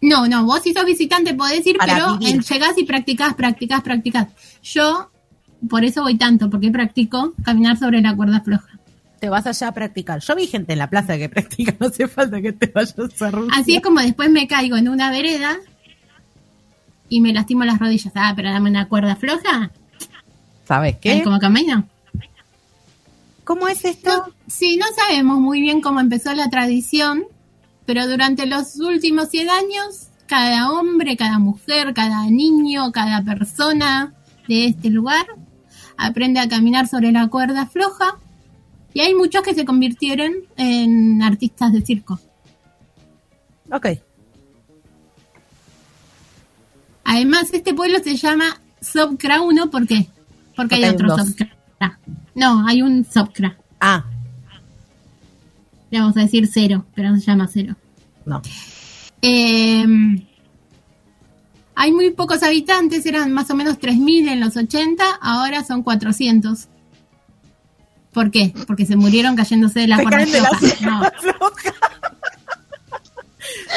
No, 0.02 0.28
no, 0.28 0.46
vos 0.46 0.62
si 0.64 0.74
sos 0.74 0.86
visitante 0.86 1.34
podés 1.34 1.66
ir, 1.68 1.78
Para 1.78 1.94
pero 1.96 2.18
vivir. 2.18 2.36
en- 2.36 2.42
llegás 2.42 2.78
y 2.78 2.86
practicás, 2.86 3.36
practicás, 3.36 3.82
practicás. 3.82 4.28
Yo, 4.64 5.12
por 5.70 5.84
eso 5.86 6.02
voy 6.02 6.18
tanto, 6.18 6.50
porque 6.50 6.72
practico 6.72 7.34
caminar 7.44 7.78
sobre 7.78 8.02
la 8.02 8.16
cuerda 8.16 8.42
floja. 8.42 8.79
Te 9.20 9.30
vas 9.30 9.46
allá 9.46 9.68
a 9.68 9.72
practicar. 9.74 10.20
Yo 10.22 10.36
vi 10.36 10.48
gente 10.48 10.74
en 10.74 10.80
la 10.80 10.90
plaza 10.90 11.18
que 11.18 11.30
practica, 11.30 11.76
no 11.80 11.88
hace 11.88 12.08
falta 12.08 12.42
que 12.42 12.54
te 12.54 12.68
vayas 12.68 12.96
a 13.22 13.32
Rusia. 13.32 13.54
Así 13.56 13.76
es 13.76 13.82
como 13.82 14.00
después 14.00 14.30
me 14.30 14.48
caigo 14.48 14.78
en 14.78 14.90
una 14.90 15.12
vereda 15.12 15.58
y 17.10 17.22
me 17.22 17.34
lastimo 17.34 17.64
las 17.64 17.80
rodillas. 17.80 18.14
Ah, 18.16 18.34
pero 18.36 18.52
dame 18.52 18.70
una 18.70 18.88
cuerda 18.88 19.16
floja. 19.16 19.72
¿Sabes 20.68 20.98
¿Qué? 20.98 21.24
¿Cómo 21.24 21.40
camino? 21.40 21.88
¿Cómo 23.44 23.68
es 23.68 23.84
esto? 23.84 24.16
No, 24.16 24.34
sí, 24.48 24.78
no 24.78 24.86
sabemos 24.96 25.40
muy 25.40 25.60
bien 25.60 25.82
cómo 25.82 26.00
empezó 26.00 26.34
la 26.36 26.52
tradición, 26.52 27.24
pero 27.88 28.08
durante 28.08 28.46
los 28.46 28.76
últimos 28.76 29.30
100 29.30 29.50
años, 29.50 30.10
cada 30.28 30.72
hombre, 30.72 31.18
cada 31.18 31.40
mujer, 31.40 31.96
cada 31.96 32.26
niño, 32.30 32.92
cada 32.92 33.24
persona 33.24 34.14
de 34.48 34.66
este 34.68 34.92
lugar 34.92 35.26
aprende 35.98 36.40
a 36.40 36.48
caminar 36.48 36.88
sobre 36.88 37.12
la 37.12 37.28
cuerda 37.28 37.66
floja 37.66 38.20
y 38.94 39.02
hay 39.02 39.14
muchos 39.14 39.42
que 39.44 39.54
se 39.54 39.66
convirtieron 39.66 40.34
en 40.58 41.22
artistas 41.22 41.72
de 41.74 41.82
circo. 41.82 42.20
Ok. 43.72 43.88
Además, 47.04 47.50
este 47.54 47.74
pueblo 47.74 48.00
se 48.04 48.16
llama 48.16 48.60
Sobkra 48.82 49.42
1, 49.42 49.70
¿por 49.70 49.88
qué? 49.88 50.08
Porque 50.56 50.76
hay 50.76 50.82
Porque 50.82 50.86
hay 50.86 50.90
un 50.90 50.96
otro 50.96 51.08
dos. 51.08 51.28
Sobkra. 51.28 52.00
No, 52.36 52.68
hay 52.68 52.82
un 52.82 53.06
Sobkra. 53.06 53.58
Ah, 53.80 54.06
Le 55.92 56.00
vamos 56.00 56.16
a 56.18 56.22
decir 56.22 56.48
cero, 56.52 56.86
pero 56.96 57.10
no 57.10 57.18
se 57.18 57.26
llama 57.26 57.48
cero. 57.52 57.76
no. 58.26 58.42
Eh, 59.22 59.86
hay 61.76 61.92
muy 61.92 62.12
pocos 62.12 62.42
habitantes, 62.44 63.06
eran 63.06 63.32
más 63.34 63.50
o 63.52 63.56
menos 63.56 63.80
3.000 63.80 64.30
en 64.32 64.40
los 64.42 64.56
80, 64.58 65.04
ahora 65.22 65.64
son 65.64 65.82
400. 65.84 66.68
¿Por 68.14 68.32
qué? 68.32 68.54
Porque 68.68 68.86
se 68.86 68.96
murieron 68.96 69.36
cayéndose 69.36 69.82
de 69.82 69.88
la 69.88 69.98
Se 69.98 70.04
cuerda 70.04 70.18
caen 70.18 70.32
de 70.32 70.42
la 70.42 70.50
floja. 70.50 71.74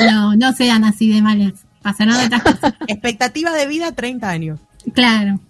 No, 0.01 0.35
no, 0.35 0.37
no 0.37 0.53
sean 0.53 0.85
así 0.85 1.13
de 1.13 1.23
males. 1.23 1.53
Pasarán 1.83 2.25
otras 2.25 2.43
cosas. 2.43 2.75
Expectativa 2.87 3.53
de 3.53 3.67
vida 3.67 3.93
30 3.93 4.29
años. 4.29 4.61
Claro. 4.95 5.41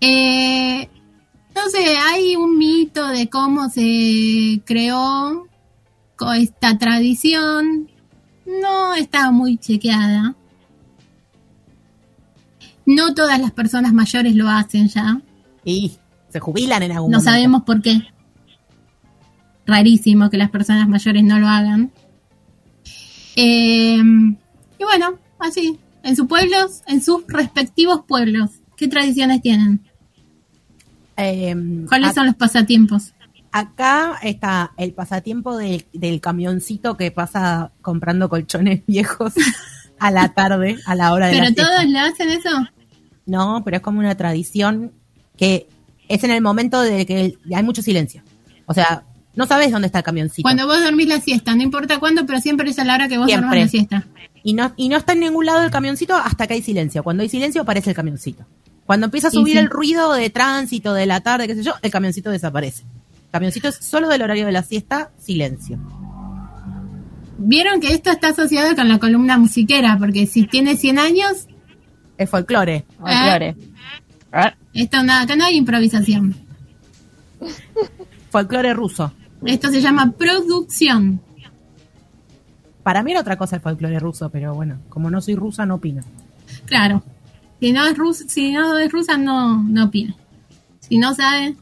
Eh, 0.00 0.88
no 1.54 1.68
sé, 1.70 1.96
hay 1.96 2.36
un 2.36 2.56
mito 2.56 3.08
de 3.08 3.28
cómo 3.28 3.68
se 3.68 4.60
creó 4.64 5.48
esta 6.36 6.78
tradición. 6.78 7.90
No 8.46 8.94
está 8.94 9.30
muy 9.30 9.56
chequeada. 9.58 10.34
No 12.86 13.14
todas 13.14 13.38
las 13.40 13.52
personas 13.52 13.92
mayores 13.92 14.34
lo 14.34 14.48
hacen 14.48 14.88
ya. 14.88 15.20
Y 15.64 15.98
se 16.28 16.40
jubilan 16.40 16.82
en 16.82 16.92
algún 16.92 17.10
No 17.10 17.18
momento. 17.18 17.30
sabemos 17.30 17.62
por 17.62 17.82
qué. 17.82 18.00
Rarísimo 19.66 20.30
que 20.30 20.38
las 20.38 20.50
personas 20.50 20.88
mayores 20.88 21.22
no 21.24 21.38
lo 21.38 21.48
hagan. 21.48 21.92
Eh, 23.36 23.96
y 23.98 24.84
bueno, 24.84 25.18
así. 25.38 25.78
En 26.02 26.16
sus 26.16 26.26
pueblos, 26.26 26.82
en 26.86 27.02
sus 27.02 27.26
respectivos 27.26 28.02
pueblos, 28.06 28.50
¿qué 28.76 28.88
tradiciones 28.88 29.42
tienen? 29.42 29.80
Eh, 31.16 31.54
¿Cuáles 31.88 32.14
son 32.14 32.26
los 32.26 32.36
pasatiempos? 32.36 33.12
Acá 33.50 34.18
está 34.22 34.72
el 34.76 34.92
pasatiempo 34.92 35.56
del, 35.56 35.84
del 35.92 36.20
camioncito 36.20 36.96
que 36.96 37.10
pasa 37.10 37.72
comprando 37.82 38.28
colchones 38.28 38.82
viejos 38.86 39.34
a 39.98 40.10
la 40.10 40.28
tarde, 40.32 40.78
a 40.86 40.94
la 40.94 41.12
hora 41.12 41.26
de 41.26 41.38
¿Pero 41.38 41.54
todos 41.54 41.84
le 41.84 41.98
hacen 41.98 42.28
eso? 42.30 42.50
No, 43.26 43.62
pero 43.64 43.78
es 43.78 43.82
como 43.82 43.98
una 43.98 44.16
tradición 44.16 44.92
que 45.36 45.68
es 46.08 46.24
en 46.24 46.30
el 46.30 46.42
momento 46.42 46.80
de 46.80 47.06
que 47.06 47.36
hay 47.54 47.62
mucho 47.62 47.82
silencio. 47.82 48.22
O 48.66 48.74
sea, 48.74 49.04
no 49.34 49.46
sabes 49.46 49.70
dónde 49.70 49.86
está 49.86 49.98
el 49.98 50.04
camioncito. 50.04 50.42
Cuando 50.42 50.66
vos 50.66 50.82
dormís 50.82 51.06
la 51.08 51.20
siesta, 51.20 51.54
no 51.54 51.62
importa 51.62 51.98
cuándo, 51.98 52.26
pero 52.26 52.40
siempre 52.40 52.70
es 52.70 52.78
a 52.78 52.84
la 52.84 52.94
hora 52.94 53.08
que 53.08 53.18
vos 53.18 53.26
Siempre. 53.26 53.46
dormís 53.48 53.64
la 53.64 53.70
siesta. 53.70 54.06
Y 54.42 54.54
no, 54.54 54.72
y 54.76 54.88
no 54.88 54.96
está 54.96 55.12
en 55.12 55.20
ningún 55.20 55.46
lado 55.46 55.62
el 55.62 55.70
camioncito 55.70 56.14
hasta 56.16 56.46
que 56.46 56.54
hay 56.54 56.62
silencio. 56.62 57.02
Cuando 57.02 57.22
hay 57.22 57.28
silencio 57.28 57.62
aparece 57.62 57.90
el 57.90 57.96
camioncito. 57.96 58.44
Cuando 58.86 59.06
empieza 59.06 59.28
a 59.28 59.30
subir 59.30 59.54
sí. 59.54 59.58
el 59.58 59.68
ruido 59.68 60.12
de 60.14 60.30
tránsito 60.30 60.94
de 60.94 61.06
la 61.06 61.20
tarde, 61.20 61.46
qué 61.46 61.54
sé 61.54 61.62
yo, 61.62 61.74
el 61.82 61.90
camioncito 61.90 62.30
desaparece. 62.30 62.84
El 63.26 63.30
camioncito 63.30 63.68
es 63.68 63.76
solo 63.76 64.08
del 64.08 64.22
horario 64.22 64.46
de 64.46 64.52
la 64.52 64.62
siesta, 64.62 65.10
silencio. 65.18 65.78
Vieron 67.36 67.80
que 67.80 67.92
esto 67.92 68.10
está 68.10 68.28
asociado 68.28 68.74
con 68.74 68.88
la 68.88 68.98
columna 68.98 69.38
musiquera, 69.38 69.96
porque 69.98 70.26
si 70.26 70.46
tiene 70.46 70.76
100 70.76 70.98
años, 70.98 71.46
Es 72.16 72.28
folclore. 72.28 72.84
Folclore. 72.98 73.54
Ah, 74.32 74.54
esto 74.82 75.02
nada, 75.02 75.22
acá 75.22 75.36
no 75.36 75.44
hay 75.44 75.56
improvisación. 75.56 76.34
Folclore 78.30 78.74
ruso. 78.74 79.12
Esto 79.44 79.70
se 79.70 79.80
llama 79.80 80.12
producción. 80.12 81.20
Para 82.82 83.02
mí 83.02 83.10
era 83.10 83.20
otra 83.20 83.36
cosa 83.36 83.56
el 83.56 83.62
folclore 83.62 83.98
ruso, 83.98 84.30
pero 84.30 84.54
bueno, 84.54 84.78
como 84.88 85.10
no 85.10 85.20
soy 85.20 85.34
rusa, 85.34 85.66
no 85.66 85.76
opino. 85.76 86.02
Claro. 86.64 87.02
Si 87.60 87.72
no 87.72 87.86
es 87.86 87.96
rusa, 87.96 88.24
si 88.28 88.52
no 88.52 88.78
es 88.78 88.90
rusa 88.90 89.18
no, 89.18 89.62
no 89.62 89.86
opina. 89.86 90.14
Si 90.80 90.96
no 90.96 91.14
sabe. 91.14 91.56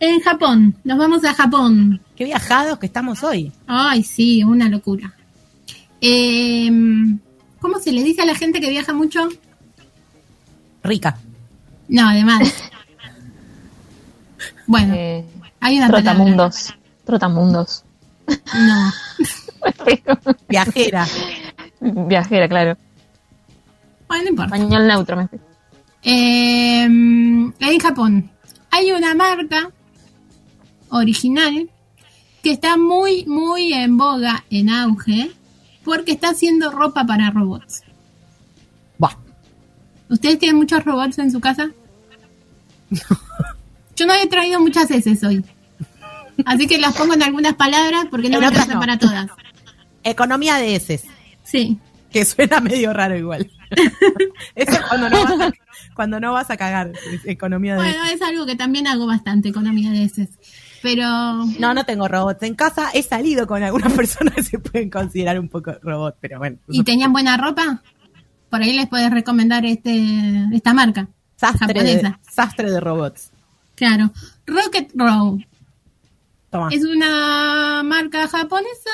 En 0.00 0.20
Japón, 0.20 0.76
nos 0.84 0.98
vamos 0.98 1.24
a 1.24 1.34
Japón. 1.34 2.00
Qué 2.14 2.24
viajados 2.24 2.78
que 2.78 2.86
estamos 2.86 3.24
hoy. 3.24 3.52
Ay, 3.66 4.04
sí, 4.04 4.44
una 4.44 4.68
locura. 4.68 5.12
Eh, 6.00 6.70
¿Cómo 7.60 7.80
se 7.80 7.90
le 7.90 8.04
dice 8.04 8.22
a 8.22 8.26
la 8.26 8.36
gente 8.36 8.60
que 8.60 8.70
viaja 8.70 8.92
mucho? 8.92 9.28
Rica. 10.88 11.16
No, 11.88 12.08
además. 12.08 12.54
Bueno, 14.66 14.92
eh, 14.94 15.24
hay 15.60 15.78
una 15.78 15.86
palabra. 15.88 16.12
trotamundos. 16.12 16.74
Trotamundos. 17.06 17.84
No. 18.54 18.92
Viajera. 20.48 21.06
Viajera, 21.80 22.48
claro. 22.48 22.76
Bueno, 24.06 24.24
no 24.24 24.28
importa. 24.28 24.56
Español 24.56 24.86
neutro, 24.86 25.16
me. 25.16 25.28
Eh, 26.02 26.82
en 26.82 27.78
Japón 27.80 28.30
hay 28.70 28.92
una 28.92 29.14
marca 29.14 29.70
original 30.90 31.70
que 32.42 32.52
está 32.52 32.76
muy, 32.76 33.24
muy 33.26 33.72
en 33.72 33.96
boga, 33.96 34.44
en 34.50 34.70
auge, 34.70 35.30
porque 35.84 36.12
está 36.12 36.30
haciendo 36.30 36.70
ropa 36.70 37.04
para 37.04 37.30
robots. 37.30 37.82
¿Ustedes 40.08 40.38
tienen 40.38 40.56
muchos 40.56 40.84
robots 40.84 41.18
en 41.18 41.30
su 41.30 41.40
casa? 41.40 41.70
Yo 43.96 44.06
no 44.06 44.14
he 44.14 44.26
traído 44.26 44.60
muchas 44.60 44.90
heces 44.90 45.22
hoy. 45.24 45.44
Así 46.46 46.66
que 46.66 46.78
las 46.78 46.96
pongo 46.96 47.14
en 47.14 47.22
algunas 47.22 47.54
palabras 47.54 48.06
porque 48.10 48.28
no 48.28 48.36
En 48.36 48.40
me 48.42 48.46
alcanza 48.46 48.74
no. 48.74 48.80
para 48.80 48.98
todas. 48.98 49.26
Economía 50.04 50.56
de 50.56 50.76
heces. 50.76 51.04
Sí. 51.42 51.78
Que 52.12 52.24
suena 52.24 52.60
medio 52.60 52.92
raro 52.92 53.16
igual. 53.16 53.50
Eso 54.54 54.72
es 54.72 54.80
cuando 54.88 55.10
no 55.10 55.22
vas 55.24 55.40
a, 55.40 55.52
cuando 55.94 56.20
no 56.20 56.32
vas 56.32 56.50
a 56.50 56.56
cagar. 56.56 56.92
economía 57.24 57.74
de 57.74 57.82
Bueno, 57.82 58.04
es 58.04 58.22
algo 58.22 58.46
que 58.46 58.56
también 58.56 58.86
hago 58.86 59.06
bastante, 59.06 59.48
economía 59.48 59.90
de 59.90 60.04
heces. 60.04 60.28
Pero 60.80 61.04
No, 61.58 61.74
no 61.74 61.84
tengo 61.84 62.06
robots. 62.06 62.42
En 62.44 62.54
casa 62.54 62.90
he 62.94 63.02
salido 63.02 63.46
con 63.48 63.62
algunas 63.64 63.92
personas 63.94 64.36
que 64.36 64.42
se 64.42 64.58
pueden 64.60 64.88
considerar 64.90 65.38
un 65.40 65.48
poco 65.48 65.72
robot, 65.82 66.16
pero 66.20 66.38
bueno. 66.38 66.56
¿Y 66.68 66.84
tenían 66.84 67.12
buena 67.12 67.36
ropa? 67.36 67.82
Por 68.50 68.62
ahí 68.62 68.72
les 68.74 68.88
puedes 68.88 69.10
recomendar 69.10 69.64
este 69.66 70.46
esta 70.52 70.72
marca. 70.74 71.08
Sastre 71.36 71.82
de, 71.82 72.14
sastre 72.30 72.70
de 72.70 72.80
robots. 72.80 73.30
Claro. 73.74 74.10
Rocket 74.46 74.90
Row 74.94 75.38
Toma. 76.50 76.68
es 76.72 76.82
una 76.84 77.82
marca 77.84 78.26
japonesa 78.26 78.90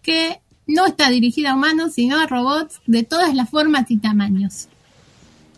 que 0.00 0.40
no 0.66 0.86
está 0.86 1.10
dirigida 1.10 1.50
a 1.50 1.54
humanos, 1.54 1.92
sino 1.94 2.18
a 2.18 2.26
robots 2.26 2.80
de 2.86 3.02
todas 3.02 3.34
las 3.34 3.50
formas 3.50 3.90
y 3.90 3.98
tamaños. 3.98 4.68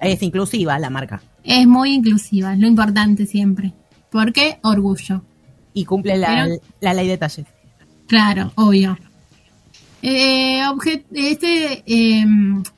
Es 0.01 0.21
inclusiva 0.23 0.79
la 0.79 0.91
marca. 0.91 1.23
Es 1.45 1.67
muy 1.67 1.93
inclusiva, 1.93 2.55
es 2.55 2.59
lo 2.59 2.67
importante 2.67 3.25
siempre. 3.27 3.73
Porque 4.11 4.59
orgullo. 4.63 5.23
Y 5.75 5.85
cumple 5.85 6.17
la, 6.17 6.45
Pero- 6.49 6.61
la 6.81 6.95
ley 6.95 7.07
de 7.07 7.19
talles. 7.19 7.47
Claro, 8.09 8.53
obvio. 8.57 8.99
Eh, 10.09 10.63
este 11.15 11.83
eh, 11.85 12.25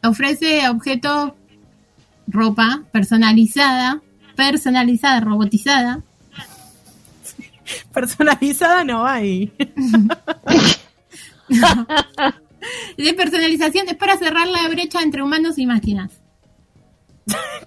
ofrece 0.03 0.67
objetos, 0.71 1.33
ropa 2.27 2.85
personalizada, 2.91 4.01
personalizada, 4.35 5.21
robotizada, 5.21 6.03
Personalizada 7.93 8.85
no 8.85 9.07
hay. 9.07 9.53
de 12.97 13.15
personalización 13.15 13.89
es 13.89 13.97
para 13.97 14.17
cerrar 14.17 14.47
la 14.49 14.67
brecha 14.69 15.03
entre 15.03 15.23
humanos 15.23 15.59
y 15.59 15.67
máquinas. 15.67 16.13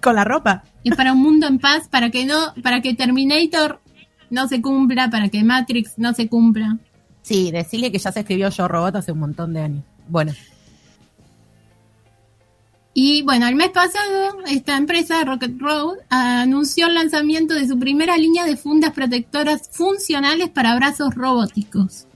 Con 0.00 0.16
la 0.16 0.24
ropa. 0.24 0.64
Es 0.82 0.96
para 0.96 1.12
un 1.12 1.22
mundo 1.22 1.46
en 1.46 1.60
paz, 1.60 1.86
para 1.88 2.10
que 2.10 2.26
no, 2.26 2.52
para 2.62 2.80
que 2.80 2.94
Terminator 2.94 3.80
no 4.30 4.48
se 4.48 4.60
cumpla, 4.60 5.08
para 5.10 5.28
que 5.28 5.44
Matrix 5.44 5.98
no 5.98 6.14
se 6.14 6.28
cumpla. 6.28 6.78
Sí, 7.22 7.50
decirle 7.50 7.92
que 7.92 7.98
ya 7.98 8.12
se 8.12 8.20
escribió 8.20 8.48
Yo 8.50 8.68
Robot 8.68 8.96
hace 8.96 9.12
un 9.12 9.20
montón 9.20 9.52
de 9.54 9.60
años. 9.60 9.84
Bueno, 10.08 10.32
Y 12.94 13.22
bueno, 13.22 13.46
el 13.48 13.54
mes 13.54 13.70
pasado 13.70 14.40
esta 14.46 14.76
empresa, 14.76 15.24
Rocket 15.24 15.58
Road, 15.58 15.96
anunció 16.10 16.88
el 16.88 16.94
lanzamiento 16.94 17.54
de 17.54 17.66
su 17.66 17.78
primera 17.78 18.18
línea 18.18 18.44
de 18.44 18.56
fundas 18.56 18.92
protectoras 18.92 19.70
funcionales 19.72 20.50
para 20.50 20.76
brazos 20.76 21.14
robóticos. 21.14 22.06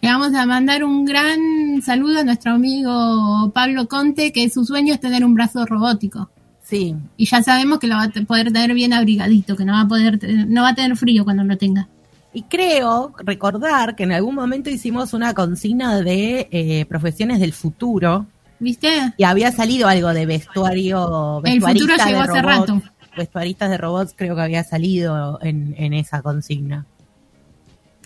Le 0.00 0.08
vamos 0.08 0.34
a 0.34 0.46
mandar 0.46 0.82
un 0.82 1.04
gran 1.04 1.82
saludo 1.82 2.20
a 2.20 2.24
nuestro 2.24 2.52
amigo 2.52 3.50
Pablo 3.52 3.86
Conte, 3.86 4.32
que 4.32 4.48
su 4.48 4.64
sueño 4.64 4.94
es 4.94 5.00
tener 5.00 5.24
un 5.24 5.34
brazo 5.34 5.66
robótico. 5.66 6.30
sí. 6.62 6.94
Y 7.18 7.26
ya 7.26 7.42
sabemos 7.42 7.78
que 7.78 7.88
lo 7.88 7.96
va 7.96 8.04
a 8.04 8.24
poder 8.26 8.50
tener 8.50 8.72
bien 8.72 8.94
abrigadito, 8.94 9.56
que 9.56 9.66
no 9.66 9.74
va 9.74 9.82
a 9.82 9.88
poder, 9.88 10.18
no 10.48 10.62
va 10.62 10.70
a 10.70 10.74
tener 10.74 10.96
frío 10.96 11.24
cuando 11.24 11.44
lo 11.44 11.58
tenga. 11.58 11.88
Y 12.36 12.42
creo 12.42 13.14
recordar 13.16 13.96
que 13.96 14.02
en 14.02 14.12
algún 14.12 14.34
momento 14.34 14.68
hicimos 14.68 15.14
una 15.14 15.32
consigna 15.32 16.02
de 16.02 16.48
eh, 16.50 16.84
profesiones 16.84 17.40
del 17.40 17.54
futuro 17.54 18.26
¿Viste? 18.58 19.14
y 19.16 19.24
había 19.24 19.50
salido 19.52 19.88
algo 19.88 20.12
de 20.12 20.26
vestuario. 20.26 21.40
El 21.46 21.62
futuro 21.62 21.94
llegó 21.96 22.20
hace 22.20 22.42
robots. 22.42 22.68
rato. 22.68 22.82
Vestuaristas 23.16 23.70
de 23.70 23.78
robots 23.78 24.12
creo 24.14 24.36
que 24.36 24.42
había 24.42 24.64
salido 24.64 25.38
en, 25.40 25.74
en 25.78 25.94
esa 25.94 26.20
consigna. 26.20 26.84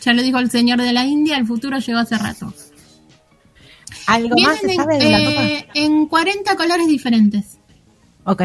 Ya 0.01 0.12
lo 0.12 0.23
dijo 0.23 0.39
el 0.39 0.48
señor 0.48 0.81
de 0.81 0.93
la 0.93 1.05
India, 1.05 1.36
el 1.36 1.44
futuro 1.44 1.81
llegó 1.81 1.98
hace 1.98 2.16
rato. 2.16 2.55
¿Algo 4.07 4.36
más 4.39 4.61
se 4.61 4.77
sabe 4.77 4.94
en, 4.94 5.01
de 5.01 5.11
la 5.11 5.44
eh, 5.48 5.69
en 5.74 6.07
40 6.07 6.55
colores 6.55 6.86
diferentes. 6.86 7.59
Ok, 8.23 8.43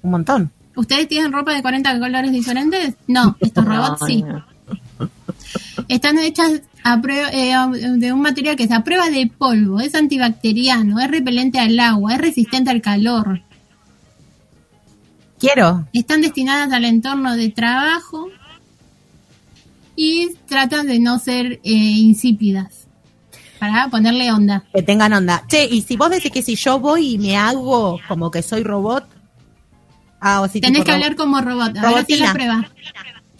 un 0.00 0.12
montón. 0.12 0.52
¿Ustedes 0.76 1.08
tienen 1.08 1.32
ropa 1.32 1.54
de 1.54 1.60
40 1.60 1.98
colores 1.98 2.30
diferentes? 2.30 2.94
No, 3.08 3.36
estos 3.40 3.64
robots 3.64 4.06
sí. 4.06 4.22
no. 4.22 4.57
Están 5.88 6.18
hechas 6.18 6.62
a 6.84 6.96
prue- 6.98 7.30
eh, 7.32 7.54
de 7.98 8.12
un 8.12 8.20
material 8.20 8.56
que 8.56 8.64
es 8.64 8.72
a 8.72 8.84
prueba 8.84 9.08
de 9.10 9.26
polvo, 9.26 9.80
es 9.80 9.94
antibacteriano, 9.94 11.00
es 11.00 11.10
repelente 11.10 11.58
al 11.58 11.78
agua, 11.80 12.14
es 12.14 12.20
resistente 12.20 12.70
al 12.70 12.80
calor. 12.82 13.42
Quiero. 15.38 15.86
Están 15.92 16.20
destinadas 16.20 16.72
al 16.72 16.84
entorno 16.84 17.36
de 17.36 17.48
trabajo 17.50 18.28
y 19.94 20.30
tratan 20.46 20.86
de 20.86 20.98
no 20.98 21.18
ser 21.18 21.52
eh, 21.52 21.60
insípidas. 21.72 22.86
Para 23.58 23.88
ponerle 23.88 24.30
onda. 24.30 24.64
Que 24.72 24.82
tengan 24.82 25.12
onda. 25.12 25.44
Che, 25.48 25.64
y 25.64 25.82
si 25.82 25.96
vos 25.96 26.10
decís 26.10 26.30
que 26.30 26.42
si 26.42 26.54
yo 26.54 26.78
voy 26.78 27.14
y 27.14 27.18
me 27.18 27.36
hago 27.36 27.98
como 28.06 28.30
que 28.30 28.42
soy 28.42 28.62
robot. 28.62 29.04
Ah, 30.20 30.40
o 30.40 30.48
si 30.48 30.60
Tenés 30.60 30.84
que 30.84 30.92
hablar 30.92 31.16
como 31.16 31.40
robot. 31.40 31.70
A 31.76 31.82
ver, 31.82 31.90
Robotina. 31.90 32.26
la 32.26 32.32
prueba. 32.32 32.68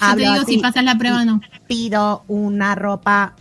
Yo 0.00 0.14
te 0.14 0.20
digo 0.20 0.32
así 0.32 0.54
si 0.54 0.58
pasas 0.58 0.84
la 0.84 0.96
prueba 0.96 1.22
o 1.22 1.24
no. 1.24 1.40
Pido 1.66 2.24
una 2.28 2.74
ropa. 2.74 3.34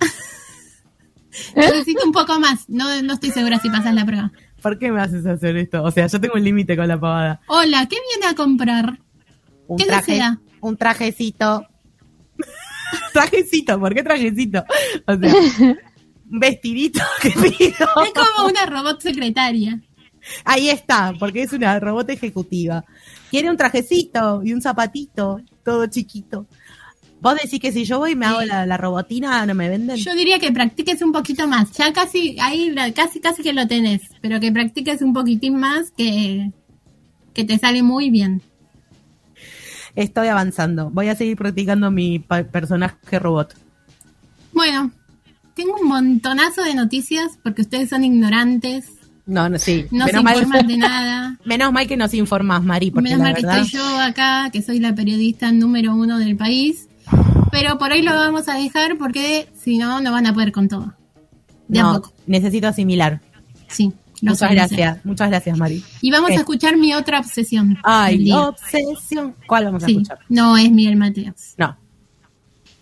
Necesito 1.56 2.04
un 2.04 2.12
poco 2.12 2.38
más. 2.38 2.68
No, 2.68 3.02
no 3.02 3.14
estoy 3.14 3.30
segura 3.30 3.58
si 3.58 3.68
pasas 3.70 3.94
la 3.94 4.04
prueba. 4.04 4.32
¿Por 4.62 4.78
qué 4.78 4.90
me 4.90 5.00
haces 5.00 5.26
hacer 5.26 5.56
esto? 5.56 5.82
O 5.82 5.90
sea, 5.90 6.06
yo 6.06 6.20
tengo 6.20 6.34
un 6.36 6.44
límite 6.44 6.76
con 6.76 6.88
la 6.88 6.98
pavada. 6.98 7.40
Hola, 7.48 7.86
¿qué 7.86 7.96
viene 8.08 8.26
a 8.30 8.34
comprar? 8.34 8.98
Un 9.66 9.76
¿Qué 9.76 9.84
traje, 9.84 10.12
desea? 10.12 10.40
un 10.60 10.76
trajecito. 10.76 11.66
trajecito, 13.12 13.78
¿por 13.78 13.94
qué 13.94 14.02
trajecito? 14.02 14.64
O 15.06 15.16
sea, 15.16 15.34
un 16.30 16.40
vestidito 16.40 17.00
que 17.22 17.30
pido. 17.30 17.88
Es 18.04 18.12
como 18.14 18.48
una 18.48 18.66
robot 18.66 19.02
secretaria. 19.02 19.80
Ahí 20.44 20.70
está, 20.70 21.12
porque 21.18 21.42
es 21.42 21.52
una 21.52 21.78
robot 21.78 22.08
ejecutiva. 22.10 22.84
Quiere 23.30 23.50
un 23.50 23.56
trajecito 23.56 24.42
y 24.42 24.54
un 24.54 24.62
zapatito, 24.62 25.40
todo 25.64 25.86
chiquito. 25.86 26.46
Vos 27.20 27.36
decís 27.42 27.58
que 27.58 27.72
si 27.72 27.86
yo 27.86 27.98
voy 27.98 28.12
y 28.12 28.16
me 28.16 28.26
hago 28.26 28.42
la, 28.42 28.66
la 28.66 28.76
robotina, 28.76 29.46
¿no 29.46 29.54
me 29.54 29.70
venden? 29.70 29.96
Yo 29.96 30.14
diría 30.14 30.38
que 30.38 30.52
practiques 30.52 31.00
un 31.00 31.10
poquito 31.10 31.48
más. 31.48 31.72
Ya 31.72 31.90
casi, 31.92 32.36
ahí 32.38 32.74
casi, 32.94 33.18
casi 33.18 33.42
que 33.42 33.54
lo 33.54 33.66
tenés. 33.66 34.02
Pero 34.20 34.40
que 34.40 34.52
practiques 34.52 35.00
un 35.00 35.14
poquitín 35.14 35.56
más 35.56 35.90
que, 35.90 36.52
que 37.32 37.44
te 37.44 37.58
sale 37.58 37.82
muy 37.82 38.10
bien. 38.10 38.42
Estoy 39.94 40.28
avanzando. 40.28 40.90
Voy 40.90 41.08
a 41.08 41.14
seguir 41.14 41.38
practicando 41.38 41.90
mi 41.90 42.18
personaje 42.18 43.18
robot. 43.18 43.54
Bueno, 44.52 44.92
tengo 45.54 45.76
un 45.80 45.88
montonazo 45.88 46.62
de 46.62 46.74
noticias 46.74 47.38
porque 47.42 47.62
ustedes 47.62 47.88
son 47.88 48.04
ignorantes. 48.04 48.93
No, 49.26 49.48
no, 49.48 49.58
sí. 49.58 49.86
No 49.90 50.06
se 50.06 50.12
menos, 50.12 50.24
mal, 50.24 50.36
informan 50.36 50.66
de 50.68 50.76
nada. 50.76 51.38
menos 51.44 51.72
mal 51.72 51.86
que 51.86 51.96
nos 51.96 52.12
informas, 52.14 52.62
Mari, 52.62 52.90
porque 52.90 53.10
Menos 53.10 53.20
la 53.20 53.24
mal 53.24 53.34
que 53.34 53.42
verdad... 53.46 53.62
estoy 53.62 53.80
yo 53.80 53.98
acá, 54.00 54.50
que 54.52 54.60
soy 54.62 54.78
la 54.80 54.94
periodista 54.94 55.50
número 55.52 55.94
uno 55.94 56.18
del 56.18 56.36
país. 56.36 56.88
Pero 57.50 57.78
por 57.78 57.92
ahí 57.92 58.02
lo 58.02 58.12
vamos 58.12 58.48
a 58.48 58.54
dejar 58.54 58.98
porque 58.98 59.48
si 59.54 59.78
no, 59.78 60.00
no 60.00 60.10
van 60.12 60.26
a 60.26 60.34
poder 60.34 60.52
con 60.52 60.68
todo. 60.68 60.92
De 61.68 61.78
a 61.80 61.82
no, 61.84 61.92
poco. 61.94 62.12
necesito 62.26 62.68
asimilar. 62.68 63.20
Sí. 63.68 63.92
Muchas 64.22 64.50
gracias, 64.50 65.04
muchas 65.04 65.28
gracias, 65.28 65.58
Mari. 65.58 65.84
Y 66.00 66.10
vamos 66.10 66.30
a 66.30 66.34
escuchar 66.34 66.76
mi 66.76 66.94
otra 66.94 67.18
obsesión. 67.20 67.78
Ay, 67.82 68.30
obsesión. 68.32 69.34
¿Cuál 69.46 69.66
vamos 69.66 69.82
a 69.82 69.86
Sí, 69.86 69.92
escuchar? 69.92 70.18
no 70.28 70.56
es 70.56 70.70
Miguel 70.70 70.96
Mateos. 70.96 71.54
No. 71.58 71.76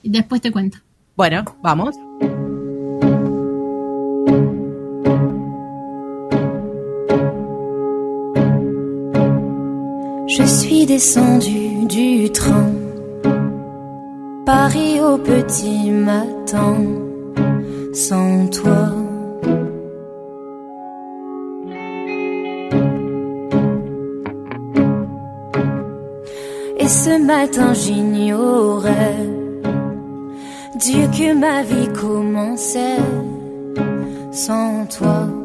Después 0.03 0.41
te 0.41 0.51
cuento. 0.53 0.79
Bueno, 1.17 1.45
vamos. 1.63 1.97
Je 10.35 10.45
suis 10.45 10.87
descendu 10.87 11.85
du 11.85 12.31
train. 12.31 12.73
Paris 14.47 14.99
au 14.99 15.19
petit 15.19 15.91
matin, 15.91 16.79
sans 17.93 18.47
toi. 18.47 18.89
Et 26.79 26.89
ce 26.89 27.23
matin 27.23 27.75
j'ignorais 27.75 29.29
Dieu 30.77 31.09
que 31.09 31.35
ma 31.35 31.63
vie 31.63 31.93
commençait 31.93 32.97
sans 34.33 34.87
toi. 34.87 35.42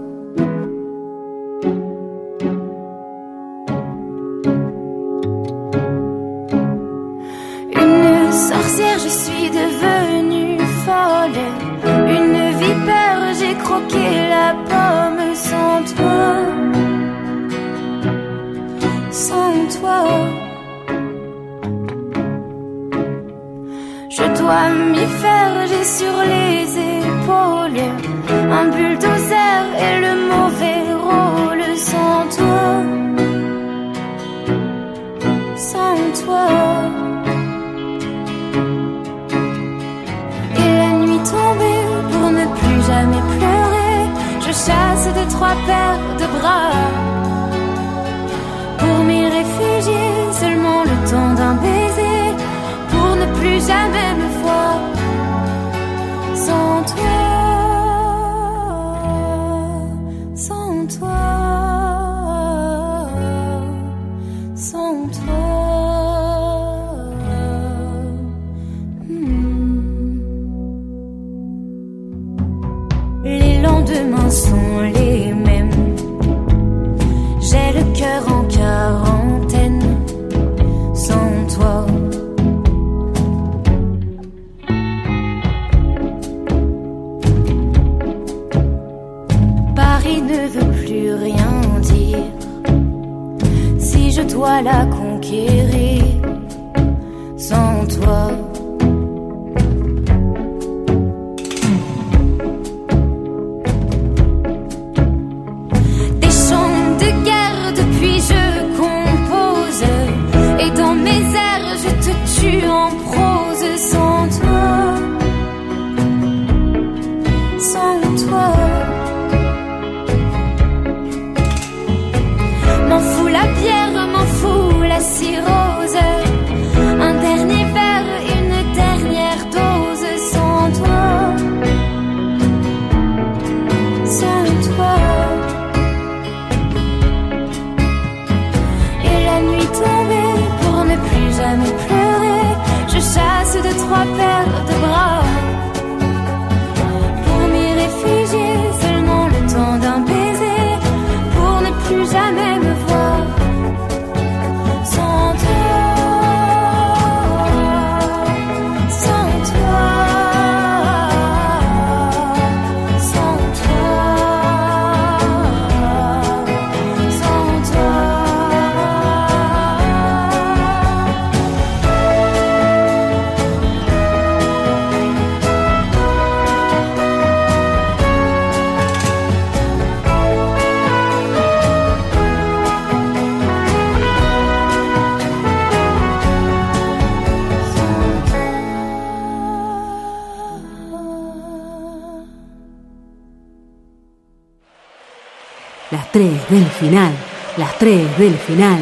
Del 196.49 196.65
final. 196.65 197.13
Las 197.57 197.77
tres 197.77 198.17
del 198.17 198.33
final. 198.35 198.79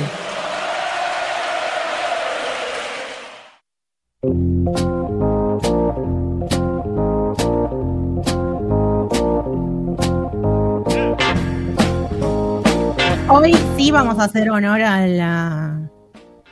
Hoy 13.27 13.53
sí 13.75 13.91
vamos 13.91 14.19
a 14.19 14.25
hacer 14.25 14.49
honor 14.51 14.81
a 14.81 15.07
la 15.07 15.89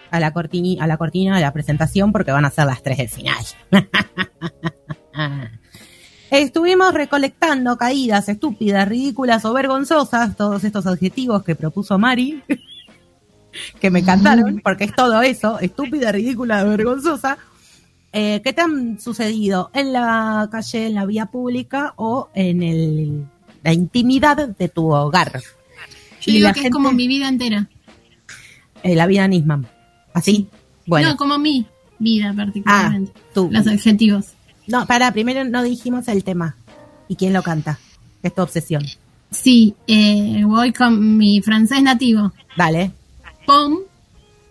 a 0.09 0.19
la 0.19 0.31
cortini, 0.31 0.77
a 0.79 0.87
la 0.87 0.97
cortina 0.97 1.35
de 1.35 1.41
la 1.41 1.53
presentación 1.53 2.11
porque 2.11 2.31
van 2.31 2.45
a 2.45 2.51
ser 2.51 2.65
las 2.65 2.81
tres 2.81 2.97
del 2.97 3.09
final. 3.09 3.43
Estuvimos 6.33 6.91
recolectando 6.95 7.77
caídas 7.77 8.27
estúpidas, 8.27 8.87
ridículas 8.87 9.45
o 9.45 9.53
vergonzosas, 9.53 10.35
todos 10.35 10.63
estos 10.63 10.87
adjetivos 10.87 11.43
que 11.43 11.53
propuso 11.53 11.99
Mari, 11.99 12.41
que 13.79 13.91
me 13.91 13.99
encantaron, 13.99 14.59
porque 14.63 14.85
es 14.85 14.95
todo 14.95 15.21
eso, 15.21 15.59
estúpida, 15.59 16.11
ridícula, 16.11 16.63
vergonzosa, 16.63 17.37
eh, 18.11 18.41
que 18.43 18.51
te 18.51 18.61
han 18.61 18.99
sucedido 18.99 19.69
en 19.75 19.93
la 19.93 20.49
calle, 20.51 20.87
en 20.87 20.95
la 20.95 21.05
vía 21.05 21.27
pública 21.27 21.93
o 21.97 22.29
en 22.33 22.63
el, 22.63 23.25
la 23.63 23.71
intimidad 23.73 24.47
de 24.49 24.69
tu 24.69 24.91
hogar. 24.91 25.39
Yo 26.19 26.31
Y 26.31 26.35
digo 26.37 26.47
la 26.47 26.53
que 26.53 26.61
gente- 26.61 26.69
es 26.69 26.73
como 26.73 26.91
mi 26.93 27.07
vida 27.07 27.29
entera. 27.29 27.69
Eh, 28.81 28.95
la 28.95 29.05
vida 29.05 29.27
Nisman. 29.27 29.67
¿Así? 30.15 30.47
Bueno. 30.87 31.09
No, 31.09 31.15
como 31.17 31.37
mi 31.37 31.67
vida 31.99 32.33
particularmente. 32.35 33.11
Ah, 33.15 33.19
tú. 33.35 33.49
Los 33.51 33.67
adjetivos. 33.67 34.29
No, 34.67 34.85
para, 34.85 35.11
primero 35.11 35.43
no 35.43 35.63
dijimos 35.63 36.07
el 36.07 36.23
tema. 36.23 36.55
¿Y 37.07 37.15
quién 37.15 37.33
lo 37.33 37.43
canta? 37.43 37.79
Es 38.21 38.33
tu 38.33 38.41
obsesión. 38.41 38.83
Sí, 39.31 39.75
eh, 39.87 40.43
voy 40.45 40.71
con 40.73 41.17
mi 41.17 41.41
francés 41.41 41.81
nativo. 41.81 42.31
Dale. 42.55 42.91
Pom 43.45 43.79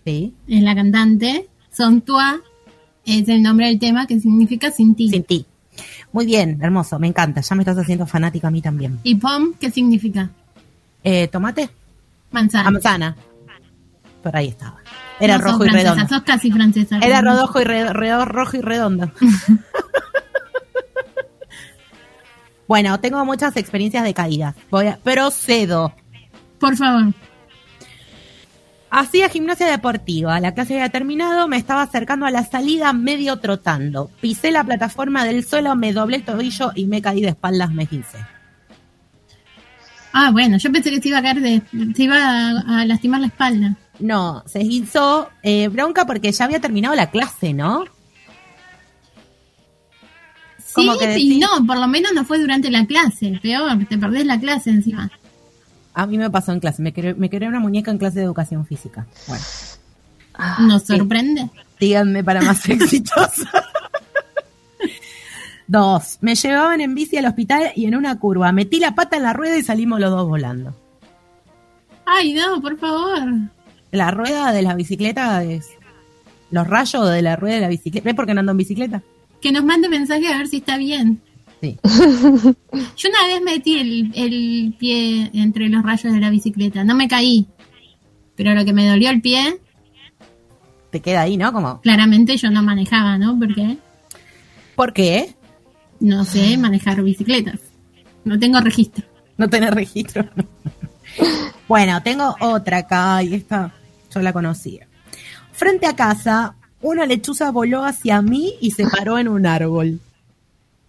Sí. 0.04 0.34
es 0.48 0.62
la 0.62 0.74
cantante. 0.74 1.48
Son 1.70 2.00
toi 2.02 2.40
es 3.06 3.28
el 3.28 3.42
nombre 3.42 3.66
del 3.66 3.78
tema 3.78 4.06
que 4.06 4.20
significa 4.20 4.70
sin 4.70 4.94
ti. 4.94 5.08
Sin 5.08 5.24
ti. 5.24 5.46
Muy 6.12 6.26
bien, 6.26 6.58
hermoso, 6.62 6.98
me 6.98 7.06
encanta. 7.06 7.40
Ya 7.40 7.56
me 7.56 7.62
estás 7.62 7.78
haciendo 7.78 8.06
fanática 8.06 8.48
a 8.48 8.50
mí 8.50 8.60
también. 8.60 8.98
¿Y 9.04 9.14
pom 9.14 9.54
qué 9.58 9.70
significa? 9.70 10.30
Eh, 11.02 11.28
¿Tomate? 11.28 11.70
Manzana. 12.30 12.68
Ah, 12.68 12.70
manzana. 12.70 13.16
Por 14.22 14.36
ahí 14.36 14.48
estaba. 14.48 14.76
Era 15.20 15.38
No 15.38 15.42
sos 15.42 15.52
rojo 15.52 15.64
y 15.64 15.68
francesa, 15.68 15.92
redondo. 15.94 16.14
Sos 16.14 16.22
casi 16.22 16.50
francesa. 16.52 16.98
Era 16.98 17.22
y, 17.60 17.64
re- 17.64 17.92
re- 17.92 18.24
rojo 18.24 18.56
y 18.56 18.60
redondo. 18.60 19.10
bueno, 22.68 22.98
tengo 23.00 23.24
muchas 23.24 23.56
experiencias 23.56 24.04
de 24.04 24.14
caídas. 24.14 24.54
Voy 24.70 24.86
a, 24.86 24.96
procedo. 24.98 25.92
Por 26.58 26.76
favor. 26.76 27.12
Hacía 28.90 29.28
gimnasia 29.28 29.66
deportiva. 29.66 30.38
La 30.40 30.52
clase 30.54 30.74
había 30.74 30.90
terminado, 30.90 31.48
me 31.48 31.56
estaba 31.56 31.82
acercando 31.82 32.26
a 32.26 32.30
la 32.30 32.44
salida 32.44 32.92
medio 32.92 33.38
trotando. 33.38 34.10
Pisé 34.20 34.50
la 34.50 34.64
plataforma 34.64 35.24
del 35.24 35.44
suelo, 35.44 35.74
me 35.76 35.92
doblé 35.92 36.16
el 36.18 36.24
tobillo 36.24 36.72
y 36.74 36.86
me 36.86 37.00
caí 37.00 37.22
de 37.22 37.28
espaldas, 37.28 37.72
me 37.72 37.86
quince. 37.86 38.18
Ah, 40.12 40.30
bueno, 40.30 40.58
yo 40.58 40.70
pensé 40.70 40.90
que 40.90 41.00
se 41.00 41.08
iba 41.08 41.18
a 41.18 41.22
caer 41.22 41.40
de, 41.40 41.62
se 41.96 42.02
iba 42.02 42.16
a, 42.18 42.80
a 42.80 42.84
lastimar 42.84 43.20
la 43.20 43.28
espalda. 43.28 43.76
No, 43.98 44.42
se 44.46 44.60
hizo 44.62 45.28
eh, 45.42 45.68
bronca 45.68 46.06
porque 46.06 46.32
ya 46.32 46.44
había 46.46 46.60
terminado 46.60 46.94
la 46.94 47.10
clase, 47.10 47.52
¿no? 47.52 47.84
Sí, 50.64 50.88
que 50.98 51.06
decís- 51.06 51.38
no, 51.38 51.66
por 51.66 51.78
lo 51.78 51.86
menos 51.86 52.12
no 52.14 52.24
fue 52.24 52.38
durante 52.38 52.70
la 52.70 52.86
clase. 52.86 53.38
Peor, 53.42 53.84
te 53.88 53.98
perdés 53.98 54.24
la 54.24 54.40
clase 54.40 54.70
encima. 54.70 55.10
A 55.94 56.06
mí 56.06 56.16
me 56.16 56.30
pasó 56.30 56.52
en 56.52 56.60
clase, 56.60 56.80
me 56.80 56.92
quebré, 56.94 57.14
me 57.14 57.28
una 57.48 57.60
muñeca 57.60 57.90
en 57.90 57.98
clase 57.98 58.20
de 58.20 58.24
educación 58.24 58.64
física. 58.66 59.06
Bueno, 59.28 59.44
¿Nos 60.60 60.84
sorprende? 60.84 61.50
díganme 61.78 62.24
para 62.24 62.40
más 62.40 62.66
exitosa. 62.68 63.50
Dos, 65.66 66.18
me 66.22 66.34
llevaban 66.34 66.80
en 66.80 66.94
bici 66.94 67.18
al 67.18 67.26
hospital 67.26 67.72
y 67.76 67.84
en 67.86 67.94
una 67.94 68.18
curva 68.18 68.52
metí 68.52 68.78
la 68.80 68.94
pata 68.94 69.16
en 69.16 69.22
la 69.24 69.32
rueda 69.34 69.58
y 69.58 69.62
salimos 69.62 70.00
los 70.00 70.10
dos 70.10 70.26
volando. 70.26 70.74
Ay, 72.06 72.32
no, 72.32 72.60
por 72.60 72.78
favor. 72.78 73.22
La 73.92 74.10
rueda 74.10 74.50
de 74.52 74.62
la 74.62 74.74
bicicleta 74.74 75.44
es... 75.44 75.70
Los 76.50 76.66
rayos 76.66 77.08
de 77.08 77.22
la 77.22 77.36
rueda 77.36 77.54
de 77.54 77.60
la 77.60 77.68
bicicleta. 77.68 78.04
¿Ves 78.04 78.14
por 78.14 78.26
qué 78.26 78.34
no 78.34 78.40
ando 78.40 78.52
en 78.52 78.58
bicicleta? 78.58 79.02
Que 79.40 79.52
nos 79.52 79.64
mande 79.64 79.88
mensaje 79.88 80.26
a 80.26 80.36
ver 80.36 80.48
si 80.48 80.58
está 80.58 80.76
bien. 80.76 81.20
Sí. 81.60 81.78
Yo 81.84 83.08
una 83.08 83.26
vez 83.26 83.42
metí 83.42 83.78
el, 83.78 84.12
el 84.14 84.74
pie 84.78 85.30
entre 85.32 85.68
los 85.68 85.82
rayos 85.82 86.12
de 86.12 86.20
la 86.20 86.28
bicicleta. 86.28 86.84
No 86.84 86.94
me 86.94 87.08
caí. 87.08 87.46
Pero 88.34 88.54
lo 88.54 88.64
que 88.64 88.72
me 88.72 88.88
dolió 88.88 89.10
el 89.10 89.22
pie, 89.22 89.60
Te 90.90 91.00
queda 91.00 91.22
ahí, 91.22 91.36
¿no? 91.36 91.52
Como, 91.52 91.80
claramente 91.80 92.36
yo 92.36 92.50
no 92.50 92.62
manejaba, 92.62 93.16
¿no? 93.18 93.38
Porque 93.38 93.76
¿por 94.74 94.92
qué? 94.92 95.34
no 96.00 96.24
sé 96.24 96.58
manejar 96.58 97.02
bicicletas. 97.02 97.60
No 98.24 98.38
tengo 98.38 98.60
registro. 98.60 99.04
No 99.38 99.48
tenés 99.48 99.70
registro. 99.70 100.28
bueno, 101.68 102.02
tengo 102.02 102.36
otra 102.40 102.78
acá 102.78 103.22
y 103.22 103.34
esta 103.34 103.72
yo 104.12 104.20
la 104.20 104.32
conocía. 104.32 104.86
Frente 105.52 105.86
a 105.86 105.96
casa, 105.96 106.54
una 106.80 107.06
lechuza 107.06 107.50
voló 107.50 107.84
hacia 107.84 108.22
mí 108.22 108.54
y 108.60 108.72
se 108.72 108.86
paró 108.86 109.18
en 109.18 109.28
un 109.28 109.46
árbol. 109.46 110.00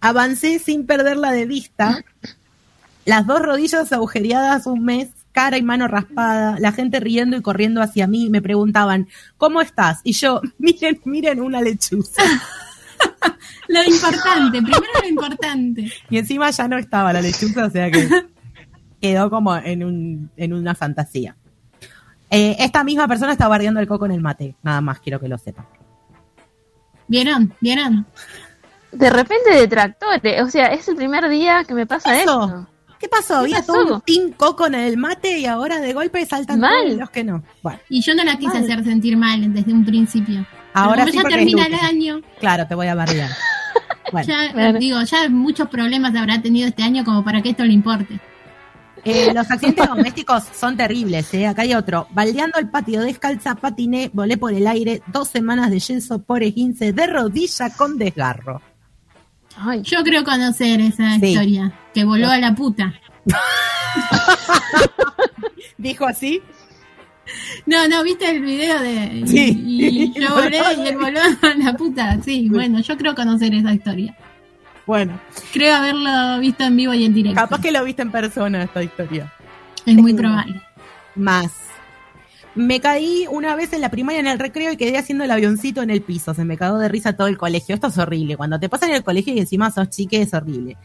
Avancé 0.00 0.58
sin 0.58 0.86
perderla 0.86 1.32
de 1.32 1.46
vista. 1.46 2.04
Las 3.04 3.26
dos 3.26 3.40
rodillas 3.40 3.92
agujereadas 3.92 4.66
un 4.66 4.84
mes, 4.84 5.08
cara 5.32 5.58
y 5.58 5.62
mano 5.62 5.88
raspada, 5.88 6.58
la 6.58 6.72
gente 6.72 7.00
riendo 7.00 7.36
y 7.36 7.42
corriendo 7.42 7.82
hacia 7.82 8.06
mí, 8.06 8.30
me 8.30 8.40
preguntaban, 8.40 9.08
¿cómo 9.36 9.60
estás? 9.60 10.00
Y 10.04 10.12
yo, 10.12 10.40
miren, 10.58 11.00
miren 11.04 11.40
una 11.40 11.60
lechuza. 11.60 12.22
Lo 13.68 13.82
importante, 13.82 14.60
primero 14.60 14.92
lo 15.02 15.08
importante. 15.08 15.90
Y 16.10 16.18
encima 16.18 16.50
ya 16.50 16.68
no 16.68 16.76
estaba 16.76 17.12
la 17.12 17.22
lechuza, 17.22 17.64
o 17.64 17.70
sea 17.70 17.90
que 17.90 18.08
quedó 19.00 19.30
como 19.30 19.56
en, 19.56 19.84
un, 19.84 20.30
en 20.36 20.52
una 20.52 20.74
fantasía. 20.74 21.34
Eh, 22.36 22.56
esta 22.58 22.82
misma 22.82 23.06
persona 23.06 23.30
está 23.32 23.46
bardeando 23.46 23.78
el 23.78 23.86
coco 23.86 24.06
en 24.06 24.12
el 24.12 24.20
mate, 24.20 24.56
nada 24.62 24.80
más 24.80 24.98
quiero 24.98 25.20
que 25.20 25.28
lo 25.28 25.38
sepan. 25.38 25.66
¿Vieron? 27.06 27.54
¿Vieron? 27.60 28.06
De 28.90 29.08
repente 29.10 29.54
detractores, 29.54 30.42
o 30.42 30.50
sea, 30.50 30.66
es 30.68 30.88
el 30.88 30.96
primer 30.96 31.28
día 31.28 31.62
que 31.64 31.74
me 31.74 31.86
pasa 31.86 32.12
Eso. 32.20 32.44
esto. 32.44 32.68
¿Qué 32.98 33.08
pasó? 33.08 33.36
Había 33.36 33.62
todo 33.62 33.96
un 33.96 34.00
team 34.00 34.32
coco 34.32 34.66
en 34.66 34.74
el 34.74 34.96
mate 34.96 35.38
y 35.38 35.46
ahora 35.46 35.78
de 35.78 35.92
golpe 35.92 36.24
saltan 36.26 36.58
Mal. 36.58 36.86
todos 36.86 36.98
los 36.98 37.10
que 37.10 37.22
no. 37.22 37.44
Bueno, 37.62 37.78
Y 37.88 38.00
yo 38.02 38.14
no 38.14 38.24
la 38.24 38.36
quise 38.36 38.54
Mal. 38.54 38.64
hacer 38.64 38.84
sentir 38.84 39.16
mal 39.16 39.52
desde 39.52 39.72
un 39.72 39.84
principio. 39.84 40.44
Pero 40.72 40.86
ahora 40.86 41.02
como 41.04 41.12
sí 41.12 41.18
ya 41.22 41.28
termina 41.28 41.66
el 41.66 41.74
año, 41.74 42.20
Claro, 42.40 42.66
te 42.66 42.74
voy 42.74 42.86
a 42.88 42.94
bardear. 42.96 43.30
Bueno, 44.12 44.28
ya 44.28 44.72
digo, 44.74 45.02
ya 45.02 45.28
muchos 45.28 45.68
problemas 45.68 46.14
habrá 46.14 46.40
tenido 46.40 46.68
este 46.68 46.82
año 46.84 47.04
como 47.04 47.24
para 47.24 47.42
que 47.42 47.50
esto 47.50 47.64
le 47.64 47.72
importe. 47.72 48.20
Eh, 49.04 49.32
los 49.34 49.50
accidentes 49.50 49.88
domésticos 49.88 50.44
son 50.58 50.76
terribles, 50.76 51.32
¿eh? 51.34 51.46
Acá 51.46 51.62
hay 51.62 51.74
otro. 51.74 52.06
Baldeando 52.10 52.58
el 52.58 52.68
patio 52.70 53.00
descalza, 53.02 53.54
patiné, 53.54 54.10
volé 54.12 54.36
por 54.36 54.52
el 54.54 54.66
aire, 54.66 55.02
dos 55.08 55.28
semanas 55.28 55.70
de 55.70 55.78
yeso 55.80 56.20
por 56.22 56.42
esguince, 56.42 56.92
de 56.92 57.06
rodilla 57.06 57.70
con 57.70 57.98
desgarro. 57.98 58.60
Ay, 59.56 59.82
Yo 59.82 60.02
creo 60.02 60.24
conocer 60.24 60.80
esa 60.80 61.18
Sí. 61.20 61.26
historia, 61.26 61.72
que 61.94 62.04
voló 62.04 62.28
a 62.28 62.38
la 62.38 62.54
puta. 62.54 62.94
¿Dijo 65.78 66.06
así? 66.06 66.40
No, 67.66 67.88
no, 67.88 68.02
¿viste 68.02 68.28
el 68.30 68.42
video 68.42 68.80
de... 68.80 69.24
Sí. 69.26 69.62
Y, 69.64 69.86
y 70.04 70.20
yo 70.20 70.30
volé 70.34 70.58
y 70.78 70.88
él 70.88 70.96
voló 70.98 71.20
a 71.20 71.54
la 71.56 71.72
puta. 71.76 72.18
Sí, 72.22 72.48
bueno, 72.50 72.80
yo 72.80 72.96
creo 72.96 73.14
conocer 73.14 73.54
esa 73.54 73.72
historia. 73.72 74.16
Bueno, 74.86 75.18
Creo 75.52 75.74
haberlo 75.76 76.38
visto 76.40 76.64
en 76.64 76.76
vivo 76.76 76.92
y 76.94 77.04
en 77.04 77.14
directo. 77.14 77.40
capaz 77.40 77.60
que 77.60 77.72
lo 77.72 77.82
viste 77.84 78.02
en 78.02 78.10
persona 78.10 78.62
esta 78.64 78.82
historia. 78.82 79.32
Es 79.86 79.94
muy 79.96 80.14
probable. 80.14 80.60
Más. 81.14 81.50
Me 82.54 82.80
caí 82.80 83.26
una 83.30 83.56
vez 83.56 83.72
en 83.72 83.80
la 83.80 83.90
primaria 83.90 84.20
en 84.20 84.26
el 84.28 84.38
recreo 84.38 84.70
y 84.72 84.76
quedé 84.76 84.96
haciendo 84.96 85.24
el 85.24 85.30
avioncito 85.30 85.82
en 85.82 85.90
el 85.90 86.02
piso. 86.02 86.34
Se 86.34 86.44
me 86.44 86.56
cagó 86.56 86.78
de 86.78 86.88
risa 86.88 87.14
todo 87.14 87.26
el 87.26 87.36
colegio. 87.36 87.74
Esto 87.74 87.88
es 87.88 87.98
horrible. 87.98 88.36
Cuando 88.36 88.60
te 88.60 88.68
pasa 88.68 88.86
en 88.86 88.94
el 88.94 89.02
colegio 89.02 89.34
y 89.34 89.40
encima 89.40 89.70
sos 89.72 89.90
chique, 89.90 90.22
es 90.22 90.32
horrible. 90.34 90.76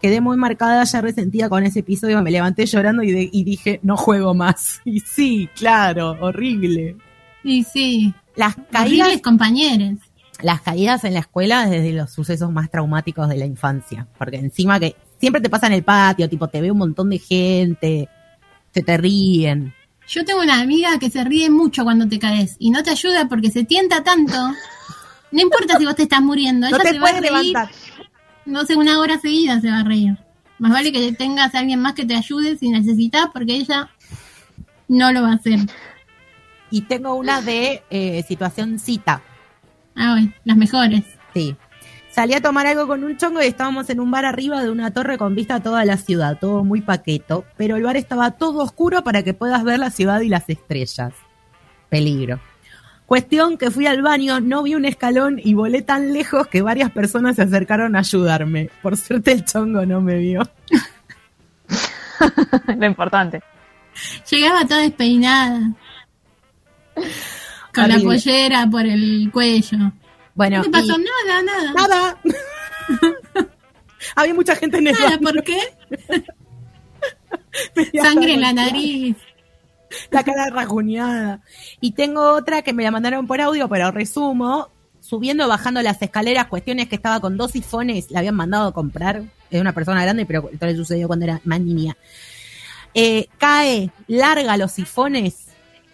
Quedé 0.00 0.20
muy 0.20 0.36
marcada, 0.36 0.84
ya 0.84 1.00
resentida 1.00 1.48
con 1.48 1.64
ese 1.64 1.80
episodio. 1.80 2.22
Me 2.22 2.30
levanté 2.30 2.64
llorando 2.66 3.02
y, 3.02 3.10
de- 3.10 3.28
y 3.32 3.42
dije, 3.42 3.80
no 3.82 3.96
juego 3.96 4.34
más. 4.34 4.80
Y 4.84 5.00
sí, 5.00 5.48
claro, 5.56 6.16
horrible. 6.20 6.96
Y 7.42 7.64
sí, 7.64 8.14
Las 8.36 8.54
caídas, 8.70 9.06
horribles 9.08 9.22
compañeros. 9.22 9.98
Las 10.42 10.60
caídas 10.60 11.04
en 11.04 11.14
la 11.14 11.20
escuela 11.20 11.64
es 11.64 11.70
desde 11.70 11.92
los 11.92 12.12
sucesos 12.12 12.50
más 12.52 12.70
traumáticos 12.70 13.28
de 13.28 13.36
la 13.36 13.46
infancia. 13.46 14.06
Porque 14.18 14.36
encima 14.36 14.78
que 14.78 14.96
siempre 15.18 15.40
te 15.40 15.48
pasa 15.50 15.66
en 15.66 15.72
el 15.74 15.82
patio, 15.82 16.28
tipo, 16.28 16.48
te 16.48 16.60
ve 16.60 16.70
un 16.70 16.78
montón 16.78 17.10
de 17.10 17.18
gente, 17.18 18.08
se 18.72 18.82
te 18.82 18.96
ríen. 18.96 19.74
Yo 20.08 20.24
tengo 20.24 20.40
una 20.42 20.60
amiga 20.60 20.98
que 20.98 21.10
se 21.10 21.24
ríe 21.24 21.50
mucho 21.50 21.82
cuando 21.84 22.08
te 22.08 22.18
caes 22.18 22.56
y 22.58 22.70
no 22.70 22.82
te 22.82 22.90
ayuda 22.90 23.28
porque 23.28 23.50
se 23.50 23.64
tienta 23.64 24.04
tanto. 24.04 24.36
No 25.32 25.42
importa 25.42 25.76
si 25.78 25.84
vos 25.84 25.96
te 25.96 26.04
estás 26.04 26.22
muriendo, 26.22 26.68
No 26.70 26.76
ella 26.76 26.84
te 26.84 26.90
se 26.92 26.98
va 27.00 27.08
a 27.08 27.12
reír, 27.12 27.22
levantar. 27.24 27.70
no 28.44 28.64
sé, 28.64 28.76
una 28.76 29.00
hora 29.00 29.18
seguida 29.18 29.60
se 29.60 29.68
va 29.70 29.80
a 29.80 29.84
reír. 29.84 30.16
Más 30.58 30.72
vale 30.72 30.92
que 30.92 31.12
tengas 31.12 31.54
a 31.54 31.58
alguien 31.58 31.80
más 31.80 31.94
que 31.94 32.06
te 32.06 32.14
ayude 32.14 32.56
si 32.56 32.70
necesitas 32.70 33.26
porque 33.32 33.54
ella 33.56 33.90
no 34.88 35.12
lo 35.12 35.22
va 35.22 35.32
a 35.32 35.34
hacer. 35.34 35.58
Y 36.70 36.82
tengo 36.82 37.14
una 37.14 37.40
de 37.42 37.82
eh, 37.90 38.24
situación 38.26 38.78
cita. 38.78 39.22
Ah, 39.96 40.12
bueno, 40.12 40.32
las 40.44 40.56
mejores. 40.56 41.04
Sí. 41.34 41.56
Salí 42.10 42.32
a 42.34 42.40
tomar 42.40 42.66
algo 42.66 42.86
con 42.86 43.04
un 43.04 43.16
chongo 43.16 43.42
y 43.42 43.46
estábamos 43.46 43.90
en 43.90 44.00
un 44.00 44.10
bar 44.10 44.24
arriba 44.24 44.62
de 44.62 44.70
una 44.70 44.90
torre 44.90 45.18
con 45.18 45.34
vista 45.34 45.56
a 45.56 45.62
toda 45.62 45.84
la 45.84 45.98
ciudad, 45.98 46.38
todo 46.38 46.64
muy 46.64 46.80
paqueto, 46.80 47.44
pero 47.58 47.76
el 47.76 47.82
bar 47.82 47.96
estaba 47.96 48.30
todo 48.32 48.60
oscuro 48.60 49.04
para 49.04 49.22
que 49.22 49.34
puedas 49.34 49.62
ver 49.64 49.78
la 49.78 49.90
ciudad 49.90 50.20
y 50.20 50.28
las 50.28 50.48
estrellas. 50.48 51.12
Peligro. 51.90 52.40
Cuestión 53.04 53.58
que 53.58 53.70
fui 53.70 53.86
al 53.86 54.02
baño, 54.02 54.40
no 54.40 54.62
vi 54.62 54.74
un 54.74 54.84
escalón 54.84 55.40
y 55.42 55.54
volé 55.54 55.82
tan 55.82 56.12
lejos 56.12 56.46
que 56.48 56.62
varias 56.62 56.90
personas 56.90 57.36
se 57.36 57.42
acercaron 57.42 57.94
a 57.96 58.00
ayudarme. 58.00 58.70
Por 58.82 58.96
suerte 58.96 59.32
el 59.32 59.44
chongo 59.44 59.84
no 59.84 60.00
me 60.00 60.16
vio. 60.16 60.42
lo 62.78 62.86
importante. 62.86 63.42
Llegaba 64.30 64.66
toda 64.66 64.80
despeinada. 64.80 65.72
Con 67.76 67.88
la 67.88 67.98
pollera 68.00 68.66
por 68.70 68.86
el 68.86 69.30
cuello. 69.32 69.92
Bueno, 70.34 70.58
No 70.58 70.64
te 70.64 70.70
pasó 70.70 70.96
nada, 70.98 71.42
nada. 71.42 71.72
nada. 71.72 72.18
Había 74.16 74.34
mucha 74.34 74.56
gente 74.56 74.78
en 74.78 74.88
el 74.88 74.94
Nada. 74.94 75.18
¿por 75.18 75.42
qué? 75.42 75.58
Sangre 78.02 78.34
en 78.34 78.40
la 78.40 78.52
nariz. 78.52 79.16
la 80.10 80.22
cara 80.24 80.50
rajuñada. 80.50 81.40
Y 81.80 81.92
tengo 81.92 82.32
otra 82.34 82.62
que 82.62 82.72
me 82.72 82.82
la 82.82 82.90
mandaron 82.90 83.26
por 83.26 83.40
audio, 83.40 83.68
pero 83.68 83.90
resumo. 83.90 84.68
Subiendo 85.00 85.46
bajando 85.46 85.80
las 85.82 86.02
escaleras, 86.02 86.46
cuestiones 86.46 86.88
que 86.88 86.96
estaba 86.96 87.20
con 87.20 87.36
dos 87.36 87.52
sifones, 87.52 88.10
la 88.10 88.18
habían 88.18 88.34
mandado 88.34 88.68
a 88.68 88.72
comprar. 88.74 89.22
Es 89.50 89.60
una 89.60 89.72
persona 89.72 90.02
grande, 90.02 90.26
pero 90.26 90.50
esto 90.52 90.66
le 90.66 90.74
sucedió 90.74 91.06
cuando 91.06 91.26
era 91.26 91.40
más 91.44 91.60
niña. 91.60 91.96
Eh, 92.92 93.28
cae, 93.38 93.90
larga 94.08 94.56
los 94.56 94.72
sifones 94.72 95.45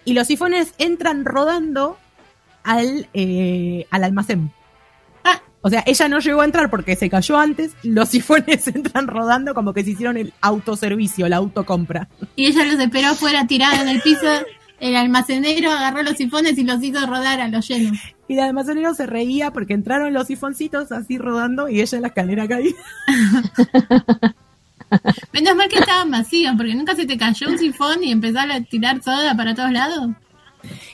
y 0.04 0.14
los 0.14 0.26
sifones 0.26 0.74
entran 0.78 1.24
rodando 1.24 1.98
al, 2.64 3.08
eh, 3.14 3.86
al 3.90 4.04
almacén. 4.04 4.52
Ah. 5.24 5.40
O 5.60 5.70
sea, 5.70 5.82
ella 5.86 6.08
no 6.08 6.20
llegó 6.20 6.40
a 6.40 6.44
entrar 6.44 6.70
porque 6.70 6.96
se 6.96 7.10
cayó 7.10 7.38
antes, 7.38 7.72
los 7.82 8.08
sifones 8.08 8.66
entran 8.74 9.06
rodando 9.06 9.54
como 9.54 9.72
que 9.72 9.84
se 9.84 9.90
hicieron 9.90 10.16
el 10.16 10.32
autoservicio, 10.40 11.28
la 11.28 11.36
autocompra. 11.36 12.08
Y 12.36 12.46
ella 12.46 12.64
los 12.64 12.78
esperó 12.78 13.08
afuera 13.08 13.46
tirada 13.46 13.82
en 13.82 13.88
el 13.88 14.00
piso. 14.02 14.26
El 14.80 14.96
almacenero 14.96 15.70
agarró 15.70 16.02
los 16.02 16.16
sifones 16.16 16.58
y 16.58 16.64
los 16.64 16.82
hizo 16.82 17.06
rodar 17.06 17.40
a 17.40 17.46
los 17.46 17.68
llenos. 17.68 17.98
Y 18.26 18.34
el 18.34 18.40
almacenero 18.40 18.94
se 18.94 19.06
reía 19.06 19.52
porque 19.52 19.74
entraron 19.74 20.12
los 20.12 20.26
sifoncitos 20.26 20.90
así 20.90 21.18
rodando 21.18 21.68
y 21.68 21.80
ella 21.80 21.96
en 21.96 22.02
la 22.02 22.08
escalera 22.08 22.48
caía. 22.48 22.72
Menos 25.32 25.56
mal 25.56 25.68
que 25.68 25.78
estaban 25.78 26.10
vacíos, 26.10 26.54
porque 26.56 26.74
nunca 26.74 26.94
se 26.94 27.06
te 27.06 27.16
cayó 27.16 27.48
un 27.48 27.58
sifón 27.58 28.02
y 28.04 28.10
empezar 28.12 28.50
a 28.50 28.60
tirar 28.60 29.02
soda 29.02 29.34
para 29.36 29.54
todos 29.54 29.70
lados. 29.72 30.10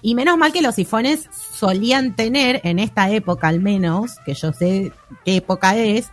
Y 0.00 0.14
menos 0.14 0.38
mal 0.38 0.50
que 0.52 0.62
los 0.62 0.74
sifones 0.74 1.28
solían 1.54 2.16
tener, 2.16 2.60
en 2.64 2.78
esta 2.78 3.10
época 3.10 3.48
al 3.48 3.60
menos, 3.60 4.12
que 4.24 4.32
yo 4.34 4.52
sé 4.52 4.92
qué 5.26 5.36
época 5.36 5.76
es, 5.76 6.08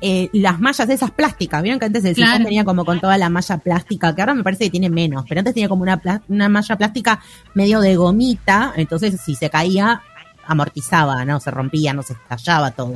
eh, 0.00 0.30
las 0.32 0.60
mallas 0.60 0.88
esas 0.88 1.10
plásticas. 1.10 1.60
Vieron 1.62 1.80
que 1.80 1.86
antes 1.86 2.04
el 2.04 2.14
Claro. 2.14 2.30
sifón 2.32 2.44
venía 2.44 2.64
como 2.64 2.84
con 2.84 3.00
toda 3.00 3.18
la 3.18 3.28
malla 3.28 3.58
plástica, 3.58 4.14
que 4.14 4.22
ahora 4.22 4.34
me 4.34 4.44
parece 4.44 4.64
que 4.66 4.70
tiene 4.70 4.90
menos, 4.90 5.24
pero 5.28 5.40
antes 5.40 5.54
tenía 5.54 5.68
como 5.68 5.82
una, 5.82 6.00
una 6.28 6.48
malla 6.48 6.76
plástica 6.76 7.20
medio 7.54 7.80
de 7.80 7.96
gomita, 7.96 8.72
entonces 8.76 9.20
si 9.20 9.34
se 9.34 9.50
caía, 9.50 10.02
amortizaba, 10.46 11.24
no 11.24 11.40
se 11.40 11.50
rompía, 11.50 11.92
no 11.92 12.02
se 12.02 12.12
estallaba 12.12 12.70
todo. 12.70 12.94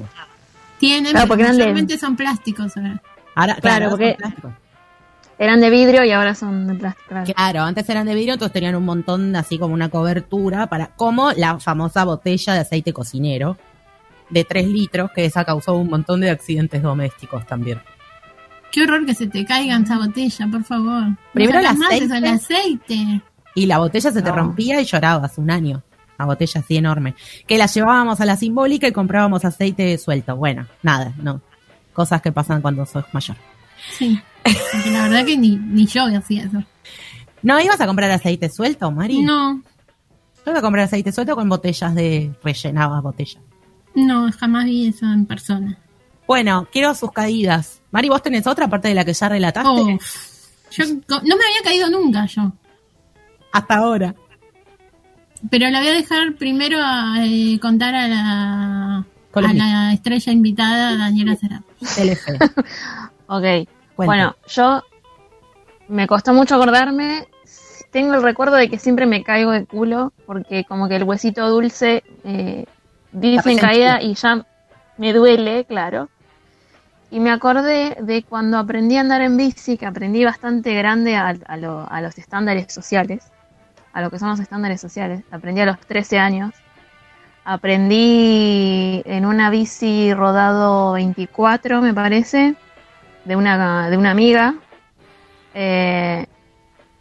Tienen, 0.78 1.10
Claro, 1.12 1.24
pero 1.24 1.28
porque 1.28 1.42
eran 1.42 1.56
de- 1.56 1.62
mayormente 1.64 1.98
son 1.98 2.14
plásticos 2.16 2.76
ahora. 2.76 3.02
Ahora, 3.34 3.56
claro, 3.56 3.90
porque-. 3.90 4.16
Eran 5.36 5.60
de 5.60 5.68
vidrio 5.68 6.04
y 6.04 6.12
ahora 6.12 6.34
son 6.36 6.66
de 6.68 6.74
plástico. 6.76 7.08
claro. 7.08 7.32
Claro, 7.34 7.62
antes 7.62 7.88
eran 7.88 8.06
de 8.06 8.14
vidrio, 8.14 8.34
entonces 8.34 8.52
tenían 8.52 8.76
un 8.76 8.84
montón, 8.84 9.34
así 9.34 9.58
como 9.58 9.74
una 9.74 9.88
cobertura, 9.88 10.68
para 10.68 10.88
como 10.94 11.32
la 11.32 11.58
famosa 11.58 12.04
botella 12.04 12.54
de 12.54 12.60
aceite 12.60 12.92
cocinero 12.92 13.56
de 14.30 14.44
3 14.44 14.68
litros, 14.68 15.10
que 15.12 15.24
esa 15.24 15.44
causó 15.44 15.74
un 15.74 15.88
montón 15.90 16.20
de 16.20 16.30
accidentes 16.30 16.82
domésticos 16.82 17.44
también. 17.46 17.80
Qué 18.70 18.82
horror 18.84 19.04
que 19.06 19.14
se 19.14 19.26
te 19.26 19.44
caiga 19.44 19.76
esa 19.76 19.98
botella, 19.98 20.46
por 20.50 20.62
favor. 20.64 21.02
No 21.08 21.16
Primero 21.32 21.58
el 21.58 21.64
sacas 21.64 21.78
más 21.78 21.88
aceite. 21.90 22.04
eso, 22.06 22.14
el 22.14 22.24
aceite. 22.24 23.20
Y 23.56 23.66
la 23.66 23.78
botella 23.78 24.10
se 24.12 24.22
te 24.22 24.28
No. 24.30 24.36
rompía 24.36 24.80
y 24.80 24.84
llorabas 24.84 25.36
un 25.38 25.50
año. 25.50 25.82
Una 26.18 26.26
botella 26.26 26.60
así 26.60 26.76
enorme. 26.76 27.14
Que 27.46 27.58
la 27.58 27.66
llevábamos 27.66 28.20
a 28.20 28.24
la 28.24 28.36
simbólica 28.36 28.86
y 28.86 28.92
comprábamos 28.92 29.44
aceite 29.44 29.98
suelto. 29.98 30.36
Bueno, 30.36 30.66
nada, 30.82 31.12
no. 31.20 31.40
Cosas 31.94 32.20
que 32.20 32.32
pasan 32.32 32.60
cuando 32.60 32.84
sos 32.84 33.04
mayor. 33.12 33.36
Sí. 33.96 34.20
Porque 34.42 34.90
la 34.90 35.02
verdad 35.04 35.24
que 35.24 35.36
ni, 35.38 35.56
ni 35.56 35.86
yo 35.86 36.04
hacía 36.04 36.44
eso. 36.44 36.62
¿No 37.42 37.58
ibas 37.60 37.80
a 37.80 37.86
comprar 37.86 38.10
aceite 38.10 38.50
suelto, 38.50 38.90
Mari? 38.90 39.22
No, 39.22 39.62
Yo 40.44 40.50
iba 40.50 40.58
a 40.58 40.62
comprar 40.62 40.84
aceite 40.84 41.12
suelto 41.12 41.34
con 41.36 41.48
botellas 41.48 41.94
de... 41.94 42.32
rellenabas 42.42 43.02
botellas. 43.02 43.42
no, 43.94 44.30
jamás 44.32 44.64
vi 44.64 44.88
eso 44.88 45.06
en 45.06 45.24
persona. 45.26 45.78
Bueno, 46.26 46.66
quiero 46.72 46.94
sus 46.94 47.12
caídas. 47.12 47.80
Mari, 47.90 48.08
¿vos 48.08 48.22
tenés 48.22 48.46
otra 48.46 48.68
parte 48.68 48.88
de 48.88 48.94
la 48.94 49.04
que 49.04 49.12
ya 49.12 49.28
relataste? 49.28 49.68
Oh, 49.68 49.98
yo 50.70 50.84
no 50.86 51.36
me 51.36 51.44
había 51.44 51.62
caído 51.62 51.90
nunca 51.90 52.26
yo. 52.26 52.52
Hasta 53.52 53.76
ahora. 53.76 54.14
Pero 55.50 55.68
la 55.68 55.78
voy 55.80 55.88
a 55.88 55.92
dejar 55.92 56.34
primero 56.36 56.78
a 56.82 57.16
eh, 57.26 57.58
contar 57.60 57.94
a 57.94 58.08
la, 58.08 59.04
a 59.38 59.52
la 59.54 59.92
estrella 59.92 60.32
invitada, 60.32 60.96
Daniela. 60.96 61.32
Ok. 63.26 63.44
Bueno, 64.06 64.36
yo 64.48 64.82
me 65.88 66.06
costó 66.06 66.32
mucho 66.34 66.56
acordarme. 66.56 67.26
Tengo 67.90 68.14
el 68.14 68.22
recuerdo 68.22 68.56
de 68.56 68.68
que 68.68 68.78
siempre 68.78 69.06
me 69.06 69.22
caigo 69.22 69.50
de 69.52 69.66
culo 69.66 70.12
porque 70.26 70.64
como 70.64 70.88
que 70.88 70.96
el 70.96 71.04
huesito 71.04 71.48
dulce 71.48 72.02
eh, 72.24 72.64
dice 73.12 73.50
en 73.52 73.58
resentido. 73.58 73.60
caída 73.60 74.02
y 74.02 74.14
ya 74.14 74.44
me 74.98 75.12
duele, 75.12 75.64
claro. 75.64 76.08
Y 77.10 77.20
me 77.20 77.30
acordé 77.30 77.96
de 78.00 78.24
cuando 78.24 78.58
aprendí 78.58 78.96
a 78.96 79.00
andar 79.00 79.20
en 79.22 79.36
bici, 79.36 79.76
que 79.76 79.86
aprendí 79.86 80.24
bastante 80.24 80.74
grande 80.74 81.14
a, 81.16 81.28
a 81.46 81.56
lo- 81.56 81.86
a 81.88 82.00
los 82.00 82.18
estándares 82.18 82.72
sociales, 82.74 83.22
a 83.92 84.00
lo 84.02 84.10
que 84.10 84.18
son 84.18 84.30
los 84.30 84.40
estándares 84.40 84.80
sociales. 84.80 85.22
Aprendí 85.30 85.60
a 85.60 85.66
los 85.66 85.78
13 85.78 86.18
años. 86.18 86.52
Aprendí 87.44 89.02
en 89.04 89.26
una 89.26 89.50
bici 89.50 90.14
rodado 90.14 90.92
24, 90.92 91.82
me 91.82 91.92
parece, 91.92 92.56
de 93.24 93.36
una, 93.36 93.90
de 93.90 93.96
una 93.98 94.12
amiga. 94.12 94.54
Eh, 95.54 96.26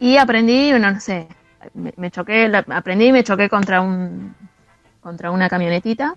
y 0.00 0.16
aprendí, 0.18 0.70
bueno, 0.70 0.92
no 0.92 1.00
sé, 1.00 1.28
me, 1.74 2.10
choqué, 2.10 2.48
la- 2.48 2.64
aprendí 2.70 3.06
y 3.06 3.12
me 3.12 3.24
choqué 3.24 3.48
contra 3.48 3.80
un 3.82 4.34
contra 5.00 5.30
una 5.32 5.48
camionetita. 5.50 6.16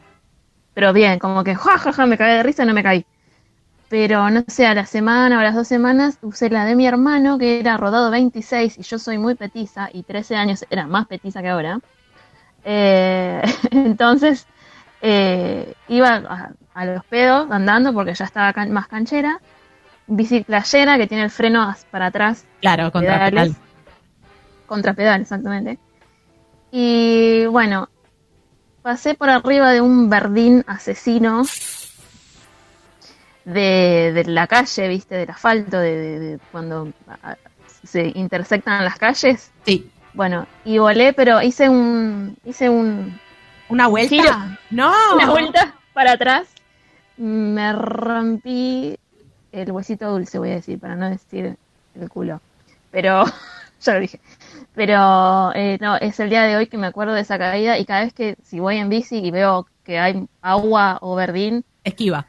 Pero 0.74 0.94
bien, 0.94 1.20
como 1.20 1.44
que 1.44 1.56
ja, 1.56 1.78
ja, 1.80 1.94
ja, 1.94 2.06
me 2.08 2.18
caí 2.18 2.38
de 2.38 2.44
risa 2.44 2.64
y 2.64 2.68
no 2.68 2.74
me 2.76 2.84
caí. 2.84 3.06
Pero 3.90 4.30
no 4.30 4.44
sé, 4.48 4.66
a 4.68 4.74
la 4.74 4.86
semana 4.86 5.38
o 5.38 5.42
a 5.42 5.44
las 5.44 5.56
dos 5.56 5.68
semanas 5.68 6.20
usé 6.22 6.50
la 6.50 6.66
de 6.66 6.76
mi 6.76 6.88
hermano, 6.88 7.38
que 7.38 7.60
era 7.60 7.78
rodado 7.78 8.12
26, 8.12 8.78
y 8.78 8.84
yo 8.84 9.00
soy 9.00 9.18
muy 9.18 9.36
petiza, 9.36 9.90
y 9.94 10.04
13 10.04 10.36
años 10.36 10.66
era 10.70 10.88
más 10.88 11.08
petiza 11.08 11.42
que 11.42 11.50
ahora. 11.50 11.80
Eh, 12.70 13.42
entonces, 13.72 14.46
eh, 15.02 15.74
iba 15.88 16.16
a, 16.16 16.52
a 16.74 16.86
los 16.86 17.06
pedos 17.06 17.50
andando 17.50 17.94
porque 17.94 18.14
ya 18.14 18.26
estaba 18.26 18.52
can- 18.52 18.72
más 18.72 18.88
canchera. 18.90 19.40
Bici 20.06 20.42
playera 20.44 20.98
que 20.98 21.08
tiene 21.08 21.24
el 21.24 21.30
freno 21.30 21.74
para 21.92 22.08
atrás. 22.08 22.46
Claro, 22.62 22.92
contra 22.92 23.30
pedal. 23.30 23.56
Contra 24.66 24.94
pedal, 24.94 25.22
exactamente. 25.22 25.80
Y 26.72 27.46
bueno, 27.46 27.88
pasé 28.82 29.16
por 29.16 29.30
arriba 29.30 29.72
de 29.72 29.80
un 29.82 30.10
verdín 30.10 30.64
asesino 30.68 31.44
de, 33.46 34.12
de 34.14 34.24
la 34.26 34.48
calle, 34.48 34.88
viste, 34.90 35.16
del 35.16 35.30
asfalto, 35.30 35.80
de, 35.80 35.96
de- 35.96 36.20
de 36.20 36.40
cuando 36.52 36.92
se 37.84 38.12
intersectan 38.16 38.84
las 38.84 38.98
calles. 38.98 39.52
Sí. 39.66 39.90
Bueno, 40.14 40.48
y 40.64 40.78
volé, 40.80 41.14
pero 41.14 41.42
hice 41.42 41.70
un, 41.70 42.38
hice 42.44 42.70
un, 42.70 43.20
¿Una 43.70 43.88
vuelta? 43.88 44.10
Giro. 44.10 44.32
No. 44.70 44.92
una 45.16 45.30
vuelta 45.30 45.76
para 45.94 46.14
atrás. 46.14 46.48
Me 47.18 47.74
rompí 47.74 48.98
el 49.52 49.72
huesito 49.72 50.10
dulce, 50.12 50.40
voy 50.40 50.52
a 50.52 50.56
decir, 50.56 50.80
para 50.80 50.96
no 50.96 51.10
decir 51.10 51.58
el 52.00 52.10
culo. 52.10 52.42
Pero, 52.92 53.26
ya 53.82 53.94
lo 53.94 54.00
dije. 54.00 54.20
Pero 54.74 55.52
eh, 55.56 55.78
no, 55.82 55.98
es 55.98 56.20
el 56.20 56.30
día 56.30 56.44
de 56.44 56.56
hoy 56.58 56.68
que 56.68 56.78
me 56.78 56.88
acuerdo 56.88 57.14
de 57.14 57.22
esa 57.22 57.38
caída 57.40 57.78
y 57.80 57.86
cada 57.86 58.02
vez 58.02 58.14
que 58.14 58.38
si 58.44 58.60
voy 58.60 58.78
en 58.78 58.90
bici 58.90 59.18
y 59.18 59.32
veo 59.32 59.68
que 59.84 60.00
hay 60.00 60.28
agua 60.42 61.00
o 61.02 61.16
verdín, 61.16 61.66
Esquiva. 61.84 62.28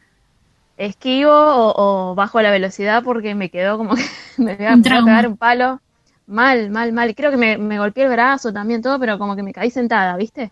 esquivo 0.76 1.32
o, 1.32 2.10
o 2.12 2.14
bajo 2.14 2.40
la 2.42 2.50
velocidad 2.50 3.02
porque 3.02 3.34
me 3.34 3.50
quedó 3.50 3.76
como 3.78 3.94
que 3.96 4.05
me 4.38 4.56
voy 4.56 4.66
a, 4.66 4.76
me 4.76 4.84
voy 4.86 4.96
a 4.98 5.02
trauma. 5.02 5.05
pegar 5.05 5.26
un 5.28 5.36
palo. 5.36 5.80
Mal, 6.28 6.70
mal, 6.70 6.92
mal. 6.92 7.14
Creo 7.14 7.30
que 7.30 7.36
me, 7.36 7.59
me 7.59 7.78
golpeé 7.78 8.05
el 8.05 8.10
brazo 8.10 8.52
también, 8.52 8.82
todo, 8.82 9.00
pero 9.00 9.18
como 9.18 9.34
que 9.34 9.42
me 9.42 9.52
caí 9.52 9.70
sentada, 9.70 10.16
¿viste? 10.16 10.50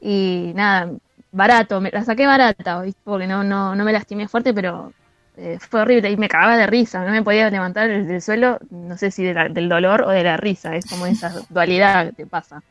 Y 0.00 0.52
nada, 0.54 0.90
barato, 1.32 1.80
me 1.80 1.90
la 1.90 2.04
saqué 2.04 2.26
barata, 2.26 2.80
¿viste? 2.82 3.00
Porque 3.04 3.26
no, 3.26 3.42
no, 3.42 3.74
no 3.74 3.84
me 3.84 3.92
lastimé 3.92 4.28
fuerte, 4.28 4.52
pero 4.52 4.92
eh, 5.36 5.58
fue 5.60 5.80
horrible 5.80 6.10
y 6.10 6.16
me 6.16 6.28
cagaba 6.28 6.56
de 6.58 6.66
risa. 6.66 7.04
No 7.04 7.10
me 7.10 7.22
podía 7.22 7.48
levantar 7.50 7.88
del, 7.88 8.06
del 8.06 8.20
suelo, 8.20 8.58
no 8.70 8.96
sé 8.98 9.10
si 9.10 9.22
de 9.24 9.32
la- 9.34 9.48
del 9.48 9.68
dolor 9.68 10.02
o 10.02 10.10
de 10.10 10.24
la 10.24 10.36
risa. 10.36 10.76
Es 10.76 10.84
como 10.86 11.06
esa 11.06 11.32
dualidad 11.48 12.06
que 12.08 12.12
te 12.12 12.26
pasa. 12.26 12.62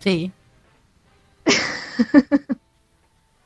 Sí. 0.00 0.32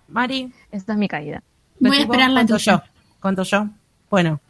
Mari. 0.09 0.53
Esta 0.73 0.93
es 0.93 0.99
mi 0.99 1.09
caída. 1.09 1.43
Voy 1.79 1.97
a 1.97 2.01
esperar 2.01 2.31
la 2.31 2.47
tuya. 2.47 2.59
yo. 2.59 2.83
Cuento 3.21 3.43
yo. 3.43 3.67
Bueno. 4.09 4.41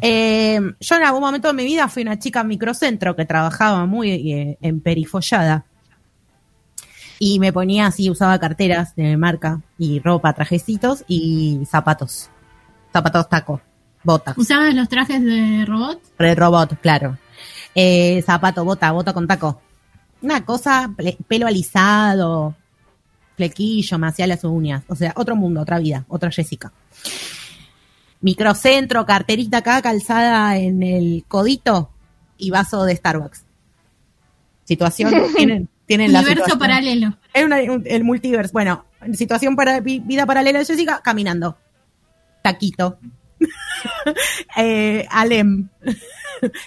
Eh, 0.00 0.60
yo 0.80 0.96
en 0.96 1.02
algún 1.02 1.20
momento 1.20 1.48
de 1.48 1.54
mi 1.54 1.64
vida 1.64 1.88
fui 1.88 2.02
una 2.02 2.18
chica 2.18 2.44
microcentro 2.44 3.16
que 3.16 3.24
trabajaba 3.24 3.86
muy 3.86 4.32
eh, 4.32 4.58
emperifollada. 4.60 5.64
Y 7.18 7.40
me 7.40 7.52
ponía 7.52 7.86
así, 7.86 8.10
usaba 8.10 8.38
carteras 8.38 8.94
de 8.94 9.16
marca 9.16 9.60
y 9.76 9.98
ropa, 9.98 10.32
trajecitos 10.32 11.04
y 11.08 11.60
zapatos. 11.68 12.30
Zapatos 12.92 13.28
taco, 13.28 13.60
botas. 14.04 14.38
¿Usabas 14.38 14.74
los 14.74 14.88
trajes 14.88 15.22
de 15.22 15.64
robot? 15.66 16.00
Pre 16.16 16.34
robot, 16.34 16.80
claro. 16.80 17.18
Eh, 17.74 18.22
zapato, 18.24 18.64
bota, 18.64 18.92
bota 18.92 19.12
con 19.12 19.26
taco. 19.26 19.60
Una 20.22 20.44
cosa, 20.44 20.92
pelo 21.26 21.46
alisado, 21.46 22.54
flequillo, 23.36 23.98
me 23.98 24.08
hacía 24.08 24.26
las 24.26 24.44
uñas. 24.44 24.82
O 24.88 24.94
sea, 24.94 25.12
otro 25.16 25.36
mundo, 25.36 25.60
otra 25.60 25.78
vida, 25.78 26.04
otra 26.08 26.30
Jessica. 26.30 26.72
Microcentro, 28.20 29.06
carterita 29.06 29.58
acá, 29.58 29.80
calzada 29.82 30.56
en 30.56 30.82
el 30.82 31.24
codito 31.28 31.90
y 32.36 32.50
vaso 32.50 32.84
de 32.84 32.96
Starbucks. 32.96 33.44
Situación, 34.64 35.12
tienen, 35.36 35.68
tienen 35.86 36.12
la 36.12 36.20
Universo 36.20 36.44
situación. 36.44 36.58
paralelo. 36.58 37.18
Es 37.32 37.44
una- 37.44 37.62
un- 37.62 37.84
el 37.86 38.04
multiverso. 38.04 38.52
Bueno, 38.52 38.84
en 39.00 39.14
situación 39.16 39.54
para 39.56 39.80
vi- 39.80 40.00
vida 40.00 40.26
paralela 40.26 40.58
de 40.58 40.64
Jessica, 40.64 41.00
caminando. 41.02 41.56
Taquito. 42.42 42.98
Eh, 44.56 45.06
Alem. 45.10 45.68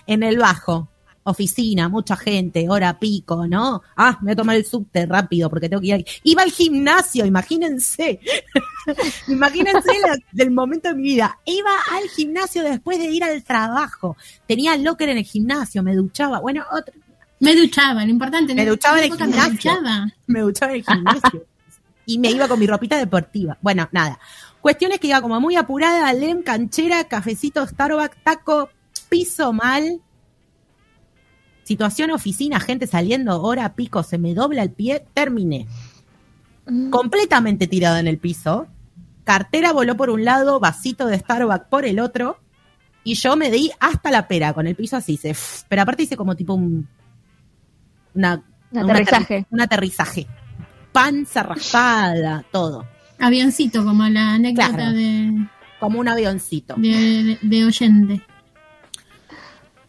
en 0.07 0.23
el 0.23 0.37
bajo. 0.37 0.87
Oficina, 1.23 1.87
mucha 1.87 2.15
gente, 2.15 2.67
hora 2.69 2.97
pico, 2.97 3.45
¿no? 3.47 3.83
Ah, 3.95 4.17
me 4.21 4.25
voy 4.27 4.31
a 4.33 4.35
tomar 4.35 4.55
el 4.55 4.65
subte 4.65 5.05
rápido 5.05 5.49
porque 5.49 5.69
tengo 5.69 5.81
que 5.81 5.87
ir. 5.87 6.05
Iba 6.23 6.41
al 6.43 6.51
gimnasio, 6.51 7.25
imagínense. 7.25 8.19
imagínense 9.27 9.91
la- 10.01 10.17
del 10.31 10.51
momento 10.51 10.89
de 10.89 10.95
mi 10.95 11.03
vida. 11.03 11.37
Iba 11.45 11.71
al 11.91 12.09
gimnasio 12.09 12.63
después 12.63 12.97
de 12.97 13.05
ir 13.05 13.23
al 13.23 13.43
trabajo. 13.43 14.17
Tenía 14.47 14.75
locker 14.77 15.09
en 15.09 15.17
el 15.19 15.23
gimnasio, 15.25 15.83
me 15.83 15.95
duchaba. 15.95 16.39
Bueno, 16.39 16.63
otro, 16.71 16.93
Me 17.39 17.55
duchaba, 17.55 18.03
lo 18.03 18.11
importante. 18.11 18.53
Me 18.55 18.65
duchaba 18.65 18.97
en 18.99 19.03
el 19.05 19.09
época 19.09 19.25
me 19.25 19.33
gimnasio. 19.33 19.71
duchaba. 19.71 20.07
me 20.27 20.39
duchaba 20.41 20.71
en 20.73 20.77
el 20.79 20.85
gimnasio. 20.85 21.45
y 22.05 22.19
me 22.19 22.31
iba 22.31 22.47
con 22.47 22.59
mi 22.59 22.67
ropita 22.67 22.97
deportiva. 22.97 23.57
Bueno, 23.61 23.87
nada. 23.91 24.19
Cuestiones 24.59 24.99
que 24.99 25.07
iba 25.07 25.21
como 25.21 25.39
muy 25.39 25.55
apurada, 25.55 26.11
lem, 26.13 26.43
canchera, 26.43 27.03
cafecito, 27.05 27.65
Starbucks, 27.65 28.17
taco, 28.23 28.69
piso 29.09 29.53
mal. 29.53 30.01
Situación 31.71 32.11
oficina, 32.11 32.59
gente 32.59 32.85
saliendo, 32.85 33.41
hora 33.41 33.75
pico, 33.75 34.03
se 34.03 34.17
me 34.17 34.33
dobla 34.33 34.61
el 34.61 34.71
pie, 34.71 35.05
terminé. 35.13 35.67
Completamente 36.89 37.65
tirada 37.65 37.97
en 38.01 38.07
el 38.07 38.17
piso. 38.17 38.67
Cartera 39.23 39.71
voló 39.71 39.95
por 39.95 40.09
un 40.09 40.25
lado, 40.25 40.59
vasito 40.59 41.07
de 41.07 41.17
Starbucks 41.17 41.67
por 41.69 41.85
el 41.85 42.01
otro. 42.01 42.37
Y 43.05 43.15
yo 43.15 43.37
me 43.37 43.49
di 43.49 43.71
hasta 43.79 44.11
la 44.11 44.27
pera 44.27 44.51
con 44.51 44.67
el 44.67 44.75
piso 44.75 44.97
así. 44.97 45.15
Se, 45.15 45.33
pero 45.69 45.83
aparte 45.83 46.03
hice 46.03 46.17
como 46.17 46.35
tipo 46.35 46.55
un. 46.55 46.89
Una, 48.15 48.43
Un 48.71 48.77
aterrizaje. 48.91 49.39
aterri- 49.39 49.47
Un 49.49 49.61
aterrizaje. 49.61 50.27
Panza 50.91 51.43
raspada, 51.43 52.43
todo. 52.51 52.85
Avioncito, 53.17 53.85
como 53.85 54.03
la 54.09 54.33
anécdota 54.33 54.73
Claro. 54.73 54.91
de, 54.91 55.47
Como 55.79 56.01
un 56.01 56.09
avioncito. 56.09 56.75
de, 56.77 57.39
de 57.41 57.65
oyente. 57.65 58.21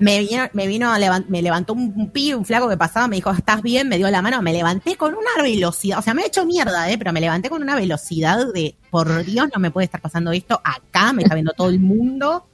Me 0.02 0.18
vino, 0.20 0.48
me 0.52 0.66
vino 0.66 0.92
me 1.28 1.42
levantó 1.42 1.74
un, 1.74 1.92
un 1.96 2.10
pibe, 2.10 2.34
un 2.34 2.44
flaco 2.44 2.68
que 2.68 2.76
pasaba, 2.76 3.06
me 3.06 3.16
dijo, 3.16 3.30
¿estás 3.30 3.62
bien? 3.62 3.88
Me 3.88 3.98
dio 3.98 4.10
la 4.10 4.20
mano, 4.20 4.42
me 4.42 4.52
levanté 4.52 4.96
con 4.96 5.14
una 5.14 5.42
velocidad, 5.42 5.98
o 5.98 6.02
sea, 6.02 6.12
me 6.12 6.22
he 6.22 6.26
hecho 6.26 6.44
mierda, 6.44 6.90
¿eh? 6.90 6.98
pero 6.98 7.12
me 7.12 7.20
levanté 7.20 7.48
con 7.48 7.62
una 7.62 7.76
velocidad 7.76 8.52
de, 8.52 8.74
por 8.90 9.24
Dios, 9.24 9.48
no 9.54 9.60
me 9.60 9.70
puede 9.70 9.84
estar 9.84 10.00
pasando 10.00 10.32
esto 10.32 10.60
acá, 10.64 11.12
me 11.12 11.22
está 11.22 11.34
viendo 11.34 11.52
todo 11.52 11.68
el 11.68 11.78
mundo. 11.78 12.46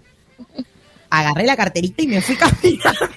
Agarré 1.10 1.46
la 1.46 1.56
carterita 1.56 2.02
y 2.02 2.06
me 2.06 2.20
fui 2.20 2.36
caminando. 2.36 3.08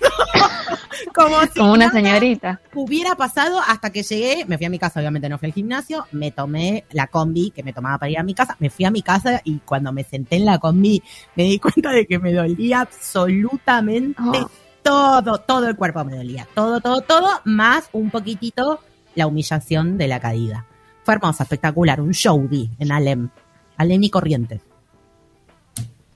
como 1.16 1.42
si 1.44 1.60
Como 1.60 1.74
una 1.74 1.92
señorita. 1.92 2.62
hubiera 2.74 3.16
pasado 3.16 3.60
hasta 3.68 3.90
que 3.92 4.04
llegué, 4.04 4.46
me 4.46 4.58
fui 4.58 4.66
a 4.66 4.70
mi 4.70 4.80
casa, 4.80 5.00
obviamente 5.00 5.30
no 5.30 5.38
fui 5.38 5.48
al 5.50 5.54
gimnasio, 5.54 6.06
me 6.12 6.32
tomé 6.32 6.86
la 6.92 7.08
combi 7.08 7.52
que 7.52 7.64
me 7.64 7.74
tomaba 7.74 7.98
para 7.98 8.10
ir 8.12 8.18
a 8.20 8.24
mi 8.24 8.34
casa, 8.34 8.56
me 8.60 8.70
fui 8.70 8.86
a 8.86 8.92
mi 8.92 9.02
casa 9.02 9.42
y 9.44 9.60
cuando 9.60 9.92
me 9.92 10.04
senté 10.04 10.38
en 10.38 10.46
la 10.46 10.60
combi 10.60 11.02
me 11.36 11.44
di 11.44 11.60
cuenta 11.60 11.92
de 11.92 12.06
que 12.06 12.20
me 12.20 12.34
dolía 12.34 12.82
absolutamente 12.82 14.22
Oh. 14.22 14.50
todo, 14.84 15.38
todo 15.40 15.68
el 15.68 15.76
cuerpo 15.76 16.04
me 16.04 16.16
dolía, 16.16 16.48
todo, 16.56 16.82
todo, 16.82 17.02
todo, 17.02 17.30
más 17.46 17.88
un 17.94 18.10
poquitito 18.10 18.80
la 19.16 19.28
humillación 19.28 19.98
de 19.98 20.08
la 20.08 20.20
caída. 20.20 20.66
Fue 21.04 21.14
hermosa, 21.16 21.44
espectacular, 21.44 22.02
un 22.02 22.14
show 22.14 22.48
vi 22.48 22.70
en 22.80 22.92
Alem, 22.92 23.30
Alem 23.78 24.04
y 24.04 24.10
Corrientes. 24.10 24.62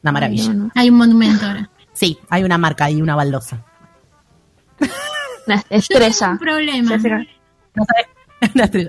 Una 0.04 0.12
maravilla. 0.12 0.50
Ay, 0.52 0.56
no, 0.58 0.64
no. 0.66 0.72
Hay 0.76 0.90
un 0.90 0.96
monumento 0.98 1.46
ahora. 1.46 1.70
Sí, 1.94 2.18
hay 2.30 2.44
una 2.44 2.58
marca 2.58 2.90
y 2.92 3.02
una 3.02 3.16
baldosa. 3.16 3.64
Una 5.48 5.64
estrella. 5.70 6.32
un 6.32 6.38
problema. 6.40 6.98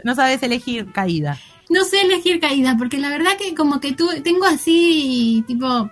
No 0.05 0.15
sabes. 0.15 0.41
No 0.41 0.47
elegir 0.47 0.93
caída. 0.93 1.39
No 1.69 1.85
sé 1.85 2.03
elegir 2.03 2.39
caída, 2.39 2.77
porque 2.79 2.99
la 2.99 3.09
verdad 3.09 3.33
que 3.37 3.55
como 3.55 3.81
que 3.81 3.93
tú 3.93 4.09
tengo 4.23 4.45
así, 4.45 5.43
tipo, 5.49 5.91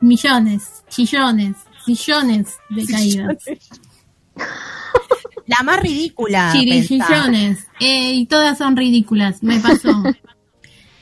millones, 0.00 0.82
chillones, 0.88 1.56
sillones 1.84 2.54
de 2.70 2.86
caídas. 2.86 3.36
La 5.46 5.62
más 5.62 5.80
ridícula. 5.80 6.50
Eh, 7.80 8.12
y 8.14 8.26
todas 8.26 8.58
son 8.58 8.76
ridículas, 8.76 9.42
me 9.42 9.60
pasó. 9.60 10.02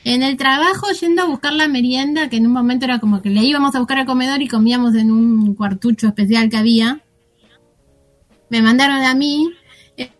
En 0.03 0.21
el 0.21 0.35
trabajo, 0.35 0.87
yendo 0.99 1.21
a 1.21 1.25
buscar 1.25 1.53
la 1.53 1.69
merienda, 1.69 2.27
que 2.27 2.35
en 2.35 2.47
un 2.47 2.51
momento 2.51 2.83
era 2.83 2.99
como 2.99 3.21
que 3.21 3.29
le 3.29 3.41
íbamos 3.41 3.73
a 3.73 3.79
buscar 3.79 3.99
al 3.99 4.05
comedor 4.05 4.41
y 4.41 4.49
comíamos 4.49 4.95
en 4.95 5.11
un 5.11 5.55
cuartucho 5.55 6.07
especial 6.07 6.49
que 6.49 6.57
había. 6.57 6.99
Me 8.53 8.61
mandaron 8.61 9.01
a 9.01 9.15
mí, 9.15 9.49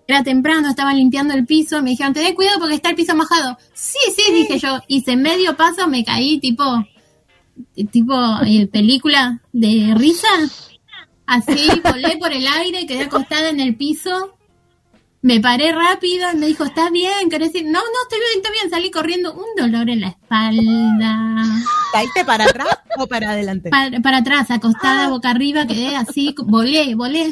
era 0.07 0.23
temprano, 0.23 0.67
estaban 0.67 0.97
limpiando 0.97 1.35
el 1.35 1.45
piso, 1.45 1.83
me 1.83 1.91
dijeron, 1.91 2.15
ten 2.15 2.33
cuidado 2.33 2.57
porque 2.57 2.73
está 2.73 2.89
el 2.89 2.95
piso 2.95 3.15
mojado. 3.15 3.59
Sí, 3.75 3.99
sí, 4.15 4.33
dije 4.33 4.57
yo. 4.57 4.79
Hice 4.87 5.15
medio 5.15 5.55
paso, 5.55 5.87
me 5.87 6.03
caí 6.03 6.39
tipo, 6.39 6.63
tipo 7.91 8.15
eh, 8.43 8.65
película 8.65 9.39
de 9.51 9.93
risa. 9.95 10.27
Así, 11.27 11.69
volé 11.83 12.17
por 12.17 12.33
el 12.33 12.47
aire, 12.47 12.87
quedé 12.87 13.03
acostada 13.03 13.51
en 13.51 13.59
el 13.59 13.75
piso. 13.75 14.35
Me 15.21 15.39
paré 15.39 15.71
rápido 15.71 16.31
y 16.33 16.37
me 16.37 16.47
dijo, 16.47 16.63
¿estás 16.63 16.91
bien? 16.91 17.29
¿Querés 17.29 17.53
ir? 17.53 17.65
No, 17.65 17.73
no, 17.73 18.01
estoy 18.01 18.17
bien, 18.17 18.37
estoy 18.37 18.51
bien. 18.51 18.69
Salí 18.71 18.89
corriendo, 18.89 19.35
un 19.35 19.45
dolor 19.55 19.91
en 19.91 20.01
la 20.01 20.07
espalda. 20.07 21.45
¿Caíste 21.93 22.25
para 22.25 22.45
atrás 22.45 22.79
o 22.97 23.05
para 23.05 23.29
adelante? 23.29 23.69
Para, 23.69 23.99
para 23.99 24.17
atrás, 24.17 24.49
acostada, 24.49 25.09
boca 25.09 25.29
arriba, 25.29 25.67
quedé 25.67 25.95
así, 25.95 26.33
volé, 26.47 26.95
volé. 26.95 27.31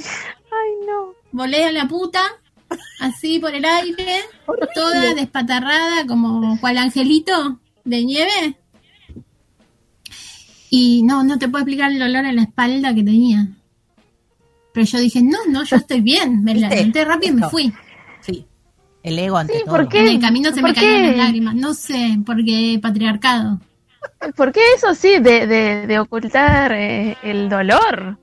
Ay, 0.63 0.85
no. 0.87 1.13
Volé 1.31 1.63
a 1.65 1.71
la 1.71 1.87
puta, 1.87 2.21
así 2.99 3.39
por 3.39 3.53
el 3.55 3.63
aire, 3.65 4.21
toda 4.75 5.13
despatarrada, 5.13 6.05
como 6.07 6.59
cual 6.59 6.77
angelito 6.77 7.59
de 7.83 8.03
nieve. 8.05 8.57
Y 10.69 11.03
no, 11.03 11.23
no 11.23 11.37
te 11.37 11.47
puedo 11.49 11.63
explicar 11.63 11.91
el 11.91 11.99
dolor 11.99 12.25
en 12.25 12.35
la 12.37 12.43
espalda 12.43 12.93
que 12.95 13.03
tenía. 13.03 13.47
Pero 14.73 14.85
yo 14.85 14.99
dije, 14.99 15.21
no, 15.21 15.37
no, 15.49 15.63
yo 15.65 15.75
estoy 15.75 15.99
bien. 16.01 16.43
Me 16.43 16.55
levanté 16.55 17.03
rápido 17.03 17.33
y 17.33 17.35
me 17.41 17.49
fui. 17.49 17.73
Sí. 18.21 18.45
El 19.03 19.19
ego 19.19 19.37
ante 19.37 19.53
Sí, 19.53 19.59
todo. 19.65 19.75
¿por 19.75 19.89
qué? 19.89 19.99
En 19.99 20.07
el 20.07 20.19
camino 20.21 20.49
se 20.51 20.61
me 20.61 20.69
¿Por 20.69 20.75
cayeron 20.75 21.01
qué? 21.01 21.07
las 21.07 21.17
lágrimas. 21.17 21.55
No 21.55 21.73
sé, 21.73 22.17
porque 22.25 22.79
patriarcado. 22.81 23.59
¿Por 24.35 24.51
qué 24.53 24.61
eso 24.77 24.95
sí, 24.95 25.19
de, 25.19 25.45
de, 25.45 25.87
de 25.87 25.99
ocultar 25.99 26.71
eh, 26.71 27.17
el 27.23 27.49
dolor? 27.49 28.17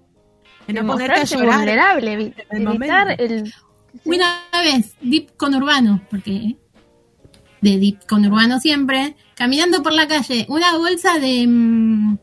Ponerte 0.68 0.80
a 0.80 0.82
mostrarse 0.82 1.36
vulnerable, 1.36 2.12
el 2.12 2.20
evitar 2.20 2.60
momento. 2.60 3.24
el... 3.24 3.54
Una 4.04 4.38
vez, 4.52 4.94
Deep 5.00 5.34
con 5.38 5.54
Urbano, 5.54 6.02
porque 6.10 6.56
de 7.62 7.78
Deep 7.78 8.06
con 8.06 8.26
Urbano 8.26 8.60
siempre, 8.60 9.16
caminando 9.34 9.82
por 9.82 9.94
la 9.94 10.06
calle, 10.06 10.44
una 10.50 10.76
bolsa 10.76 11.18
de. 11.18 11.46
mm, 11.46 12.18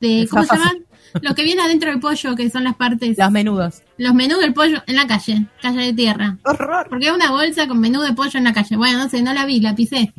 de 0.00 0.26
¿Cómo 0.28 0.42
se 0.42 0.56
llaman? 0.56 0.86
Lo 1.22 1.36
que 1.36 1.44
viene 1.44 1.62
adentro 1.62 1.90
del 1.90 2.00
pollo, 2.00 2.34
que 2.34 2.50
son 2.50 2.64
las 2.64 2.74
partes. 2.74 3.16
Los 3.16 3.30
menudos. 3.30 3.82
Los 3.96 4.12
menús 4.12 4.40
del 4.40 4.52
pollo 4.52 4.82
en 4.88 4.96
la 4.96 5.06
calle, 5.06 5.46
calle 5.62 5.80
de 5.80 5.92
tierra. 5.92 6.36
Horror. 6.44 6.88
Porque 6.90 7.12
una 7.12 7.30
bolsa 7.30 7.68
con 7.68 7.78
menú 7.78 8.02
de 8.02 8.12
pollo 8.12 8.38
en 8.38 8.44
la 8.44 8.52
calle. 8.52 8.76
Bueno, 8.76 8.98
no 8.98 9.08
sé, 9.08 9.22
no 9.22 9.32
la 9.32 9.46
vi, 9.46 9.60
la 9.60 9.76
pisé. 9.76 10.12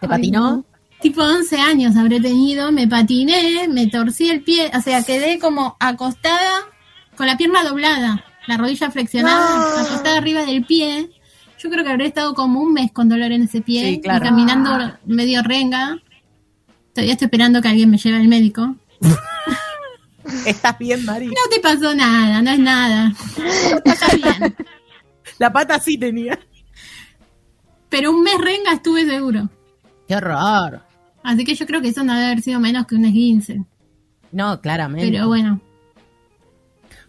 ¿Te 0.00 0.08
patinó? 0.08 0.66
Tipo 1.04 1.22
11 1.22 1.60
años 1.60 1.96
habré 1.98 2.18
tenido, 2.18 2.72
me 2.72 2.88
patiné, 2.88 3.68
me 3.68 3.88
torcí 3.88 4.30
el 4.30 4.42
pie, 4.42 4.70
o 4.74 4.80
sea, 4.80 5.02
quedé 5.02 5.38
como 5.38 5.76
acostada 5.78 6.62
con 7.14 7.26
la 7.26 7.36
pierna 7.36 7.62
doblada, 7.62 8.24
la 8.46 8.56
rodilla 8.56 8.90
flexionada, 8.90 9.82
acostada 9.82 10.16
arriba 10.16 10.46
del 10.46 10.64
pie. 10.64 11.10
Yo 11.58 11.68
creo 11.68 11.84
que 11.84 11.90
habré 11.90 12.06
estado 12.06 12.32
como 12.32 12.58
un 12.62 12.72
mes 12.72 12.90
con 12.90 13.10
dolor 13.10 13.32
en 13.32 13.42
ese 13.42 13.60
pie 13.60 13.84
Sí, 13.84 14.00
claro. 14.00 14.24
y 14.24 14.28
caminando 14.30 14.94
medio 15.04 15.42
renga. 15.42 15.98
Todavía 16.94 17.12
estoy 17.12 17.26
esperando 17.26 17.60
que 17.60 17.68
alguien 17.68 17.90
me 17.90 17.98
lleve 17.98 18.16
al 18.16 18.28
médico. 18.28 18.74
¿Estás 20.46 20.78
bien, 20.78 21.04
Mari? 21.04 21.26
No 21.26 21.34
te 21.50 21.60
pasó 21.60 21.94
nada, 21.94 22.40
no 22.40 22.50
es 22.50 22.58
nada. 22.58 23.12
Bien. 24.16 24.56
La 25.38 25.52
pata 25.52 25.78
sí 25.78 25.98
tenía. 25.98 26.38
Pero 27.90 28.10
un 28.10 28.22
mes 28.22 28.38
renga 28.40 28.72
estuve 28.72 29.04
seguro. 29.04 29.50
Qué 30.08 30.16
horror. 30.16 30.82
Así 31.24 31.44
que 31.44 31.54
yo 31.54 31.66
creo 31.66 31.80
que 31.80 31.88
eso 31.88 32.04
no 32.04 32.12
debe 32.12 32.26
haber 32.26 32.42
sido 32.42 32.60
menos 32.60 32.86
que 32.86 32.94
un 32.94 33.06
esguince. 33.06 33.64
No, 34.30 34.60
claramente. 34.60 35.10
Pero 35.10 35.26
bueno. 35.26 35.60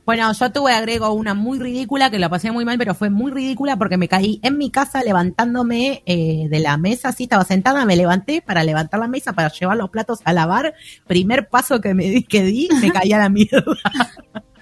Bueno, 0.05 0.31
yo 0.31 0.51
tuve, 0.51 0.71
agrego 0.71 1.11
una 1.11 1.33
muy 1.33 1.59
ridícula, 1.59 2.09
que 2.11 2.19
la 2.19 2.29
pasé 2.29 2.51
muy 2.51 2.63
mal, 2.63 2.77
pero 2.77 2.93
fue 2.93 3.09
muy 3.09 3.31
ridícula 3.31 3.75
porque 3.75 3.97
me 3.97 4.07
caí 4.07 4.39
en 4.43 4.57
mi 4.57 4.69
casa 4.69 5.03
levantándome 5.03 6.03
eh, 6.05 6.47
de 6.47 6.59
la 6.59 6.77
mesa, 6.77 7.09
así 7.09 7.23
estaba 7.23 7.43
sentada, 7.43 7.85
me 7.85 7.95
levanté 7.95 8.41
para 8.41 8.63
levantar 8.63 8.99
la 8.99 9.07
mesa, 9.07 9.33
para 9.33 9.51
llevar 9.51 9.77
los 9.77 9.89
platos 9.89 10.19
a 10.23 10.31
lavar. 10.31 10.75
Primer 11.07 11.49
paso 11.49 11.81
que 11.81 11.95
me 11.95 12.05
di, 12.05 12.23
que 12.23 12.43
di, 12.43 12.69
me 12.79 12.91
caí 12.91 13.11
a 13.13 13.17
la 13.17 13.29
mierda. 13.29 13.63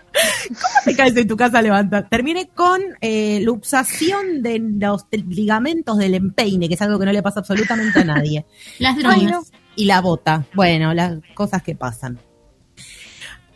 ¿Cómo 0.47 0.75
te 0.85 0.95
caes 0.95 1.15
en 1.17 1.27
tu 1.27 1.35
casa 1.35 1.59
a 1.59 1.61
levantar? 1.61 2.07
Terminé 2.09 2.47
con 2.49 2.81
eh, 3.01 3.39
luxación 3.41 4.41
de 4.43 4.59
los 4.59 5.05
ligamentos 5.11 5.97
del 5.97 6.13
empeine, 6.13 6.67
que 6.67 6.75
es 6.75 6.81
algo 6.81 6.99
que 6.99 7.05
no 7.05 7.11
le 7.11 7.23
pasa 7.23 7.39
absolutamente 7.39 7.99
a 7.99 8.03
nadie. 8.05 8.45
Las 8.79 8.97
drogas. 8.97 9.51
Y 9.75 9.85
la 9.85 10.01
bota. 10.01 10.45
Bueno, 10.53 10.93
las 10.93 11.17
cosas 11.33 11.63
que 11.63 11.75
pasan. 11.75 12.19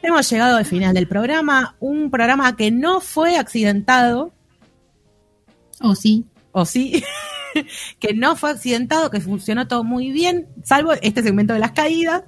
Hemos 0.01 0.27
llegado 0.29 0.57
al 0.57 0.65
final 0.65 0.93
del 0.95 1.07
programa, 1.07 1.75
un 1.79 2.09
programa 2.09 2.55
que 2.55 2.71
no 2.71 3.01
fue 3.01 3.37
accidentado, 3.37 4.31
O 5.81 5.93
sí. 5.95 6.25
o 6.53 6.65
sí, 6.65 7.03
que 7.99 8.13
no 8.15 8.35
fue 8.35 8.49
accidentado, 8.51 9.11
que 9.11 9.19
funcionó 9.19 9.67
todo 9.67 9.83
muy 9.83 10.11
bien, 10.11 10.47
salvo 10.63 10.93
este 10.93 11.21
segmento 11.21 11.53
de 11.53 11.59
las 11.59 11.71
caídas, 11.73 12.23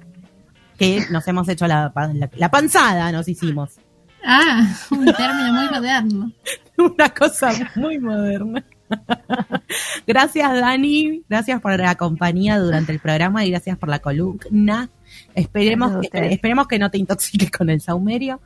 que 0.78 1.04
nos 1.10 1.26
hemos 1.26 1.48
hecho 1.48 1.66
la, 1.66 1.92
pa- 1.92 2.12
la- 2.12 2.30
la 2.36 2.50
panzada, 2.50 3.10
nos 3.12 3.26
hicimos. 3.28 3.79
Ah, 4.24 4.66
un 4.90 5.04
término 5.04 5.52
muy 5.52 5.68
moderno. 5.70 6.32
Una 6.78 7.08
cosa 7.10 7.50
muy 7.76 7.98
moderna. 7.98 8.64
Gracias, 10.06 10.52
Dani. 10.52 11.22
Gracias 11.28 11.60
por 11.60 11.78
la 11.78 11.94
compañía 11.94 12.58
durante 12.58 12.92
el 12.92 12.98
programa 13.00 13.44
y 13.44 13.50
gracias 13.50 13.78
por 13.78 13.88
la 13.88 13.98
columna. 14.00 14.88
Esperemos, 15.34 16.06
que, 16.10 16.32
esperemos 16.32 16.66
que 16.66 16.78
no 16.78 16.90
te 16.90 16.98
intoxiques 16.98 17.50
con 17.50 17.70
el 17.70 17.80
saumerio. 17.80 18.40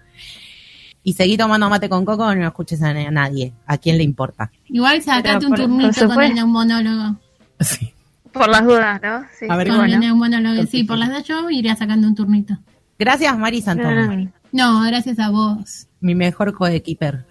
Y 1.02 1.12
seguí 1.12 1.36
tomando 1.36 1.68
mate 1.68 1.88
con 1.88 2.05
coco, 2.05 2.34
no 2.34 2.46
escuches 2.46 2.82
a 2.82 2.92
na- 2.94 3.10
nadie. 3.10 3.52
¿A 3.66 3.76
quién 3.78 3.98
le 3.98 4.05
importa? 4.05 4.51
Igual 4.66 5.02
sacate 5.02 5.46
un 5.46 5.55
turnito 5.55 6.09
con 6.09 6.22
el 6.22 6.34
neumonólogo. 6.34 7.16
Sí. 7.60 7.92
Por 8.32 8.48
las 8.48 8.64
dudas, 8.64 9.01
¿no? 9.02 9.22
Sí, 9.38 9.46
A 9.48 9.56
ver, 9.56 9.68
Con 9.68 9.76
el 9.76 9.82
bueno. 9.82 9.98
neumonólogo, 10.01 10.66
sí, 10.66 10.82
por 10.84 10.98
las 10.98 11.10
dos 11.10 11.22
yo 11.24 11.48
iría 11.51 11.76
sacando 11.76 12.09
un 12.09 12.14
turnito. 12.14 12.59
Gracias, 12.98 13.38
Mari 13.38 13.60
Santomé, 13.60 14.06
No, 14.24 14.32
gracias 14.55 15.18
a 15.18 15.31
vos. 15.31 15.89
mi 16.01 16.14
mejor 16.14 16.52
coequiper 16.55 17.24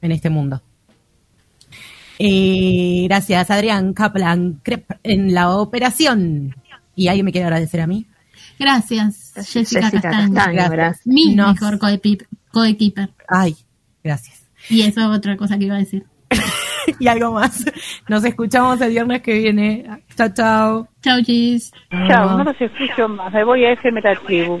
en 0.00 0.12
este 0.12 0.30
mundo. 0.30 0.62
Y 2.18 3.06
gracias, 3.08 3.50
Adrián 3.50 3.94
Kaplan 3.94 4.60
Krep, 4.62 4.84
en 5.02 5.34
la 5.34 5.50
operación. 5.56 6.54
¿Y 6.94 7.08
alguien 7.08 7.24
me 7.24 7.32
quiere 7.32 7.46
agradecer 7.46 7.80
a 7.80 7.86
mí? 7.86 8.06
Gracias, 8.58 9.32
Jessica, 9.34 9.82
Jessica 9.90 10.00
Castaño. 10.02 10.34
Castaño, 10.34 10.52
Gracias. 10.54 10.70
gracias. 10.70 11.06
Mi 11.06 11.34
Nos- 11.34 11.60
mejor 11.60 11.78
coequiper. 12.52 13.10
Ay, 13.28 13.56
gracias. 14.04 14.46
Y 14.68 14.82
eso 14.82 15.00
es 15.00 15.06
otra 15.18 15.36
cosa 15.36 15.58
que 15.58 15.64
iba 15.64 15.74
a 15.74 15.78
decir. 15.78 16.04
y 17.00 17.08
algo 17.08 17.32
más. 17.32 17.64
Nos 18.08 18.24
escuchamos 18.24 18.80
el 18.80 18.90
viernes 18.90 19.22
que 19.22 19.34
viene. 19.38 19.86
Chao, 20.16 20.28
chao. 20.32 20.88
Chau, 21.02 21.20
chis. 21.22 21.72
Chao, 22.08 22.38
no 22.38 22.44
los 22.44 22.60
escucho 22.60 23.08
más. 23.08 23.32
Me 23.32 23.42
voy 23.42 23.64
a 23.64 23.72
FM 23.72 24.00
La 24.00 24.14
Tribu. 24.14 24.60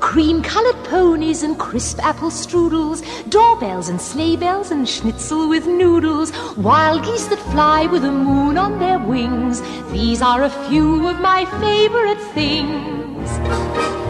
Cream 0.00 0.42
colored 0.42 0.82
ponies 0.84 1.42
and 1.42 1.58
crisp 1.58 2.02
apple 2.02 2.30
strudels, 2.30 3.02
doorbells 3.28 3.88
and 3.88 4.00
sleigh 4.00 4.34
bells 4.34 4.70
and 4.70 4.88
schnitzel 4.88 5.48
with 5.48 5.66
noodles, 5.66 6.32
wild 6.56 7.04
geese 7.04 7.26
that 7.26 7.38
fly 7.52 7.86
with 7.86 8.02
the 8.02 8.10
moon 8.10 8.56
on 8.56 8.78
their 8.78 8.98
wings. 8.98 9.60
These 9.92 10.22
are 10.22 10.44
a 10.44 10.50
few 10.68 11.06
of 11.06 11.20
my 11.20 11.44
favorite 11.60 12.20
things. 12.32 14.09